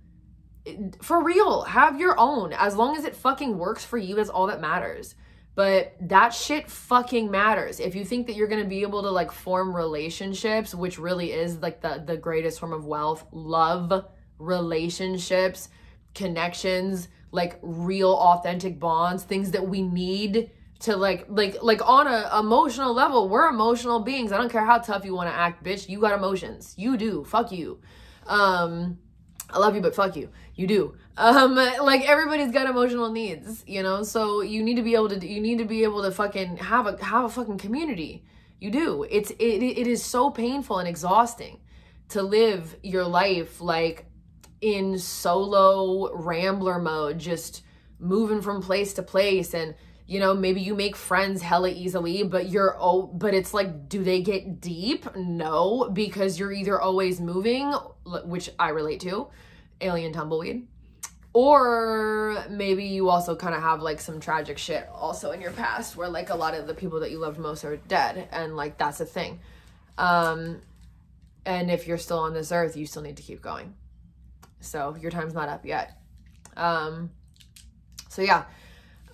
For 1.01 1.23
real, 1.23 1.63
have 1.63 1.99
your 1.99 2.17
own. 2.19 2.53
As 2.53 2.75
long 2.75 2.95
as 2.95 3.05
it 3.05 3.15
fucking 3.15 3.57
works 3.57 3.83
for 3.83 3.97
you, 3.97 4.15
that's 4.15 4.29
all 4.29 4.47
that 4.47 4.61
matters. 4.61 5.15
But 5.55 5.95
that 6.01 6.33
shit 6.33 6.69
fucking 6.69 7.31
matters. 7.31 7.79
If 7.79 7.95
you 7.95 8.05
think 8.05 8.27
that 8.27 8.35
you're 8.35 8.47
gonna 8.47 8.65
be 8.65 8.83
able 8.83 9.01
to 9.01 9.09
like 9.09 9.31
form 9.31 9.75
relationships, 9.75 10.75
which 10.75 10.99
really 10.99 11.31
is 11.31 11.57
like 11.57 11.81
the, 11.81 12.03
the 12.05 12.15
greatest 12.15 12.59
form 12.59 12.73
of 12.73 12.85
wealth, 12.85 13.25
love, 13.31 14.05
relationships, 14.37 15.69
connections, 16.13 17.07
like 17.31 17.59
real 17.61 18.13
authentic 18.13 18.79
bonds, 18.79 19.23
things 19.23 19.51
that 19.51 19.67
we 19.67 19.81
need 19.81 20.51
to 20.79 20.95
like 20.95 21.25
like 21.27 21.61
like 21.63 21.87
on 21.87 22.07
a 22.07 22.39
emotional 22.39 22.93
level 22.93 23.29
we're 23.29 23.47
emotional 23.47 23.99
beings. 23.99 24.31
I 24.31 24.37
don't 24.37 24.51
care 24.51 24.65
how 24.65 24.77
tough 24.77 25.05
you 25.05 25.15
want 25.15 25.29
to 25.29 25.35
act 25.35 25.63
bitch 25.63 25.89
you 25.89 25.99
got 25.99 26.13
emotions. 26.13 26.73
You 26.77 26.97
do. 26.97 27.23
Fuck 27.23 27.51
you. 27.51 27.79
Um 28.27 28.99
i 29.49 29.59
love 29.59 29.75
you 29.75 29.81
but 29.81 29.95
fuck 29.95 30.15
you. 30.15 30.29
You 30.55 30.67
do. 30.67 30.95
Um 31.17 31.55
like 31.55 32.07
everybody's 32.07 32.51
got 32.51 32.69
emotional 32.69 33.11
needs 33.11 33.63
you 33.67 33.81
know? 33.81 34.03
So 34.03 34.41
you 34.41 34.63
need 34.63 34.75
to 34.75 34.83
be 34.83 34.93
able 34.93 35.09
to 35.09 35.27
you 35.27 35.41
need 35.41 35.57
to 35.57 35.65
be 35.65 35.83
able 35.83 36.03
to 36.03 36.11
fucking 36.11 36.57
have 36.57 36.85
a 36.85 37.03
have 37.03 37.25
a 37.25 37.29
fucking 37.29 37.57
community. 37.57 38.23
You 38.59 38.71
do. 38.71 39.05
It's 39.09 39.31
it, 39.31 39.63
it 39.63 39.87
is 39.87 40.03
so 40.03 40.29
painful 40.29 40.79
and 40.79 40.87
exhausting 40.87 41.59
to 42.09 42.21
live 42.21 42.75
your 42.83 43.03
life 43.03 43.61
like 43.61 44.05
in 44.61 44.97
solo 44.97 46.13
rambler 46.15 46.79
mode 46.79 47.19
just 47.19 47.63
moving 47.99 48.41
from 48.41 48.61
place 48.61 48.93
to 48.93 49.03
place 49.03 49.53
and 49.53 49.75
you 50.07 50.19
know 50.19 50.33
maybe 50.33 50.61
you 50.61 50.73
make 50.73 50.95
friends 50.95 51.41
hella 51.41 51.69
easily 51.69 52.23
but 52.23 52.49
you're 52.49 52.75
oh 52.79 53.03
but 53.03 53.33
it's 53.33 53.53
like 53.53 53.89
do 53.89 54.03
they 54.03 54.21
get 54.21 54.59
deep? 54.61 55.15
No 55.15 55.89
because 55.91 56.39
you're 56.39 56.53
either 56.53 56.79
always 56.79 57.19
moving 57.19 57.71
which 58.25 58.49
i 58.57 58.69
relate 58.69 59.01
to 59.01 59.27
alien 59.81 60.13
tumbleweed 60.13 60.65
or 61.39 62.43
maybe 62.49 62.85
you 62.85 63.09
also 63.09 63.35
kind 63.35 63.53
of 63.53 63.61
have 63.61 63.79
like 63.79 64.01
some 64.01 64.19
tragic 64.19 64.57
shit 64.57 64.89
also 64.91 65.29
in 65.33 65.39
your 65.39 65.51
past 65.51 65.95
where 65.95 66.09
like 66.09 66.31
a 66.31 66.35
lot 66.35 66.55
of 66.55 66.65
the 66.65 66.73
people 66.73 67.01
that 67.01 67.11
you 67.11 67.19
loved 67.19 67.37
most 67.37 67.63
are 67.63 67.77
dead 67.77 68.27
and 68.31 68.55
like 68.55 68.79
that's 68.79 68.99
a 69.01 69.05
thing. 69.05 69.39
Um 69.99 70.61
and 71.45 71.69
if 71.69 71.85
you're 71.85 71.99
still 71.99 72.17
on 72.17 72.33
this 72.33 72.51
earth 72.51 72.75
you 72.75 72.87
still 72.87 73.03
need 73.03 73.17
to 73.17 73.23
keep 73.23 73.39
going. 73.39 73.75
So 74.61 74.95
your 74.99 75.11
time's 75.11 75.35
not 75.35 75.47
up 75.47 75.63
yet. 75.63 76.01
Um 76.55 77.11
so 78.09 78.23
yeah. 78.23 78.45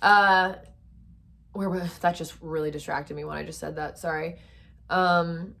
Uh 0.00 0.54
where 1.54 1.90
that 2.00 2.16
just 2.16 2.34
really 2.40 2.70
distracted 2.70 3.16
me 3.16 3.24
when 3.24 3.36
I 3.38 3.44
just 3.44 3.58
said 3.58 3.76
that. 3.76 3.98
Sorry. 3.98 4.36
Um 4.90 5.54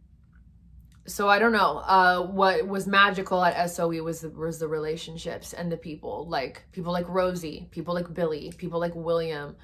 so 1.06 1.28
I 1.28 1.38
don't 1.38 1.52
know. 1.52 1.78
Uh 1.78 2.22
what 2.22 2.66
was 2.66 2.86
magical 2.86 3.42
at 3.42 3.70
SOE 3.70 4.02
was 4.02 4.20
the, 4.20 4.30
was 4.30 4.58
the 4.58 4.68
relationships 4.68 5.52
and 5.52 5.70
the 5.70 5.76
people. 5.76 6.28
Like 6.28 6.64
people 6.72 6.92
like 6.92 7.08
Rosie, 7.08 7.68
people 7.70 7.94
like 7.94 8.12
Billy, 8.12 8.52
people 8.56 8.80
like 8.80 8.94
William, 8.94 9.56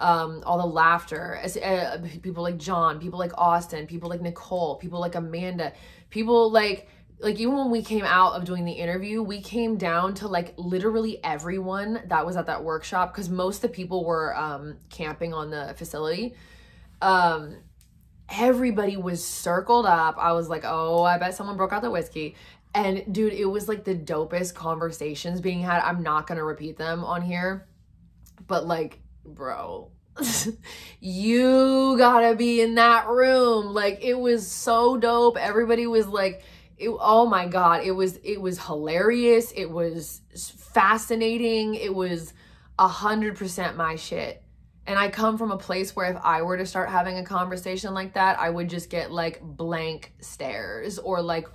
um 0.00 0.42
all 0.44 0.58
the 0.58 0.66
laughter. 0.66 1.40
Uh, 1.44 1.98
people 2.22 2.42
like 2.42 2.56
John, 2.56 2.98
people 2.98 3.18
like 3.18 3.32
Austin, 3.36 3.86
people 3.86 4.08
like 4.08 4.20
Nicole, 4.20 4.76
people 4.76 5.00
like 5.00 5.14
Amanda, 5.14 5.72
people 6.10 6.50
like 6.50 6.88
like 7.20 7.38
even 7.38 7.56
when 7.56 7.70
we 7.70 7.82
came 7.82 8.04
out 8.04 8.32
of 8.34 8.44
doing 8.44 8.64
the 8.64 8.72
interview, 8.72 9.22
we 9.22 9.40
came 9.40 9.76
down 9.76 10.14
to 10.14 10.28
like 10.28 10.54
literally 10.56 11.22
everyone 11.24 12.02
that 12.06 12.26
was 12.26 12.36
at 12.36 12.46
that 12.46 12.64
workshop 12.64 13.12
because 13.12 13.28
most 13.30 13.56
of 13.56 13.62
the 13.62 13.68
people 13.68 14.04
were 14.04 14.36
um, 14.36 14.76
camping 14.90 15.32
on 15.32 15.50
the 15.50 15.74
facility. 15.76 16.34
Um, 17.00 17.56
everybody 18.28 18.96
was 18.96 19.24
circled 19.24 19.86
up. 19.86 20.16
I 20.18 20.32
was 20.32 20.48
like, 20.48 20.64
oh, 20.64 21.02
I 21.04 21.18
bet 21.18 21.34
someone 21.34 21.56
broke 21.56 21.72
out 21.72 21.82
the 21.82 21.90
whiskey. 21.90 22.34
And 22.74 23.12
dude, 23.12 23.32
it 23.32 23.44
was 23.44 23.68
like 23.68 23.84
the 23.84 23.94
dopest 23.94 24.54
conversations 24.54 25.40
being 25.40 25.60
had. 25.60 25.82
I'm 25.82 26.02
not 26.02 26.26
gonna 26.26 26.44
repeat 26.44 26.76
them 26.76 27.04
on 27.04 27.22
here, 27.22 27.68
but 28.48 28.66
like, 28.66 29.00
bro, 29.24 29.92
you 31.00 31.94
gotta 31.96 32.34
be 32.34 32.60
in 32.60 32.74
that 32.74 33.06
room. 33.06 33.66
Like 33.66 34.00
it 34.02 34.18
was 34.18 34.50
so 34.50 34.96
dope. 34.96 35.36
Everybody 35.36 35.86
was 35.86 36.08
like, 36.08 36.42
it, 36.78 36.88
oh 36.88 37.26
my 37.26 37.46
god, 37.46 37.84
it 37.84 37.92
was 37.92 38.18
it 38.24 38.40
was 38.40 38.58
hilarious. 38.58 39.52
It 39.52 39.70
was 39.70 40.22
fascinating. 40.72 41.74
It 41.74 41.94
was 41.94 42.32
a 42.78 42.88
hundred 42.88 43.36
percent 43.36 43.76
my 43.76 43.96
shit. 43.96 44.42
And 44.86 44.98
I 44.98 45.08
come 45.08 45.38
from 45.38 45.50
a 45.50 45.56
place 45.56 45.96
where 45.96 46.10
if 46.10 46.18
I 46.22 46.42
were 46.42 46.58
to 46.58 46.66
start 46.66 46.90
having 46.90 47.16
a 47.16 47.24
conversation 47.24 47.94
like 47.94 48.14
that, 48.14 48.38
I 48.38 48.50
would 48.50 48.68
just 48.68 48.90
get 48.90 49.10
like 49.10 49.40
blank 49.40 50.12
stares 50.20 50.98
or 50.98 51.22
like, 51.22 51.48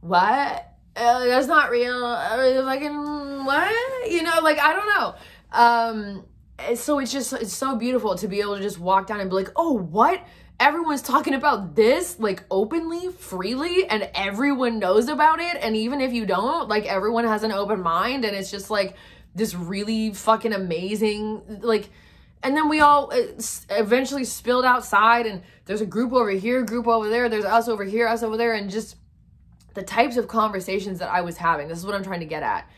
what? 0.00 0.70
Uh, 0.94 1.24
that's 1.24 1.46
not 1.46 1.70
real. 1.70 2.04
Uh, 2.04 2.62
like, 2.64 2.82
what? 2.82 4.10
You 4.10 4.22
know, 4.22 4.40
like, 4.42 4.58
I 4.58 4.72
don't 4.74 4.86
know. 4.86 5.14
Um, 5.52 6.26
so 6.74 6.98
it's 6.98 7.10
just, 7.10 7.32
it's 7.32 7.54
so 7.54 7.76
beautiful 7.76 8.16
to 8.16 8.28
be 8.28 8.40
able 8.40 8.56
to 8.56 8.62
just 8.62 8.78
walk 8.78 9.06
down 9.06 9.20
and 9.20 9.30
be 9.30 9.36
like, 9.36 9.52
oh, 9.56 9.72
what? 9.72 10.22
Everyone's 10.60 11.02
talking 11.02 11.34
about 11.34 11.76
this 11.76 12.18
like 12.18 12.42
openly, 12.50 13.08
freely, 13.10 13.86
and 13.86 14.10
everyone 14.14 14.78
knows 14.78 15.08
about 15.08 15.40
it. 15.40 15.56
And 15.60 15.76
even 15.76 16.00
if 16.00 16.12
you 16.12 16.26
don't, 16.26 16.68
like, 16.68 16.84
everyone 16.86 17.24
has 17.24 17.44
an 17.44 17.52
open 17.52 17.80
mind, 17.80 18.24
and 18.24 18.36
it's 18.36 18.50
just 18.50 18.68
like 18.68 18.96
this 19.34 19.54
really 19.54 20.12
fucking 20.12 20.52
amazing, 20.52 21.60
like, 21.62 21.90
and 22.42 22.56
then 22.56 22.68
we 22.68 22.80
all 22.80 23.12
uh, 23.12 23.40
eventually 23.70 24.24
spilled 24.24 24.64
outside 24.64 25.26
and 25.26 25.42
there's 25.64 25.80
a 25.80 25.86
group 25.86 26.12
over 26.12 26.30
here 26.30 26.62
group 26.62 26.86
over 26.86 27.08
there 27.08 27.28
there's 27.28 27.44
us 27.44 27.68
over 27.68 27.84
here 27.84 28.06
us 28.06 28.22
over 28.22 28.36
there 28.36 28.54
and 28.54 28.70
just 28.70 28.96
the 29.74 29.82
types 29.82 30.16
of 30.16 30.28
conversations 30.28 30.98
that 30.98 31.10
i 31.10 31.20
was 31.20 31.36
having 31.36 31.68
this 31.68 31.78
is 31.78 31.86
what 31.86 31.94
i'm 31.94 32.04
trying 32.04 32.20
to 32.20 32.26
get 32.26 32.42
at 32.42 32.68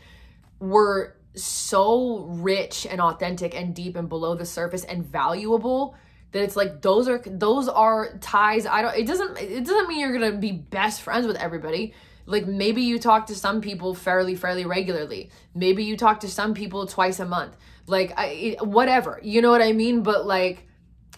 were 0.59 1.15
so 1.35 2.25
rich 2.27 2.85
and 2.89 2.99
authentic 2.99 3.55
and 3.55 3.73
deep 3.73 3.95
and 3.95 4.09
below 4.09 4.35
the 4.35 4.45
surface 4.45 4.83
and 4.83 5.05
valuable 5.05 5.95
that 6.31 6.43
it's 6.43 6.55
like 6.55 6.81
those 6.81 7.07
are 7.07 7.21
those 7.25 7.67
are 7.67 8.17
ties 8.19 8.65
i 8.65 8.81
don't 8.81 8.95
it 8.95 9.05
doesn't 9.05 9.37
it 9.37 9.65
doesn't 9.65 9.87
mean 9.87 9.99
you're 9.99 10.13
gonna 10.13 10.31
be 10.31 10.51
best 10.51 11.01
friends 11.01 11.27
with 11.27 11.37
everybody. 11.37 11.93
Like 12.25 12.45
maybe 12.45 12.83
you 12.83 12.99
talk 12.99 13.27
to 13.27 13.35
some 13.35 13.61
people 13.61 13.93
fairly 13.93 14.35
fairly 14.35 14.65
regularly. 14.65 15.31
Maybe 15.53 15.83
you 15.83 15.97
talk 15.97 16.21
to 16.21 16.29
some 16.29 16.53
people 16.53 16.87
twice 16.87 17.19
a 17.19 17.25
month. 17.25 17.57
Like 17.87 18.13
I, 18.15 18.57
whatever 18.61 19.19
you 19.21 19.41
know 19.41 19.51
what 19.51 19.61
i 19.61 19.73
mean? 19.73 20.03
But 20.03 20.25
like 20.25 20.67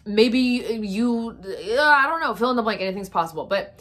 maybe 0.06 0.40
you 0.40 1.38
uh, 1.46 1.82
i 1.82 2.08
don't 2.08 2.20
know 2.20 2.34
fill 2.36 2.50
in 2.50 2.56
the 2.56 2.64
blank 2.64 2.82
anything's 2.82 3.10
possible. 3.10 3.46
But 3.46 3.80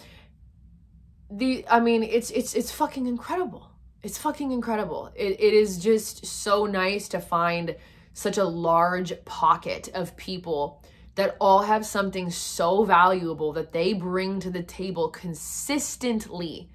the 1.30 1.64
i 1.70 1.80
mean 1.80 2.02
it's 2.02 2.30
it's 2.30 2.54
it's 2.54 2.70
fucking 2.70 3.06
incredible. 3.06 3.70
It's 4.02 4.18
fucking 4.18 4.50
incredible. 4.50 5.12
It, 5.14 5.40
it 5.40 5.54
is 5.54 5.78
just 5.78 6.26
so 6.26 6.66
nice 6.66 7.08
to 7.10 7.20
find 7.20 7.76
such 8.14 8.36
a 8.36 8.44
large 8.44 9.24
pocket 9.24 9.88
of 9.94 10.16
people 10.16 10.81
that 11.14 11.36
all 11.40 11.62
have 11.62 11.84
something 11.84 12.30
so 12.30 12.84
valuable 12.84 13.52
that 13.52 13.72
they 13.72 13.92
bring 13.92 14.40
to 14.40 14.50
the 14.50 14.62
table 14.62 15.08
consistently 15.08 16.70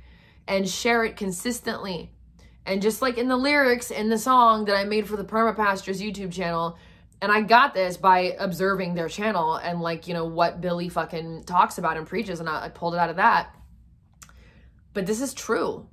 and 0.47 0.69
share 0.69 1.03
it 1.03 1.17
consistently 1.17 2.11
and 2.67 2.81
just 2.81 3.01
like 3.01 3.17
in 3.17 3.29
the 3.29 3.37
lyrics 3.37 3.89
in 3.91 4.09
the 4.09 4.17
song 4.17 4.65
that 4.65 4.75
I 4.75 4.83
made 4.83 5.07
for 5.07 5.15
the 5.15 5.23
Perma 5.23 5.55
Pastures 5.55 6.01
YouTube 6.01 6.33
channel, 6.33 6.77
and 7.21 7.31
I 7.31 7.41
got 7.41 7.73
this 7.73 7.95
by 7.95 8.35
observing 8.37 8.93
their 8.93 9.07
channel 9.07 9.55
and 9.55 9.81
like, 9.81 10.07
you 10.07 10.13
know, 10.13 10.25
what 10.25 10.61
Billy 10.61 10.89
fucking 10.89 11.45
talks 11.45 11.77
about 11.77 11.97
and 11.97 12.05
preaches, 12.05 12.41
and 12.41 12.49
I, 12.49 12.65
I 12.65 12.69
pulled 12.69 12.93
it 12.93 12.99
out 12.99 13.09
of 13.09 13.15
that. 13.15 13.55
But 14.93 15.05
this 15.05 15.21
is 15.21 15.33
true. 15.33 15.87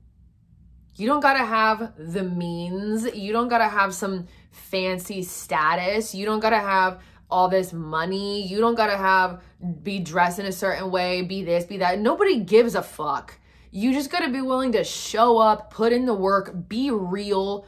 You 0.97 1.07
don't 1.07 1.21
gotta 1.21 1.45
have 1.45 1.95
the 1.97 2.25
means. 2.25 3.05
You 3.15 3.33
don't 3.33 3.49
gotta 3.49 3.69
have 3.69 3.95
some 3.95 4.27
fancy 4.51 5.23
status. 5.23 6.15
You 6.15 6.27
don't 6.27 6.41
gotta 6.41 6.59
have 6.59 7.01
all 7.35 7.49
this 7.49 7.73
money. 7.73 8.47
You 8.47 8.61
don't 8.61 8.77
gotta 8.77 8.97
have, 8.97 9.43
be 9.83 9.99
dressed 9.99 10.39
in 10.39 10.47
a 10.47 10.53
certain 10.53 10.93
way, 10.93 11.23
be 11.23 11.43
this, 11.43 11.65
be 11.65 11.79
that. 11.79 11.99
Nobody 11.99 12.39
gives 12.39 12.77
a 12.77 12.83
fuck. 12.83 13.39
You 13.73 13.93
just 13.93 14.09
got 14.09 14.21
to 14.21 14.31
be 14.31 14.41
willing 14.41 14.71
to 14.73 14.85
show 14.85 15.39
up, 15.39 15.73
put 15.73 15.93
in 15.93 16.07
the 16.07 16.15
work, 16.15 16.69
be 16.69 16.93
real, 16.93 17.67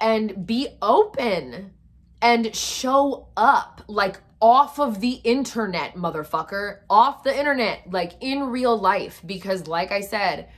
and 0.00 0.46
be 0.46 0.68
open 0.80 1.74
and 2.22 2.56
show 2.56 3.28
up 3.36 3.82
like 3.86 4.18
off 4.40 4.80
of 4.80 5.00
the 5.02 5.20
internet, 5.24 5.94
motherfucker. 5.94 6.78
Off 6.88 7.22
the 7.22 7.38
internet, 7.38 7.82
like 7.90 8.12
in 8.22 8.44
real 8.44 8.78
life. 8.78 9.20
Because, 9.26 9.66
like 9.66 9.92
I 9.92 10.00
said, 10.00 10.48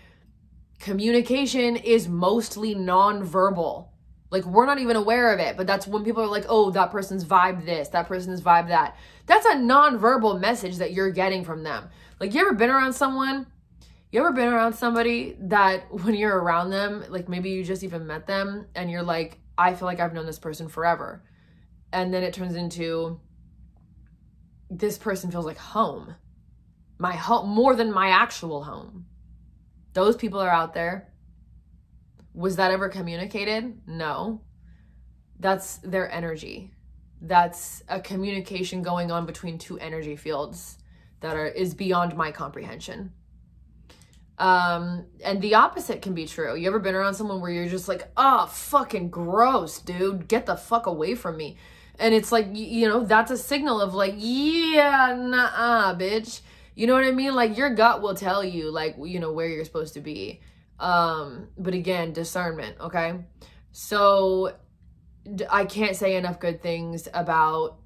communication 0.79 1.75
is 1.75 2.07
mostly 2.07 2.77
nonverbal. 2.77 3.89
Like, 4.31 4.45
we're 4.45 4.67
not 4.67 4.79
even 4.79 4.97
aware 4.97 5.33
of 5.33 5.41
it, 5.41 5.57
but 5.57 5.67
that's 5.67 5.87
when 5.87 6.05
people 6.05 6.23
are 6.23 6.29
like, 6.29 6.45
oh, 6.49 6.71
that 6.73 6.91
person's 6.91 7.25
vibe 7.25 7.65
this, 7.65 7.89
that 7.89 8.09
person's 8.09 8.43
vibe 8.43 8.69
that. 8.69 8.97
That's 9.27 9.47
a 9.47 9.55
nonverbal 9.55 10.39
message 10.41 10.77
that 10.77 10.93
you're 10.93 11.11
getting 11.11 11.45
from 11.45 11.63
them. 11.63 11.89
Like, 12.21 12.35
you 12.35 12.41
ever 12.41 12.55
been 12.55 12.71
around 12.71 12.93
someone 12.93 13.47
you 14.11 14.21
ever 14.21 14.33
been 14.33 14.49
around 14.49 14.73
somebody 14.73 15.37
that 15.41 15.93
when 15.93 16.15
you're 16.15 16.39
around 16.39 16.71
them, 16.71 17.05
like 17.09 17.29
maybe 17.29 17.51
you 17.51 17.65
just 17.65 17.83
even 17.83 18.07
met 18.07 18.27
them 18.27 18.67
and 18.75 18.91
you're 18.91 19.03
like, 19.03 19.39
I 19.57 19.75
feel 19.75 19.87
like 19.87 20.01
I've 20.01 20.15
known 20.15 20.27
this 20.27 20.39
person 20.39 20.69
forever. 20.69 21.23
And 21.93 22.13
then 22.13 22.23
it 22.23 22.33
turns 22.33 22.55
into 22.55 23.21
this 24.71 24.99
person 24.99 25.31
feels 25.31 25.47
like 25.47 25.59
home. 25.59 26.15
My 26.99 27.15
home 27.15 27.49
more 27.49 27.75
than 27.75 27.93
my 27.93 28.09
actual 28.09 28.65
home. 28.65 29.07
Those 29.93 30.17
people 30.17 30.41
are 30.41 30.51
out 30.51 30.75
there. 30.75 31.13
Was 32.39 32.55
that 32.55 32.71
ever 32.71 32.89
communicated? 32.89 33.81
No. 33.89 34.43
That's 35.41 35.79
their 35.79 36.09
energy. 36.09 36.71
That's 37.21 37.83
a 37.89 37.99
communication 37.99 38.81
going 38.81 39.11
on 39.11 39.27
between 39.27 39.59
two 39.59 39.77
energy 39.81 40.15
fields 40.15 40.79
that 41.19 41.35
are 41.35 41.49
is 41.49 41.75
beyond 41.75 42.17
my 42.17 42.31
comprehension. 42.31 43.13
Um, 44.39 45.07
and 45.25 45.43
the 45.43 45.57
opposite 45.57 46.01
can 46.01 46.15
be 46.15 46.27
true. 46.27 46.55
You 46.55 46.69
ever 46.69 46.79
been 46.79 46.95
around 46.95 47.15
someone 47.15 47.41
where 47.41 47.51
you're 47.51 47.67
just 47.67 47.89
like, 47.89 48.09
oh, 48.17 48.47
fucking 48.47 49.11
gross, 49.11 49.81
dude. 49.81 50.29
Get 50.29 50.47
the 50.47 50.55
fuck 50.55 50.87
away 50.87 51.17
from 51.17 51.37
me. 51.37 51.57
And 51.99 52.15
it's 52.15 52.31
like, 52.31 52.47
you 52.53 52.87
know, 52.87 53.05
that's 53.05 53.33
a 53.33 53.37
signal 53.37 53.81
of 53.81 53.95
like, 53.95 54.15
yeah, 54.17 55.17
nah, 55.19 55.93
bitch. 55.97 56.43
You 56.77 56.87
know 56.87 56.95
what 56.95 57.03
I 57.03 57.11
mean? 57.11 57.35
Like 57.35 57.57
your 57.57 57.71
gut 57.71 58.01
will 58.01 58.15
tell 58.15 58.45
you 58.45 58.71
like, 58.71 58.95
you 58.97 59.19
know, 59.19 59.33
where 59.33 59.49
you're 59.49 59.65
supposed 59.65 59.95
to 59.95 60.01
be. 60.01 60.41
Um, 60.79 61.49
but 61.59 61.75
again, 61.75 62.13
discernment, 62.13 62.77
okay? 62.81 63.15
So 63.73 64.57
I 65.51 65.65
can't 65.65 65.97
say 65.97 66.17
enough 66.17 66.41
good 66.41 66.63
things 66.63 67.09
about 67.13 67.79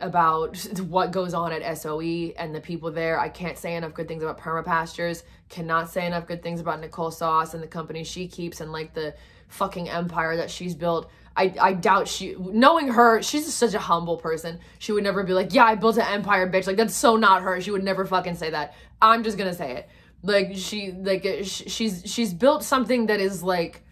about 0.00 0.56
what 0.88 1.10
goes 1.10 1.32
on 1.32 1.52
at 1.52 1.78
SOE 1.78 2.32
and 2.36 2.54
the 2.54 2.60
people 2.60 2.90
there. 2.90 3.18
I 3.18 3.28
can't 3.28 3.56
say 3.56 3.76
enough 3.76 3.94
good 3.94 4.08
things 4.08 4.22
about 4.22 4.38
Perma 4.38 4.64
Pastures. 4.64 5.22
Cannot 5.48 5.88
say 5.88 6.06
enough 6.06 6.26
good 6.26 6.42
things 6.42 6.60
about 6.60 6.80
Nicole 6.80 7.10
Sauce 7.10 7.54
and 7.54 7.62
the 7.62 7.68
company 7.68 8.04
she 8.04 8.28
keeps 8.28 8.60
and 8.60 8.72
like 8.72 8.92
the 8.92 9.14
fucking 9.48 9.88
empire 9.88 10.36
that 10.36 10.50
she's 10.50 10.74
built. 10.74 11.10
I, 11.36 11.54
I 11.60 11.72
doubt 11.74 12.08
she, 12.08 12.34
knowing 12.38 12.88
her, 12.88 13.22
she's 13.22 13.52
such 13.52 13.74
a 13.74 13.78
humble 13.78 14.16
person. 14.16 14.58
She 14.78 14.92
would 14.92 15.04
never 15.04 15.22
be 15.22 15.34
like, 15.34 15.52
yeah, 15.52 15.64
I 15.64 15.74
built 15.74 15.96
an 15.98 16.06
empire, 16.06 16.50
bitch. 16.50 16.66
Like, 16.66 16.78
that's 16.78 16.94
so 16.94 17.16
not 17.16 17.42
her. 17.42 17.60
She 17.60 17.70
would 17.70 17.84
never 17.84 18.06
fucking 18.06 18.36
say 18.36 18.50
that. 18.50 18.74
I'm 19.02 19.22
just 19.22 19.36
gonna 19.36 19.54
say 19.54 19.76
it. 19.76 19.88
Like, 20.26 20.52
she, 20.54 20.92
like, 20.92 21.24
uh, 21.24 21.42
she's, 21.44 22.02
she's 22.04 22.34
built 22.34 22.64
something 22.64 23.06
that 23.06 23.20
is 23.20 23.42
like 23.42 23.82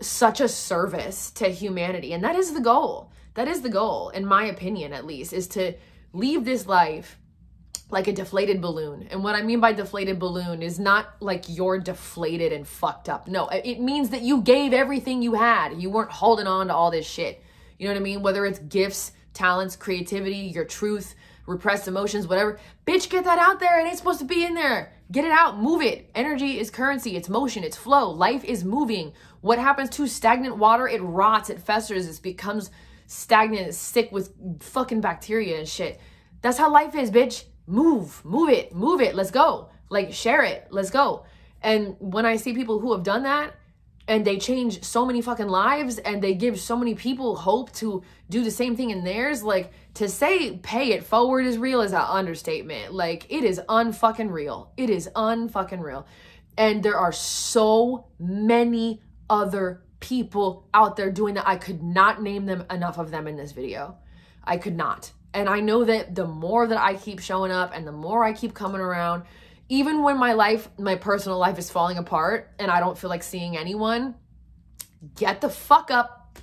such 0.00 0.40
a 0.40 0.48
service 0.48 1.30
to 1.32 1.48
humanity. 1.48 2.12
And 2.12 2.24
that 2.24 2.36
is 2.36 2.52
the 2.52 2.60
goal 2.60 3.12
that 3.36 3.48
is 3.48 3.60
the 3.60 3.68
goal, 3.68 4.08
in 4.08 4.26
my 4.26 4.46
opinion, 4.46 4.92
at 4.92 5.06
least, 5.06 5.32
is 5.32 5.46
to 5.48 5.74
leave 6.12 6.44
this 6.44 6.66
life 6.66 7.18
like 7.90 8.08
a 8.08 8.12
deflated 8.12 8.60
balloon. 8.60 9.06
And 9.10 9.22
what 9.22 9.36
I 9.36 9.42
mean 9.42 9.60
by 9.60 9.72
deflated 9.72 10.18
balloon 10.18 10.62
is 10.62 10.78
not 10.78 11.14
like 11.20 11.44
you're 11.46 11.78
deflated 11.78 12.52
and 12.52 12.66
fucked 12.66 13.08
up. 13.08 13.28
No, 13.28 13.46
it 13.48 13.78
means 13.78 14.08
that 14.10 14.22
you 14.22 14.40
gave 14.40 14.72
everything 14.72 15.22
you 15.22 15.34
had. 15.34 15.80
You 15.80 15.90
weren't 15.90 16.10
holding 16.10 16.46
on 16.46 16.68
to 16.68 16.74
all 16.74 16.90
this 16.90 17.06
shit. 17.06 17.42
You 17.78 17.86
know 17.86 17.92
what 17.92 18.00
I 18.00 18.02
mean? 18.02 18.22
Whether 18.22 18.46
it's 18.46 18.58
gifts, 18.58 19.12
talents, 19.34 19.76
creativity, 19.76 20.36
your 20.36 20.64
truth, 20.64 21.14
repressed 21.46 21.86
emotions, 21.86 22.26
whatever. 22.26 22.58
Bitch, 22.86 23.10
get 23.10 23.24
that 23.24 23.38
out 23.38 23.60
there. 23.60 23.78
It 23.78 23.86
ain't 23.86 23.98
supposed 23.98 24.20
to 24.20 24.24
be 24.24 24.44
in 24.44 24.54
there. 24.54 24.94
Get 25.10 25.24
it 25.24 25.32
out. 25.32 25.58
Move 25.58 25.82
it. 25.82 26.10
Energy 26.14 26.58
is 26.58 26.70
currency. 26.70 27.16
It's 27.16 27.28
motion. 27.28 27.62
It's 27.64 27.76
flow. 27.76 28.10
Life 28.10 28.44
is 28.44 28.64
moving. 28.64 29.12
What 29.40 29.58
happens 29.58 29.90
to 29.90 30.06
stagnant 30.06 30.56
water? 30.56 30.88
It 30.88 31.02
rots. 31.02 31.50
It 31.50 31.60
festers. 31.60 32.08
It 32.08 32.22
becomes 32.22 32.70
stagnant, 33.06 33.74
sick 33.74 34.10
with 34.12 34.32
fucking 34.60 35.00
bacteria 35.00 35.58
and 35.58 35.68
shit. 35.68 36.00
That's 36.42 36.58
how 36.58 36.70
life 36.70 36.94
is, 36.94 37.10
bitch. 37.10 37.44
Move, 37.66 38.24
move 38.24 38.50
it, 38.50 38.74
move 38.74 39.00
it. 39.00 39.14
Let's 39.14 39.30
go. 39.30 39.70
Like, 39.88 40.12
share 40.12 40.42
it. 40.42 40.68
Let's 40.70 40.90
go. 40.90 41.24
And 41.62 41.96
when 41.98 42.26
I 42.26 42.36
see 42.36 42.54
people 42.54 42.78
who 42.78 42.92
have 42.92 43.02
done 43.02 43.22
that 43.24 43.54
and 44.08 44.24
they 44.24 44.38
change 44.38 44.84
so 44.84 45.04
many 45.04 45.20
fucking 45.20 45.48
lives 45.48 45.98
and 45.98 46.22
they 46.22 46.34
give 46.34 46.60
so 46.60 46.76
many 46.76 46.94
people 46.94 47.34
hope 47.34 47.72
to 47.72 48.02
do 48.30 48.44
the 48.44 48.50
same 48.50 48.76
thing 48.76 48.90
in 48.90 49.02
theirs, 49.02 49.42
like, 49.42 49.72
to 49.94 50.08
say 50.08 50.58
pay 50.58 50.92
it 50.92 51.04
forward 51.04 51.46
is 51.46 51.58
real 51.58 51.80
is 51.80 51.92
an 51.92 52.00
understatement. 52.00 52.92
Like, 52.92 53.26
it 53.30 53.42
is 53.42 53.60
unfucking 53.68 54.30
real. 54.30 54.72
It 54.76 54.90
is 54.90 55.08
unfucking 55.16 55.82
real. 55.82 56.06
And 56.56 56.82
there 56.82 56.98
are 56.98 57.12
so 57.12 58.06
many 58.18 59.02
other 59.28 59.82
people 60.00 60.68
out 60.72 60.96
there 60.96 61.10
doing 61.10 61.34
that. 61.34 61.48
I 61.48 61.56
could 61.56 61.82
not 61.82 62.22
name 62.22 62.46
them 62.46 62.64
enough 62.70 62.98
of 62.98 63.10
them 63.10 63.26
in 63.26 63.36
this 63.36 63.52
video. 63.52 63.96
I 64.44 64.56
could 64.56 64.76
not. 64.76 65.10
And 65.34 65.48
I 65.48 65.60
know 65.60 65.84
that 65.84 66.14
the 66.14 66.26
more 66.26 66.66
that 66.66 66.80
I 66.80 66.94
keep 66.94 67.20
showing 67.20 67.50
up 67.50 67.72
and 67.74 67.86
the 67.86 67.92
more 67.92 68.24
I 68.24 68.32
keep 68.32 68.54
coming 68.54 68.80
around, 68.80 69.24
even 69.68 70.02
when 70.02 70.18
my 70.18 70.32
life, 70.32 70.68
my 70.78 70.94
personal 70.94 71.38
life 71.38 71.58
is 71.58 71.70
falling 71.70 71.98
apart 71.98 72.52
and 72.58 72.70
I 72.70 72.80
don't 72.80 72.96
feel 72.96 73.10
like 73.10 73.22
seeing 73.22 73.56
anyone, 73.56 74.14
get 75.16 75.40
the 75.40 75.48
fuck 75.48 75.90
up, 75.90 76.38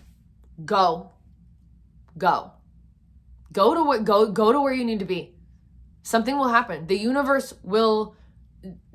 go. 0.65 1.11
Go. 2.17 2.51
Go 3.51 3.73
to 3.73 3.83
what 3.83 4.03
go 4.03 4.31
go 4.31 4.51
to 4.51 4.59
where 4.59 4.73
you 4.73 4.83
need 4.83 4.99
to 4.99 5.05
be. 5.05 5.35
Something 6.01 6.37
will 6.37 6.49
happen. 6.49 6.87
The 6.87 6.97
universe 6.97 7.53
will 7.63 8.15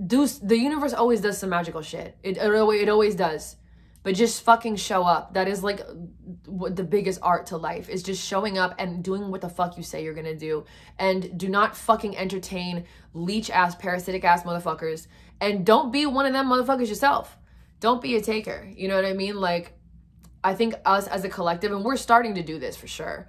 do 0.05 0.27
the 0.27 0.57
universe 0.57 0.93
always 0.93 1.21
does 1.21 1.39
some 1.39 1.51
magical 1.51 1.83
shit. 1.83 2.17
It 2.23 2.37
it, 2.37 2.53
it 2.53 2.89
always 2.89 3.15
does. 3.15 3.57
But 4.03 4.15
just 4.15 4.43
fucking 4.43 4.77
show 4.77 5.03
up. 5.03 5.35
That 5.35 5.49
is 5.49 5.62
like 5.62 5.81
the 6.47 6.85
biggest 6.85 7.19
art 7.23 7.47
to 7.47 7.57
life 7.57 7.89
is 7.89 8.03
just 8.03 8.25
showing 8.25 8.57
up 8.57 8.75
and 8.79 9.03
doing 9.03 9.31
what 9.31 9.41
the 9.41 9.49
fuck 9.49 9.77
you 9.77 9.83
say 9.83 10.05
you're 10.05 10.15
gonna 10.15 10.37
do. 10.37 10.65
And 10.99 11.39
do 11.39 11.49
not 11.49 11.77
fucking 11.77 12.16
entertain 12.16 12.85
leech 13.12 13.51
ass, 13.51 13.75
parasitic 13.75 14.25
ass 14.25 14.45
motherfuckers. 14.45 15.09
And 15.41 15.66
don't 15.66 15.93
be 15.93 16.07
one 16.07 16.27
of 16.27 16.33
them 16.33 16.47
motherfuckers 16.47 16.89
yourself. 16.89 17.37
Don't 17.81 18.01
be 18.01 18.16
a 18.16 18.20
taker. 18.20 18.69
You 18.75 18.89
know 18.89 18.97
what 18.97 19.05
I 19.05 19.12
mean? 19.12 19.37
Like, 19.37 19.75
I 20.43 20.55
think 20.55 20.75
us 20.85 21.07
as 21.07 21.25
a 21.25 21.29
collective, 21.29 21.73
and 21.73 21.85
we're 21.85 21.97
starting 21.97 22.35
to 22.37 22.43
do 22.43 22.59
this 22.59 22.77
for 22.77 22.87
sure. 22.87 23.29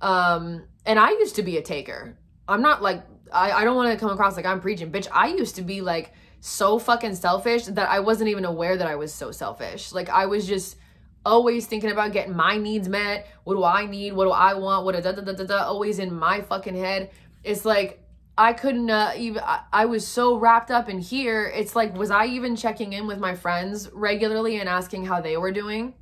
Um, 0.00 0.64
and 0.84 0.98
I 0.98 1.10
used 1.10 1.36
to 1.36 1.42
be 1.42 1.56
a 1.56 1.62
taker. 1.62 2.16
I'm 2.46 2.62
not 2.62 2.82
like 2.82 3.04
I, 3.32 3.52
I 3.52 3.64
don't 3.64 3.76
want 3.76 3.92
to 3.92 3.98
come 3.98 4.10
across 4.10 4.36
like 4.36 4.46
I'm 4.46 4.60
preaching, 4.60 4.90
bitch. 4.90 5.08
I 5.12 5.28
used 5.28 5.56
to 5.56 5.62
be 5.62 5.80
like 5.80 6.12
so 6.40 6.78
fucking 6.78 7.14
selfish 7.14 7.64
that 7.66 7.88
I 7.88 8.00
wasn't 8.00 8.30
even 8.30 8.44
aware 8.44 8.76
that 8.76 8.86
I 8.86 8.94
was 8.94 9.12
so 9.12 9.30
selfish. 9.30 9.92
Like 9.92 10.08
I 10.08 10.26
was 10.26 10.46
just 10.46 10.76
always 11.24 11.66
thinking 11.66 11.90
about 11.90 12.12
getting 12.12 12.34
my 12.34 12.56
needs 12.56 12.88
met. 12.88 13.26
What 13.44 13.54
do 13.54 13.64
I 13.64 13.86
need? 13.86 14.12
What 14.12 14.24
do 14.24 14.30
I 14.30 14.54
want? 14.54 14.84
What 14.84 14.94
da 14.94 15.12
da 15.12 15.20
da 15.20 15.32
da 15.32 15.44
da? 15.44 15.64
Always 15.64 15.98
in 15.98 16.14
my 16.14 16.40
fucking 16.40 16.76
head. 16.76 17.10
It's 17.44 17.64
like 17.64 18.04
I 18.36 18.52
couldn't 18.52 18.88
uh, 18.88 19.12
even. 19.16 19.42
I, 19.44 19.62
I 19.72 19.84
was 19.86 20.06
so 20.06 20.36
wrapped 20.36 20.70
up 20.70 20.88
in 20.88 21.00
here. 21.00 21.52
It's 21.54 21.74
like, 21.74 21.94
was 21.96 22.10
I 22.10 22.26
even 22.26 22.54
checking 22.54 22.92
in 22.92 23.06
with 23.06 23.18
my 23.18 23.34
friends 23.34 23.90
regularly 23.92 24.60
and 24.60 24.68
asking 24.68 25.06
how 25.06 25.20
they 25.20 25.36
were 25.36 25.50
doing? 25.50 25.94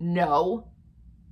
No, 0.00 0.66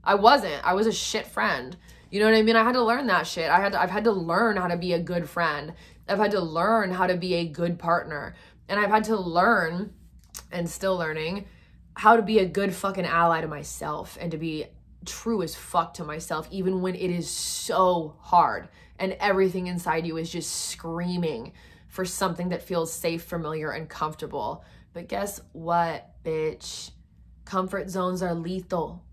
I 0.05 0.15
wasn't. 0.15 0.65
I 0.65 0.75
was 0.75 0.87
a 0.87 0.93
shit 0.93 1.27
friend. 1.27 1.77
You 2.13 2.21
know 2.21 2.27
what 2.27 2.37
I 2.37 2.43
mean? 2.43 2.57
I 2.57 2.63
had 2.63 2.75
to 2.75 2.83
learn 2.83 3.07
that 3.09 3.27
shit. 3.27 3.51
I 3.51 3.59
had 3.59 3.73
to, 3.73 3.81
I've 3.81 3.91
had 3.91 4.05
to 4.05 4.13
learn 4.13 4.57
how 4.57 4.69
to 4.69 4.77
be 4.77 4.93
a 4.93 4.99
good 4.99 5.29
friend. 5.29 5.73
I've 6.09 6.19
had 6.19 6.33
to 6.33 6.41
learn 6.41 6.93
how 6.93 7.07
to 7.07 7.17
be 7.17 7.35
a 7.35 7.49
good 7.49 7.79
partner. 7.79 8.35
And 8.69 8.79
I've 8.79 8.91
had 8.91 9.05
to 9.05 9.17
learn 9.17 9.93
and 10.51 10.69
still 10.69 10.97
learning 10.97 11.47
how 11.95 12.17
to 12.17 12.23
be 12.23 12.39
a 12.39 12.47
good 12.47 12.75
fucking 12.75 13.05
ally 13.05 13.41
to 13.41 13.49
myself 13.49 14.17
and 14.21 14.31
to 14.31 14.39
be 14.39 14.67
true 15.05 15.43
as 15.43 15.55
fuck 15.55 15.95
to 15.95 16.05
myself, 16.05 16.49
even 16.51 16.81
when 16.81 16.95
it 16.95 17.11
is 17.11 17.29
so 17.29 18.17
hard 18.21 18.69
and 18.99 19.17
everything 19.21 19.67
inside 19.67 20.07
you 20.07 20.17
is 20.17 20.31
just 20.31 20.71
screaming 20.71 21.53
for 21.89 22.05
something 22.05 22.51
that 22.51 22.63
feels 22.63 22.93
safe, 22.93 23.25
familiar, 23.25 23.71
and 23.71 23.89
comfortable. 23.89 24.65
But 24.93 25.09
guess 25.09 25.41
what, 25.53 26.11
bitch? 26.25 26.91
Comfort 27.45 27.91
zones 27.91 28.23
are 28.23 28.35
lethal. 28.35 29.05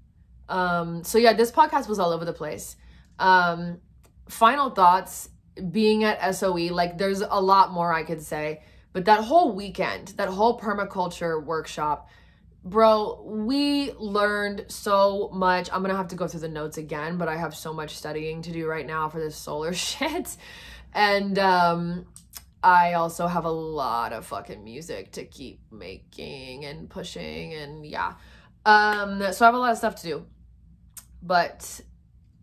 Um, 0.48 1.04
so 1.04 1.18
yeah, 1.18 1.34
this 1.34 1.52
podcast 1.52 1.88
was 1.88 2.00
all 2.00 2.12
over 2.12 2.24
the 2.24 2.34
place. 2.34 2.76
Um, 3.18 3.80
final 4.30 4.70
thoughts 4.70 5.30
being 5.72 6.04
at 6.04 6.36
SOE, 6.36 6.70
like 6.72 6.98
there's 6.98 7.22
a 7.22 7.42
lot 7.42 7.72
more 7.72 7.92
I 7.92 8.04
could 8.04 8.22
say, 8.22 8.64
but 8.94 9.06
that 9.06 9.24
whole 9.24 9.54
weekend, 9.54 10.10
that 10.18 10.30
whole 10.30 10.60
permaculture 10.60 11.44
workshop, 11.44 12.10
bro, 12.64 13.22
we 13.24 13.92
learned 13.94 14.66
so 14.68 15.30
much. 15.34 15.70
I'm 15.72 15.82
gonna 15.82 15.96
have 15.96 16.10
to 16.10 16.16
go 16.16 16.28
through 16.28 16.42
the 16.42 16.50
notes 16.50 16.78
again, 16.78 17.18
but 17.18 17.28
I 17.28 17.38
have 17.38 17.56
so 17.56 17.74
much 17.74 17.96
studying 17.96 18.42
to 18.44 18.52
do 18.52 18.68
right 18.68 18.86
now 18.86 19.10
for 19.10 19.20
this 19.20 19.36
solar 19.36 19.74
shit. 19.74 20.36
And 20.94 21.38
um 21.38 22.08
I 22.62 22.94
also 22.94 23.28
have 23.28 23.46
a 23.46 23.52
lot 23.52 24.12
of 24.12 24.26
fucking 24.26 24.64
music 24.64 25.12
to 25.14 25.24
keep 25.24 25.62
making 25.72 26.66
and 26.66 26.90
pushing 26.90 27.54
and 27.54 27.86
yeah. 27.86 28.16
Um 28.66 29.22
so 29.32 29.46
I 29.46 29.48
have 29.48 29.56
a 29.56 29.60
lot 29.60 29.72
of 29.72 29.78
stuff 29.78 29.96
to 29.98 30.04
do. 30.04 30.26
But 31.22 31.80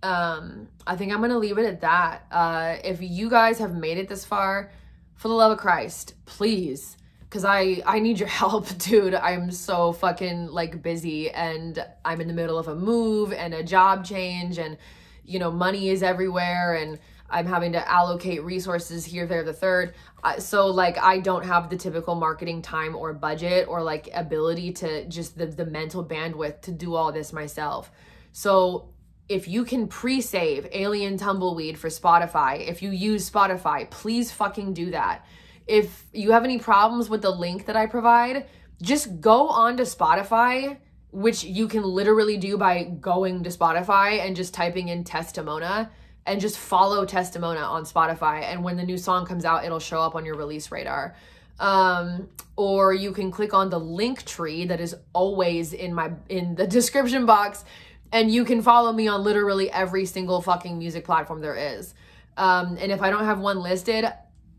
um 0.02 0.68
I 0.86 0.96
think 0.96 1.12
I'm 1.12 1.18
going 1.18 1.30
to 1.30 1.38
leave 1.38 1.58
it 1.58 1.66
at 1.66 1.80
that. 1.80 2.26
Uh 2.30 2.76
if 2.84 3.02
you 3.02 3.28
guys 3.28 3.58
have 3.58 3.74
made 3.74 3.98
it 3.98 4.08
this 4.08 4.24
far, 4.24 4.70
for 5.16 5.28
the 5.28 5.34
love 5.34 5.52
of 5.52 5.58
Christ, 5.58 6.14
please 6.24 6.96
because 7.28 7.44
I 7.44 7.82
I 7.84 7.98
need 7.98 8.18
your 8.18 8.28
help, 8.42 8.66
dude. 8.78 9.14
I'm 9.14 9.50
so 9.50 9.92
fucking 9.92 10.46
like 10.46 10.82
busy 10.82 11.30
and 11.30 11.84
I'm 12.04 12.20
in 12.20 12.28
the 12.28 12.34
middle 12.34 12.58
of 12.58 12.68
a 12.68 12.74
move 12.74 13.32
and 13.32 13.54
a 13.54 13.62
job 13.62 14.04
change 14.04 14.58
and 14.58 14.78
you 15.24 15.38
know, 15.38 15.50
money 15.50 15.88
is 15.88 16.02
everywhere 16.02 16.74
and 16.74 16.98
I'm 17.28 17.46
having 17.46 17.72
to 17.72 17.90
allocate 17.90 18.44
resources 18.44 19.04
here, 19.04 19.26
there, 19.26 19.42
the 19.42 19.52
third. 19.52 19.94
Uh, 20.22 20.38
so 20.38 20.68
like 20.68 20.96
I 20.98 21.18
don't 21.18 21.44
have 21.44 21.68
the 21.68 21.76
typical 21.76 22.14
marketing 22.14 22.62
time 22.62 22.94
or 22.94 23.12
budget 23.12 23.66
or 23.68 23.82
like 23.82 24.08
ability 24.14 24.72
to 24.74 25.06
just 25.06 25.36
the 25.36 25.46
the 25.46 25.66
mental 25.66 26.04
bandwidth 26.04 26.62
to 26.62 26.72
do 26.72 26.94
all 26.94 27.12
this 27.12 27.32
myself. 27.32 27.90
So 28.32 28.88
if 29.28 29.48
you 29.48 29.64
can 29.64 29.88
pre-save 29.88 30.68
Alien 30.72 31.16
Tumbleweed 31.16 31.78
for 31.78 31.88
Spotify, 31.88 32.66
if 32.68 32.82
you 32.82 32.90
use 32.90 33.28
Spotify, 33.28 33.90
please 33.90 34.30
fucking 34.30 34.74
do 34.74 34.90
that 34.90 35.24
if 35.66 36.04
you 36.12 36.30
have 36.32 36.44
any 36.44 36.58
problems 36.58 37.08
with 37.08 37.22
the 37.22 37.30
link 37.30 37.66
that 37.66 37.76
I 37.76 37.86
provide, 37.86 38.46
just 38.80 39.20
go 39.20 39.48
on 39.48 39.76
to 39.78 39.82
Spotify, 39.82 40.78
which 41.10 41.44
you 41.44 41.66
can 41.66 41.82
literally 41.82 42.36
do 42.36 42.56
by 42.56 42.84
going 42.84 43.42
to 43.44 43.50
Spotify 43.50 44.24
and 44.24 44.36
just 44.36 44.54
typing 44.54 44.88
in 44.88 45.02
Tess 45.02 45.32
Tamona 45.32 45.90
and 46.26 46.40
just 46.40 46.58
follow 46.58 47.04
Tess 47.04 47.36
Tamona 47.36 47.62
on 47.68 47.84
Spotify. 47.84 48.42
And 48.42 48.62
when 48.62 48.76
the 48.76 48.84
new 48.84 48.98
song 48.98 49.26
comes 49.26 49.44
out, 49.44 49.64
it'll 49.64 49.80
show 49.80 50.00
up 50.00 50.14
on 50.14 50.24
your 50.24 50.36
release 50.36 50.70
radar. 50.70 51.16
Um, 51.58 52.28
or 52.56 52.92
you 52.92 53.12
can 53.12 53.30
click 53.30 53.54
on 53.54 53.70
the 53.70 53.80
Linktree 53.80 54.68
that 54.68 54.80
is 54.80 54.94
always 55.14 55.72
in 55.72 55.94
my 55.94 56.12
in 56.28 56.54
the 56.54 56.66
description 56.78 57.24
box 57.24 57.64
and 58.12 58.30
you 58.30 58.44
can 58.44 58.62
follow 58.62 58.92
me 58.92 59.08
on 59.08 59.22
literally 59.22 59.70
every 59.70 60.06
single 60.06 60.40
fucking 60.40 60.78
music 60.78 61.04
platform 61.04 61.40
there 61.40 61.56
is. 61.56 61.94
Um, 62.36 62.76
and 62.80 62.92
if 62.92 63.02
I 63.02 63.10
don't 63.10 63.24
have 63.24 63.40
one 63.40 63.60
listed, 63.60 64.06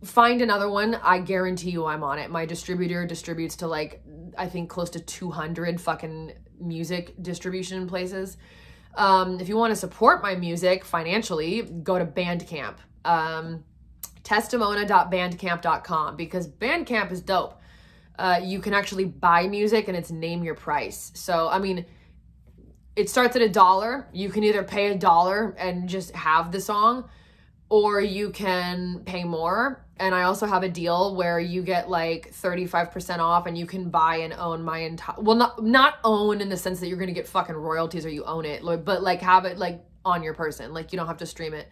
find 0.03 0.41
another 0.41 0.69
one. 0.69 0.95
I 0.95 1.19
guarantee 1.19 1.72
you 1.72 1.86
I'm 1.86 2.03
on 2.03 2.19
it. 2.19 2.30
My 2.30 2.45
distributor 2.45 3.06
distributes 3.06 3.56
to 3.57 3.68
like, 3.68 4.02
I 4.38 4.48
think 4.48 4.69
close 4.69 4.90
to 4.91 4.99
200 4.99 5.80
fucking 5.80 6.34
music 6.60 7.14
distribution 7.22 7.88
places. 7.88 8.38
Um, 8.95 9.40
if 9.40 9.48
you 9.48 9.57
want 9.57 9.72
to 9.72 9.76
support 9.76 10.24
my 10.24 10.36
music 10.36 10.84
financially, 10.84 11.61
go 11.61 11.99
to 11.99 12.06
Bandcamp. 12.06 12.76
Um, 13.06 13.64
tesstamona.bandcamp.com 14.24 16.15
because 16.18 16.48
Bandcamp 16.48 17.11
is 17.11 17.22
dope. 17.22 17.61
Uh, 18.19 18.40
you 18.44 18.60
can 18.60 18.74
actually 18.74 19.06
buy 19.06 19.48
music 19.48 19.88
and 19.88 19.95
it's 19.95 20.11
name 20.11 20.44
your 20.44 20.56
price. 20.56 21.11
So, 21.14 21.48
I 21.48 21.60
mean, 21.60 21.86
it 22.98 23.11
starts 23.11 23.36
at 23.36 23.44
a 23.44 23.48
dollar. 23.48 24.07
You 24.11 24.30
can 24.30 24.44
either 24.44 24.64
pay 24.64 24.88
a 24.88 24.95
dollar 24.95 25.56
and 25.60 25.88
just 25.88 26.15
have 26.15 26.52
the 26.52 26.60
song, 26.60 27.07
or 27.69 28.02
you 28.02 28.32
can 28.32 29.03
pay 29.06 29.24
more. 29.24 29.86
And 29.98 30.15
I 30.15 30.24
also 30.24 30.48
have 30.48 30.64
a 30.64 30.69
deal 30.69 31.15
where 31.15 31.40
you 31.40 31.61
get 31.61 31.90
like 31.90 32.34
35% 32.34 33.19
off 33.19 33.45
and 33.45 33.56
you 33.56 33.68
can 33.68 33.90
buy 33.91 34.18
and 34.18 34.34
own 34.34 34.64
my 34.64 34.80
entire 34.80 35.19
well 35.19 35.36
not 35.36 35.64
not 35.64 35.95
own 36.03 36.40
in 36.40 36.49
the 36.49 36.57
sense 36.57 36.80
that 36.80 36.88
you're 36.88 36.99
going 36.99 37.07
to 37.07 37.14
get 37.14 37.28
fucking 37.28 37.56
royalties 37.56 38.06
or 38.06 38.10
you 38.10 38.24
own 38.26 38.45
it 38.45 38.64
but 38.86 39.02
like 39.02 39.22
have 39.22 39.45
it 39.45 39.57
like 39.57 39.84
on 40.06 40.22
your 40.22 40.36
person. 40.36 40.74
Like 40.74 40.91
you 40.91 40.98
don't 40.98 41.07
have 41.07 41.18
to 41.18 41.26
stream 41.26 41.53
it. 41.53 41.69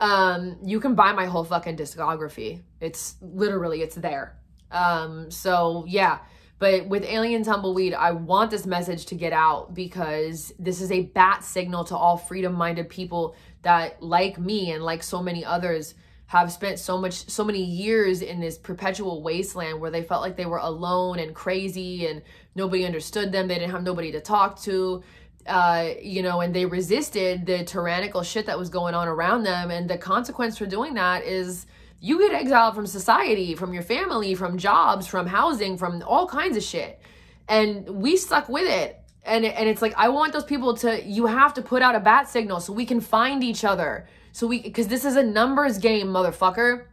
Um 0.00 0.56
you 0.62 0.80
can 0.80 0.94
buy 0.94 1.12
my 1.12 1.26
whole 1.26 1.44
fucking 1.44 1.76
discography. 1.76 2.62
It's 2.80 3.16
literally 3.20 3.82
it's 3.82 3.96
there. 3.96 4.38
Um 4.70 5.30
so 5.30 5.84
yeah 5.86 6.20
but 6.60 6.86
with 6.86 7.04
Alien 7.04 7.42
Tumbleweed, 7.42 7.94
I 7.94 8.12
want 8.12 8.50
this 8.50 8.66
message 8.66 9.06
to 9.06 9.14
get 9.14 9.32
out 9.32 9.74
because 9.74 10.52
this 10.58 10.82
is 10.82 10.92
a 10.92 11.04
bat 11.06 11.42
signal 11.42 11.84
to 11.84 11.96
all 11.96 12.18
freedom 12.18 12.52
minded 12.52 12.90
people 12.90 13.34
that, 13.62 14.02
like 14.02 14.38
me 14.38 14.70
and 14.70 14.84
like 14.84 15.02
so 15.02 15.22
many 15.22 15.42
others, 15.42 15.94
have 16.26 16.52
spent 16.52 16.78
so 16.78 16.98
much 16.98 17.28
so 17.28 17.42
many 17.42 17.64
years 17.64 18.20
in 18.20 18.40
this 18.40 18.58
perpetual 18.58 19.22
wasteland 19.22 19.80
where 19.80 19.90
they 19.90 20.02
felt 20.02 20.20
like 20.22 20.36
they 20.36 20.46
were 20.46 20.58
alone 20.58 21.18
and 21.18 21.34
crazy 21.34 22.06
and 22.06 22.22
nobody 22.54 22.84
understood 22.84 23.32
them. 23.32 23.48
They 23.48 23.54
didn't 23.54 23.72
have 23.72 23.82
nobody 23.82 24.12
to 24.12 24.20
talk 24.20 24.60
to 24.60 25.02
uh, 25.46 25.88
you 26.00 26.22
know 26.22 26.42
and 26.42 26.54
they 26.54 26.66
resisted 26.66 27.46
the 27.46 27.64
tyrannical 27.64 28.22
shit 28.22 28.46
that 28.46 28.58
was 28.58 28.68
going 28.68 28.94
on 28.94 29.08
around 29.08 29.44
them. 29.44 29.70
And 29.70 29.88
the 29.88 29.96
consequence 29.96 30.58
for 30.58 30.66
doing 30.66 30.92
that 30.94 31.24
is 31.24 31.66
you 32.00 32.18
get 32.18 32.32
exiled 32.32 32.74
from 32.74 32.86
society 32.86 33.54
from 33.54 33.72
your 33.72 33.82
family 33.82 34.34
from 34.34 34.58
jobs 34.58 35.06
from 35.06 35.26
housing 35.26 35.76
from 35.76 36.02
all 36.06 36.26
kinds 36.26 36.56
of 36.56 36.62
shit 36.62 37.00
and 37.48 37.88
we 37.88 38.16
stuck 38.16 38.48
with 38.48 38.68
it 38.68 38.98
and 39.24 39.44
and 39.44 39.68
it's 39.68 39.82
like 39.82 39.94
I 39.96 40.08
want 40.08 40.32
those 40.32 40.44
people 40.44 40.76
to 40.78 41.04
you 41.04 41.26
have 41.26 41.54
to 41.54 41.62
put 41.62 41.82
out 41.82 41.94
a 41.94 42.00
bat 42.00 42.28
signal 42.28 42.60
so 42.60 42.72
we 42.72 42.86
can 42.86 43.00
find 43.00 43.44
each 43.44 43.64
other 43.64 44.08
so 44.32 44.46
we, 44.46 44.60
because 44.60 44.88
this 44.88 45.04
is 45.04 45.16
a 45.16 45.22
numbers 45.22 45.78
game, 45.78 46.08
motherfucker. 46.08 46.84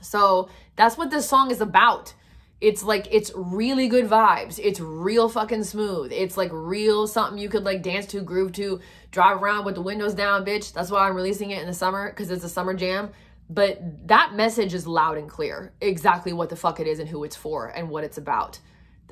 So 0.00 0.48
that's 0.76 0.96
what 0.96 1.10
this 1.10 1.28
song 1.28 1.50
is 1.50 1.60
about. 1.60 2.14
It's 2.60 2.82
like 2.82 3.06
it's 3.10 3.30
really 3.34 3.86
good 3.86 4.06
vibes. 4.06 4.58
It's 4.62 4.80
real 4.80 5.28
fucking 5.28 5.64
smooth. 5.64 6.10
It's 6.10 6.36
like 6.36 6.50
real 6.52 7.06
something 7.06 7.38
you 7.38 7.48
could 7.48 7.64
like 7.64 7.82
dance 7.82 8.06
to, 8.06 8.22
groove 8.22 8.52
to, 8.52 8.80
drive 9.10 9.42
around 9.42 9.66
with 9.66 9.74
the 9.74 9.82
windows 9.82 10.14
down, 10.14 10.44
bitch. 10.44 10.72
That's 10.72 10.90
why 10.90 11.06
I'm 11.06 11.14
releasing 11.14 11.50
it 11.50 11.60
in 11.60 11.66
the 11.66 11.74
summer 11.74 12.08
because 12.08 12.30
it's 12.30 12.44
a 12.44 12.48
summer 12.48 12.72
jam. 12.72 13.10
But 13.48 14.08
that 14.08 14.34
message 14.34 14.74
is 14.74 14.86
loud 14.86 15.18
and 15.18 15.28
clear. 15.28 15.72
Exactly 15.80 16.32
what 16.32 16.50
the 16.50 16.56
fuck 16.56 16.80
it 16.80 16.86
is 16.86 16.98
and 16.98 17.08
who 17.08 17.24
it's 17.24 17.36
for 17.36 17.68
and 17.68 17.88
what 17.88 18.04
it's 18.04 18.18
about. 18.18 18.58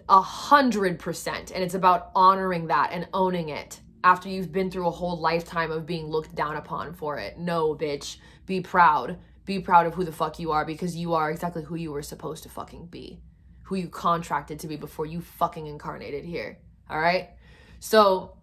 A 0.09 0.21
hundred 0.21 0.99
percent. 0.99 1.53
And 1.53 1.63
it's 1.63 1.75
about 1.75 2.11
honoring 2.15 2.67
that 2.67 2.91
and 2.93 3.09
owning 3.13 3.49
it 3.51 3.81
after 4.03 4.29
you've 4.29 4.53
been 4.53 4.71
through 4.71 4.87
a 4.87 4.93
whole 4.93 5.19
lifetime 5.19 5.71
of 5.71 5.87
being 5.87 6.09
looked 6.09 6.35
down 6.35 6.57
upon 6.57 6.93
for 6.93 7.19
it. 7.19 7.39
No, 7.39 7.75
bitch. 7.75 8.19
Be 8.45 8.61
proud. 8.61 9.19
Be 9.47 9.61
proud 9.61 9.87
of 9.87 9.95
who 9.95 10.05
the 10.05 10.13
fuck 10.13 10.39
you 10.39 10.53
are 10.53 10.65
because 10.65 10.95
you 10.95 11.15
are 11.15 11.31
exactly 11.31 11.63
who 11.63 11.77
you 11.77 11.91
were 11.91 12.03
supposed 12.03 12.43
to 12.43 12.49
fucking 12.49 12.87
be. 12.87 13.21
Who 13.63 13.77
you 13.77 13.89
contracted 13.89 14.59
to 14.61 14.69
be 14.69 14.77
before 14.77 15.07
you 15.07 15.23
fucking 15.23 15.67
incarnated 15.67 16.25
here. 16.25 16.59
All 16.91 17.01
right? 17.01 17.31
So, 17.81 18.37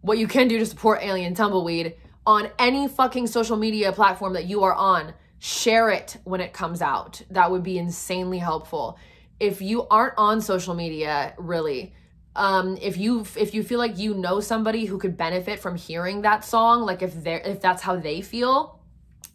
what 0.00 0.18
you 0.18 0.26
can 0.26 0.48
do 0.48 0.58
to 0.58 0.66
support 0.66 1.02
Alien 1.02 1.34
Tumbleweed 1.34 1.96
on 2.28 2.50
any 2.58 2.86
fucking 2.86 3.26
social 3.26 3.56
media 3.56 3.90
platform 3.90 4.34
that 4.34 4.44
you 4.44 4.62
are 4.62 4.74
on, 4.74 5.14
share 5.38 5.88
it 5.88 6.18
when 6.24 6.42
it 6.42 6.52
comes 6.52 6.82
out. 6.82 7.22
That 7.30 7.50
would 7.50 7.62
be 7.62 7.78
insanely 7.78 8.36
helpful. 8.36 8.98
If 9.40 9.62
you 9.62 9.88
aren't 9.88 10.12
on 10.18 10.42
social 10.42 10.74
media, 10.74 11.32
really, 11.38 11.94
um, 12.36 12.76
if 12.82 12.98
you 12.98 13.24
if 13.34 13.54
you 13.54 13.62
feel 13.62 13.78
like 13.78 13.96
you 13.96 14.12
know 14.12 14.40
somebody 14.40 14.84
who 14.84 14.98
could 14.98 15.16
benefit 15.16 15.58
from 15.58 15.74
hearing 15.74 16.20
that 16.20 16.44
song, 16.44 16.82
like 16.82 17.00
if 17.00 17.24
they 17.24 17.36
if 17.36 17.62
that's 17.62 17.80
how 17.80 17.96
they 17.96 18.20
feel, 18.20 18.78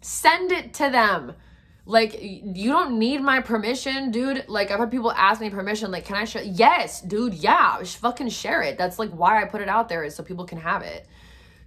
send 0.01 0.51
it 0.51 0.75
to 0.75 0.91
them. 0.91 1.33
Like 1.87 2.19
you 2.21 2.71
don't 2.71 2.99
need 2.99 3.23
my 3.23 3.39
permission, 3.39 4.11
dude. 4.11 4.45
Like 4.47 4.69
I've 4.69 4.79
had 4.79 4.91
people 4.91 5.11
ask 5.11 5.41
me 5.41 5.49
permission, 5.49 5.89
like, 5.89 6.05
can 6.05 6.15
I 6.15 6.25
share? 6.25 6.43
Yes, 6.43 7.01
dude. 7.01 7.33
Yeah, 7.33 7.81
fucking 7.81 8.29
share 8.29 8.61
it. 8.61 8.77
That's 8.77 8.99
like 8.99 9.09
why 9.09 9.41
I 9.41 9.45
put 9.45 9.61
it 9.61 9.67
out 9.67 9.89
there 9.89 10.03
is 10.03 10.13
so 10.13 10.21
people 10.21 10.45
can 10.45 10.59
have 10.59 10.83
it. 10.83 11.07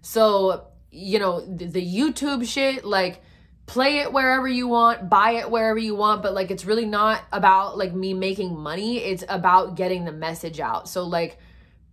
So 0.03 0.69
you 0.91 1.19
know 1.19 1.41
the, 1.41 1.67
the 1.67 1.85
YouTube 1.85 2.47
shit, 2.47 2.85
like 2.85 3.23
play 3.67 3.99
it 3.99 4.13
wherever 4.13 4.49
you 4.49 4.69
want, 4.69 5.11
buy 5.11 5.33
it 5.33 5.51
wherever 5.51 5.79
you 5.79 5.95
want, 5.95 6.23
but 6.23 6.35
like 6.35 6.51
it's 6.51 6.65
really 6.65 6.87
not 6.87 7.23
about 7.33 7.77
like 7.77 7.93
me 7.93 8.15
making 8.15 8.59
money. 8.59 8.99
It's 8.99 9.25
about 9.29 9.77
getting 9.77 10.05
the 10.05 10.13
message 10.13 10.61
out. 10.61 10.89
So 10.89 11.05
like 11.05 11.39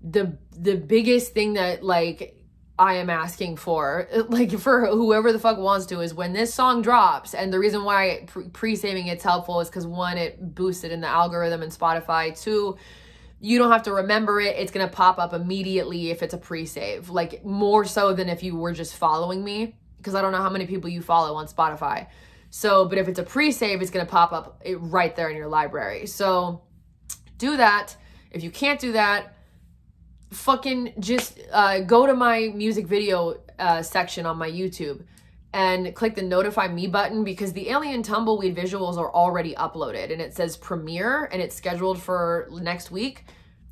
the 0.01 0.37
the 0.51 0.75
biggest 0.75 1.33
thing 1.33 1.53
that 1.53 1.83
like 1.83 2.39
I 2.77 2.95
am 2.95 3.09
asking 3.09 3.57
for, 3.57 4.07
like 4.29 4.57
for 4.57 4.87
whoever 4.87 5.31
the 5.31 5.39
fuck 5.39 5.57
wants 5.57 5.85
to, 5.87 6.01
is 6.01 6.13
when 6.13 6.33
this 6.33 6.53
song 6.53 6.81
drops. 6.81 7.33
And 7.33 7.51
the 7.51 7.59
reason 7.59 7.83
why 7.83 8.27
pre 8.53 8.75
saving 8.75 9.07
it's 9.07 9.23
helpful 9.23 9.59
is 9.59 9.69
because 9.69 9.87
one, 9.87 10.17
it 10.17 10.55
boosted 10.55 10.91
in 10.91 11.01
the 11.01 11.07
algorithm 11.07 11.63
in 11.63 11.69
Spotify. 11.69 12.39
Two, 12.39 12.77
you 13.43 13.59
don't 13.59 13.71
have 13.71 13.83
to 13.83 13.93
remember 13.93 14.39
it. 14.39 14.55
It's 14.55 14.71
going 14.71 14.87
to 14.87 14.91
pop 14.91 15.19
up 15.19 15.33
immediately 15.33 16.09
if 16.09 16.23
it's 16.23 16.33
a 16.33 16.37
pre 16.37 16.65
save, 16.65 17.09
like 17.09 17.43
more 17.43 17.85
so 17.85 18.13
than 18.13 18.29
if 18.29 18.41
you 18.41 18.55
were 18.55 18.73
just 18.73 18.95
following 18.95 19.43
me 19.43 19.75
because 20.03 20.15
I 20.15 20.21
don't 20.21 20.33
know 20.33 20.41
how 20.41 20.49
many 20.49 20.65
people 20.65 20.89
you 20.89 21.01
follow 21.01 21.35
on 21.35 21.47
Spotify. 21.47 22.07
So, 22.49 22.85
but 22.85 22.97
if 22.97 23.07
it's 23.07 23.19
a 23.19 23.23
pre-save, 23.23 23.81
it's 23.81 23.89
going 23.89 24.05
to 24.05 24.11
pop 24.11 24.33
up 24.33 24.61
right 24.77 25.15
there 25.15 25.29
in 25.29 25.37
your 25.37 25.47
library. 25.47 26.05
So, 26.05 26.61
do 27.37 27.57
that. 27.57 27.95
If 28.29 28.43
you 28.43 28.51
can't 28.51 28.79
do 28.79 28.91
that, 28.91 29.35
fucking 30.31 30.93
just 30.99 31.39
uh, 31.51 31.79
go 31.79 32.05
to 32.05 32.13
my 32.13 32.51
music 32.53 32.85
video 32.85 33.41
uh, 33.57 33.81
section 33.81 34.25
on 34.25 34.37
my 34.37 34.49
YouTube 34.49 35.03
and 35.53 35.93
click 35.93 36.15
the 36.15 36.21
notify 36.21 36.67
me 36.67 36.87
button 36.87 37.23
because 37.23 37.53
the 37.53 37.69
alien 37.69 38.01
tumbleweed 38.01 38.55
visuals 38.55 38.97
are 38.97 39.13
already 39.13 39.53
uploaded 39.53 40.11
and 40.11 40.19
it 40.19 40.33
says 40.33 40.57
premiere 40.57 41.25
and 41.31 41.41
it's 41.41 41.55
scheduled 41.55 42.01
for 42.01 42.49
next 42.51 42.91
week. 42.91 43.25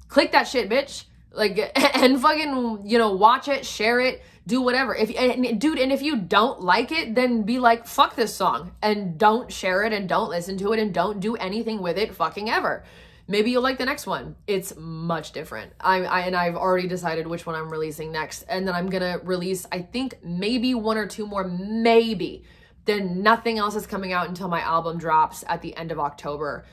Click 0.07 0.31
that 0.31 0.47
shit, 0.47 0.69
bitch. 0.69 1.05
Like, 1.31 1.71
and 1.97 2.21
fucking, 2.21 2.83
you 2.85 2.97
know, 2.97 3.11
watch 3.11 3.47
it, 3.47 3.65
share 3.65 3.99
it, 3.99 4.21
do 4.45 4.61
whatever. 4.61 4.93
If 4.93 5.09
and, 5.17 5.59
dude, 5.59 5.79
and 5.79 5.91
if 5.91 6.03
you 6.03 6.17
don't 6.17 6.61
like 6.61 6.91
it, 6.91 7.15
then 7.15 7.43
be 7.43 7.57
like, 7.57 7.87
fuck 7.87 8.15
this 8.15 8.33
song 8.33 8.73
and 8.83 9.17
don't 9.17 9.51
share 9.51 9.83
it 9.83 9.91
and 9.91 10.07
don't 10.07 10.29
listen 10.29 10.57
to 10.59 10.73
it 10.73 10.79
and 10.79 10.93
don't 10.93 11.19
do 11.19 11.35
anything 11.35 11.81
with 11.81 11.97
it 11.97 12.13
fucking 12.13 12.49
ever. 12.49 12.83
Maybe 13.31 13.51
you'll 13.51 13.63
like 13.63 13.77
the 13.77 13.85
next 13.85 14.05
one. 14.05 14.35
It's 14.45 14.75
much 14.75 15.31
different. 15.31 15.71
I, 15.79 16.03
I 16.03 16.19
and 16.21 16.35
I've 16.35 16.57
already 16.57 16.89
decided 16.89 17.25
which 17.25 17.45
one 17.45 17.55
I'm 17.55 17.69
releasing 17.69 18.11
next, 18.11 18.43
and 18.49 18.67
then 18.67 18.75
I'm 18.75 18.89
gonna 18.89 19.21
release. 19.23 19.65
I 19.71 19.83
think 19.83 20.21
maybe 20.21 20.75
one 20.75 20.97
or 20.97 21.07
two 21.07 21.25
more, 21.25 21.45
maybe. 21.45 22.43
Then 22.83 23.23
nothing 23.23 23.57
else 23.57 23.75
is 23.75 23.87
coming 23.87 24.11
out 24.11 24.27
until 24.27 24.49
my 24.49 24.59
album 24.59 24.97
drops 24.97 25.45
at 25.47 25.61
the 25.61 25.73
end 25.77 25.93
of 25.93 25.99
October. 25.99 26.65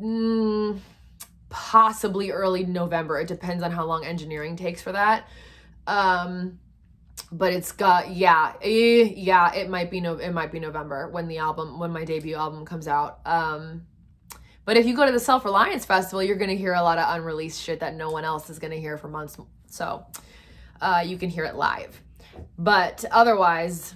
Mm, 0.00 0.78
possibly 1.50 2.30
early 2.30 2.64
November. 2.64 3.20
It 3.20 3.28
depends 3.28 3.62
on 3.62 3.70
how 3.70 3.84
long 3.84 4.06
engineering 4.06 4.56
takes 4.56 4.80
for 4.80 4.92
that. 4.92 5.28
Um, 5.86 6.60
but 7.30 7.52
it's 7.52 7.72
got 7.72 8.08
yeah, 8.08 8.54
eh, 8.62 9.12
yeah. 9.16 9.52
It 9.52 9.68
might 9.68 9.90
be 9.90 10.00
no, 10.00 10.14
it 10.14 10.32
might 10.32 10.50
be 10.50 10.60
November 10.60 11.10
when 11.10 11.28
the 11.28 11.36
album 11.36 11.78
when 11.78 11.92
my 11.92 12.06
debut 12.06 12.36
album 12.36 12.64
comes 12.64 12.88
out. 12.88 13.20
Um, 13.26 13.82
but 14.64 14.76
if 14.76 14.86
you 14.86 14.94
go 14.94 15.04
to 15.06 15.12
the 15.12 15.20
Self 15.20 15.44
Reliance 15.44 15.84
Festival, 15.84 16.22
you're 16.22 16.36
gonna 16.36 16.54
hear 16.54 16.74
a 16.74 16.82
lot 16.82 16.98
of 16.98 17.16
unreleased 17.16 17.60
shit 17.60 17.80
that 17.80 17.94
no 17.94 18.10
one 18.10 18.24
else 18.24 18.50
is 18.50 18.58
gonna 18.58 18.76
hear 18.76 18.96
for 18.96 19.08
months. 19.08 19.36
So 19.66 20.06
uh, 20.80 21.02
you 21.04 21.16
can 21.18 21.30
hear 21.30 21.44
it 21.44 21.54
live. 21.54 22.00
But 22.58 23.04
otherwise, 23.10 23.94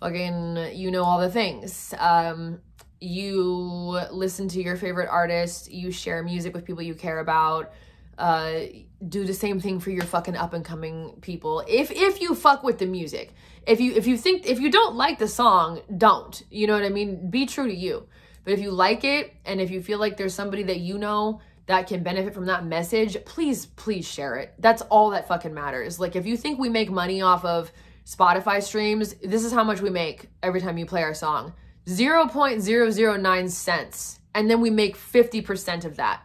fucking, 0.00 0.74
you 0.74 0.90
know 0.90 1.04
all 1.04 1.20
the 1.20 1.30
things. 1.30 1.94
Um, 1.98 2.60
you 3.00 4.00
listen 4.10 4.48
to 4.48 4.62
your 4.62 4.76
favorite 4.76 5.08
artists, 5.08 5.68
you 5.68 5.90
share 5.90 6.22
music 6.22 6.54
with 6.54 6.64
people 6.64 6.82
you 6.82 6.94
care 6.94 7.20
about, 7.20 7.72
uh, 8.18 8.60
do 9.08 9.24
the 9.24 9.34
same 9.34 9.60
thing 9.60 9.78
for 9.78 9.90
your 9.90 10.04
fucking 10.04 10.36
up 10.36 10.52
and 10.52 10.64
coming 10.64 11.16
people. 11.20 11.62
If 11.68 11.90
if 11.92 12.20
you 12.20 12.34
fuck 12.34 12.64
with 12.64 12.78
the 12.78 12.86
music, 12.86 13.32
if 13.66 13.80
you 13.80 13.92
if 13.92 14.06
you 14.08 14.16
think 14.16 14.46
if 14.46 14.58
you 14.58 14.70
don't 14.70 14.96
like 14.96 15.18
the 15.18 15.28
song, 15.28 15.80
don't. 15.96 16.42
You 16.50 16.66
know 16.66 16.74
what 16.74 16.84
I 16.84 16.88
mean? 16.88 17.30
Be 17.30 17.46
true 17.46 17.68
to 17.68 17.74
you. 17.74 18.08
But 18.48 18.54
if 18.54 18.60
you 18.60 18.70
like 18.70 19.04
it 19.04 19.34
and 19.44 19.60
if 19.60 19.70
you 19.70 19.82
feel 19.82 19.98
like 19.98 20.16
there's 20.16 20.32
somebody 20.32 20.62
that 20.62 20.78
you 20.78 20.96
know 20.96 21.42
that 21.66 21.86
can 21.86 22.02
benefit 22.02 22.32
from 22.32 22.46
that 22.46 22.64
message, 22.64 23.22
please 23.26 23.66
please 23.66 24.08
share 24.08 24.36
it. 24.36 24.54
That's 24.58 24.80
all 24.80 25.10
that 25.10 25.28
fucking 25.28 25.52
matters. 25.52 26.00
Like 26.00 26.16
if 26.16 26.24
you 26.24 26.34
think 26.34 26.58
we 26.58 26.70
make 26.70 26.90
money 26.90 27.20
off 27.20 27.44
of 27.44 27.70
Spotify 28.06 28.62
streams, 28.62 29.12
this 29.22 29.44
is 29.44 29.52
how 29.52 29.64
much 29.64 29.82
we 29.82 29.90
make 29.90 30.30
every 30.42 30.62
time 30.62 30.78
you 30.78 30.86
play 30.86 31.02
our 31.02 31.12
song. 31.12 31.52
0.009 31.84 33.50
cents. 33.50 34.20
And 34.34 34.50
then 34.50 34.62
we 34.62 34.70
make 34.70 34.96
50% 34.96 35.84
of 35.84 35.96
that. 35.96 36.22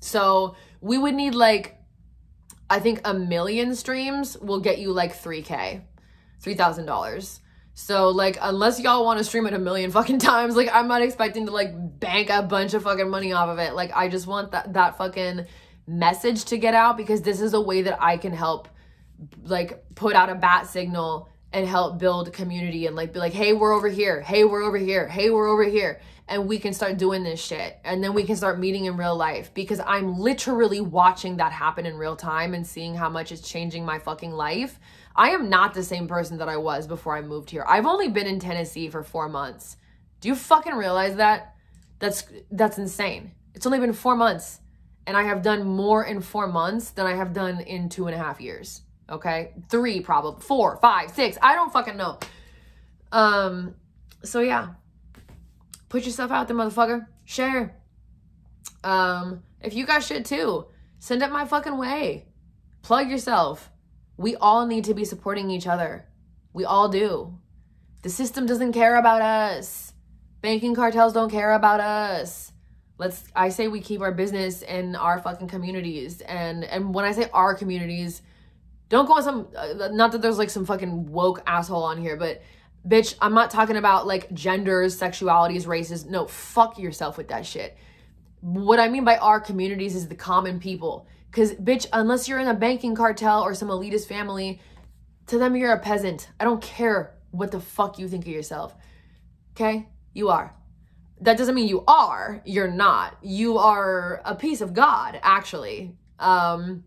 So 0.00 0.56
we 0.80 0.98
would 0.98 1.14
need 1.14 1.36
like, 1.36 1.78
I 2.68 2.80
think 2.80 3.00
a 3.04 3.14
million 3.14 3.76
streams 3.76 4.36
will 4.38 4.58
get 4.58 4.78
you 4.78 4.90
like 4.90 5.14
3K, 5.14 5.82
$3,000. 6.42 7.40
So 7.78 8.08
like, 8.08 8.38
unless 8.40 8.80
y'all 8.80 9.04
want 9.04 9.18
to 9.18 9.24
stream 9.24 9.46
it 9.46 9.52
a 9.52 9.58
million 9.58 9.90
fucking 9.90 10.18
times, 10.30 10.56
like 10.56 10.70
I'm 10.72 10.88
not 10.88 11.02
expecting 11.02 11.44
to 11.44 11.52
like 11.52 12.00
bank 12.00 12.30
a 12.30 12.42
bunch 12.42 12.72
of 12.72 12.82
fucking 12.82 13.10
money 13.10 13.34
off 13.34 13.50
of 13.50 13.58
it. 13.58 13.74
Like 13.74 13.92
I 13.94 14.08
just 14.08 14.26
want 14.26 14.52
that, 14.52 14.72
that 14.72 14.96
fucking 14.96 15.44
message 15.86 16.46
to 16.46 16.56
get 16.56 16.72
out 16.72 16.96
because 16.96 17.20
this 17.20 17.38
is 17.38 17.52
a 17.52 17.60
way 17.60 17.82
that 17.82 18.02
I 18.02 18.16
can 18.16 18.32
help 18.32 18.68
like 19.42 19.84
put 19.94 20.16
out 20.16 20.30
a 20.30 20.34
bat 20.34 20.66
signal 20.68 21.28
and 21.52 21.68
help 21.68 21.98
build 21.98 22.32
community 22.32 22.86
and 22.86 22.96
like 22.96 23.12
be 23.12 23.18
like, 23.18 23.34
hey, 23.34 23.52
we're 23.52 23.74
over 23.74 23.88
here. 23.88 24.22
Hey, 24.22 24.44
we're 24.44 24.62
over 24.62 24.78
here. 24.78 25.06
Hey, 25.06 25.28
we're 25.28 25.46
over 25.46 25.64
here. 25.64 26.00
And 26.28 26.48
we 26.48 26.58
can 26.58 26.72
start 26.72 26.96
doing 26.96 27.24
this 27.24 27.44
shit. 27.44 27.78
And 27.84 28.02
then 28.02 28.14
we 28.14 28.24
can 28.24 28.36
start 28.36 28.58
meeting 28.58 28.86
in 28.86 28.96
real 28.96 29.16
life 29.16 29.52
because 29.52 29.80
I'm 29.80 30.18
literally 30.18 30.80
watching 30.80 31.36
that 31.36 31.52
happen 31.52 31.84
in 31.84 31.98
real 31.98 32.16
time 32.16 32.54
and 32.54 32.66
seeing 32.66 32.94
how 32.94 33.10
much 33.10 33.32
it's 33.32 33.46
changing 33.46 33.84
my 33.84 33.98
fucking 33.98 34.32
life. 34.32 34.80
I 35.16 35.30
am 35.30 35.48
not 35.48 35.72
the 35.72 35.82
same 35.82 36.06
person 36.06 36.38
that 36.38 36.48
I 36.48 36.58
was 36.58 36.86
before 36.86 37.16
I 37.16 37.22
moved 37.22 37.50
here. 37.50 37.64
I've 37.66 37.86
only 37.86 38.08
been 38.08 38.26
in 38.26 38.38
Tennessee 38.38 38.88
for 38.88 39.02
four 39.02 39.28
months. 39.28 39.78
Do 40.20 40.28
you 40.28 40.34
fucking 40.34 40.74
realize 40.74 41.16
that? 41.16 41.54
That's 41.98 42.24
that's 42.50 42.76
insane. 42.76 43.32
It's 43.54 43.64
only 43.64 43.78
been 43.78 43.94
four 43.94 44.14
months. 44.14 44.60
And 45.06 45.16
I 45.16 45.22
have 45.22 45.42
done 45.42 45.64
more 45.64 46.04
in 46.04 46.20
four 46.20 46.46
months 46.48 46.90
than 46.90 47.06
I 47.06 47.14
have 47.14 47.32
done 47.32 47.60
in 47.60 47.88
two 47.88 48.06
and 48.06 48.14
a 48.14 48.18
half 48.18 48.40
years. 48.40 48.82
Okay. 49.08 49.52
Three, 49.70 50.00
probably 50.00 50.42
four, 50.42 50.76
five, 50.78 51.10
six. 51.10 51.38
I 51.40 51.54
don't 51.54 51.72
fucking 51.72 51.96
know. 51.96 52.18
Um, 53.12 53.74
so 54.22 54.40
yeah. 54.40 54.74
Put 55.88 56.04
yourself 56.04 56.30
out 56.30 56.48
there, 56.48 56.56
motherfucker. 56.56 57.06
Share. 57.24 57.76
Um, 58.84 59.42
if 59.62 59.74
you 59.74 59.86
got 59.86 60.02
shit 60.02 60.26
too, 60.26 60.66
send 60.98 61.22
it 61.22 61.30
my 61.30 61.46
fucking 61.46 61.78
way. 61.78 62.26
Plug 62.82 63.08
yourself. 63.08 63.70
We 64.16 64.36
all 64.36 64.66
need 64.66 64.84
to 64.84 64.94
be 64.94 65.04
supporting 65.04 65.50
each 65.50 65.66
other. 65.66 66.06
We 66.52 66.64
all 66.64 66.88
do. 66.88 67.38
The 68.02 68.08
system 68.10 68.46
doesn't 68.46 68.72
care 68.72 68.96
about 68.96 69.22
us. 69.22 69.92
Banking 70.40 70.74
cartels 70.74 71.12
don't 71.12 71.30
care 71.30 71.52
about 71.52 71.80
us. 71.80 72.52
Let's 72.98 73.24
I 73.34 73.50
say 73.50 73.68
we 73.68 73.80
keep 73.80 74.00
our 74.00 74.12
business 74.12 74.62
in 74.62 74.96
our 74.96 75.18
fucking 75.18 75.48
communities 75.48 76.22
and 76.22 76.64
and 76.64 76.94
when 76.94 77.04
I 77.04 77.12
say 77.12 77.28
our 77.32 77.54
communities, 77.54 78.22
don't 78.88 79.06
go 79.06 79.14
on 79.14 79.22
some, 79.22 79.48
uh, 79.56 79.88
not 79.92 80.12
that 80.12 80.22
there's 80.22 80.38
like 80.38 80.48
some 80.48 80.64
fucking 80.64 81.10
woke 81.10 81.42
asshole 81.46 81.82
on 81.82 82.00
here, 82.00 82.16
but 82.16 82.40
Bitch, 82.86 83.16
I'm 83.20 83.34
not 83.34 83.50
talking 83.50 83.76
about 83.76 84.06
like 84.06 84.32
genders, 84.32 84.98
sexualities, 84.98 85.66
races. 85.66 86.04
No, 86.04 86.26
fuck 86.26 86.78
yourself 86.78 87.18
with 87.18 87.28
that 87.28 87.44
shit. 87.44 87.76
What 88.40 88.78
I 88.78 88.88
mean 88.88 89.04
by 89.04 89.16
our 89.16 89.40
communities 89.40 89.96
is 89.96 90.06
the 90.06 90.14
common 90.14 90.60
people. 90.60 91.08
Because, 91.36 91.52
bitch, 91.52 91.84
unless 91.92 92.28
you're 92.28 92.38
in 92.38 92.48
a 92.48 92.54
banking 92.54 92.94
cartel 92.94 93.42
or 93.42 93.54
some 93.54 93.68
elitist 93.68 94.06
family, 94.06 94.58
to 95.26 95.36
them 95.36 95.54
you're 95.54 95.74
a 95.74 95.78
peasant. 95.78 96.30
I 96.40 96.44
don't 96.44 96.62
care 96.62 97.14
what 97.30 97.50
the 97.50 97.60
fuck 97.60 97.98
you 97.98 98.08
think 98.08 98.24
of 98.24 98.32
yourself. 98.32 98.74
Okay? 99.50 99.86
You 100.14 100.30
are. 100.30 100.54
That 101.20 101.36
doesn't 101.36 101.54
mean 101.54 101.68
you 101.68 101.84
are. 101.86 102.40
You're 102.46 102.70
not. 102.70 103.18
You 103.20 103.58
are 103.58 104.22
a 104.24 104.34
piece 104.34 104.62
of 104.62 104.72
God, 104.72 105.20
actually. 105.22 105.94
Um, 106.18 106.84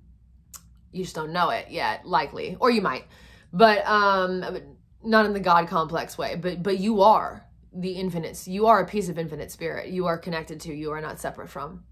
you 0.92 1.04
just 1.04 1.16
don't 1.16 1.32
know 1.32 1.52
it 1.52 1.68
yet, 1.70 2.08
likely. 2.08 2.58
Or 2.60 2.72
you 2.72 2.82
might. 2.82 3.06
But 3.54 3.86
um 3.86 4.44
not 5.04 5.28
in 5.28 5.34
the 5.34 5.40
God 5.40 5.68
complex 5.68 6.18
way, 6.18 6.36
but 6.36 6.64
but 6.64 6.80
you 6.80 7.04
are 7.04 7.46
the 7.72 7.92
infinite. 7.92 8.48
You 8.48 8.66
are 8.66 8.82
a 8.82 8.88
piece 8.88 9.10
of 9.10 9.20
infinite 9.20 9.52
spirit. 9.52 9.90
You 9.90 10.08
are 10.08 10.18
connected 10.18 10.60
to. 10.62 10.74
You 10.74 10.90
are 10.90 11.02
not 11.02 11.20
separate 11.20 11.50
from. 11.50 11.84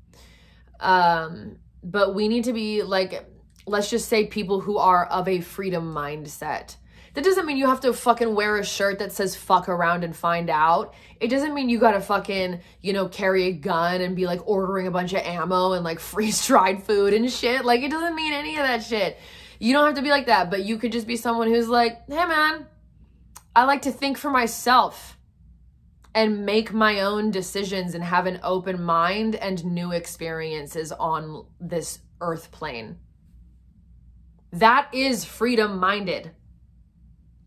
Um, 0.79 1.57
but 1.83 2.15
we 2.15 2.27
need 2.27 2.45
to 2.45 2.53
be 2.53 2.83
like, 2.83 3.25
let's 3.65 3.89
just 3.89 4.07
say 4.07 4.25
people 4.25 4.59
who 4.59 4.77
are 4.77 5.05
of 5.05 5.27
a 5.27 5.41
freedom 5.41 5.93
mindset. 5.93 6.75
That 7.13 7.23
doesn't 7.23 7.45
mean 7.45 7.57
you 7.57 7.65
have 7.65 7.79
to 7.81 7.93
fucking 7.93 8.35
wear 8.35 8.57
a 8.57 8.65
shirt 8.65 8.99
that 8.99 9.11
says 9.11 9.35
fuck 9.35 9.69
around 9.69 10.03
and 10.03 10.15
find 10.15 10.49
out. 10.49 10.93
It 11.19 11.29
doesn't 11.29 11.55
mean 11.55 11.67
you 11.67 11.79
gotta 11.79 11.99
fucking, 11.99 12.59
you 12.81 12.93
know, 12.93 13.07
carry 13.07 13.45
a 13.45 13.51
gun 13.53 14.01
and 14.01 14.15
be 14.15 14.27
like 14.27 14.47
ordering 14.47 14.85
a 14.85 14.91
bunch 14.91 15.13
of 15.13 15.21
ammo 15.21 15.73
and 15.73 15.83
like 15.83 15.99
freeze 16.11 16.45
dried 16.45 16.83
food 16.83 17.13
and 17.13 17.31
shit. 17.31 17.65
Like, 17.65 17.81
it 17.81 17.89
doesn't 17.89 18.15
mean 18.15 18.33
any 18.33 18.51
of 18.57 18.67
that 18.67 18.83
shit. 18.83 19.17
You 19.59 19.73
don't 19.73 19.87
have 19.87 19.95
to 19.95 20.03
be 20.03 20.11
like 20.11 20.27
that, 20.27 20.51
but 20.51 20.63
you 20.63 20.77
could 20.77 20.91
just 20.91 21.07
be 21.07 21.17
someone 21.17 21.47
who's 21.47 21.67
like, 21.67 22.07
hey 22.07 22.25
man, 22.25 22.67
I 23.55 23.63
like 23.63 23.81
to 23.83 23.91
think 23.91 24.19
for 24.19 24.29
myself 24.29 25.16
and 26.17 26.47
make 26.47 26.73
my 26.73 27.01
own 27.01 27.29
decisions 27.29 27.93
and 27.93 28.03
have 28.03 28.25
an 28.25 28.39
open 28.41 28.81
mind 28.81 29.35
and 29.35 29.63
new 29.63 29.91
experiences 29.91 30.91
on 30.91 31.45
this 31.59 31.99
earth 32.21 32.49
plane. 32.49 32.97
That 34.51 34.89
is 34.91 35.23
freedom 35.23 35.77
minded 35.77 36.31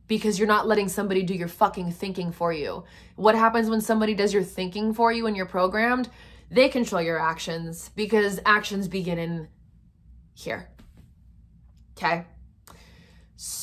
because 0.06 0.38
you're 0.38 0.47
not 0.47 0.68
letting 0.68 0.88
somebody 0.88 1.24
do 1.24 1.34
your 1.34 1.48
fucking 1.48 1.90
thinking 1.90 2.30
for 2.30 2.52
you. 2.52 2.84
What 3.16 3.34
happens 3.34 3.68
when 3.68 3.80
somebody 3.80 4.14
does 4.14 4.32
your 4.32 4.44
thinking 4.44 4.94
for 4.94 5.10
you 5.10 5.26
and 5.26 5.36
you're 5.36 5.47
programmed? 5.47 6.09
They 6.48 6.68
control 6.68 7.02
your 7.02 7.18
actions 7.18 7.90
because 7.97 8.38
actions 8.47 8.86
begin 8.86 9.18
in 9.18 9.48
here. 10.32 10.70
Okay? 11.98 12.24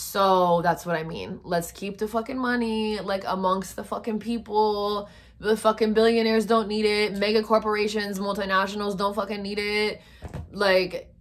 So 0.08 0.62
that's 0.62 0.86
what 0.86 0.96
I 0.96 1.04
mean. 1.04 1.42
Let's 1.44 1.74
keep 1.74 1.98
the 1.98 2.08
fucking 2.08 2.38
money 2.38 2.98
like 3.02 3.26
amongst 3.28 3.76
the 3.76 3.84
fucking 3.84 4.20
people. 4.20 5.10
The 5.40 5.58
fucking 5.58 5.92
billionaires 5.94 6.46
don't 6.46 6.70
need 6.70 6.86
it. 6.86 7.18
Mega 7.18 7.44
corporations, 7.44 8.18
multinationals 8.18 8.98
don't 8.98 9.14
fucking 9.14 9.42
need 9.42 9.60
it. 9.60 10.02
Like 10.50 11.14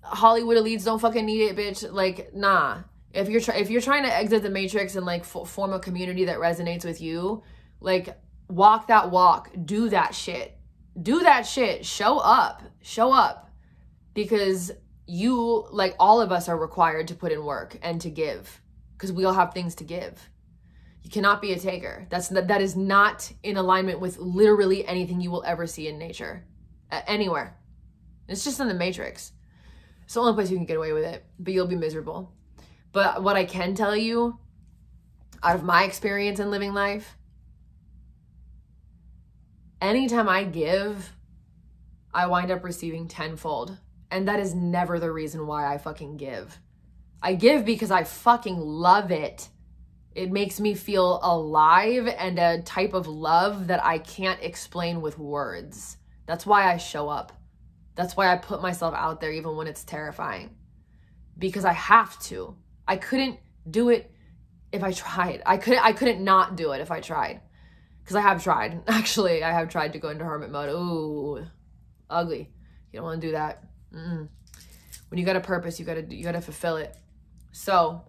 Hollywood 0.00 0.56
elites 0.56 0.86
don't 0.86 0.98
fucking 0.98 1.26
need 1.26 1.42
it, 1.42 1.56
bitch. 1.56 1.92
Like 1.92 2.34
nah. 2.34 2.84
If 3.12 3.28
you're 3.28 3.42
if 3.54 3.68
you're 3.68 3.82
trying 3.82 4.04
to 4.04 4.14
exit 4.14 4.42
the 4.42 4.50
matrix 4.50 4.96
and 4.96 5.04
like 5.04 5.22
form 5.26 5.74
a 5.74 5.78
community 5.78 6.24
that 6.24 6.38
resonates 6.38 6.86
with 6.86 7.02
you, 7.02 7.42
like 7.80 8.18
walk 8.48 8.86
that 8.86 9.10
walk, 9.10 9.50
do 9.62 9.90
that 9.90 10.14
shit. 10.14 10.56
Do 11.00 11.20
that 11.20 11.42
shit. 11.42 11.84
Show 11.84 12.16
up. 12.16 12.62
Show 12.80 13.12
up. 13.12 13.50
Because 14.14 14.72
you 15.06 15.66
like 15.70 15.94
all 15.98 16.20
of 16.20 16.32
us 16.32 16.48
are 16.48 16.56
required 16.56 17.08
to 17.08 17.14
put 17.14 17.32
in 17.32 17.44
work 17.44 17.78
and 17.82 18.00
to 18.00 18.10
give 18.10 18.60
because 18.96 19.12
we 19.12 19.24
all 19.24 19.34
have 19.34 19.54
things 19.54 19.74
to 19.76 19.84
give. 19.84 20.28
You 21.02 21.10
cannot 21.10 21.40
be 21.40 21.52
a 21.52 21.58
taker. 21.58 22.06
That's 22.10 22.28
that 22.28 22.60
is 22.60 22.74
not 22.76 23.32
in 23.42 23.56
alignment 23.56 24.00
with 24.00 24.18
literally 24.18 24.86
anything 24.86 25.20
you 25.20 25.30
will 25.30 25.44
ever 25.44 25.66
see 25.66 25.88
in 25.88 25.98
nature 25.98 26.44
anywhere. 26.90 27.56
It's 28.28 28.44
just 28.44 28.58
in 28.58 28.68
the 28.68 28.74
matrix. 28.74 29.32
It's 30.04 30.14
the 30.14 30.20
only 30.20 30.34
place 30.34 30.50
you 30.50 30.56
can 30.56 30.66
get 30.66 30.76
away 30.76 30.92
with 30.92 31.04
it 31.04 31.24
but 31.38 31.52
you'll 31.52 31.66
be 31.66 31.76
miserable. 31.76 32.32
But 32.92 33.22
what 33.22 33.36
i 33.36 33.44
can 33.44 33.74
tell 33.74 33.94
you 33.94 34.38
out 35.42 35.56
of 35.56 35.62
my 35.62 35.84
experience 35.84 36.40
in 36.40 36.50
living 36.50 36.74
life 36.74 37.16
anytime 39.80 40.28
i 40.28 40.42
give 40.42 41.12
i 42.14 42.26
wind 42.26 42.50
up 42.50 42.64
receiving 42.64 43.06
tenfold 43.06 43.78
and 44.16 44.28
that 44.28 44.40
is 44.40 44.54
never 44.54 44.98
the 44.98 45.12
reason 45.12 45.46
why 45.46 45.72
I 45.72 45.76
fucking 45.76 46.16
give. 46.16 46.58
I 47.22 47.34
give 47.34 47.66
because 47.66 47.90
I 47.90 48.04
fucking 48.04 48.58
love 48.58 49.10
it. 49.10 49.50
It 50.14 50.32
makes 50.32 50.58
me 50.58 50.74
feel 50.74 51.20
alive 51.22 52.08
and 52.08 52.38
a 52.38 52.62
type 52.62 52.94
of 52.94 53.06
love 53.06 53.66
that 53.66 53.84
I 53.84 53.98
can't 53.98 54.42
explain 54.42 55.02
with 55.02 55.18
words. 55.18 55.98
That's 56.24 56.46
why 56.46 56.72
I 56.72 56.78
show 56.78 57.10
up. 57.10 57.34
That's 57.94 58.16
why 58.16 58.32
I 58.32 58.38
put 58.38 58.62
myself 58.62 58.94
out 58.94 59.20
there 59.20 59.32
even 59.32 59.54
when 59.54 59.66
it's 59.66 59.84
terrifying. 59.84 60.56
Because 61.36 61.66
I 61.66 61.74
have 61.74 62.18
to. 62.20 62.56
I 62.88 62.96
couldn't 62.96 63.38
do 63.70 63.90
it 63.90 64.10
if 64.72 64.82
I 64.82 64.92
tried. 64.92 65.42
I 65.44 65.58
couldn't 65.58 65.84
I 65.84 65.92
couldn't 65.92 66.24
not 66.24 66.56
do 66.56 66.72
it 66.72 66.80
if 66.80 66.90
I 66.90 67.00
tried. 67.00 67.42
Cuz 68.06 68.16
I 68.16 68.22
have 68.22 68.42
tried. 68.42 68.82
Actually, 68.88 69.44
I 69.44 69.52
have 69.52 69.68
tried 69.68 69.92
to 69.92 69.98
go 69.98 70.08
into 70.08 70.24
hermit 70.24 70.50
mode. 70.50 70.70
Ooh. 70.70 71.46
Ugly. 72.08 72.50
You 72.92 72.98
don't 72.98 73.04
want 73.04 73.20
to 73.20 73.26
do 73.26 73.32
that. 73.32 73.62
Mm-mm. 73.94 74.28
When 75.08 75.18
you 75.18 75.24
got 75.24 75.36
a 75.36 75.40
purpose, 75.40 75.78
you 75.78 75.86
gotta 75.86 76.02
you 76.02 76.24
gotta 76.24 76.40
fulfill 76.40 76.76
it. 76.76 76.96
So 77.52 78.02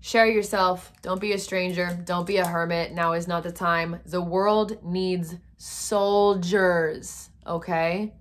share 0.00 0.26
yourself. 0.26 0.92
Don't 1.02 1.20
be 1.20 1.32
a 1.32 1.38
stranger. 1.38 1.98
Don't 2.04 2.26
be 2.26 2.36
a 2.36 2.46
hermit. 2.46 2.92
Now 2.92 3.12
is 3.12 3.26
not 3.26 3.42
the 3.42 3.52
time. 3.52 4.00
The 4.06 4.20
world 4.20 4.84
needs 4.84 5.34
soldiers. 5.56 7.30
Okay. 7.46 8.14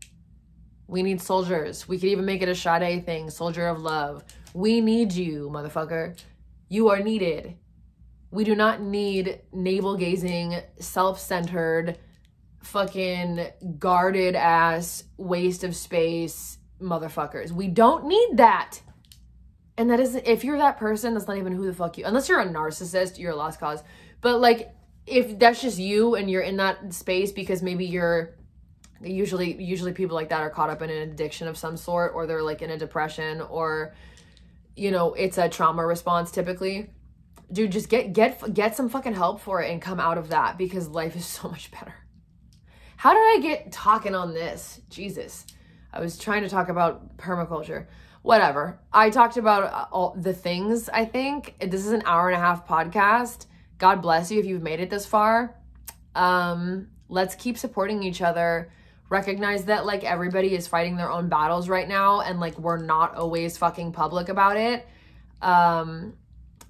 We 0.87 1.03
need 1.03 1.21
soldiers. 1.21 1.87
We 1.87 1.97
could 1.97 2.09
even 2.09 2.25
make 2.25 2.41
it 2.41 2.49
a 2.49 2.55
Sade 2.55 3.05
thing. 3.05 3.29
Soldier 3.29 3.67
of 3.67 3.81
love. 3.81 4.23
We 4.53 4.81
need 4.81 5.13
you, 5.13 5.49
motherfucker. 5.49 6.17
You 6.67 6.89
are 6.89 6.99
needed. 6.99 7.57
We 8.31 8.43
do 8.43 8.55
not 8.55 8.81
need 8.81 9.41
navel 9.51 9.97
gazing, 9.97 10.55
self 10.79 11.19
centered, 11.19 11.97
fucking 12.63 13.47
guarded 13.77 14.35
ass 14.35 15.03
waste 15.17 15.63
of 15.63 15.75
space 15.75 16.57
motherfuckers. 16.81 17.51
We 17.51 17.67
don't 17.67 18.05
need 18.05 18.37
that. 18.37 18.81
And 19.77 19.89
that 19.89 19.99
is, 19.99 20.15
if 20.15 20.43
you're 20.43 20.57
that 20.57 20.77
person, 20.77 21.13
that's 21.13 21.27
not 21.27 21.37
even 21.37 21.53
who 21.53 21.65
the 21.65 21.73
fuck 21.73 21.97
you, 21.97 22.05
unless 22.05 22.29
you're 22.29 22.39
a 22.39 22.47
narcissist, 22.47 23.17
you're 23.17 23.31
a 23.31 23.35
lost 23.35 23.59
cause. 23.59 23.83
But 24.19 24.39
like, 24.39 24.73
if 25.07 25.39
that's 25.39 25.61
just 25.61 25.79
you 25.79 26.15
and 26.15 26.29
you're 26.29 26.41
in 26.41 26.57
that 26.57 26.93
space 26.93 27.31
because 27.31 27.63
maybe 27.63 27.85
you're, 27.85 28.35
usually, 29.01 29.61
usually 29.61 29.93
people 29.93 30.15
like 30.15 30.29
that 30.29 30.41
are 30.41 30.49
caught 30.49 30.69
up 30.69 30.81
in 30.81 30.89
an 30.89 31.09
addiction 31.09 31.47
of 31.47 31.57
some 31.57 31.77
sort, 31.77 32.11
or 32.13 32.27
they're 32.27 32.43
like 32.43 32.61
in 32.61 32.69
a 32.69 32.77
depression, 32.77 33.41
or, 33.41 33.95
you 34.75 34.91
know, 34.91 35.13
it's 35.13 35.37
a 35.37 35.49
trauma 35.49 35.85
response 35.85 36.31
typically. 36.31 36.89
Dude, 37.51 37.71
just 37.71 37.89
get, 37.89 38.13
get, 38.13 38.53
get 38.53 38.75
some 38.75 38.87
fucking 38.87 39.13
help 39.13 39.41
for 39.41 39.61
it 39.61 39.71
and 39.71 39.81
come 39.81 39.99
out 39.99 40.17
of 40.17 40.29
that 40.29 40.57
because 40.57 40.87
life 40.87 41.15
is 41.15 41.25
so 41.37 41.49
much 41.49 41.71
better. 41.71 41.95
How 42.97 43.13
did 43.13 43.19
I 43.19 43.39
get 43.41 43.71
talking 43.71 44.13
on 44.13 44.35
this? 44.35 44.79
Jesus. 44.91 45.47
I 45.93 45.99
was 45.99 46.17
trying 46.17 46.43
to 46.43 46.49
talk 46.49 46.69
about 46.69 47.17
permaculture. 47.17 47.87
Whatever. 48.21 48.79
I 48.93 49.09
talked 49.09 49.37
about 49.37 49.63
uh, 49.63 49.85
all 49.91 50.15
the 50.17 50.33
things, 50.33 50.89
I 50.89 51.05
think. 51.05 51.55
This 51.59 51.85
is 51.85 51.91
an 51.91 52.03
hour 52.05 52.29
and 52.29 52.37
a 52.37 52.39
half 52.39 52.67
podcast. 52.67 53.47
God 53.77 54.01
bless 54.01 54.31
you 54.31 54.39
if 54.39 54.45
you've 54.45 54.61
made 54.61 54.79
it 54.79 54.89
this 54.89 55.05
far. 55.05 55.55
Um, 56.13 56.89
let's 57.09 57.35
keep 57.35 57.57
supporting 57.57 58.03
each 58.03 58.21
other. 58.21 58.71
Recognize 59.09 59.65
that 59.65 59.85
like 59.85 60.03
everybody 60.03 60.53
is 60.55 60.67
fighting 60.67 60.95
their 60.95 61.11
own 61.11 61.29
battles 61.29 61.67
right 61.67 61.87
now 61.87 62.21
and 62.21 62.39
like 62.39 62.57
we're 62.57 62.77
not 62.77 63.15
always 63.15 63.57
fucking 63.57 63.91
public 63.91 64.29
about 64.29 64.55
it. 64.55 64.87
Um, 65.41 66.13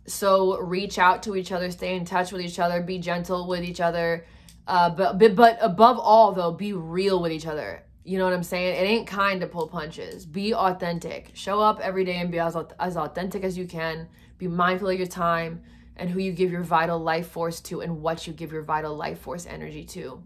so 0.08 0.58
reach 0.58 0.98
out 0.98 1.24
to 1.24 1.36
each 1.36 1.52
other, 1.52 1.70
stay 1.70 1.96
in 1.96 2.06
touch 2.06 2.32
with 2.32 2.42
each 2.42 2.58
other, 2.58 2.82
be 2.82 2.98
gentle 2.98 3.48
with 3.48 3.64
each 3.64 3.82
other. 3.82 4.26
Uh, 4.66 4.90
but, 4.90 5.20
but 5.20 5.36
but 5.36 5.58
above 5.62 6.00
all 6.00 6.32
though, 6.32 6.52
be 6.52 6.74
real 6.74 7.22
with 7.22 7.32
each 7.32 7.46
other 7.46 7.84
you 8.04 8.18
know 8.18 8.26
what 8.26 8.34
I'm 8.34 8.44
saying? 8.44 8.76
It 8.76 8.88
ain't 8.88 9.08
kind 9.08 9.42
to 9.42 9.48
pull 9.48 9.68
punches. 9.68 10.26
Be 10.26 10.54
authentic. 10.54 11.32
Show 11.34 11.60
up 11.60 11.80
every 11.82 12.04
day 12.04 12.16
and 12.16 12.32
be 12.32 12.40
as, 12.40 12.56
as 12.80 12.98
authentic 12.98 13.44
as 13.44 13.58
you 13.58 13.68
can. 13.68 14.08
Be 14.38 14.48
mindful 14.48 14.90
of 14.90 14.98
your 14.98 15.08
time 15.08 15.62
and 15.96 16.10
who 16.10 16.20
you 16.20 16.32
give 16.32 16.52
your 16.52 16.64
vital 16.64 16.98
life 16.98 17.28
force 17.28 17.60
to 17.62 17.82
and 17.82 18.02
what 18.02 18.26
you 18.26 18.34
give 18.34 18.52
your 18.52 18.64
vital 18.64 18.96
life 18.96 19.20
force 19.20 19.46
energy 19.46 19.84
to. 19.86 20.24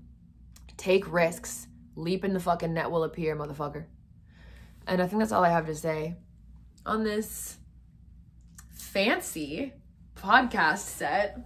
Take 0.77 1.11
risks. 1.11 1.67
Leap 1.97 2.23
in 2.23 2.33
the 2.33 2.39
fucking 2.39 2.73
net 2.73 2.91
will 2.91 3.03
appear, 3.03 3.35
motherfucker. 3.35 3.85
And 4.87 5.01
I 5.01 5.07
think 5.07 5.19
that's 5.19 5.31
all 5.31 5.43
I 5.43 5.49
have 5.49 5.65
to 5.65 5.75
say 5.75 6.15
on 6.85 7.03
this 7.03 7.57
fancy 8.71 9.73
podcast 10.15 10.79
set. 10.79 11.39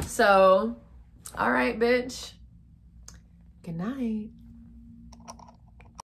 So, 0.00 0.76
all 1.34 1.50
right, 1.50 1.78
bitch. 1.78 2.32
Good 3.62 3.76
night. 3.76 4.30